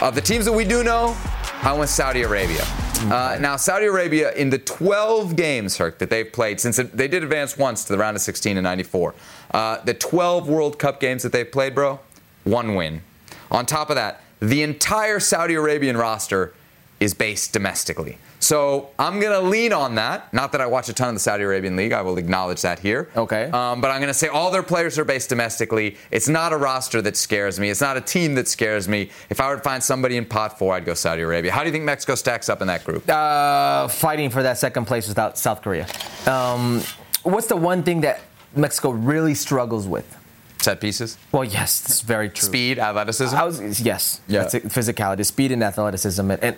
Of 0.00 0.14
the 0.14 0.20
teams 0.20 0.44
that 0.44 0.52
we 0.52 0.64
do 0.64 0.84
know, 0.84 1.16
I 1.62 1.72
went 1.76 1.90
Saudi 1.90 2.22
Arabia. 2.22 2.64
Uh, 3.04 3.36
now, 3.40 3.56
Saudi 3.56 3.86
Arabia, 3.86 4.32
in 4.32 4.50
the 4.50 4.58
12 4.58 5.36
games, 5.36 5.76
Herc, 5.76 5.98
that 5.98 6.10
they've 6.10 6.30
played, 6.32 6.60
since 6.60 6.78
it, 6.78 6.96
they 6.96 7.08
did 7.08 7.22
advance 7.22 7.58
once 7.58 7.84
to 7.84 7.92
the 7.92 7.98
round 7.98 8.16
of 8.16 8.22
16 8.22 8.56
in 8.56 8.62
94, 8.62 9.14
uh, 9.52 9.78
the 9.84 9.94
12 9.94 10.48
World 10.48 10.78
Cup 10.78 11.00
games 11.00 11.22
that 11.22 11.32
they've 11.32 11.50
played, 11.50 11.74
bro, 11.74 12.00
one 12.44 12.74
win. 12.74 13.02
On 13.50 13.66
top 13.66 13.90
of 13.90 13.96
that, 13.96 14.22
the 14.40 14.62
entire 14.62 15.20
Saudi 15.20 15.54
Arabian 15.54 15.96
roster 15.96 16.54
is 17.00 17.12
based 17.14 17.52
domestically. 17.52 18.18
So 18.38 18.90
I'm 18.98 19.20
going 19.20 19.32
to 19.32 19.48
lean 19.48 19.72
on 19.72 19.94
that. 19.94 20.32
Not 20.32 20.52
that 20.52 20.60
I 20.60 20.66
watch 20.66 20.88
a 20.88 20.92
ton 20.92 21.08
of 21.08 21.14
the 21.14 21.20
Saudi 21.20 21.42
Arabian 21.44 21.76
League. 21.76 21.92
I 21.92 22.02
will 22.02 22.18
acknowledge 22.18 22.60
that 22.62 22.78
here. 22.78 23.08
Okay. 23.16 23.44
Um, 23.50 23.80
but 23.80 23.90
I'm 23.90 24.00
going 24.00 24.08
to 24.08 24.14
say 24.14 24.28
all 24.28 24.50
their 24.50 24.62
players 24.62 24.98
are 24.98 25.04
based 25.04 25.28
domestically. 25.30 25.96
It's 26.10 26.28
not 26.28 26.52
a 26.52 26.56
roster 26.56 27.00
that 27.02 27.16
scares 27.16 27.58
me. 27.58 27.70
It's 27.70 27.80
not 27.80 27.96
a 27.96 28.00
team 28.02 28.34
that 28.34 28.46
scares 28.46 28.86
me. 28.86 29.10
If 29.30 29.40
I 29.40 29.48
were 29.48 29.56
to 29.56 29.62
find 29.62 29.82
somebody 29.82 30.16
in 30.18 30.24
pot 30.26 30.58
four, 30.58 30.74
I'd 30.74 30.84
go 30.84 30.92
Saudi 30.94 31.22
Arabia. 31.22 31.52
How 31.52 31.60
do 31.60 31.66
you 31.66 31.72
think 31.72 31.84
Mexico 31.84 32.14
stacks 32.14 32.48
up 32.48 32.60
in 32.60 32.68
that 32.68 32.84
group? 32.84 33.08
Uh, 33.08 33.88
fighting 33.88 34.28
for 34.30 34.42
that 34.42 34.58
second 34.58 34.84
place 34.86 35.08
without 35.08 35.38
South 35.38 35.62
Korea. 35.62 35.86
Um, 36.26 36.82
what's 37.22 37.46
the 37.46 37.56
one 37.56 37.82
thing 37.82 38.02
that 38.02 38.20
Mexico 38.54 38.90
really 38.90 39.34
struggles 39.34 39.88
with? 39.88 40.18
Set 40.60 40.80
pieces? 40.80 41.18
Well, 41.32 41.44
yes, 41.44 41.84
it's 41.84 42.00
very 42.00 42.30
true. 42.30 42.46
Speed, 42.46 42.78
athleticism? 42.78 43.36
I 43.36 43.44
was, 43.44 43.80
yes, 43.82 44.20
Yeah. 44.28 44.44
physicality, 44.44 45.24
speed, 45.26 45.52
and 45.52 45.62
athleticism, 45.62 46.30
and, 46.30 46.42
and 46.42 46.56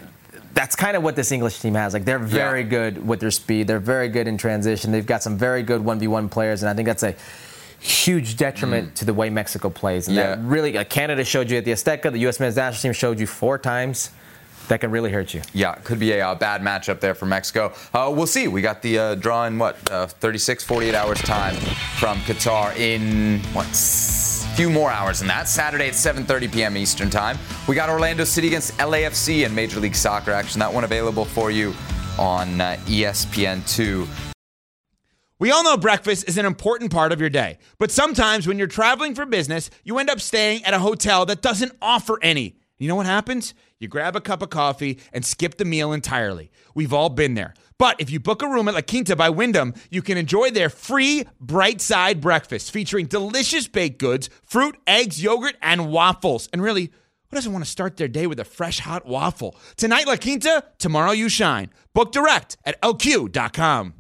that's 0.57 0.75
kind 0.75 0.97
of 0.97 1.03
what 1.03 1.15
this 1.15 1.31
English 1.33 1.61
team 1.61 1.75
has. 1.75 1.93
Like 1.93 2.07
they're 2.07 2.19
very 2.19 2.65
good 2.65 3.07
with 3.07 3.21
their 3.21 3.31
speed. 3.31 3.67
They're 3.69 3.79
very 3.79 4.09
good 4.09 4.27
in 4.27 4.39
transition. 4.39 4.91
They've 4.91 5.05
got 5.07 5.23
some 5.23 5.37
very 5.37 5.63
good 5.63 5.85
one 5.85 5.99
v 5.99 6.09
one 6.09 6.29
players, 6.31 6.63
and 6.63 6.71
I 6.71 6.75
think 6.75 6.87
that's 6.87 7.03
a 7.03 7.15
huge 7.79 8.37
detriment 8.39 8.97
to 8.97 9.05
the 9.05 9.13
way 9.13 9.29
Mexico 9.29 9.69
plays. 9.69 10.09
And 10.09 10.17
that 10.17 10.39
Mm. 10.39 10.43
Yeah. 10.45 10.49
really, 10.55 10.79
uh, 10.79 10.85
Canada 10.85 11.25
showed 11.25 11.51
you 11.51 11.59
at 11.59 11.65
the 11.67 11.73
Azteca. 11.73 12.11
The 12.11 12.21
U.S. 12.21 12.41
men's 12.41 12.57
national 12.57 12.81
team 12.81 12.93
showed 12.95 13.21
you 13.21 13.27
four 13.27 13.59
times. 13.59 14.11
That 14.69 14.81
can 14.81 14.91
really 14.91 15.13
hurt 15.13 15.33
you. 15.35 15.43
Yeah, 15.53 15.75
could 15.85 16.01
be 16.01 16.13
a 16.13 16.27
uh, 16.27 16.35
bad 16.35 16.61
matchup 16.63 16.99
there 17.01 17.15
for 17.15 17.27
Mexico. 17.27 17.73
Uh, 17.95 18.11
we'll 18.13 18.27
see. 18.27 18.49
We 18.49 18.63
got 18.63 18.81
the 18.83 18.99
uh, 18.99 19.15
draw 19.15 19.45
in 19.45 19.59
what, 19.59 19.77
uh, 19.93 20.07
36, 20.09 20.65
48 20.65 20.95
hours 20.95 21.21
time 21.21 21.55
from 22.01 22.19
Qatar 22.23 22.75
in 22.77 23.39
what, 23.53 23.67
few 24.57 24.71
more 24.71 24.91
hours 24.91 25.19
than 25.19 25.29
that. 25.29 25.49
Saturday 25.49 25.89
at 25.89 25.95
7:30 25.95 26.53
p.m. 26.53 26.77
Eastern 26.79 27.11
time. 27.11 27.39
We 27.69 27.75
got 27.75 27.91
Orlando 27.91 28.25
City 28.25 28.47
against 28.47 28.73
LAFC 28.79 29.45
in 29.45 29.55
Major 29.55 29.81
League 29.81 29.95
Soccer 29.95 30.33
action. 30.33 30.59
That 30.61 30.73
one 30.73 30.85
available 30.85 31.27
for 31.27 31.51
you 31.51 31.75
on 32.19 32.61
uh, 32.61 32.79
ESPN2. 32.87 34.09
We 35.39 35.51
all 35.51 35.63
know 35.63 35.77
breakfast 35.77 36.27
is 36.27 36.39
an 36.39 36.47
important 36.47 36.91
part 36.91 37.13
of 37.13 37.21
your 37.21 37.29
day, 37.29 37.59
but 37.79 37.91
sometimes 37.91 38.47
when 38.47 38.57
you're 38.57 38.67
traveling 38.67 39.15
for 39.15 39.27
business, 39.27 39.69
you 39.85 39.99
end 39.99 40.09
up 40.09 40.21
staying 40.21 40.65
at 40.65 40.73
a 40.73 40.79
hotel 40.79 41.27
that 41.27 41.43
doesn't 41.43 41.73
offer 41.83 42.19
any. 42.23 42.57
You 42.79 42.89
know 42.89 42.97
what 42.97 43.05
happens? 43.05 43.53
You 43.79 43.89
grab 43.89 44.17
a 44.17 44.23
cup 44.23 44.41
of 44.41 44.49
coffee 44.49 44.99
and 45.13 45.23
skip 45.23 45.59
the 45.59 45.67
meal 45.67 45.93
entirely. 45.93 46.51
We've 46.75 46.95
all 46.95 47.11
been 47.11 47.35
there. 47.35 47.53
But 47.79 48.01
if 48.01 48.11
you 48.11 48.21
book 48.21 48.43
a 48.43 48.49
room 48.49 48.69
at 48.69 48.75
La 48.75 48.81
Quinta 48.81 49.15
by 49.15 49.29
Wyndham, 49.29 49.75
you 49.91 50.01
can 50.01 50.17
enjoy 50.17 50.51
their 50.51 50.71
free 50.71 51.25
bright 51.41 51.81
side 51.81 52.21
breakfast 52.21 52.71
featuring 52.71 53.07
delicious 53.07 53.69
baked 53.69 53.99
goods, 53.99 54.31
fruit, 54.43 54.77
eggs, 54.87 55.23
yogurt, 55.23 55.57
and 55.61 55.91
waffles. 55.91 56.49
And 56.53 56.63
really, 56.63 56.91
who 57.31 57.35
doesn't 57.35 57.53
want 57.53 57.65
to 57.65 57.71
start 57.71 57.97
their 57.97 58.09
day 58.09 58.27
with 58.27 58.41
a 58.41 58.45
fresh 58.45 58.81
hot 58.81 59.07
waffle? 59.07 59.57
Tonight, 59.77 60.07
La 60.07 60.17
Quinta, 60.17 60.65
tomorrow, 60.79 61.11
you 61.11 61.29
shine. 61.29 61.71
Book 61.93 62.13
direct 62.13 62.57
at 62.65 62.81
lq.com. 62.81 63.95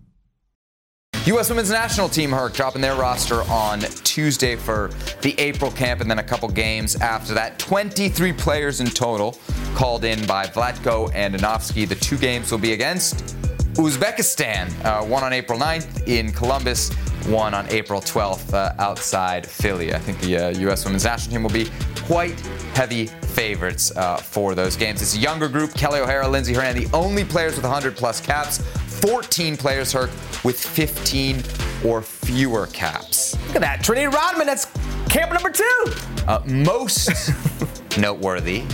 U.S. 1.26 1.48
Women's 1.48 1.70
National 1.70 2.08
Team, 2.08 2.30
Herc, 2.30 2.54
dropping 2.54 2.80
their 2.80 2.94
roster 2.94 3.42
on 3.50 3.80
Tuesday 3.80 4.54
for 4.54 4.92
the 5.22 5.34
April 5.38 5.72
camp 5.72 6.00
and 6.00 6.08
then 6.08 6.20
a 6.20 6.22
couple 6.22 6.48
games 6.48 6.94
after 6.96 7.34
that. 7.34 7.58
23 7.58 8.32
players 8.32 8.80
in 8.80 8.86
total 8.86 9.36
called 9.74 10.04
in 10.04 10.24
by 10.26 10.46
Vlatko 10.46 11.12
Andonovski. 11.14 11.88
The 11.88 11.96
two 11.96 12.16
games 12.16 12.52
will 12.52 12.58
be 12.58 12.74
against 12.74 13.34
Uzbekistan, 13.76 14.72
uh, 14.86 15.04
one 15.04 15.22
on 15.22 15.34
April 15.34 15.58
9th 15.58 16.08
in 16.08 16.32
Columbus, 16.32 16.90
one 17.26 17.52
on 17.52 17.68
April 17.68 18.00
12th 18.00 18.54
uh, 18.54 18.72
outside 18.78 19.46
Philly. 19.46 19.92
I 19.94 19.98
think 19.98 20.18
the 20.20 20.38
uh, 20.38 20.48
U.S. 20.60 20.86
Women's 20.86 21.04
National 21.04 21.32
Team 21.32 21.42
will 21.42 21.50
be 21.50 21.70
quite 22.06 22.40
heavy 22.74 23.06
favorites 23.06 23.94
uh, 23.94 24.16
for 24.16 24.54
those 24.54 24.76
games. 24.76 25.02
It's 25.02 25.14
a 25.14 25.18
younger 25.18 25.46
group. 25.46 25.74
Kelley 25.74 26.00
O'Hara, 26.00 26.26
Lindsey 26.26 26.54
Horan, 26.54 26.74
the 26.74 26.88
only 26.94 27.22
players 27.22 27.56
with 27.56 27.64
100 27.64 27.94
plus 27.96 28.18
caps. 28.18 28.58
14 29.02 29.58
players, 29.58 29.92
Herc, 29.92 30.10
with 30.42 30.58
15 30.58 31.42
or 31.84 32.00
fewer 32.00 32.68
caps. 32.68 33.36
Look 33.48 33.56
at 33.56 33.60
that. 33.60 33.84
Trinity 33.84 34.06
Rodman, 34.06 34.46
that's 34.46 34.66
camp 35.10 35.34
number 35.34 35.50
two. 35.50 35.92
Uh, 36.26 36.40
most 36.46 37.30
noteworthy 37.98 38.64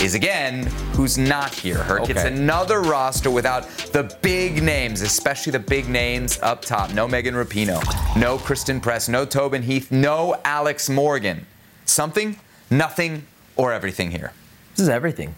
is 0.00 0.14
again 0.14 0.66
who's 0.92 1.18
not 1.18 1.52
here. 1.52 1.78
Herc. 1.78 2.08
It's 2.08 2.20
Okay. 2.20 2.28
another 2.28 2.80
roster 2.80 3.30
without 3.30 3.68
the 3.92 4.04
big 4.22 4.62
names, 4.62 5.02
especially 5.02 5.50
the 5.52 5.58
big 5.58 5.88
names 5.88 6.38
up 6.42 6.62
top. 6.64 6.92
No 6.92 7.08
Megan 7.08 7.34
Rapinoe, 7.34 7.82
no 8.16 8.38
Christen 8.38 8.80
Press, 8.80 9.08
no 9.08 9.24
Tobin 9.24 9.62
Heath, 9.62 9.90
no 9.90 10.40
Alex 10.44 10.88
Morgan. 10.88 11.46
Something, 11.84 12.36
nothing, 12.70 13.24
or 13.56 13.72
everything 13.72 14.10
here. 14.10 14.32
This 14.76 14.84
is 14.84 14.88
everything. 14.88 15.34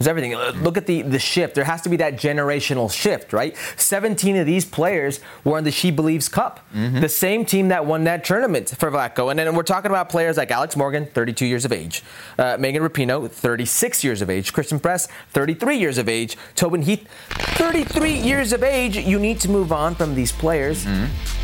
It's 0.00 0.08
everything. 0.08 0.34
Uh, 0.34 0.52
Look 0.62 0.78
at 0.78 0.86
the, 0.86 1.02
the 1.02 1.18
shift. 1.18 1.54
There 1.54 1.64
has 1.64 1.82
to 1.82 1.90
be 1.90 1.98
that 1.98 2.14
generational 2.16 2.90
shift, 2.90 3.34
right? 3.34 3.54
17 3.76 4.34
of 4.36 4.46
these 4.46 4.64
players 4.64 5.20
were 5.44 5.58
in 5.58 5.64
the 5.64 5.70
She 5.70 5.90
Believes 5.90 6.26
Cup, 6.26 6.60
the 6.72 7.06
same 7.08 7.44
team 7.44 7.68
that 7.68 7.84
won 7.84 8.04
that 8.04 8.24
tournament 8.24 8.70
for 8.78 8.90
Vlatko. 8.90 9.28
And 9.30 9.38
then 9.38 9.54
we're 9.54 9.62
talking 9.62 9.90
about 9.90 10.08
players 10.08 10.38
like 10.38 10.50
Alex 10.50 10.74
Morgan, 10.74 11.04
32 11.04 11.44
years 11.44 11.66
of 11.66 11.72
age, 11.72 12.02
uh, 12.38 12.56
Megan 12.58 12.82
Rapinoe, 12.82 13.30
36 13.30 14.02
years 14.02 14.22
of 14.22 14.30
age, 14.30 14.54
Christen 14.54 14.80
Press, 14.80 15.06
33 15.34 15.76
years 15.76 15.98
of 15.98 16.08
age, 16.08 16.38
Tobin 16.54 16.80
Heath, 16.80 17.06
33 17.58 18.14
years 18.14 18.54
of 18.54 18.62
age. 18.62 18.96
You 18.96 19.18
need 19.18 19.38
to 19.40 19.50
move 19.50 19.70
on 19.70 19.94
from 19.94 20.14
these 20.14 20.32
players 20.32 20.86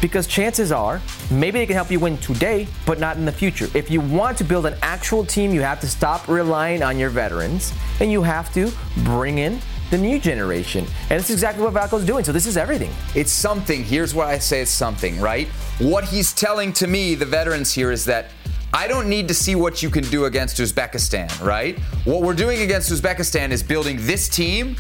because 0.01 0.27
chances 0.27 0.73
are 0.73 1.03
maybe 1.31 1.59
they 1.59 1.67
can 1.67 1.75
help 1.77 1.91
you 1.91 2.01
win 2.01 2.17
today, 2.19 2.69
but 2.87 2.99
not 2.99 3.19
in 3.19 3.27
the 3.27 3.33
future. 3.33 3.69
If 3.75 3.91
you 3.91 4.01
want 4.01 4.39
to 4.39 4.45
build 4.45 4.65
an 4.65 4.77
actual 4.81 5.27
team, 5.27 5.53
you 5.53 5.61
have 5.61 5.79
to 5.81 5.87
stop 5.89 6.27
relying 6.27 6.83
on 6.83 6.99
your 6.99 7.11
veterans 7.11 7.75
and 8.01 8.11
you 8.11 8.23
have 8.23 8.46
have 8.47 8.55
to 8.55 9.03
bring 9.03 9.39
in 9.39 9.59
the 9.91 9.99
new 9.99 10.19
generation. 10.19 10.85
And 11.11 11.21
it's 11.21 11.31
exactly 11.31 11.65
what 11.65 11.75
Vlatko's 11.75 12.05
doing. 12.05 12.25
So 12.25 12.33
this 12.33 12.47
is 12.47 12.57
everything. 12.57 12.91
It's 13.15 13.31
something. 13.31 13.85
Here's 13.85 14.15
why 14.15 14.33
I 14.33 14.39
say 14.39 14.61
it's 14.61 14.71
something, 14.71 15.21
right? 15.21 15.49
What 15.79 16.05
he's 16.05 16.33
telling 16.33 16.73
to 16.75 16.87
me, 16.87 17.15
the 17.15 17.25
veterans 17.25 17.73
here, 17.73 17.93
is 17.93 18.05
that 18.07 18.31
I 18.73 18.89
don't 18.89 19.09
need 19.09 19.29
to 19.29 19.35
see 19.35 19.55
what 19.55 19.83
you 19.83 19.91
can 19.91 20.05
do 20.05 20.25
against 20.25 20.59
Uzbekistan, 20.59 21.41
right? 21.45 21.79
What 22.05 22.23
we're 22.23 22.35
doing 22.35 22.63
against 22.63 22.91
Uzbekistan 22.91 23.51
is 23.51 23.63
building 23.63 23.97
this 24.01 24.29
team 24.29 24.75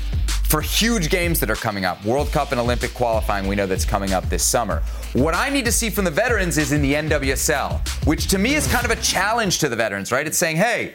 for 0.48 0.60
huge 0.60 1.08
games 1.08 1.40
that 1.40 1.50
are 1.50 1.56
coming 1.56 1.84
up. 1.84 2.04
World 2.04 2.30
Cup 2.30 2.52
and 2.52 2.60
Olympic 2.60 2.94
qualifying, 2.94 3.46
we 3.48 3.56
know 3.56 3.66
that's 3.66 3.84
coming 3.84 4.12
up 4.12 4.28
this 4.28 4.44
summer. 4.44 4.82
What 5.12 5.34
I 5.34 5.50
need 5.50 5.64
to 5.64 5.72
see 5.72 5.88
from 5.88 6.04
the 6.04 6.10
veterans 6.10 6.58
is 6.58 6.72
in 6.72 6.82
the 6.82 6.94
NWSL, 6.94 8.06
which 8.06 8.26
to 8.28 8.38
me 8.38 8.54
is 8.54 8.66
kind 8.68 8.84
of 8.84 8.90
a 8.90 9.00
challenge 9.00 9.58
to 9.60 9.68
the 9.68 9.76
veterans, 9.76 10.12
right? 10.12 10.26
It's 10.26 10.38
saying, 10.38 10.56
hey, 10.56 10.94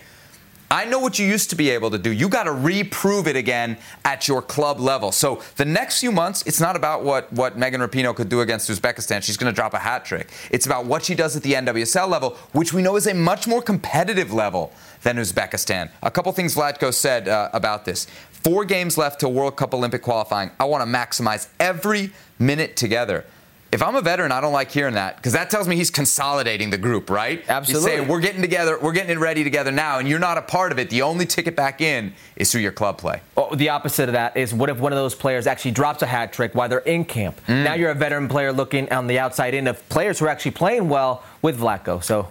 I 0.72 0.86
know 0.86 1.00
what 1.00 1.20
you 1.20 1.26
used 1.26 1.50
to 1.50 1.58
be 1.58 1.70
able 1.72 1.92
to 1.92 1.98
do. 1.98 2.12
You 2.12 2.30
got 2.30 2.44
to 2.44 2.54
reprove 2.54 3.28
it 3.28 3.36
again 3.36 3.78
at 4.06 4.30
your 4.30 4.42
club 4.42 4.80
level. 4.80 5.12
So 5.12 5.42
the 5.58 5.66
next 5.66 6.00
few 6.00 6.14
months, 6.14 6.44
it's 6.44 6.62
not 6.62 6.78
about 6.78 7.04
what, 7.04 7.32
what 7.34 7.58
Megan 7.58 7.82
Rapinoe 7.82 8.16
could 8.16 8.30
do 8.30 8.40
against 8.40 8.70
Uzbekistan. 8.70 9.22
She's 9.22 9.36
going 9.36 9.52
to 9.52 9.56
drop 9.56 9.74
a 9.74 9.80
hat 9.80 10.06
trick. 10.06 10.30
It's 10.50 10.66
about 10.66 10.86
what 10.86 11.04
she 11.04 11.14
does 11.14 11.36
at 11.36 11.44
the 11.44 11.54
NWSL 11.54 12.08
level, 12.08 12.38
which 12.54 12.72
we 12.72 12.82
know 12.82 12.96
is 12.96 13.06
a 13.06 13.14
much 13.14 13.48
more 13.48 13.62
competitive 13.62 14.32
level 14.32 14.72
than 15.04 15.18
Uzbekistan. 15.18 15.90
A 16.04 16.10
couple 16.10 16.32
things 16.32 16.56
Vlatko 16.56 16.94
said 16.94 17.28
uh, 17.28 17.50
about 17.52 17.84
this. 17.84 18.08
Four 18.32 18.64
games 18.64 18.98
left 18.98 19.20
to 19.20 19.28
World 19.28 19.58
Cup 19.58 19.74
Olympic 19.74 20.02
qualifying. 20.02 20.52
I 20.58 20.64
want 20.64 20.90
to 20.90 20.98
maximize 20.98 21.50
every 21.60 22.14
minute 22.40 22.78
together. 22.78 23.26
If 23.72 23.82
I'm 23.82 23.96
a 23.96 24.02
veteran, 24.02 24.34
I 24.34 24.42
don't 24.42 24.52
like 24.52 24.70
hearing 24.70 24.96
that 24.96 25.16
because 25.16 25.32
that 25.32 25.50
tells 25.50 25.66
me 25.66 25.78
he's 25.78 25.90
consolidating 25.90 26.72
the 26.72 26.78
group, 26.78 27.10
right? 27.10 27.42
Absolutely. 27.48 27.90
He's 27.90 28.00
saying 28.00 28.10
we're 28.10 28.20
getting 28.20 28.42
together, 28.42 28.78
we're 28.78 28.92
getting 28.92 29.12
it 29.12 29.20
ready 29.20 29.46
together 29.46 29.72
now, 29.72 30.00
and 30.00 30.10
you're 30.10 30.20
not 30.20 30.38
a 30.38 30.42
part 30.42 30.74
of 30.74 30.80
it. 30.80 30.90
The 30.90 31.04
only 31.04 31.26
ticket 31.26 31.56
back 31.56 31.80
in 31.80 32.14
is 32.36 32.52
through 32.52 32.62
your 32.62 32.74
club 32.74 32.98
play. 32.98 33.22
Oh, 33.38 33.56
the 33.56 33.70
opposite 33.70 34.10
of 34.10 34.14
that 34.14 34.36
is 34.36 34.54
what 34.54 34.70
if 34.70 34.78
one 34.80 34.92
of 34.92 34.98
those 34.98 35.16
players 35.16 35.48
actually 35.48 35.72
drops 35.72 36.02
a 36.02 36.06
hat 36.06 36.34
trick 36.34 36.54
while 36.54 36.68
they're 36.68 36.80
in 36.80 37.06
camp? 37.06 37.40
Mm. 37.48 37.64
Now 37.64 37.74
you're 37.76 37.92
a 37.92 37.96
veteran 37.96 38.28
player 38.28 38.52
looking 38.52 38.92
on 38.92 39.08
the 39.08 39.20
outside 39.20 39.54
in 39.54 39.68
of 39.68 39.88
players 39.88 40.20
who 40.20 40.26
are 40.26 40.30
actually 40.30 40.52
playing 40.52 40.90
well 40.90 41.24
with 41.42 41.58
Vlatko. 41.58 42.04
So 42.04 42.28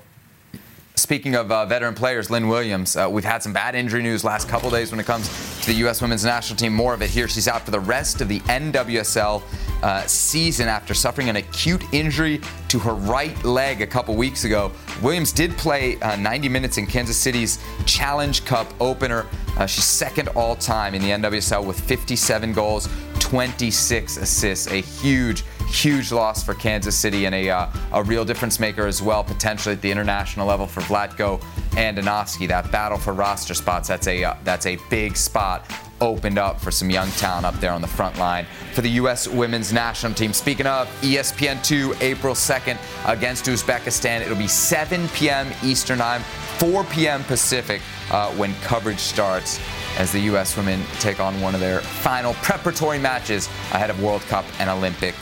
Speaking 1.01 1.35
of 1.35 1.51
uh, 1.51 1.65
veteran 1.65 1.95
players, 1.95 2.29
Lynn 2.29 2.47
Williams, 2.47 2.95
uh, 2.95 3.09
we've 3.11 3.25
had 3.25 3.43
some 3.43 3.55
bad 3.55 3.75
injury 3.75 4.03
news 4.03 4.23
last 4.23 4.51
couple 4.51 4.69
days 4.69 4.91
when 4.91 5.01
it 5.01 5.07
comes 5.07 5.31
to 5.63 5.69
the 5.69 5.79
U.S. 5.79 6.03
women's 6.03 6.27
national 6.27 6.59
team. 6.59 6.75
More 6.75 6.93
of 6.93 7.01
it 7.01 7.09
here. 7.09 7.27
She's 7.27 7.49
out 7.49 7.63
for 7.63 7.71
the 7.71 7.81
rest 7.81 8.21
of 8.21 8.29
the 8.29 8.41
NWSL 8.41 9.43
uh, 9.83 10.07
season 10.07 10.69
after 10.69 10.93
suffering 10.93 11.31
an 11.31 11.37
acute 11.37 11.83
injury 11.95 12.39
to 12.69 12.79
her 12.81 12.93
right 12.93 13.43
leg 13.45 13.81
a 13.81 13.87
couple 13.87 14.15
weeks 14.15 14.45
ago. 14.45 14.73
Williams 15.01 15.33
did 15.33 15.57
play 15.57 15.99
uh, 16.03 16.17
90 16.17 16.51
minutes 16.51 16.77
in 16.77 16.87
Kansas 16.87 17.17
City's 17.17 17.59
Challenge 17.87 18.45
Cup 18.45 18.71
opener. 18.79 19.27
Uh, 19.57 19.65
she's 19.65 19.87
second 19.87 20.29
all 20.29 20.55
time 20.55 20.95
in 20.95 21.01
the 21.01 21.09
NWSL 21.09 21.65
with 21.65 21.81
57 21.81 22.53
goals, 22.53 22.91
26 23.31 24.17
assists. 24.17 24.67
A 24.67 24.81
huge, 24.81 25.45
huge 25.69 26.11
loss 26.11 26.43
for 26.43 26.53
Kansas 26.53 26.97
City 26.97 27.27
and 27.27 27.35
a, 27.35 27.49
uh, 27.49 27.69
a 27.93 28.03
real 28.03 28.25
difference 28.25 28.59
maker 28.59 28.89
as 28.89 29.01
well, 29.01 29.23
potentially 29.23 29.77
at 29.77 29.81
the 29.81 29.91
international 29.91 30.49
level 30.49 30.67
for 30.67 30.81
Vlatko 30.81 31.41
Andonovski. 31.71 32.49
That 32.49 32.73
battle 32.73 32.99
for 32.99 33.13
roster 33.13 33.55
spots, 33.55 33.87
that's 33.87 34.09
a, 34.09 34.25
uh, 34.25 34.35
that's 34.43 34.67
a 34.67 34.79
big 34.91 35.17
spot 35.17 35.65
opened 36.01 36.39
up 36.39 36.61
for 36.61 36.73
some 36.73 36.91
young 36.91 37.09
talent 37.13 37.47
up 37.47 37.55
there 37.61 37.71
on 37.71 37.83
the 37.83 37.87
front 37.87 38.19
line 38.19 38.47
for 38.73 38.81
the 38.81 38.91
U.S. 38.91 39.29
women's 39.29 39.73
national 39.73 40.13
team. 40.15 40.33
Speaking 40.33 40.67
of 40.67 40.89
E 41.05 41.15
ESPN2, 41.15 42.03
April 42.03 42.35
2nd 42.35 42.79
against 43.07 43.45
Uzbekistan, 43.45 44.23
it'll 44.23 44.37
be 44.37 44.49
7 44.49 45.09
p.m. 45.11 45.47
Eastern 45.63 45.99
Time, 45.99 46.23
4 46.59 46.83
p.m. 46.85 47.23
Pacific 47.25 47.81
uh, 48.11 48.33
when 48.33 48.55
coverage 48.57 48.99
starts 48.99 49.61
as 49.99 50.13
the 50.13 50.21
U.S. 50.21 50.57
women 50.57 50.83
take 50.99 51.21
on 51.21 51.39
one 51.41 51.55
of 51.55 51.61
their 51.61 51.81
final 51.81 52.35
preparatory 52.35 52.99
matches 52.99 53.47
ahead 53.73 53.91
of 53.91 54.03
World 54.03 54.23
Cup 54.23 54.45
and 54.59 54.71
Olympic 54.71 55.15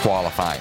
qualifying. 0.00 0.60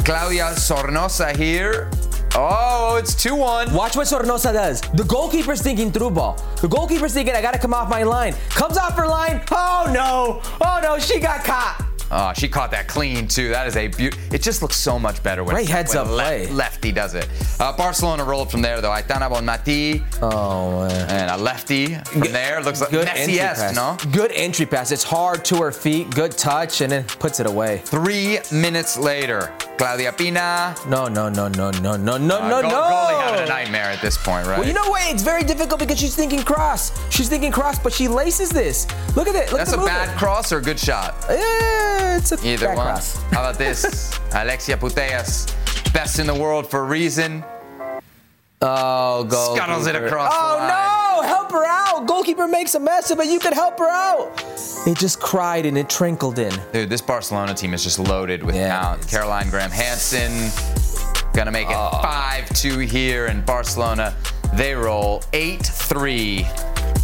Claudia 0.05 0.53
Zornoza 0.55 1.35
here. 1.35 1.89
Oh, 2.35 2.97
it's 2.97 3.15
2 3.15 3.35
1. 3.35 3.73
Watch 3.73 3.95
what 3.95 4.05
Zornoza 4.05 4.53
does. 4.53 4.81
The 4.93 5.03
goalkeeper's 5.03 5.63
thinking 5.63 5.91
through 5.91 6.11
ball. 6.11 6.39
The 6.61 6.67
goalkeeper's 6.67 7.11
thinking, 7.13 7.33
I 7.35 7.41
got 7.41 7.53
to 7.53 7.59
come 7.59 7.73
off 7.73 7.89
my 7.89 8.03
line. 8.03 8.33
Comes 8.49 8.77
off 8.77 8.95
her 8.97 9.07
line. 9.07 9.41
Oh, 9.51 9.89
no. 9.91 10.39
Oh, 10.61 10.79
no. 10.83 10.99
She 10.99 11.19
got 11.19 11.43
caught. 11.43 11.88
Oh, 12.11 12.33
she 12.33 12.47
caught 12.47 12.71
that 12.71 12.87
clean 12.87 13.27
too. 13.27 13.49
That 13.49 13.67
is 13.67 13.75
a 13.75 13.87
beaut. 13.87 14.17
It 14.31 14.41
just 14.41 14.61
looks 14.61 14.75
so 14.75 14.97
much 14.97 15.21
better 15.21 15.43
when, 15.43 15.55
Great 15.55 15.69
heads 15.69 15.93
when 15.93 16.03
up 16.05 16.07
play. 16.07 16.47
lefty 16.47 16.91
does 16.91 17.13
it. 17.13 17.27
Uh, 17.59 17.71
Barcelona 17.75 18.23
rolled 18.23 18.49
from 18.49 18.61
there 18.61 18.81
though. 18.81 18.89
Aitana 18.89 19.29
Bonmati. 19.29 20.03
Oh 20.21 20.87
man. 20.87 21.09
And 21.09 21.31
a 21.31 21.37
lefty 21.37 21.95
from 21.95 22.21
there. 22.21 22.61
Looks 22.63 22.81
like 22.81 22.89
Good 22.89 23.07
pass. 23.07 23.75
no? 23.75 23.97
Good 24.11 24.31
entry 24.33 24.65
pass. 24.65 24.91
It's 24.91 25.03
hard 25.03 25.45
to 25.45 25.57
her 25.57 25.71
feet. 25.71 26.09
Good 26.15 26.31
touch, 26.37 26.81
and 26.81 26.91
then 26.91 27.03
puts 27.03 27.39
it 27.39 27.45
away. 27.47 27.81
Three 27.85 28.39
minutes 28.51 28.97
later, 28.97 29.51
Claudia 29.77 30.11
Pina. 30.13 30.75
No, 30.87 31.07
no, 31.07 31.29
no, 31.29 31.47
no, 31.47 31.69
no, 31.71 31.95
no, 31.95 32.17
no, 32.17 32.39
Uh, 32.39 32.47
no, 32.49 32.61
goal- 32.61 32.71
no. 32.71 32.81
Goalie 32.81 33.21
having 33.21 33.41
a 33.41 33.45
nightmare 33.47 33.85
at 33.85 34.01
this 34.01 34.17
point, 34.17 34.47
right? 34.47 34.57
Well, 34.59 34.67
you 34.67 34.73
know 34.73 34.89
what? 34.89 35.03
It's 35.13 35.23
very 35.23 35.43
difficult 35.43 35.79
because 35.79 35.99
she's 35.99 36.15
thinking 36.15 36.41
cross. 36.43 36.91
She's 37.11 37.29
thinking 37.29 37.51
cross, 37.51 37.77
but 37.79 37.93
she 37.93 38.07
laces 38.07 38.49
this. 38.49 38.87
Look 39.15 39.27
at 39.27 39.35
it. 39.35 39.49
Look 39.51 39.59
That's 39.59 39.71
at 39.73 39.77
a 39.77 39.81
the 39.81 39.85
bad 39.85 40.17
cross 40.17 40.51
or 40.51 40.57
a 40.57 40.61
good 40.61 40.79
shot? 40.79 41.15
Yeah, 41.29 41.98
it's 42.17 42.31
a 42.31 42.47
Either 42.47 42.67
one. 42.67 42.75
cross. 42.77 43.21
How 43.31 43.41
about 43.41 43.57
this? 43.57 44.17
Alexia 44.33 44.77
Putellas, 44.77 45.47
best 45.93 46.19
in 46.19 46.27
the 46.27 46.33
world 46.35 46.69
for 46.69 46.81
a 46.81 46.83
reason. 46.83 47.43
Oh, 48.61 49.23
go. 49.23 49.55
Scuttles 49.55 49.87
it 49.87 49.95
across 49.95 50.33
Oh 50.35 50.53
the 50.53 50.59
line. 50.59 50.67
no! 50.67 51.27
Help 51.27 51.51
her 51.51 51.65
out. 51.65 52.05
Goalkeeper 52.07 52.47
makes 52.47 52.75
a 52.75 52.79
mess 52.79 53.09
of 53.11 53.19
it. 53.19 53.27
You 53.27 53.39
could 53.39 53.53
help 53.53 53.79
her 53.79 53.87
out. 53.89 54.31
It 54.85 54.97
just 54.97 55.19
cried 55.21 55.65
and 55.65 55.77
it 55.77 55.89
trickled 55.89 56.39
in. 56.39 56.53
Dude, 56.73 56.89
this 56.89 57.01
Barcelona 57.01 57.53
team 57.53 57.73
is 57.73 57.83
just 57.83 57.99
loaded 57.99 58.43
with 58.43 58.55
talent. 58.55 59.07
Caroline 59.07 59.49
Graham 59.49 59.71
Hansen 59.71 60.51
gonna 61.33 61.51
make 61.51 61.69
it 61.69 61.75
Oh. 61.77 62.01
5-2 62.03 62.79
here 62.85 63.27
in 63.27 63.41
Barcelona. 63.45 64.13
They 64.53 64.73
roll 64.75 65.21
8-3. 65.31 66.45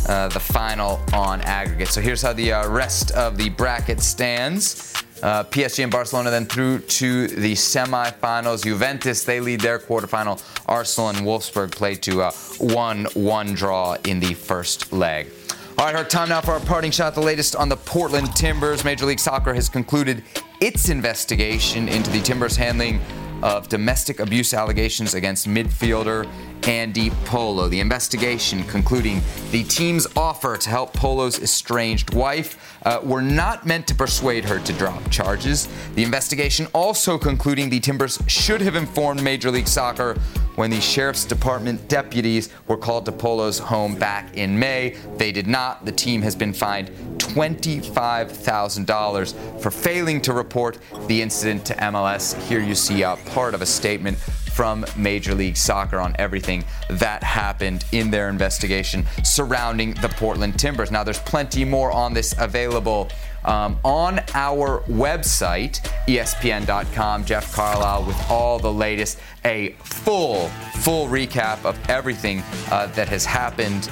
Uh, 0.07 0.27
the 0.27 0.39
final 0.39 0.99
on 1.13 1.41
aggregate. 1.41 1.87
So 1.87 1.99
here's 1.99 2.21
how 2.21 2.33
the 2.33 2.53
uh, 2.53 2.69
rest 2.69 3.11
of 3.11 3.37
the 3.37 3.49
bracket 3.49 4.01
stands. 4.01 4.93
Uh, 5.23 5.43
PSG 5.45 5.81
and 5.81 5.91
Barcelona 5.91 6.29
then 6.29 6.45
through 6.45 6.79
to 6.79 7.27
the 7.27 7.53
semifinals. 7.53 8.63
Juventus, 8.63 9.23
they 9.23 9.39
lead 9.39 9.61
their 9.61 9.79
quarterfinal. 9.79 10.43
Arsenal 10.67 11.09
and 11.09 11.19
Wolfsburg 11.19 11.71
play 11.71 11.95
to 11.95 12.21
a 12.21 12.27
1-1 12.27 13.55
draw 13.55 13.97
in 14.05 14.19
the 14.19 14.35
first 14.35 14.93
leg. 14.93 15.31
All 15.77 15.85
right, 15.85 15.95
our 15.95 16.03
time 16.03 16.29
now 16.29 16.39
for 16.39 16.51
our 16.51 16.59
parting 16.59 16.91
shot. 16.91 17.15
The 17.15 17.21
latest 17.21 17.55
on 17.55 17.67
the 17.67 17.77
Portland 17.77 18.33
Timbers. 18.35 18.85
Major 18.85 19.05
League 19.05 19.19
Soccer 19.19 19.53
has 19.53 19.67
concluded 19.67 20.23
its 20.61 20.89
investigation 20.89 21.89
into 21.89 22.09
the 22.11 22.21
Timbers' 22.21 22.55
handling 22.55 23.01
of 23.43 23.69
domestic 23.69 24.19
abuse 24.19 24.53
allegations 24.53 25.13
against 25.13 25.47
midfielder 25.47 26.27
Andy 26.67 27.11
Polo. 27.25 27.67
The 27.67 27.79
investigation 27.79 28.63
concluding 28.63 29.21
the 29.51 29.63
team's 29.63 30.07
offer 30.15 30.57
to 30.57 30.69
help 30.69 30.93
Polo's 30.93 31.39
estranged 31.39 32.13
wife 32.13 32.74
uh, 32.85 33.01
were 33.03 33.21
not 33.21 33.65
meant 33.65 33.85
to 33.87 33.95
persuade 33.95 34.45
her 34.45 34.59
to 34.59 34.71
drop 34.73 35.09
charges. 35.09 35.67
The 35.95 36.03
investigation 36.03 36.67
also 36.73 37.17
concluding 37.17 37.69
the 37.69 37.79
Timbers 37.79 38.19
should 38.27 38.61
have 38.61 38.75
informed 38.75 39.23
Major 39.23 39.49
League 39.51 39.67
Soccer 39.67 40.15
when 40.55 40.71
the 40.71 40.79
sheriff's 40.79 41.25
department 41.25 41.89
deputies 41.89 42.49
were 42.67 42.77
called 42.77 43.05
to 43.05 43.11
Polo's 43.11 43.59
home 43.59 43.95
back 43.95 44.37
in 44.37 44.57
May. 44.57 44.95
They 45.17 45.31
did 45.31 45.45
not. 45.47 45.85
The 45.85 45.91
team 45.91 46.21
has 46.21 46.35
been 46.35 46.53
fined 46.53 46.89
$25,000 47.17 49.61
for 49.61 49.71
failing 49.71 50.21
to 50.21 50.33
report 50.33 50.77
the 51.07 51.21
incident 51.21 51.65
to 51.65 51.73
MLS. 51.75 52.41
Here 52.43 52.61
you 52.61 52.75
see 52.75 53.03
a 53.03 53.17
part 53.27 53.53
of 53.53 53.61
a 53.61 53.65
statement 53.65 54.17
from 54.55 54.85
Major 54.95 55.35
League 55.35 55.57
Soccer 55.57 55.99
on 55.99 56.15
everything 56.17 56.63
that 56.89 57.21
happened 57.21 57.83
in 57.91 58.09
their 58.09 58.29
investigation 58.29 59.05
surrounding 59.21 59.95
the 59.95 60.07
Portland 60.07 60.57
Timbers. 60.57 60.91
Now, 60.91 61.03
there's 61.03 61.19
plenty 61.19 61.65
more 61.65 61.91
on 61.91 62.13
this 62.13 62.33
available 62.39 63.09
um, 63.43 63.77
on 63.83 64.21
our 64.33 64.79
website, 64.87 65.81
ESPN.com. 66.07 67.25
Jeff 67.25 67.53
Carlisle 67.53 68.05
with 68.05 68.31
all 68.31 68.57
the 68.57 68.71
latest, 68.71 69.19
a 69.43 69.71
full, 69.83 70.47
full 70.79 71.07
recap 71.07 71.63
of 71.65 71.77
everything 71.89 72.41
uh, 72.71 72.87
that 72.87 73.09
has 73.09 73.25
happened 73.25 73.89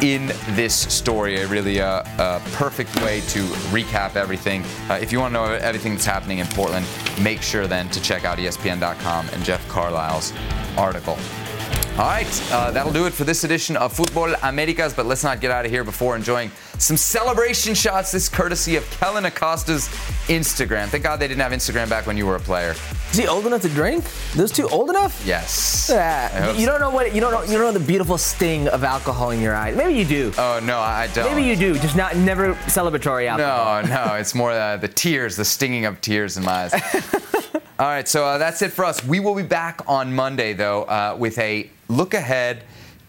in 0.00 0.28
this 0.50 0.74
story. 0.74 1.40
A 1.40 1.46
really 1.46 1.80
uh, 1.80 2.02
a 2.18 2.40
perfect 2.52 2.94
way 3.02 3.20
to 3.28 3.40
recap 3.70 4.16
everything. 4.16 4.64
Uh, 4.88 4.94
if 4.94 5.12
you 5.12 5.18
want 5.18 5.34
to 5.34 5.40
know 5.40 5.52
everything 5.52 5.92
that's 5.92 6.06
happening 6.06 6.38
in 6.38 6.46
Portland, 6.48 6.86
make 7.20 7.42
sure 7.42 7.66
then 7.66 7.88
to 7.90 8.00
check 8.00 8.24
out 8.24 8.38
ESPN.com 8.38 9.28
and 9.32 9.44
Jeff 9.44 9.66
Carlisle's 9.68 10.32
article. 10.76 11.18
All 11.98 12.06
right, 12.06 12.52
uh, 12.52 12.70
that'll 12.70 12.92
do 12.92 13.04
it 13.06 13.12
for 13.12 13.24
this 13.24 13.44
edition 13.44 13.76
of 13.76 13.94
Futbol 13.94 14.34
Americas. 14.42 14.94
But 14.94 15.04
let's 15.04 15.22
not 15.22 15.42
get 15.42 15.50
out 15.50 15.66
of 15.66 15.70
here 15.70 15.84
before 15.84 16.16
enjoying 16.16 16.50
some 16.78 16.96
celebration 16.96 17.74
shots. 17.74 18.12
This 18.12 18.30
courtesy 18.30 18.76
of 18.76 18.90
Kellyn 18.92 19.26
Acosta's 19.26 19.88
Instagram. 20.28 20.88
Thank 20.88 21.04
God 21.04 21.16
they 21.18 21.28
didn't 21.28 21.40
have 21.40 21.52
Instagram 21.52 21.88
back 21.88 22.06
when 22.06 22.16
you 22.16 22.26
were 22.26 22.36
a 22.36 22.40
player. 22.40 22.74
Is 23.10 23.18
he 23.18 23.26
old 23.26 23.46
enough 23.46 23.62
to 23.62 23.68
drink? 23.68 24.04
Those 24.34 24.52
two 24.52 24.68
old 24.68 24.90
enough? 24.90 25.22
Yes. 25.26 25.90
Yeah. 25.92 26.52
You 26.52 26.66
don't 26.66 26.80
know 26.80 26.90
what 26.90 27.14
you 27.14 27.20
don't 27.20 27.32
know. 27.32 27.42
You 27.42 27.58
don't 27.58 27.72
know 27.72 27.78
the 27.78 27.84
beautiful 27.84 28.16
sting 28.18 28.68
of 28.68 28.84
alcohol 28.84 29.30
in 29.30 29.40
your 29.40 29.54
eyes. 29.54 29.76
Maybe 29.76 29.94
you 29.94 30.04
do. 30.04 30.32
Oh 30.38 30.60
no, 30.62 30.78
I 30.78 31.08
don't. 31.08 31.24
Maybe 31.24 31.46
you 31.46 31.56
do. 31.56 31.78
Just 31.78 31.96
not 31.96 32.16
never 32.16 32.54
celebratory 32.66 33.26
alcohol. 33.26 33.82
No, 33.82 34.06
no, 34.06 34.14
it's 34.14 34.34
more 34.34 34.52
uh, 34.52 34.76
the 34.76 34.88
tears, 34.88 35.36
the 35.36 35.44
stinging 35.44 35.84
of 35.84 36.00
tears 36.00 36.36
in 36.36 36.44
my 36.44 36.64
eyes. 36.64 36.74
All 37.78 37.88
right, 37.88 38.06
so 38.06 38.24
uh, 38.24 38.38
that's 38.38 38.62
it 38.62 38.70
for 38.70 38.84
us. 38.84 39.04
We 39.04 39.18
will 39.18 39.34
be 39.34 39.42
back 39.42 39.80
on 39.88 40.14
Monday, 40.14 40.52
though, 40.52 40.84
uh, 40.84 41.16
with 41.18 41.36
a 41.38 41.68
look 41.88 42.14
ahead 42.14 42.62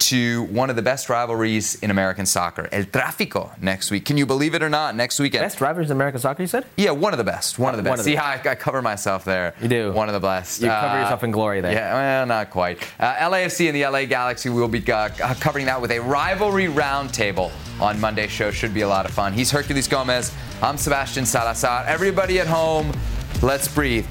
to 0.10 0.44
one 0.44 0.70
of 0.70 0.76
the 0.76 0.82
best 0.82 1.10
rivalries 1.10 1.76
in 1.76 1.90
American 1.92 2.26
soccer, 2.26 2.68
El 2.72 2.84
Tráfico, 2.84 3.52
next 3.62 3.90
week. 3.92 4.06
Can 4.06 4.18
you 4.18 4.26
believe 4.26 4.54
it 4.54 4.62
or 4.62 4.70
not? 4.70 4.96
Next 4.96 5.20
weekend. 5.20 5.44
Best 5.44 5.62
rivalries 5.62 5.90
in 5.92 5.98
American 5.98 6.20
soccer, 6.20 6.42
you 6.44 6.48
said? 6.48 6.66
Yeah, 6.78 6.92
one 6.92 7.14
of 7.14 7.18
the 7.18 7.24
best. 7.24 7.58
One 7.60 7.74
of 7.74 7.78
the 7.78 7.84
best. 7.84 8.00
of 8.00 8.06
the 8.06 8.12
See 8.12 8.16
how 8.16 8.26
I, 8.26 8.42
I 8.52 8.56
cover 8.56 8.82
myself 8.82 9.24
there. 9.24 9.54
You 9.62 9.68
do. 9.68 9.92
One 9.94 10.10
of 10.10 10.14
the 10.14 10.20
best. 10.20 10.62
You 10.62 10.68
cover 10.68 10.88
Uh, 10.98 11.02
yourself 11.02 11.24
in 11.24 11.32
glory 11.32 11.62
there. 11.62 11.72
Yeah, 11.72 11.94
well, 11.94 12.26
not 12.26 12.50
quite. 12.50 12.80
Uh, 13.00 13.14
LAFC 13.30 13.68
and 13.68 13.76
the 13.76 13.86
LA 13.88 14.06
Galaxy, 14.06 14.50
we 14.50 14.60
will 14.60 14.68
be 14.68 14.84
uh, 14.92 15.10
covering 15.40 15.66
that 15.68 15.82
with 15.82 15.92
a 15.92 16.00
rivalry 16.00 16.66
roundtable 16.68 17.52
on 17.80 18.00
Monday's 18.00 18.32
show. 18.32 18.52
Should 18.52 18.74
be 18.74 18.82
a 18.82 18.88
lot 18.88 19.06
of 19.06 19.12
fun. 19.12 19.34
He's 19.34 19.52
Herculez 19.52 19.90
Gomez. 19.90 20.32
I'm 20.62 20.78
Sebastian 20.78 21.26
Salazar. 21.26 21.86
Everybody 21.88 22.40
at 22.40 22.48
home, 22.48 22.92
let's 23.42 23.68
breathe. 23.68 24.06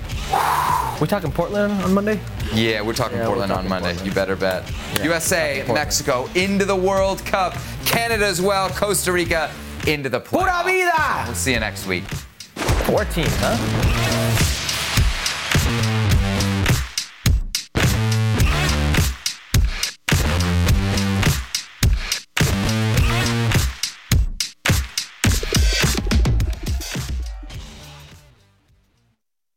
We 1.01 1.07
talking 1.09 1.33
Portland 1.33 1.73
on 1.83 1.95
Monday? 1.95 2.21
Yeah, 2.55 2.81
we're 2.83 2.93
talking 2.93 3.19
Yeah, 3.19 3.25
we're 3.29 3.35
Portland 3.35 3.53
on 3.53 3.69
Monday. 3.69 3.89
Portland. 3.89 4.07
You 4.09 4.15
better 4.15 4.37
bet. 4.37 4.71
Yeah, 4.97 5.05
USA. 5.05 5.65
Mexico 5.69 6.29
into 6.35 6.65
the 6.65 6.77
World 6.77 7.25
Cup. 7.25 7.55
Canada 7.85 8.27
as 8.27 8.41
well. 8.41 8.69
Costa 8.71 9.13
Rica 9.13 9.51
into 9.87 10.09
the 10.09 10.21
playoffs. 10.21 10.63
Pura 10.63 10.63
vida! 10.65 11.25
We'll 11.27 11.35
see 11.35 11.53
you 11.55 11.61
next 11.61 11.87
week. 11.87 12.05
14, 12.05 13.25
huh? 13.29 14.59